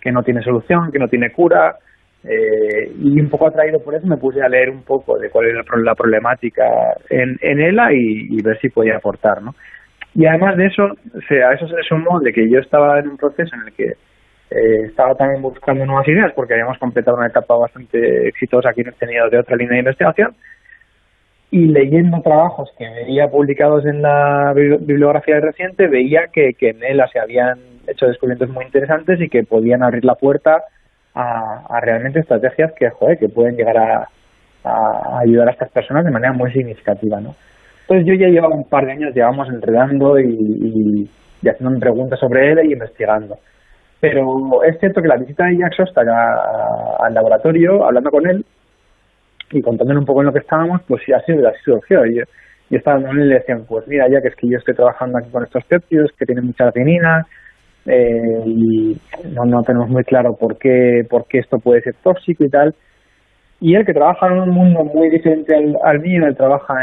que 0.00 0.12
no 0.12 0.22
tiene 0.22 0.42
solución 0.42 0.90
que 0.92 0.98
no 0.98 1.08
tiene 1.08 1.30
cura 1.30 1.76
eh, 2.24 2.90
y 2.98 3.20
un 3.20 3.28
poco 3.28 3.46
atraído 3.46 3.82
por 3.82 3.94
eso 3.94 4.06
me 4.06 4.16
puse 4.16 4.42
a 4.42 4.48
leer 4.48 4.70
un 4.70 4.82
poco 4.82 5.18
de 5.18 5.30
cuál 5.30 5.46
era 5.46 5.62
la 5.78 5.94
problemática 5.94 6.64
en, 7.08 7.36
en 7.40 7.60
ELA 7.60 7.92
y, 7.92 8.28
y 8.30 8.42
ver 8.42 8.58
si 8.60 8.68
podía 8.68 8.96
aportar 8.96 9.42
no 9.42 9.54
y 10.14 10.26
además 10.26 10.56
de 10.56 10.66
eso 10.66 10.88
se, 11.28 11.42
a 11.42 11.52
eso 11.52 11.66
se 11.68 11.82
sumó 11.88 12.20
de 12.20 12.32
que 12.32 12.48
yo 12.50 12.58
estaba 12.58 12.98
en 12.98 13.08
un 13.08 13.16
proceso 13.16 13.54
en 13.54 13.68
el 13.68 13.72
que 13.74 13.84
eh, 14.50 14.86
estaba 14.86 15.14
también 15.14 15.40
buscando 15.42 15.86
nuevas 15.86 16.08
ideas 16.08 16.32
porque 16.34 16.54
habíamos 16.54 16.78
completado 16.78 17.16
una 17.16 17.28
etapa 17.28 17.54
bastante 17.56 18.28
exitosa 18.28 18.70
aquí 18.70 18.80
en 18.80 18.88
el 18.88 18.94
tenido 18.94 19.28
de 19.30 19.38
otra 19.38 19.56
línea 19.56 19.74
de 19.74 19.80
investigación 19.80 20.34
y 21.50 21.66
leyendo 21.66 22.20
trabajos 22.22 22.70
que 22.78 22.88
veía 22.88 23.28
publicados 23.28 23.84
en 23.84 24.02
la 24.02 24.52
bibliografía 24.54 25.40
reciente 25.40 25.88
veía 25.88 26.28
que, 26.32 26.54
en 26.60 26.82
ELA 26.82 27.08
se 27.08 27.18
habían 27.18 27.58
hecho 27.88 28.06
descubrimientos 28.06 28.50
muy 28.50 28.64
interesantes 28.64 29.20
y 29.20 29.28
que 29.28 29.42
podían 29.42 29.82
abrir 29.82 30.04
la 30.04 30.14
puerta 30.14 30.62
a, 31.14 31.80
realmente 31.80 32.20
estrategias 32.20 32.72
que 32.78 32.90
joder, 32.90 33.18
que 33.18 33.28
pueden 33.28 33.56
llegar 33.56 33.76
a, 33.78 34.08
ayudar 35.20 35.48
a 35.48 35.52
estas 35.52 35.70
personas 35.70 36.04
de 36.04 36.10
manera 36.10 36.32
muy 36.32 36.52
significativa 36.52 37.18
¿no? 37.20 37.34
entonces 37.82 38.06
yo 38.06 38.14
ya 38.14 38.28
llevaba 38.28 38.54
un 38.54 38.68
par 38.68 38.84
de 38.84 38.92
años 38.92 39.14
llevamos 39.14 39.48
enredando 39.48 40.20
y, 40.20 41.08
y, 41.42 41.48
haciéndome 41.48 41.80
preguntas 41.80 42.20
sobre 42.20 42.52
él 42.52 42.60
y 42.64 42.72
investigando 42.74 43.38
pero 44.00 44.62
es 44.62 44.78
cierto 44.78 45.02
que 45.02 45.08
la 45.08 45.16
visita 45.16 45.46
de 45.46 45.58
Jack 45.58 45.74
Sostak 45.74 46.08
al 46.08 47.14
laboratorio, 47.14 47.84
hablando 47.84 48.10
con 48.10 48.26
él 48.28 48.44
y 49.50 49.62
contándole 49.62 49.98
un 49.98 50.06
poco 50.06 50.20
en 50.20 50.26
lo 50.26 50.32
que 50.32 50.40
estábamos, 50.40 50.82
pues 50.86 51.02
sí, 51.04 51.12
ha 51.12 51.20
sido 51.20 51.46
así 51.48 51.58
surgió. 51.64 52.06
Y 52.06 52.16
yo, 52.16 52.22
yo 52.70 52.78
estaba 52.78 53.00
con 53.02 53.18
él 53.18 53.26
y 53.26 53.28
le 53.28 53.34
decían, 53.36 53.64
pues 53.66 53.86
mira, 53.88 54.08
ya 54.08 54.20
que 54.20 54.28
es 54.28 54.36
que 54.36 54.48
yo 54.48 54.58
estoy 54.58 54.74
trabajando 54.74 55.18
aquí 55.18 55.30
con 55.30 55.44
estos 55.44 55.64
péptidos 55.64 56.10
que 56.18 56.26
tienen 56.26 56.46
mucha 56.46 56.64
arginina 56.64 57.26
eh, 57.86 58.42
y 58.46 58.96
no, 59.32 59.44
no 59.44 59.62
tenemos 59.62 59.88
muy 59.88 60.04
claro 60.04 60.36
por 60.38 60.58
qué, 60.58 61.02
por 61.08 61.26
qué 61.26 61.38
esto 61.38 61.58
puede 61.58 61.82
ser 61.82 61.94
tóxico 62.02 62.44
y 62.44 62.50
tal. 62.50 62.74
Y 63.60 63.74
él 63.74 63.84
que 63.84 63.92
trabaja 63.92 64.26
en 64.28 64.40
un 64.40 64.50
mundo 64.50 64.84
muy 64.84 65.10
diferente 65.10 65.54
al, 65.54 66.00
mío, 66.00 66.26
él 66.26 66.36
trabaja 66.36 66.74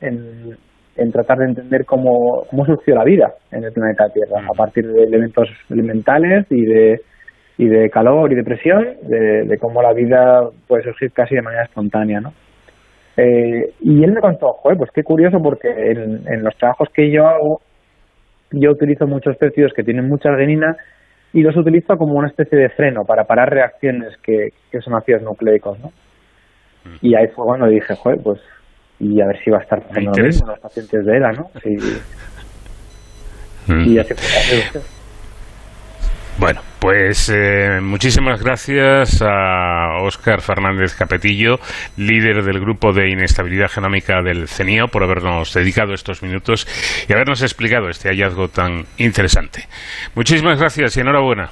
en, 0.00 0.56
en 0.96 1.12
tratar 1.12 1.38
de 1.38 1.46
entender 1.46 1.84
cómo, 1.84 2.44
cómo 2.50 2.64
surgió 2.64 2.94
la 2.94 3.04
vida 3.04 3.34
en 3.52 3.64
el 3.64 3.72
planeta 3.72 4.08
Tierra, 4.08 4.44
a 4.48 4.56
partir 4.56 4.86
de 4.86 5.04
elementos 5.04 5.48
elementales 5.70 6.46
y 6.50 6.64
de, 6.64 7.00
y 7.58 7.66
de 7.66 7.88
calor 7.90 8.32
y 8.32 8.36
de 8.36 8.44
presión, 8.44 8.84
de, 9.02 9.56
cómo 9.58 9.82
la 9.82 9.92
vida 9.92 10.48
puede 10.66 10.82
surgir 10.84 11.12
casi 11.12 11.34
de 11.34 11.42
manera 11.42 11.64
espontánea, 11.64 12.20
¿no? 12.20 12.32
Eh, 13.16 13.72
y 13.80 14.04
él 14.04 14.12
me 14.12 14.20
contó, 14.20 14.52
joder, 14.52 14.76
pues 14.76 14.90
qué 14.94 15.02
curioso 15.02 15.38
porque 15.42 15.68
en, 15.68 16.22
en 16.26 16.42
los 16.42 16.54
trabajos 16.58 16.88
que 16.92 17.10
yo 17.10 17.26
hago, 17.26 17.60
yo 18.52 18.72
utilizo 18.72 19.06
muchos 19.06 19.36
péptidos 19.38 19.72
que 19.74 19.82
tienen 19.82 20.06
mucha 20.06 20.28
arginina 20.28 20.76
y 21.32 21.42
los 21.42 21.56
utilizo 21.56 21.96
como 21.96 22.14
una 22.14 22.28
especie 22.28 22.58
de 22.58 22.68
freno 22.68 23.04
para 23.04 23.24
parar 23.24 23.50
reacciones 23.50 24.16
que, 24.22 24.50
que 24.70 24.80
son 24.80 24.94
ácidos 24.94 25.22
nucleicos, 25.22 25.78
¿no? 25.80 25.92
Y 27.00 27.16
ahí 27.16 27.26
fue 27.34 27.46
cuando 27.46 27.66
dije, 27.66 27.94
joder, 27.96 28.20
pues 28.22 28.40
y 28.98 29.20
a 29.20 29.26
ver 29.26 29.42
si 29.42 29.50
va 29.50 29.58
a 29.58 29.62
estar 29.62 29.82
pasando 29.82 30.12
lo 30.16 30.24
mismo 30.24 30.46
los 30.46 30.60
pacientes 30.60 31.04
de 31.04 31.16
ELA, 31.16 31.32
¿no? 31.32 31.50
Sí. 31.62 31.76
Mm. 33.66 33.84
Y 33.84 33.98
así 33.98 34.14
bueno, 36.38 36.60
pues 36.86 37.28
eh, 37.34 37.80
muchísimas 37.82 38.40
gracias 38.44 39.20
a 39.20 40.00
Óscar 40.04 40.40
Fernández 40.40 40.94
Capetillo, 40.96 41.56
líder 41.96 42.44
del 42.44 42.60
grupo 42.60 42.92
de 42.92 43.10
inestabilidad 43.10 43.66
genómica 43.66 44.22
del 44.22 44.46
CENIO, 44.46 44.86
por 44.86 45.02
habernos 45.02 45.52
dedicado 45.52 45.94
estos 45.94 46.22
minutos 46.22 46.64
y 47.08 47.12
habernos 47.12 47.42
explicado 47.42 47.88
este 47.88 48.08
hallazgo 48.08 48.46
tan 48.46 48.84
interesante. 48.98 49.62
Muchísimas 50.14 50.60
gracias 50.60 50.96
y 50.96 51.00
enhorabuena. 51.00 51.50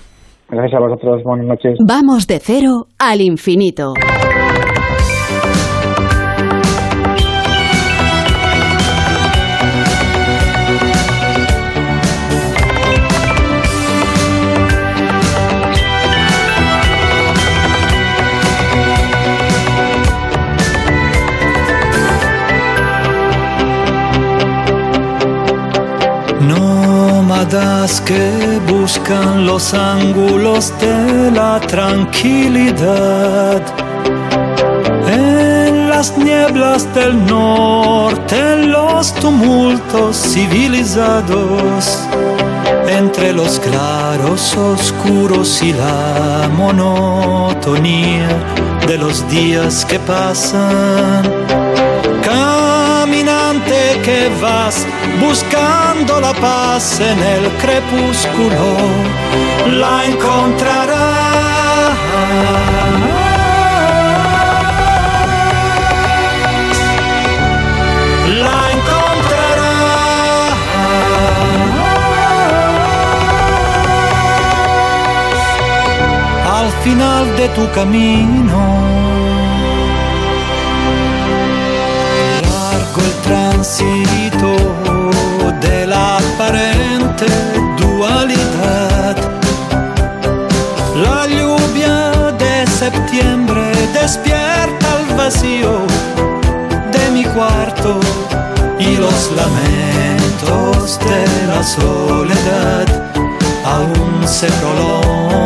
Gracias 0.49 0.75
a 0.75 0.79
vosotros, 0.79 1.23
buenas 1.25 1.49
noches. 1.49 1.79
Vamos 1.85 2.29
de 2.29 2.39
cero 2.39 2.87
al 3.01 3.21
infinito. 3.21 3.95
Que 27.47 28.61
buscan 28.71 29.47
los 29.47 29.75
ángulos 29.75 30.73
de 30.81 31.31
la 31.31 31.61
tranquilidad. 31.61 33.61
En 35.07 35.91
las 35.91 36.17
nieblas 36.17 36.89
del 36.95 37.27
norte, 37.27 38.39
en 38.39 38.73
los 38.73 39.13
tumultos 39.15 40.17
civilizados, 40.17 42.01
entre 42.89 43.35
los 43.35 43.61
claros 43.61 44.57
oscuros 44.57 45.63
y 45.63 45.75
la 45.75 46.49
monotonía 46.57 48.29
de 48.87 48.97
los 48.97 49.29
días 49.29 49.85
que 49.85 49.99
pasan 49.99 51.25
que 54.05 54.29
vas 54.41 54.87
buscando 55.19 56.21
la 56.21 56.35
paz 56.35 57.01
en 57.01 57.19
el 57.19 57.49
crepúsculo, 57.63 58.67
la 59.81 60.05
encontrarás. 60.05 61.15
Final 76.85 77.35
de 77.39 77.49
tu 77.49 77.65
camino 77.73 78.74
el 83.65 84.31
tránsito 84.31 84.53
de 85.61 85.87
la 85.87 86.19
aparente 86.19 87.27
dualidad. 87.79 89.17
La 90.97 91.27
lluvia 91.27 92.33
de 92.39 92.67
septiembre 92.67 93.73
despierta 93.95 94.87
el 95.01 95.17
vacío 95.17 95.87
de 96.93 97.11
mi 97.11 97.25
cuarto 97.25 98.01
y 98.79 98.97
los 98.97 99.31
lamentos 99.33 100.99
de 101.01 101.47
la 101.47 101.63
soledad 101.63 102.87
aún 103.65 104.29
se 104.29 104.49
prolongan 104.61 105.45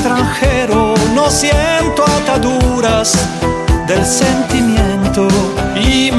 extranjero, 0.00 0.94
no 1.14 1.30
siento 1.30 2.04
ataduras 2.04 3.14
del 3.90 4.06
sentimiento. 4.06 5.26
Y 5.74 6.12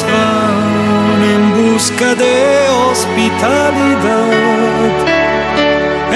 van 0.00 1.22
en 1.34 1.42
busca 1.60 2.14
de 2.14 2.68
hospitalidad 2.88 4.32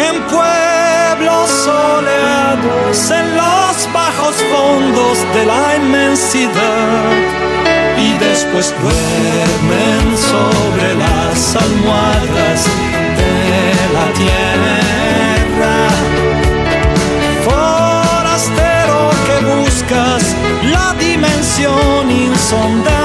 en 0.08 0.14
pueblos 0.34 1.50
soleados, 1.50 3.10
en 3.10 3.36
los 3.36 3.92
bajos 3.92 4.36
fondos 4.52 5.18
de 5.34 5.42
la 5.44 5.76
inmensidad 5.76 7.12
y 7.98 8.12
después 8.18 8.74
duermen 8.82 10.16
sobre 10.16 10.94
las 10.94 11.56
almohadas 11.56 12.64
de 13.20 13.34
la 13.96 14.06
tierra. 14.20 15.76
Forastero 17.44 19.00
que 19.26 19.36
buscas 19.54 20.22
la 20.72 20.94
dimensión 20.98 22.10
insondable, 22.10 22.95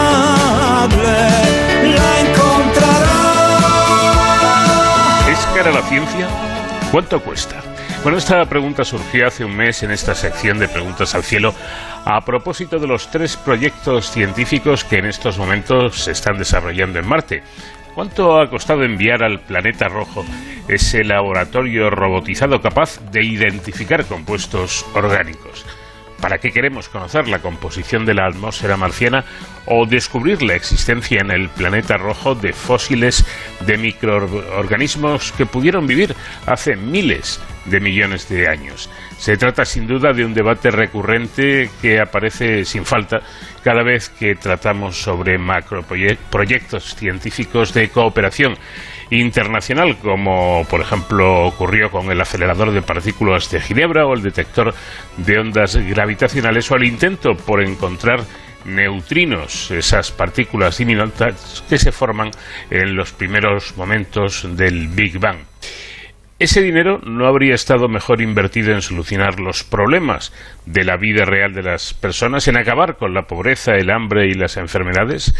ciencia? 5.83 6.27
¿Cuánto 6.91 7.21
cuesta? 7.21 7.61
Bueno, 8.03 8.17
esta 8.17 8.43
pregunta 8.45 8.83
surgió 8.83 9.27
hace 9.27 9.45
un 9.45 9.55
mes 9.55 9.83
en 9.83 9.91
esta 9.91 10.15
sección 10.15 10.57
de 10.57 10.67
Preguntas 10.67 11.13
al 11.13 11.23
Cielo 11.23 11.53
a 12.03 12.19
propósito 12.21 12.79
de 12.79 12.87
los 12.87 13.11
tres 13.11 13.37
proyectos 13.37 14.09
científicos 14.09 14.83
que 14.83 14.97
en 14.97 15.05
estos 15.05 15.37
momentos 15.37 16.03
se 16.03 16.11
están 16.11 16.37
desarrollando 16.37 16.99
en 16.99 17.07
Marte. 17.07 17.43
¿Cuánto 17.93 18.39
ha 18.39 18.49
costado 18.49 18.83
enviar 18.83 19.23
al 19.23 19.41
planeta 19.41 19.87
rojo 19.87 20.25
ese 20.67 21.03
laboratorio 21.03 21.89
robotizado 21.89 22.59
capaz 22.61 22.99
de 23.11 23.23
identificar 23.23 24.05
compuestos 24.05 24.85
orgánicos? 24.93 25.65
¿Para 26.21 26.37
qué 26.37 26.51
queremos 26.51 26.87
conocer 26.87 27.27
la 27.27 27.39
composición 27.39 28.05
de 28.05 28.13
la 28.13 28.27
atmósfera 28.27 28.77
marciana 28.77 29.25
o 29.65 29.87
descubrir 29.87 30.43
la 30.43 30.53
existencia 30.53 31.19
en 31.19 31.31
el 31.31 31.49
planeta 31.49 31.97
rojo 31.97 32.35
de 32.35 32.53
fósiles 32.53 33.25
de 33.65 33.77
microorganismos 33.77 35.31
que 35.31 35.47
pudieron 35.47 35.87
vivir 35.87 36.15
hace 36.45 36.75
miles 36.75 37.41
de 37.65 37.79
millones 37.79 38.27
de 38.29 38.47
años? 38.47 38.89
Se 39.17 39.37
trata 39.37 39.65
sin 39.65 39.87
duda 39.87 40.13
de 40.13 40.25
un 40.25 40.33
debate 40.33 40.71
recurrente 40.71 41.69
que 41.81 41.99
aparece 41.99 42.65
sin 42.65 42.85
falta 42.85 43.19
cada 43.63 43.83
vez 43.83 44.09
que 44.09 44.35
tratamos 44.35 45.01
sobre 45.01 45.37
macroproyectos 45.37 46.95
científicos 46.95 47.73
de 47.73 47.89
cooperación 47.89 48.55
internacional, 49.11 49.97
como 49.97 50.65
por 50.69 50.81
ejemplo 50.81 51.45
ocurrió 51.45 51.91
con 51.91 52.11
el 52.11 52.21
acelerador 52.21 52.71
de 52.71 52.81
partículas 52.81 53.51
de 53.51 53.59
Ginebra 53.59 54.05
o 54.05 54.13
el 54.13 54.23
detector 54.23 54.73
de 55.17 55.37
ondas 55.37 55.75
gravitacionales 55.75 56.71
o 56.71 56.75
el 56.75 56.85
intento 56.85 57.35
por 57.35 57.61
encontrar 57.61 58.21
neutrinos, 58.65 59.71
esas 59.71 60.11
partículas 60.11 60.77
diminutas 60.77 61.63
que 61.67 61.77
se 61.77 61.91
forman 61.91 62.31
en 62.69 62.95
los 62.95 63.11
primeros 63.11 63.75
momentos 63.75 64.47
del 64.55 64.87
Big 64.87 65.19
Bang. 65.19 65.39
Ese 66.41 66.63
dinero 66.63 66.99
no 67.05 67.27
habría 67.27 67.53
estado 67.53 67.87
mejor 67.87 68.19
invertido 68.19 68.73
en 68.73 68.81
solucionar 68.81 69.39
los 69.39 69.63
problemas 69.63 70.33
de 70.65 70.83
la 70.83 70.97
vida 70.97 71.23
real 71.23 71.53
de 71.53 71.61
las 71.61 71.93
personas, 71.93 72.47
en 72.47 72.57
acabar 72.57 72.97
con 72.97 73.13
la 73.13 73.27
pobreza, 73.27 73.73
el 73.75 73.91
hambre 73.91 74.27
y 74.27 74.33
las 74.33 74.57
enfermedades. 74.57 75.35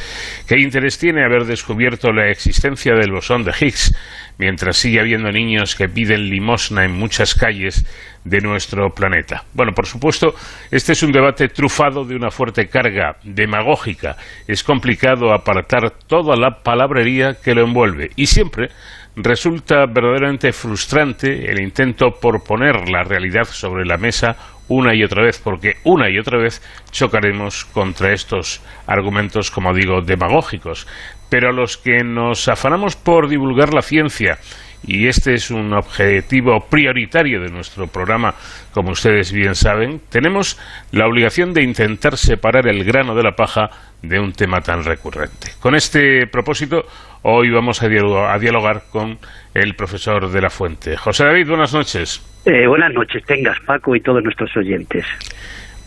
¿Qué 0.48 0.60
interés 0.60 1.00
tiene 1.00 1.26
haber 1.26 1.46
descubierto 1.46 2.12
la 2.12 2.30
existencia 2.30 2.94
del 2.94 3.12
bosón 3.12 3.44
de 3.44 3.52
Higgs 3.60 3.96
mientras 4.38 4.78
sigue 4.78 5.00
habiendo 5.00 5.32
niños 5.32 5.76
que 5.76 5.90
piden 5.90 6.30
limosna 6.30 6.86
en 6.86 6.92
muchas 6.92 7.34
calles 7.34 7.84
de 8.24 8.42
nuestro 8.42 8.94
planeta? 8.94 9.46
Bueno, 9.54 9.72
por 9.74 9.88
supuesto, 9.88 10.36
este 10.70 10.92
es 10.92 11.02
un 11.02 11.12
debate 11.12 11.48
trufado 11.48 12.06
de 12.06 12.16
una 12.16 12.30
fuerte 12.30 12.68
carga 12.68 13.16
demagógica. 13.24 14.18
Es 14.48 14.64
complicado 14.64 15.34
apartar 15.34 15.94
toda 16.06 16.36
la 16.36 16.62
palabrería 16.62 17.38
que 17.44 17.56
lo 17.56 17.64
envuelve 17.64 18.12
y 18.16 18.28
siempre 18.28 18.70
resulta 19.16 19.86
verdaderamente 19.86 20.52
frustrante 20.54 21.52
el 21.52 21.62
intento 21.62 22.12
por 22.22 22.44
poner 22.44 22.90
la 22.90 23.04
realidad 23.04 23.46
sobre 23.46 23.86
la 23.86 23.98
mesa 23.98 24.36
una 24.68 24.96
y 24.96 25.04
otra 25.04 25.24
vez, 25.24 25.40
porque 25.40 25.74
una 25.84 26.10
y 26.10 26.18
otra 26.18 26.38
vez 26.38 26.62
chocaremos 26.92 27.66
contra 27.66 28.14
estos 28.14 28.62
argumentos, 28.88 29.52
como 29.52 29.74
digo, 29.74 30.02
demagógicos. 30.02 30.88
Pero 31.30 31.50
a 31.50 31.54
los 31.54 31.78
que 31.78 32.04
nos 32.06 32.48
afanamos 32.48 32.96
por 32.96 33.28
divulgar 33.28 33.74
la 33.74 33.82
ciencia, 33.82 34.40
y 34.84 35.08
este 35.08 35.34
es 35.34 35.52
un 35.52 35.74
objetivo 35.74 36.66
prioritario 36.70 37.42
de 37.42 37.50
nuestro 37.50 37.88
programa, 37.88 38.34
como 38.74 38.92
ustedes 38.92 39.32
bien 39.32 39.56
saben, 39.56 40.02
tenemos 40.10 40.60
la 40.92 41.08
obligación 41.08 41.54
de 41.54 41.64
intentar 41.64 42.18
separar 42.18 42.68
el 42.68 42.84
grano 42.84 43.16
de 43.16 43.24
la 43.24 43.36
paja 43.36 43.70
de 44.02 44.20
un 44.20 44.34
tema 44.34 44.62
tan 44.62 44.84
recurrente. 44.84 45.52
Con 45.60 45.76
este 45.76 46.26
propósito, 46.28 46.86
hoy 47.22 47.52
vamos 47.52 47.84
a 47.84 47.88
dialogar, 47.88 48.36
a 48.36 48.40
dialogar 48.40 48.84
con 48.92 49.20
el 49.54 49.76
profesor 49.76 50.30
de 50.30 50.42
la 50.42 50.50
Fuente. 50.50 50.98
José 50.98 51.26
David, 51.26 51.48
buenas 51.48 51.74
noches. 51.74 52.22
Eh, 52.46 52.66
buenas 52.66 52.92
noches, 52.94 53.24
tengas 53.26 53.60
Paco 53.62 53.96
y 53.96 54.02
todos 54.02 54.24
nuestros 54.24 54.56
oyentes. 54.58 55.06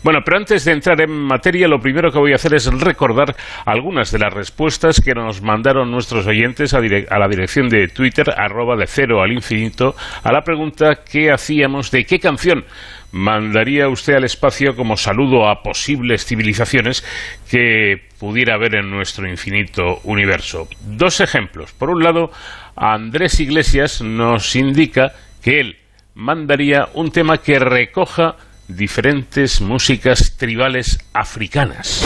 Bueno, 0.05 0.19
pero 0.23 0.37
antes 0.37 0.63
de 0.63 0.71
entrar 0.71 1.01
en 1.01 1.09
materia, 1.09 1.67
lo 1.67 1.79
primero 1.79 2.11
que 2.11 2.19
voy 2.19 2.31
a 2.31 2.35
hacer 2.35 2.53
es 2.53 2.71
recordar 2.71 3.35
algunas 3.65 4.11
de 4.11 4.19
las 4.19 4.31
respuestas 4.31 5.01
que 5.03 5.15
nos 5.15 5.41
mandaron 5.41 5.89
nuestros 5.89 6.27
oyentes 6.27 6.75
a, 6.75 6.77
a, 6.77 7.17
la 7.17 7.27
dirección 7.27 7.69
de 7.69 7.87
Twitter, 7.87 8.29
arroba 8.37 8.75
de 8.75 8.85
cero 8.85 9.23
al 9.23 9.31
infinito, 9.31 9.95
a 10.21 10.31
la 10.31 10.43
pregunta 10.43 10.99
que 11.11 11.31
hacíamos 11.31 11.89
de 11.89 12.05
qué 12.05 12.19
canción 12.19 12.65
mandaría 13.13 13.89
usted 13.89 14.13
al 14.13 14.25
espacio 14.25 14.75
como 14.75 14.95
saludo 14.95 15.49
a 15.49 15.63
posibles 15.63 16.23
civilizaciones 16.23 17.03
que 17.49 18.03
pudiera 18.19 18.53
haber 18.53 18.75
en 18.75 18.91
nuestro 18.91 19.27
infinito 19.27 20.01
universo. 20.03 20.67
Dos 20.81 21.19
ejemplos. 21.19 21.73
Por 21.73 21.89
un 21.89 22.03
lado, 22.03 22.29
Andrés 22.75 23.39
Iglesias 23.39 24.03
nos 24.03 24.55
indica 24.55 25.13
que 25.41 25.61
él 25.61 25.77
mandaría 26.13 26.89
un 26.93 27.09
tema 27.09 27.39
que 27.39 27.57
recoja 27.57 28.35
diferentes 28.67 29.61
músicas 29.61 30.35
tribales 30.37 30.99
africanas. 31.13 32.05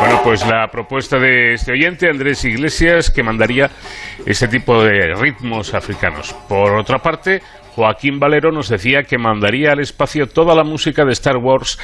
Bueno, 0.00 0.20
pues 0.24 0.46
la 0.46 0.70
propuesta 0.70 1.18
de 1.18 1.54
este 1.54 1.72
oyente, 1.72 2.08
Andrés 2.08 2.44
Iglesias, 2.44 3.10
que 3.10 3.22
mandaría 3.22 3.70
ese 4.26 4.48
tipo 4.48 4.82
de 4.82 5.14
ritmos 5.14 5.74
africanos. 5.74 6.34
Por 6.48 6.74
otra 6.74 6.98
parte, 6.98 7.42
Joaquín 7.78 8.18
Valero 8.18 8.50
nos 8.50 8.68
decía 8.68 9.04
que 9.04 9.18
mandaría 9.18 9.70
al 9.70 9.78
espacio 9.78 10.26
toda 10.26 10.56
la 10.56 10.64
música 10.64 11.04
de 11.04 11.12
Star 11.12 11.36
Wars 11.36 11.78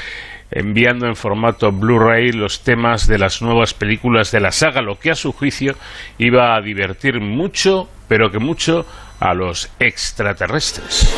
enviando 0.50 1.06
en 1.06 1.14
formato 1.14 1.70
Blu-ray 1.70 2.32
los 2.32 2.64
temas 2.64 3.06
de 3.06 3.16
las 3.16 3.40
nuevas 3.42 3.74
películas 3.74 4.32
de 4.32 4.40
la 4.40 4.50
saga, 4.50 4.82
lo 4.82 4.98
que 4.98 5.12
a 5.12 5.14
su 5.14 5.30
juicio 5.30 5.76
iba 6.18 6.56
a 6.56 6.60
divertir 6.60 7.20
mucho, 7.20 7.88
pero 8.08 8.32
que 8.32 8.40
mucho, 8.40 8.84
a 9.20 9.34
los 9.34 9.70
extraterrestres. 9.78 11.14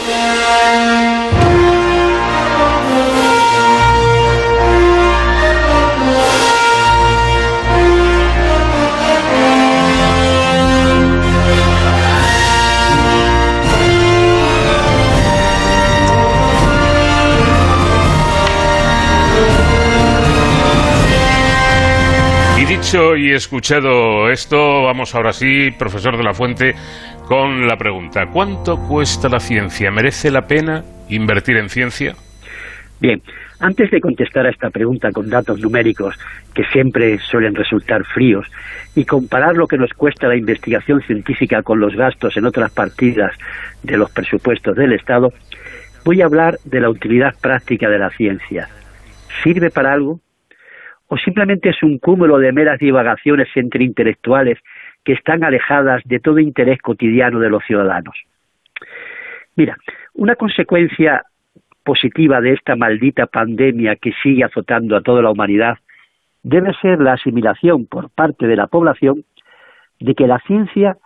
Dicho 22.77 23.17
y 23.17 23.33
escuchado 23.33 24.29
esto, 24.31 24.83
vamos 24.83 25.15
ahora 25.15 25.33
sí, 25.33 25.71
profesor 25.79 26.19
de 26.19 26.23
la 26.23 26.35
Fuente, 26.35 26.75
con 27.27 27.67
la 27.67 27.79
pregunta. 27.79 28.27
¿Cuánto 28.31 28.77
cuesta 28.77 29.31
la 29.31 29.41
ciencia? 29.41 29.91
¿Merece 29.91 30.31
la 30.31 30.47
pena 30.47 30.85
invertir 31.09 31.57
en 31.57 31.71
ciencia? 31.71 32.15
Bien, 33.01 33.23
antes 33.61 33.91
de 33.91 33.99
contestar 33.99 34.45
a 34.45 34.51
esta 34.51 34.69
pregunta 34.69 35.11
con 35.11 35.31
datos 35.31 35.59
numéricos 35.59 36.17
que 36.55 36.65
siempre 36.65 37.19
suelen 37.19 37.55
resultar 37.55 38.05
fríos 38.05 38.47
y 38.95 39.07
comparar 39.07 39.57
lo 39.57 39.67
que 39.67 39.79
nos 39.79 39.93
cuesta 39.95 40.29
la 40.29 40.37
investigación 40.37 41.01
científica 41.01 41.63
con 41.63 41.81
los 41.81 41.97
gastos 41.97 42.37
en 42.37 42.45
otras 42.45 42.71
partidas 42.73 43.33
de 43.83 43.97
los 43.97 44.11
presupuestos 44.11 44.77
del 44.77 44.93
Estado, 44.93 45.33
voy 46.05 46.21
a 46.21 46.27
hablar 46.27 46.59
de 46.65 46.81
la 46.81 46.91
utilidad 46.91 47.35
práctica 47.41 47.89
de 47.89 47.99
la 47.99 48.11
ciencia. 48.11 48.69
¿Sirve 49.43 49.71
para 49.71 49.95
algo? 49.95 50.21
¿O 51.09 51.17
simplemente 51.17 51.71
es 51.71 51.83
un 51.83 51.99
cúmulo 51.99 52.39
de 52.39 52.53
meras 52.53 52.79
divagaciones 52.79 53.49
entre 53.55 53.85
intelectuales 53.85 54.59
que 55.05 55.13
están 55.13 55.45
alejadas 55.45 56.03
de 56.05 56.19
todo 56.19 56.41
interés 56.41 56.81
cotidiano 56.81 57.39
de 57.39 57.51
los 57.51 57.65
ciudadanos? 57.65 58.17
Mira, 59.55 59.77
una 60.15 60.35
consecuencia 60.35 61.23
positiva 61.85 62.41
de 62.41 62.53
esta 62.53 62.75
maldita 62.75 63.27
pandemia 63.27 63.97
que 63.97 64.13
sigue 64.23 64.45
azotando 64.45 64.97
a 64.97 65.03
toda 65.03 65.23
la 65.23 65.31
humanidad 65.31 65.79
debe 66.43 66.73
ser 66.83 67.01
la 67.01 67.13
asimilación 67.13 67.87
por 67.87 68.11
parte 68.11 68.47
de 68.47 68.57
la 68.57 68.67
población 68.67 69.25
de 70.01 70.15
que 70.15 70.27
la 70.27 70.41
ciencia 70.41 70.97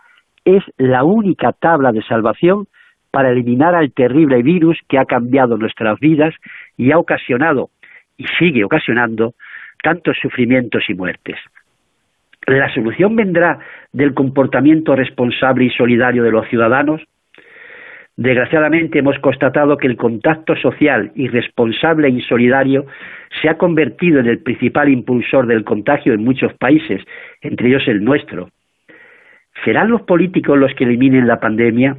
es 0.43 0.63
la 0.77 1.03
única 1.03 1.51
tabla 1.53 1.91
de 1.91 2.01
salvación 2.03 2.67
para 3.11 3.29
eliminar 3.29 3.75
al 3.75 3.91
terrible 3.91 4.41
virus 4.41 4.79
que 4.87 4.97
ha 4.97 5.05
cambiado 5.05 5.57
nuestras 5.57 5.99
vidas 5.99 6.33
y 6.77 6.91
ha 6.91 6.97
ocasionado 6.97 7.69
y 8.17 8.25
sigue 8.39 8.63
ocasionando 8.63 9.33
tantos 9.81 10.17
sufrimientos 10.21 10.83
y 10.89 10.93
muertes. 10.93 11.37
La 12.47 12.73
solución 12.73 13.15
vendrá 13.15 13.59
del 13.93 14.13
comportamiento 14.13 14.95
responsable 14.95 15.65
y 15.65 15.69
solidario 15.69 16.23
de 16.23 16.31
los 16.31 16.47
ciudadanos. 16.47 17.01
Desgraciadamente 18.17 18.99
hemos 18.99 19.17
constatado 19.19 19.77
que 19.77 19.87
el 19.87 19.95
contacto 19.95 20.55
social 20.55 21.11
irresponsable 21.15 22.07
e 22.07 22.11
insolidario 22.11 22.85
se 23.41 23.49
ha 23.49 23.57
convertido 23.57 24.19
en 24.19 24.27
el 24.27 24.39
principal 24.39 24.89
impulsor 24.89 25.47
del 25.47 25.63
contagio 25.63 26.13
en 26.13 26.23
muchos 26.23 26.53
países, 26.55 27.01
entre 27.41 27.69
ellos 27.69 27.87
el 27.87 28.03
nuestro. 28.03 28.49
¿Serán 29.63 29.89
los 29.89 30.01
políticos 30.01 30.57
los 30.57 30.73
que 30.73 30.83
eliminen 30.83 31.27
la 31.27 31.39
pandemia? 31.39 31.97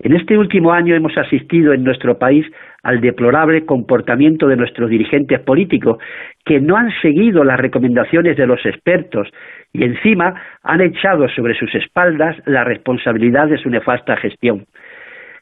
En 0.00 0.14
este 0.14 0.36
último 0.36 0.72
año 0.72 0.94
hemos 0.94 1.16
asistido 1.16 1.72
en 1.72 1.84
nuestro 1.84 2.18
país 2.18 2.46
al 2.84 3.00
deplorable 3.00 3.64
comportamiento 3.64 4.46
de 4.46 4.56
nuestros 4.56 4.90
dirigentes 4.90 5.40
políticos, 5.40 5.98
que 6.44 6.60
no 6.60 6.76
han 6.76 6.90
seguido 7.02 7.42
las 7.42 7.58
recomendaciones 7.58 8.36
de 8.36 8.46
los 8.46 8.64
expertos 8.64 9.28
y 9.72 9.84
encima 9.84 10.34
han 10.62 10.80
echado 10.80 11.28
sobre 11.28 11.54
sus 11.54 11.74
espaldas 11.74 12.36
la 12.46 12.62
responsabilidad 12.62 13.48
de 13.48 13.58
su 13.58 13.70
nefasta 13.70 14.16
gestión. 14.16 14.66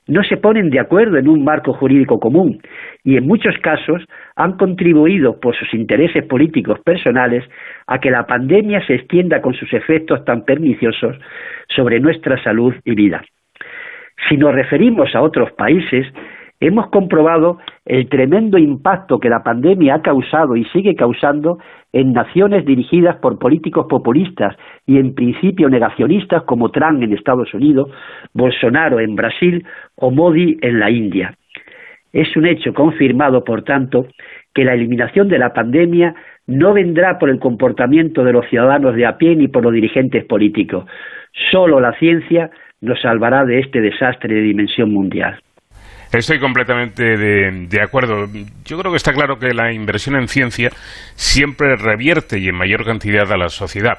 No 0.08 0.24
se 0.24 0.36
ponen 0.36 0.70
de 0.70 0.80
acuerdo 0.80 1.16
en 1.16 1.28
un 1.28 1.44
marco 1.44 1.72
jurídico 1.74 2.18
común 2.18 2.60
y 3.04 3.16
en 3.16 3.26
muchos 3.26 3.56
casos 3.58 4.02
han 4.34 4.56
contribuido 4.56 5.38
por 5.38 5.54
sus 5.56 5.72
intereses 5.74 6.24
políticos 6.26 6.80
personales 6.84 7.44
a 7.86 8.00
que 8.00 8.10
la 8.10 8.26
pandemia 8.26 8.84
se 8.86 8.94
extienda 8.94 9.40
con 9.40 9.54
sus 9.54 9.72
efectos 9.72 10.24
tan 10.24 10.44
perniciosos 10.44 11.16
sobre 11.68 12.00
nuestra 12.00 12.42
salud 12.42 12.74
y 12.84 12.96
vida. 12.96 13.22
Si 14.28 14.36
nos 14.36 14.54
referimos 14.54 15.14
a 15.14 15.22
otros 15.22 15.52
países, 15.52 16.06
hemos 16.62 16.86
comprobado 16.90 17.58
el 17.84 18.08
tremendo 18.08 18.56
impacto 18.56 19.18
que 19.18 19.28
la 19.28 19.42
pandemia 19.42 19.96
ha 19.96 20.02
causado 20.02 20.54
y 20.54 20.64
sigue 20.66 20.94
causando 20.94 21.58
en 21.92 22.12
naciones 22.12 22.64
dirigidas 22.64 23.16
por 23.16 23.40
políticos 23.40 23.86
populistas 23.90 24.56
y 24.86 24.98
en 24.98 25.12
principio 25.14 25.68
negacionistas 25.68 26.44
como 26.44 26.70
Trump 26.70 27.02
en 27.02 27.12
Estados 27.12 27.52
Unidos, 27.52 27.90
Bolsonaro 28.32 29.00
en 29.00 29.16
Brasil 29.16 29.66
o 29.96 30.12
Modi 30.12 30.56
en 30.62 30.78
la 30.78 30.88
India. 30.90 31.34
Es 32.12 32.36
un 32.36 32.46
hecho 32.46 32.72
confirmado, 32.74 33.42
por 33.42 33.64
tanto, 33.64 34.06
que 34.54 34.64
la 34.64 34.74
eliminación 34.74 35.28
de 35.28 35.38
la 35.38 35.52
pandemia 35.52 36.14
no 36.46 36.74
vendrá 36.74 37.18
por 37.18 37.28
el 37.28 37.40
comportamiento 37.40 38.22
de 38.22 38.34
los 38.34 38.46
ciudadanos 38.46 38.94
de 38.94 39.06
a 39.06 39.18
pie 39.18 39.34
ni 39.34 39.48
por 39.48 39.64
los 39.64 39.72
dirigentes 39.72 40.24
políticos. 40.26 40.84
Solo 41.50 41.80
la 41.80 41.92
ciencia 41.98 42.50
nos 42.80 43.00
salvará 43.00 43.44
de 43.44 43.58
este 43.58 43.80
desastre 43.80 44.34
de 44.34 44.42
dimensión 44.42 44.92
mundial. 44.92 45.40
Estoy 46.12 46.38
completamente 46.38 47.02
de, 47.16 47.82
acuerdo. 47.82 48.28
Yo 48.66 48.78
creo 48.78 48.92
que 48.92 48.98
está 48.98 49.14
claro 49.14 49.38
que 49.38 49.54
la 49.54 49.72
inversión 49.72 50.14
en 50.16 50.28
ciencia 50.28 50.70
siempre 51.14 51.74
revierte 51.76 52.38
y 52.38 52.48
en 52.48 52.54
mayor 52.54 52.84
cantidad 52.84 53.30
a 53.32 53.38
la 53.38 53.48
sociedad. 53.48 53.98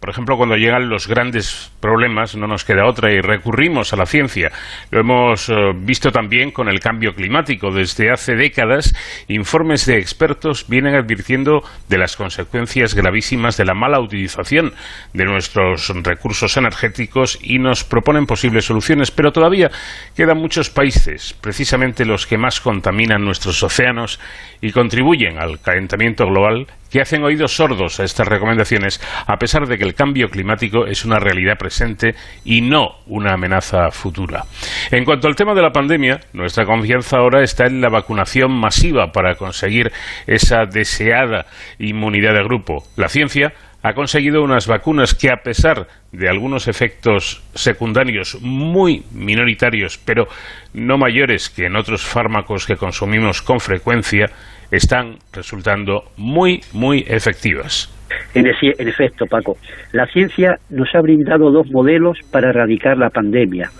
Por 0.00 0.10
ejemplo, 0.10 0.36
cuando 0.36 0.56
llegan 0.56 0.88
los 0.88 1.08
grandes 1.08 1.72
problemas, 1.80 2.36
no 2.36 2.46
nos 2.46 2.64
queda 2.64 2.86
otra 2.86 3.12
y 3.12 3.20
recurrimos 3.20 3.92
a 3.92 3.96
la 3.96 4.06
ciencia. 4.06 4.52
Lo 4.92 5.00
hemos 5.00 5.48
eh, 5.48 5.54
visto 5.74 6.12
también 6.12 6.52
con 6.52 6.68
el 6.68 6.78
cambio 6.78 7.14
climático. 7.14 7.72
Desde 7.72 8.12
hace 8.12 8.36
décadas, 8.36 8.94
informes 9.26 9.86
de 9.86 9.98
expertos 9.98 10.66
vienen 10.68 10.94
advirtiendo 10.94 11.64
de 11.88 11.98
las 11.98 12.16
consecuencias 12.16 12.94
gravísimas 12.94 13.56
de 13.56 13.64
la 13.64 13.74
mala 13.74 14.00
utilización 14.00 14.72
de 15.14 15.24
nuestros 15.24 15.88
recursos 16.04 16.56
energéticos 16.56 17.36
y 17.42 17.58
nos 17.58 17.82
proponen 17.82 18.26
posibles 18.26 18.66
soluciones. 18.66 19.10
Pero 19.10 19.32
todavía 19.32 19.68
quedan 20.14 20.38
muchos 20.38 20.70
países, 20.70 21.34
precisamente 21.40 22.04
los 22.04 22.24
que 22.26 22.38
más 22.38 22.60
contaminan 22.60 23.24
nuestros 23.24 23.60
océanos 23.64 24.20
y 24.60 24.70
contribuyen 24.70 25.38
al 25.38 25.60
calentamiento 25.60 26.24
global, 26.26 26.68
que 26.90 27.00
hacen 27.00 27.22
oídos 27.24 27.56
sordos 27.56 28.00
a 28.00 28.04
estas 28.04 28.28
recomendaciones, 28.28 29.00
a 29.26 29.36
pesar 29.36 29.66
de 29.66 29.78
que 29.78 29.84
el 29.84 29.94
cambio 29.94 30.28
climático 30.28 30.86
es 30.86 31.04
una 31.04 31.18
realidad 31.18 31.58
presente 31.58 32.14
y 32.44 32.60
no 32.60 32.96
una 33.06 33.34
amenaza 33.34 33.90
futura. 33.90 34.44
En 34.90 35.04
cuanto 35.04 35.28
al 35.28 35.36
tema 35.36 35.54
de 35.54 35.62
la 35.62 35.72
pandemia, 35.72 36.20
nuestra 36.32 36.64
confianza 36.64 37.18
ahora 37.18 37.42
está 37.42 37.66
en 37.66 37.80
la 37.80 37.88
vacunación 37.88 38.52
masiva 38.52 39.12
para 39.12 39.34
conseguir 39.34 39.92
esa 40.26 40.64
deseada 40.64 41.46
inmunidad 41.78 42.34
de 42.34 42.44
grupo. 42.44 42.84
La 42.96 43.08
ciencia 43.08 43.52
ha 43.82 43.94
conseguido 43.94 44.42
unas 44.42 44.66
vacunas 44.66 45.14
que, 45.14 45.30
a 45.30 45.42
pesar 45.42 45.86
de 46.10 46.28
algunos 46.28 46.66
efectos 46.66 47.42
secundarios 47.54 48.38
muy 48.40 49.04
minoritarios, 49.12 49.98
pero 49.98 50.26
no 50.72 50.98
mayores 50.98 51.48
que 51.48 51.66
en 51.66 51.76
otros 51.76 52.02
fármacos 52.02 52.66
que 52.66 52.76
consumimos 52.76 53.40
con 53.40 53.60
frecuencia, 53.60 54.30
están 54.70 55.16
resultando 55.32 56.04
muy, 56.16 56.60
muy 56.72 57.04
efectivas. 57.08 57.94
En, 58.34 58.46
efecto, 58.46 59.26
Paco, 59.26 59.56
la 59.92 60.06
ciencia 60.06 60.58
nos 60.70 60.94
ha 60.94 61.00
brindado 61.00 61.50
dos 61.50 61.70
modelos 61.70 62.18
para 62.30 62.50
erradicar 62.50 62.96
la 62.96 63.10
pandemia. 63.10 63.70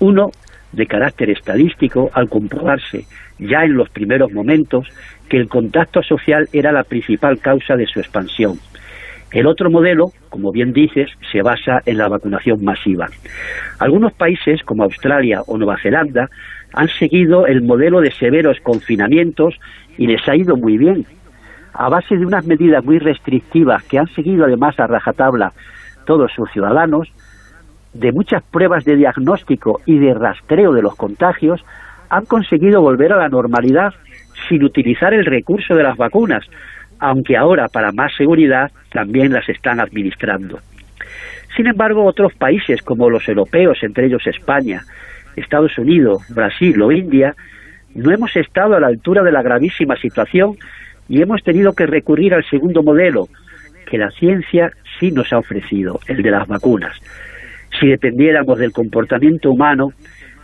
Uno, 0.00 0.30
de 0.72 0.86
carácter 0.86 1.30
estadístico, 1.30 2.10
al 2.14 2.28
comprobarse 2.28 3.04
ya 3.38 3.64
en 3.64 3.74
los 3.74 3.90
primeros 3.90 4.32
momentos 4.32 4.86
que 5.28 5.36
el 5.36 5.48
contacto 5.48 6.02
social 6.02 6.48
era 6.52 6.72
la 6.72 6.84
principal 6.84 7.38
causa 7.38 7.76
de 7.76 7.86
su 7.86 8.00
expansión. 8.00 8.58
El 9.32 9.46
otro 9.46 9.70
modelo, 9.70 10.12
como 10.28 10.52
bien 10.52 10.72
dices, 10.72 11.10
se 11.30 11.40
basa 11.42 11.80
en 11.86 11.96
la 11.96 12.08
vacunación 12.08 12.62
masiva. 12.62 13.08
Algunos 13.78 14.12
países, 14.12 14.62
como 14.62 14.84
Australia 14.84 15.40
o 15.46 15.56
Nueva 15.56 15.78
Zelanda, 15.82 16.28
han 16.74 16.88
seguido 16.88 17.46
el 17.46 17.62
modelo 17.62 18.00
de 18.00 18.12
severos 18.12 18.58
confinamientos 18.62 19.58
y 19.98 20.06
les 20.06 20.26
ha 20.28 20.36
ido 20.36 20.56
muy 20.56 20.78
bien. 20.78 21.06
A 21.74 21.88
base 21.88 22.16
de 22.16 22.26
unas 22.26 22.46
medidas 22.46 22.84
muy 22.84 22.98
restrictivas 22.98 23.82
que 23.84 23.98
han 23.98 24.08
seguido 24.08 24.44
además 24.44 24.78
a 24.78 24.86
rajatabla 24.86 25.52
todos 26.06 26.32
sus 26.32 26.50
ciudadanos, 26.50 27.08
de 27.94 28.12
muchas 28.12 28.42
pruebas 28.42 28.84
de 28.84 28.96
diagnóstico 28.96 29.80
y 29.86 29.98
de 29.98 30.14
rastreo 30.14 30.72
de 30.72 30.82
los 30.82 30.96
contagios, 30.96 31.62
han 32.10 32.26
conseguido 32.26 32.80
volver 32.80 33.12
a 33.12 33.16
la 33.16 33.28
normalidad 33.28 33.94
sin 34.48 34.64
utilizar 34.64 35.14
el 35.14 35.24
recurso 35.24 35.74
de 35.74 35.82
las 35.82 35.96
vacunas, 35.96 36.44
aunque 36.98 37.36
ahora 37.36 37.68
para 37.68 37.92
más 37.92 38.12
seguridad 38.16 38.70
también 38.90 39.32
las 39.32 39.48
están 39.48 39.80
administrando. 39.80 40.58
Sin 41.56 41.66
embargo, 41.66 42.04
otros 42.04 42.32
países 42.34 42.80
como 42.82 43.10
los 43.10 43.28
europeos, 43.28 43.78
entre 43.82 44.06
ellos 44.06 44.26
España, 44.26 44.82
Estados 45.36 45.76
Unidos, 45.78 46.22
Brasil 46.34 46.80
o 46.80 46.92
India, 46.92 47.34
no 47.94 48.10
hemos 48.10 48.34
estado 48.36 48.74
a 48.74 48.80
la 48.80 48.86
altura 48.86 49.22
de 49.22 49.32
la 49.32 49.42
gravísima 49.42 49.96
situación 49.96 50.56
y 51.08 51.20
hemos 51.20 51.42
tenido 51.42 51.74
que 51.74 51.86
recurrir 51.86 52.34
al 52.34 52.44
segundo 52.44 52.82
modelo 52.82 53.28
que 53.86 53.98
la 53.98 54.10
ciencia 54.10 54.72
sí 54.98 55.10
nos 55.10 55.32
ha 55.32 55.38
ofrecido, 55.38 56.00
el 56.06 56.22
de 56.22 56.30
las 56.30 56.48
vacunas. 56.48 56.96
Si 57.78 57.88
dependiéramos 57.88 58.58
del 58.58 58.72
comportamiento 58.72 59.50
humano, 59.50 59.92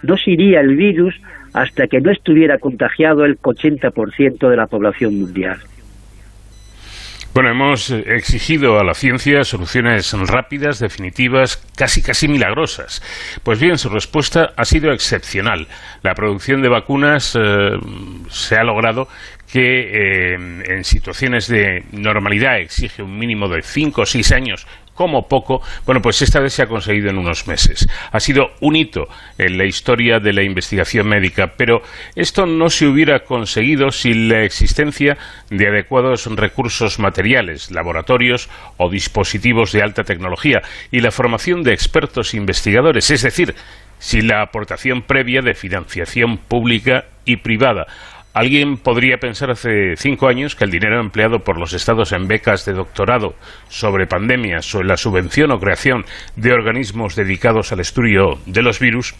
no 0.02 0.16
se 0.16 0.32
iría 0.32 0.60
el 0.60 0.76
virus 0.76 1.14
hasta 1.54 1.86
que 1.86 2.00
no 2.00 2.10
estuviera 2.10 2.58
contagiado 2.58 3.24
el 3.24 3.38
80% 3.38 4.48
de 4.48 4.56
la 4.56 4.66
población 4.66 5.18
mundial. 5.18 5.58
Bueno, 7.38 7.52
hemos 7.52 7.90
eh, 7.90 8.02
exigido 8.16 8.80
a 8.80 8.84
la 8.84 8.94
ciencia 8.94 9.44
soluciones 9.44 10.12
rápidas, 10.26 10.80
definitivas, 10.80 11.64
casi 11.76 12.02
casi 12.02 12.26
milagrosas. 12.26 13.00
Pues 13.44 13.60
bien, 13.60 13.78
su 13.78 13.90
respuesta 13.90 14.54
ha 14.56 14.64
sido 14.64 14.90
excepcional. 14.90 15.68
La 16.02 16.14
producción 16.14 16.62
de 16.62 16.68
vacunas 16.68 17.36
eh, 17.36 17.78
se 18.28 18.56
ha 18.56 18.64
logrado 18.64 19.06
que 19.52 20.34
en 20.34 20.82
situaciones 20.82 21.46
de 21.46 21.84
normalidad 21.92 22.58
exige 22.58 23.02
un 23.04 23.16
mínimo 23.16 23.48
de 23.48 23.62
cinco 23.62 24.02
o 24.02 24.04
seis 24.04 24.32
años 24.32 24.66
como 24.98 25.28
poco, 25.28 25.62
bueno, 25.86 26.02
pues 26.02 26.20
esta 26.22 26.40
vez 26.40 26.54
se 26.54 26.64
ha 26.64 26.66
conseguido 26.66 27.08
en 27.08 27.18
unos 27.18 27.46
meses. 27.46 27.86
Ha 28.10 28.18
sido 28.18 28.48
un 28.60 28.74
hito 28.74 29.06
en 29.38 29.56
la 29.56 29.64
historia 29.64 30.18
de 30.18 30.32
la 30.32 30.42
investigación 30.42 31.06
médica, 31.08 31.52
pero 31.56 31.82
esto 32.16 32.46
no 32.46 32.68
se 32.68 32.88
hubiera 32.88 33.20
conseguido 33.20 33.92
sin 33.92 34.28
la 34.28 34.42
existencia 34.42 35.16
de 35.50 35.68
adecuados 35.68 36.26
recursos 36.34 36.98
materiales, 36.98 37.70
laboratorios 37.70 38.50
o 38.76 38.90
dispositivos 38.90 39.70
de 39.70 39.82
alta 39.82 40.02
tecnología 40.02 40.62
y 40.90 40.98
la 40.98 41.12
formación 41.12 41.62
de 41.62 41.74
expertos 41.74 42.34
investigadores, 42.34 43.08
es 43.12 43.22
decir, 43.22 43.54
sin 43.98 44.26
la 44.26 44.42
aportación 44.42 45.02
previa 45.02 45.42
de 45.42 45.54
financiación 45.54 46.38
pública 46.38 47.04
y 47.24 47.36
privada. 47.36 47.86
Alguien 48.34 48.76
podría 48.76 49.16
pensar 49.16 49.50
hace 49.50 49.96
cinco 49.96 50.28
años 50.28 50.54
que 50.54 50.64
el 50.64 50.70
dinero 50.70 51.00
empleado 51.00 51.40
por 51.40 51.58
los 51.58 51.72
estados 51.72 52.12
en 52.12 52.28
becas 52.28 52.64
de 52.64 52.74
doctorado 52.74 53.34
sobre 53.68 54.06
pandemias 54.06 54.72
o 54.74 54.80
en 54.80 54.88
la 54.88 54.96
subvención 54.96 55.50
o 55.50 55.58
creación 55.58 56.04
de 56.36 56.52
organismos 56.52 57.16
dedicados 57.16 57.72
al 57.72 57.80
estudio 57.80 58.38
de 58.46 58.62
los 58.62 58.78
virus 58.78 59.14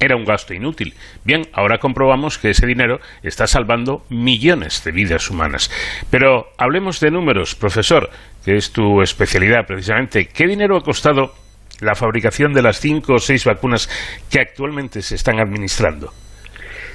era 0.00 0.16
un 0.16 0.24
gasto 0.24 0.54
inútil. 0.54 0.94
Bien, 1.24 1.42
ahora 1.52 1.78
comprobamos 1.78 2.38
que 2.38 2.50
ese 2.50 2.66
dinero 2.66 2.98
está 3.22 3.46
salvando 3.46 4.02
millones 4.10 4.84
de 4.84 4.92
vidas 4.92 5.30
humanas. 5.30 5.70
Pero 6.10 6.46
hablemos 6.58 7.00
de 7.00 7.10
números, 7.10 7.54
profesor, 7.54 8.10
que 8.44 8.56
es 8.56 8.72
tu 8.72 9.00
especialidad 9.02 9.66
precisamente. 9.66 10.26
¿Qué 10.26 10.46
dinero 10.46 10.76
ha 10.76 10.82
costado 10.82 11.32
la 11.80 11.94
fabricación 11.94 12.52
de 12.52 12.62
las 12.62 12.80
cinco 12.80 13.14
o 13.14 13.18
seis 13.18 13.44
vacunas 13.44 13.88
que 14.30 14.40
actualmente 14.40 15.02
se 15.02 15.14
están 15.14 15.40
administrando? 15.40 16.10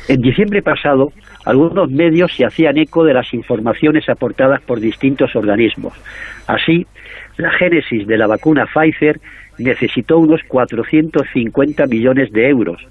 En 0.07 0.17
diciembre 0.17 0.61
pasado, 0.61 1.07
algunos 1.45 1.89
medios 1.89 2.33
se 2.35 2.45
hacían 2.45 2.77
eco 2.77 3.03
de 3.03 3.13
las 3.13 3.33
informaciones 3.33 4.07
aportadas 4.09 4.61
por 4.61 4.79
distintos 4.79 5.35
organismos. 5.35 5.93
Así, 6.47 6.85
la 7.37 7.51
génesis 7.51 8.05
de 8.07 8.17
la 8.17 8.27
vacuna 8.27 8.67
Pfizer 8.67 9.19
necesitó 9.57 10.17
unos 10.19 10.41
450 10.47 11.85
millones 11.87 12.31
de 12.31 12.49
euros, 12.49 12.85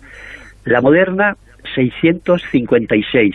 la 0.64 0.80
Moderna 0.80 1.36
656, 1.74 3.34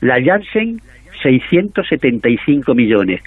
la 0.00 0.22
Janssen 0.22 0.80
675 1.22 2.74
millones, 2.74 3.22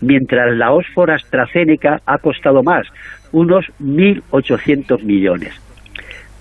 mientras 0.00 0.56
la 0.56 0.72
Oxford 0.72 1.10
AstraZeneca 1.10 2.00
ha 2.06 2.18
costado 2.18 2.62
más, 2.62 2.86
unos 3.32 3.66
1.800 3.80 5.02
millones. 5.02 5.54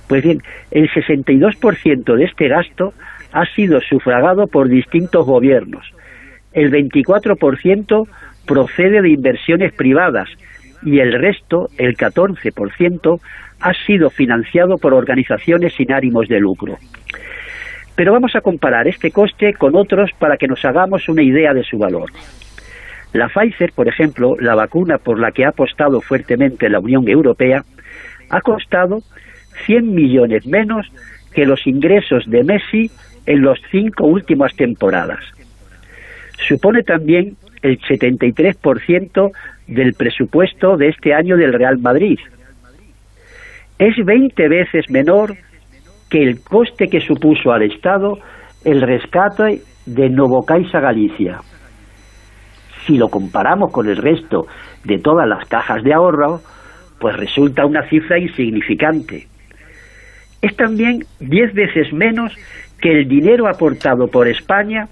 Pues 0.07 0.23
bien, 0.23 0.41
el 0.71 0.89
62% 0.89 2.15
de 2.15 2.23
este 2.23 2.47
gasto 2.47 2.93
ha 3.37 3.45
sido 3.53 3.79
sufragado 3.81 4.47
por 4.47 4.67
distintos 4.67 5.23
gobiernos. 5.23 5.85
El 6.53 6.71
24% 6.71 8.07
procede 8.47 9.03
de 9.03 9.09
inversiones 9.11 9.73
privadas 9.73 10.27
y 10.81 10.99
el 10.99 11.13
resto, 11.13 11.67
el 11.77 11.95
14%, 11.95 13.21
ha 13.59 13.73
sido 13.85 14.09
financiado 14.09 14.77
por 14.77 14.95
organizaciones 14.95 15.75
sin 15.75 15.91
ánimos 15.91 16.27
de 16.27 16.39
lucro. 16.39 16.77
Pero 17.95 18.13
vamos 18.13 18.35
a 18.35 18.41
comparar 18.41 18.87
este 18.87 19.11
coste 19.11 19.53
con 19.53 19.75
otros 19.75 20.09
para 20.17 20.37
que 20.37 20.47
nos 20.47 20.65
hagamos 20.65 21.07
una 21.07 21.21
idea 21.21 21.53
de 21.53 21.63
su 21.63 21.77
valor. 21.77 22.09
La 23.13 23.29
Pfizer, 23.29 23.71
por 23.73 23.87
ejemplo, 23.87 24.35
la 24.39 24.55
vacuna 24.55 24.97
por 24.97 25.19
la 25.19 25.31
que 25.31 25.45
ha 25.45 25.49
apostado 25.49 26.01
fuertemente 26.01 26.69
la 26.69 26.79
Unión 26.79 27.07
Europea, 27.07 27.63
ha 28.31 28.41
costado 28.41 29.01
100 29.67 29.93
millones 29.93 30.47
menos 30.47 30.87
que 31.35 31.45
los 31.45 31.67
ingresos 31.67 32.23
de 32.25 32.43
Messi 32.43 32.89
en 33.27 33.43
las 33.43 33.59
cinco 33.69 34.07
últimas 34.07 34.55
temporadas. 34.55 35.19
Supone 36.47 36.81
también 36.83 37.35
el 37.61 37.79
73% 37.79 39.31
del 39.67 39.93
presupuesto 39.93 40.77
de 40.77 40.89
este 40.89 41.13
año 41.13 41.35
del 41.35 41.53
Real 41.53 41.77
Madrid. 41.77 42.17
Es 43.77 43.93
20 44.03 44.47
veces 44.47 44.89
menor 44.89 45.35
que 46.09 46.23
el 46.23 46.41
coste 46.41 46.87
que 46.87 47.01
supuso 47.01 47.51
al 47.51 47.63
Estado 47.63 48.17
el 48.63 48.81
rescate 48.81 49.61
de 49.85 50.09
Novocaisa 50.09 50.79
Galicia. 50.79 51.39
Si 52.85 52.97
lo 52.97 53.09
comparamos 53.09 53.71
con 53.71 53.87
el 53.87 53.97
resto 53.97 54.47
de 54.85 54.99
todas 54.99 55.27
las 55.27 55.47
cajas 55.49 55.83
de 55.83 55.93
ahorro, 55.93 56.39
pues 56.99 57.15
resulta 57.17 57.65
una 57.65 57.87
cifra 57.89 58.17
insignificante. 58.17 59.27
Es 60.41 60.55
también 60.55 61.03
10 61.19 61.53
veces 61.53 61.93
menos 61.93 62.33
que 62.79 62.99
el 62.99 63.07
dinero 63.07 63.47
aportado 63.47 64.07
por 64.07 64.27
España 64.27 64.87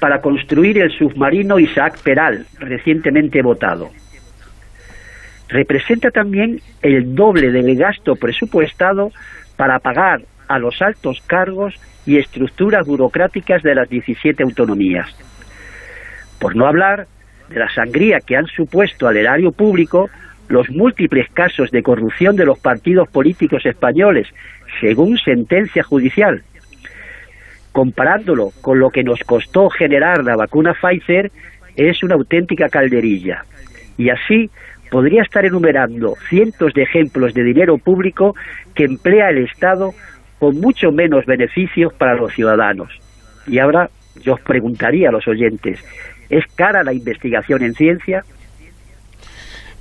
para 0.00 0.20
construir 0.20 0.78
el 0.78 0.90
submarino 0.90 1.58
Isaac 1.58 1.98
Peral, 2.02 2.46
recientemente 2.58 3.42
votado. 3.42 3.90
Representa 5.48 6.10
también 6.10 6.60
el 6.80 7.14
doble 7.14 7.50
del 7.50 7.76
gasto 7.76 8.16
presupuestado 8.16 9.12
para 9.56 9.78
pagar 9.78 10.22
a 10.48 10.58
los 10.58 10.80
altos 10.80 11.20
cargos 11.26 11.74
y 12.06 12.18
estructuras 12.18 12.86
burocráticas 12.86 13.62
de 13.62 13.74
las 13.74 13.88
17 13.88 14.42
autonomías. 14.42 15.08
Por 16.38 16.56
no 16.56 16.66
hablar 16.66 17.06
de 17.48 17.58
la 17.58 17.72
sangría 17.72 18.20
que 18.20 18.36
han 18.36 18.46
supuesto 18.46 19.06
al 19.06 19.16
erario 19.16 19.52
público 19.52 20.08
los 20.48 20.68
múltiples 20.70 21.28
casos 21.30 21.70
de 21.70 21.82
corrupción 21.82 22.36
de 22.36 22.44
los 22.44 22.58
partidos 22.58 23.08
políticos 23.08 23.64
españoles, 23.66 24.26
según 24.80 25.18
sentencia 25.18 25.82
judicial, 25.82 26.42
comparándolo 27.72 28.50
con 28.60 28.78
lo 28.78 28.90
que 28.90 29.02
nos 29.02 29.20
costó 29.20 29.68
generar 29.70 30.24
la 30.24 30.36
vacuna 30.36 30.74
Pfizer, 30.74 31.30
es 31.76 32.02
una 32.02 32.14
auténtica 32.14 32.68
calderilla. 32.68 33.44
Y 33.96 34.10
así 34.10 34.50
podría 34.90 35.22
estar 35.22 35.44
enumerando 35.44 36.14
cientos 36.28 36.72
de 36.74 36.82
ejemplos 36.82 37.32
de 37.34 37.44
dinero 37.44 37.78
público 37.78 38.34
que 38.74 38.84
emplea 38.84 39.30
el 39.30 39.44
Estado 39.44 39.92
con 40.38 40.58
mucho 40.60 40.90
menos 40.90 41.26
beneficios 41.26 41.92
para 41.94 42.14
los 42.14 42.32
ciudadanos. 42.32 42.90
Y 43.46 43.58
ahora 43.58 43.88
yo 44.22 44.34
os 44.34 44.40
preguntaría 44.40 45.08
a 45.08 45.12
los 45.12 45.28
oyentes, 45.28 45.78
¿es 46.28 46.44
cara 46.56 46.82
la 46.82 46.92
investigación 46.92 47.62
en 47.62 47.74
ciencia? 47.74 48.24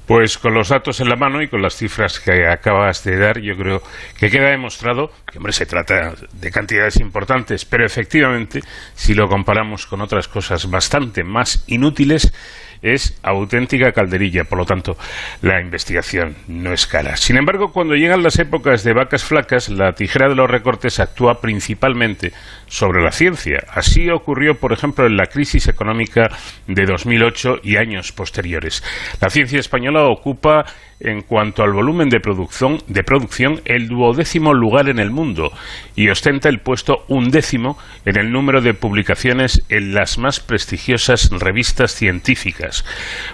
Pues 0.09 0.39
con 0.39 0.55
los 0.55 0.69
datos 0.69 1.01
en 1.01 1.07
la 1.07 1.15
mano 1.15 1.39
y 1.39 1.47
con 1.47 1.61
las 1.61 1.75
cifras 1.75 2.19
que 2.19 2.47
acabas 2.47 3.03
de 3.03 3.15
dar, 3.15 3.39
yo 3.39 3.55
creo 3.55 3.83
que 4.17 4.31
queda 4.31 4.49
demostrado 4.49 5.11
que, 5.31 5.37
hombre, 5.37 5.53
se 5.53 5.67
trata 5.67 6.15
de 6.33 6.49
cantidades 6.49 6.99
importantes, 6.99 7.63
pero 7.63 7.85
efectivamente, 7.85 8.61
si 8.95 9.13
lo 9.13 9.29
comparamos 9.29 9.85
con 9.85 10.01
otras 10.01 10.27
cosas 10.27 10.67
bastante 10.67 11.23
más 11.23 11.63
inútiles, 11.67 12.33
es 12.81 13.19
auténtica 13.21 13.91
calderilla, 13.91 14.45
por 14.45 14.57
lo 14.57 14.65
tanto, 14.65 14.97
la 15.43 15.61
investigación 15.61 16.35
no 16.47 16.73
es 16.73 16.87
cara. 16.87 17.15
Sin 17.15 17.37
embargo, 17.37 17.71
cuando 17.71 17.93
llegan 17.93 18.23
las 18.23 18.39
épocas 18.39 18.83
de 18.83 18.93
vacas 18.93 19.23
flacas, 19.23 19.69
la 19.69 19.93
tijera 19.93 20.27
de 20.27 20.35
los 20.35 20.49
recortes 20.49 20.99
actúa 20.99 21.39
principalmente 21.39 22.33
sobre 22.69 23.03
la 23.03 23.11
ciencia. 23.11 23.63
Así 23.69 24.09
ocurrió, 24.09 24.55
por 24.55 24.71
ejemplo, 24.71 25.05
en 25.05 25.17
la 25.17 25.25
crisis 25.25 25.67
económica 25.67 26.29
de 26.67 26.85
2008 26.85 27.57
y 27.63 27.75
años 27.75 28.13
posteriores. 28.13 28.83
La 29.19 29.29
ciencia 29.29 29.59
española 29.59 30.05
ocupa 30.05 30.65
en 30.99 31.21
cuanto 31.21 31.63
al 31.63 31.71
volumen 31.71 32.09
de 32.09 32.19
producción, 32.19 32.79
de 32.87 33.03
producción 33.03 33.61
el 33.65 33.87
duodécimo 33.87 34.53
lugar 34.53 34.89
en 34.89 34.99
el 34.99 35.11
mundo 35.11 35.51
y 35.95 36.09
ostenta 36.09 36.49
el 36.49 36.59
puesto 36.59 37.05
undécimo 37.07 37.77
en 38.05 38.19
el 38.19 38.31
número 38.31 38.61
de 38.61 38.73
publicaciones 38.73 39.63
en 39.69 39.93
las 39.93 40.17
más 40.17 40.39
prestigiosas 40.39 41.29
revistas 41.31 41.93
científicas. 41.93 42.85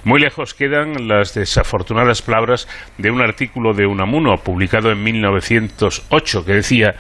Muy 0.04 0.22
lejos 0.22 0.54
quedan 0.54 1.08
las 1.08 1.34
desafortunadas 1.34 2.22
palabras 2.22 2.68
de 2.98 3.12
un 3.12 3.22
artículo 3.22 3.74
de 3.74 3.88
Unamuno 3.88 4.36
publicado 4.38 4.92
en 4.92 5.04
1908 5.04 6.46
que 6.46 6.54
decía 6.54 6.96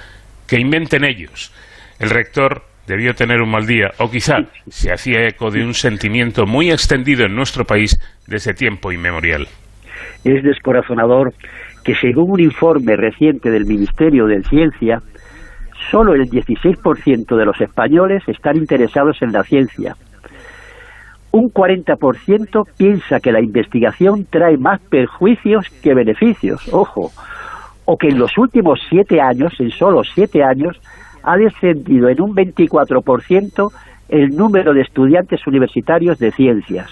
que 0.47 0.59
inventen 0.59 1.05
ellos. 1.05 1.51
El 1.99 2.09
rector 2.09 2.61
debió 2.87 3.13
tener 3.13 3.41
un 3.41 3.49
mal 3.49 3.65
día, 3.65 3.91
o 3.99 4.09
quizá 4.09 4.37
se 4.67 4.91
hacía 4.91 5.27
eco 5.27 5.49
de 5.49 5.63
un 5.63 5.73
sentimiento 5.73 6.45
muy 6.45 6.71
extendido 6.71 7.25
en 7.25 7.35
nuestro 7.35 7.65
país 7.65 7.97
desde 8.27 8.53
tiempo 8.53 8.91
inmemorial. 8.91 9.47
Es 10.23 10.43
descorazonador 10.43 11.33
que 11.83 11.95
según 11.95 12.31
un 12.31 12.39
informe 12.41 12.95
reciente 12.95 13.49
del 13.49 13.65
Ministerio 13.65 14.25
de 14.25 14.43
Ciencia, 14.43 15.01
solo 15.91 16.13
el 16.13 16.29
16% 16.29 17.35
de 17.35 17.45
los 17.45 17.59
españoles 17.61 18.23
están 18.27 18.57
interesados 18.57 19.21
en 19.21 19.31
la 19.31 19.43
ciencia. 19.43 19.95
Un 21.31 21.49
40% 21.49 22.65
piensa 22.77 23.19
que 23.19 23.31
la 23.31 23.41
investigación 23.41 24.25
trae 24.29 24.57
más 24.57 24.79
perjuicios 24.81 25.69
que 25.83 25.93
beneficios, 25.93 26.67
ojo, 26.71 27.11
o 27.85 27.97
que 27.97 28.07
en 28.07 28.17
los 28.17 28.37
últimos 28.37 28.79
siete 28.89 29.21
años, 29.21 29.53
en 29.59 29.69
solo 29.69 30.01
siete 30.03 30.43
años, 30.43 30.79
ha 31.25 31.35
descendido 31.37 32.09
en 32.09 32.21
un 32.21 32.35
24% 32.35 33.71
el 34.09 34.29
número 34.35 34.73
de 34.73 34.81
estudiantes 34.81 35.45
universitarios 35.47 36.19
de 36.19 36.31
ciencias. 36.31 36.89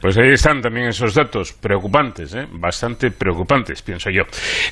Pues 0.00 0.16
ahí 0.16 0.30
están 0.32 0.62
también 0.62 0.88
esos 0.88 1.14
datos 1.14 1.52
preocupantes, 1.52 2.34
¿eh? 2.34 2.46
bastante 2.52 3.10
preocupantes, 3.10 3.82
pienso 3.82 4.08
yo. 4.10 4.22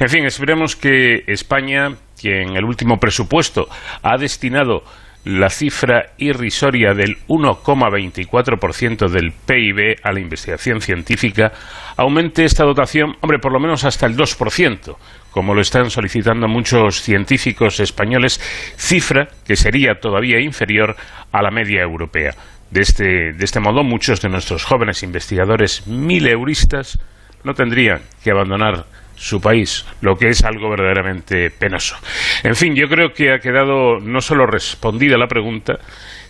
En 0.00 0.08
fin, 0.08 0.24
esperemos 0.24 0.74
que 0.74 1.22
España, 1.26 1.90
que 2.20 2.42
en 2.42 2.56
el 2.56 2.64
último 2.64 2.96
presupuesto 2.96 3.66
ha 4.02 4.16
destinado 4.16 4.82
la 5.28 5.50
cifra 5.50 6.12
irrisoria 6.16 6.94
del 6.94 7.18
1,24% 7.28 9.10
del 9.10 9.32
PIB 9.32 9.98
a 10.02 10.10
la 10.10 10.20
investigación 10.20 10.80
científica, 10.80 11.52
aumente 11.98 12.46
esta 12.46 12.64
dotación, 12.64 13.14
hombre, 13.20 13.38
por 13.38 13.52
lo 13.52 13.60
menos 13.60 13.84
hasta 13.84 14.06
el 14.06 14.16
2%, 14.16 14.96
como 15.30 15.54
lo 15.54 15.60
están 15.60 15.90
solicitando 15.90 16.48
muchos 16.48 17.02
científicos 17.02 17.78
españoles, 17.78 18.40
cifra 18.78 19.28
que 19.46 19.56
sería 19.56 20.00
todavía 20.00 20.40
inferior 20.40 20.96
a 21.30 21.42
la 21.42 21.50
media 21.50 21.82
europea. 21.82 22.34
De 22.70 22.80
este, 22.80 23.34
de 23.34 23.44
este 23.44 23.60
modo, 23.60 23.84
muchos 23.84 24.22
de 24.22 24.30
nuestros 24.30 24.64
jóvenes 24.64 25.02
investigadores 25.02 25.86
mileuristas 25.86 26.98
no 27.44 27.52
tendrían 27.52 28.00
que 28.24 28.30
abandonar 28.30 28.86
su 29.18 29.40
país, 29.40 29.84
lo 30.00 30.14
que 30.14 30.28
es 30.28 30.44
algo 30.44 30.70
verdaderamente 30.70 31.50
penoso. 31.50 31.96
En 32.44 32.54
fin, 32.54 32.74
yo 32.74 32.88
creo 32.88 33.12
que 33.12 33.32
ha 33.32 33.40
quedado 33.40 33.98
no 34.00 34.20
solo 34.20 34.46
respondida 34.46 35.18
la 35.18 35.26
pregunta, 35.26 35.78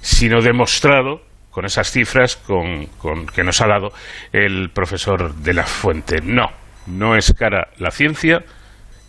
sino 0.01 0.41
demostrado 0.41 1.21
con 1.51 1.65
esas 1.65 1.91
cifras 1.91 2.37
con, 2.37 2.87
con 2.99 3.27
que 3.27 3.45
nos 3.45 3.61
ha 3.61 3.67
dado 3.67 3.93
el 4.33 4.71
profesor 4.71 5.35
de 5.35 5.55
la 5.55 5.65
Fuente. 5.65 6.21
No, 6.23 6.51
no 6.87 7.15
es 7.15 7.35
cara 7.35 7.69
la 7.79 7.91
ciencia, 7.91 8.43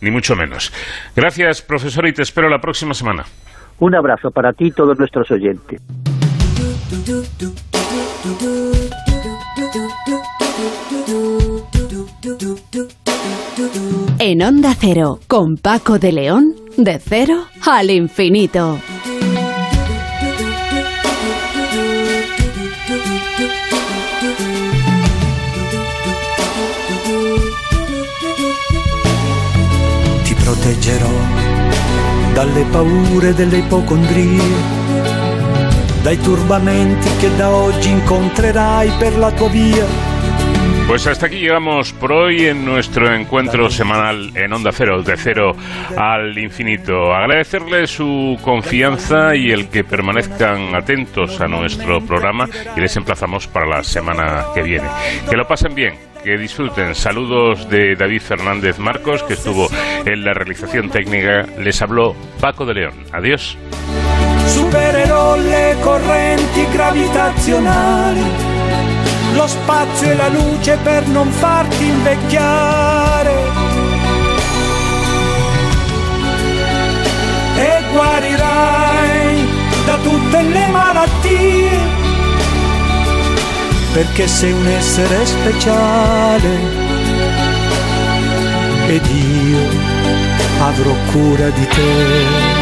ni 0.00 0.10
mucho 0.10 0.36
menos. 0.36 0.72
Gracias, 1.16 1.62
profesor, 1.62 2.06
y 2.06 2.12
te 2.12 2.22
espero 2.22 2.48
la 2.48 2.58
próxima 2.58 2.92
semana. 2.94 3.24
Un 3.78 3.94
abrazo 3.94 4.30
para 4.30 4.52
ti 4.52 4.66
y 4.66 4.70
todos 4.72 4.98
nuestros 4.98 5.30
oyentes. 5.30 5.80
En 14.22 14.42
Onda 14.42 14.76
Cero, 14.78 15.18
con 15.26 15.56
Paco 15.56 15.98
de 15.98 16.12
León, 16.12 16.54
de 16.76 16.98
cero 16.98 17.46
al 17.64 17.88
infinito. 17.88 18.78
Ti 30.22 30.34
proteggerò 30.34 31.08
dalle 32.34 32.64
paure 32.66 33.32
delle 33.32 33.56
ipocondrie, 33.56 34.42
dai 36.02 36.18
turbamenti 36.18 37.08
che 37.20 37.34
da 37.36 37.48
oggi 37.48 37.88
incontrerai 37.88 38.90
per 38.98 39.16
la 39.16 39.30
tua 39.30 39.48
via. 39.48 40.09
Pues 40.90 41.06
hasta 41.06 41.26
aquí 41.26 41.36
llegamos 41.36 41.92
por 41.92 42.10
hoy 42.10 42.46
en 42.46 42.64
nuestro 42.64 43.14
encuentro 43.14 43.70
semanal 43.70 44.32
en 44.34 44.52
Onda 44.52 44.72
Cero, 44.72 45.00
de 45.04 45.16
cero 45.16 45.52
al 45.96 46.36
infinito. 46.36 47.14
Agradecerles 47.14 47.92
su 47.92 48.36
confianza 48.42 49.36
y 49.36 49.52
el 49.52 49.68
que 49.68 49.84
permanezcan 49.84 50.74
atentos 50.74 51.40
a 51.40 51.46
nuestro 51.46 52.04
programa 52.04 52.48
y 52.76 52.80
les 52.80 52.96
emplazamos 52.96 53.46
para 53.46 53.66
la 53.66 53.84
semana 53.84 54.46
que 54.52 54.62
viene. 54.62 54.88
Que 55.30 55.36
lo 55.36 55.46
pasen 55.46 55.76
bien, 55.76 55.94
que 56.24 56.36
disfruten. 56.36 56.96
Saludos 56.96 57.70
de 57.70 57.94
David 57.94 58.22
Fernández 58.22 58.80
Marcos, 58.80 59.22
que 59.22 59.34
estuvo 59.34 59.68
en 60.04 60.24
la 60.24 60.34
realización 60.34 60.90
técnica. 60.90 61.46
Les 61.60 61.80
habló 61.80 62.16
Paco 62.40 62.66
de 62.66 62.74
León. 62.74 62.94
Adiós. 63.12 63.56
Supererò 64.48 65.36
le 65.36 65.76
correnti 65.84 66.66
gravitazionali, 66.72 68.24
lo 69.34 69.46
spazio 69.46 70.10
e 70.10 70.14
la 70.16 70.28
luce 70.28 70.78
per 70.82 71.06
non 71.06 71.30
farti 71.30 71.84
invecchiare. 71.84 73.34
E 77.56 77.82
guarirai 77.92 79.48
da 79.86 79.96
tutte 79.96 80.42
le 80.42 80.66
malattie, 80.68 81.78
perché 83.92 84.26
sei 84.26 84.52
un 84.52 84.66
essere 84.66 85.26
speciale. 85.26 86.88
Ed 88.88 89.06
io 89.06 89.68
avrò 90.60 90.94
cura 91.12 91.48
di 91.50 91.66
te. 91.68 92.59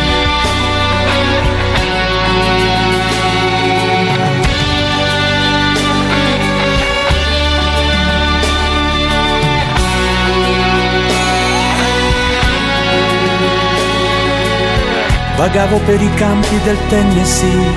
Vagavo 15.38 15.78
per 15.86 16.02
i 16.02 16.14
campi 16.14 16.58
del 16.64 16.76
Tennessee, 16.88 17.72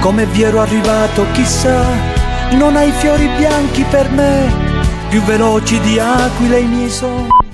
come 0.00 0.24
vi 0.24 0.44
ero 0.44 0.62
arrivato 0.62 1.26
chissà, 1.32 1.84
non 2.52 2.74
hai 2.74 2.90
fiori 2.90 3.28
bianchi 3.36 3.84
per 3.84 4.10
me, 4.10 4.50
più 5.10 5.20
veloci 5.20 5.78
di 5.80 5.98
aquile 5.98 6.60
i 6.60 6.66
miei 6.66 6.88
sogni. 6.88 7.51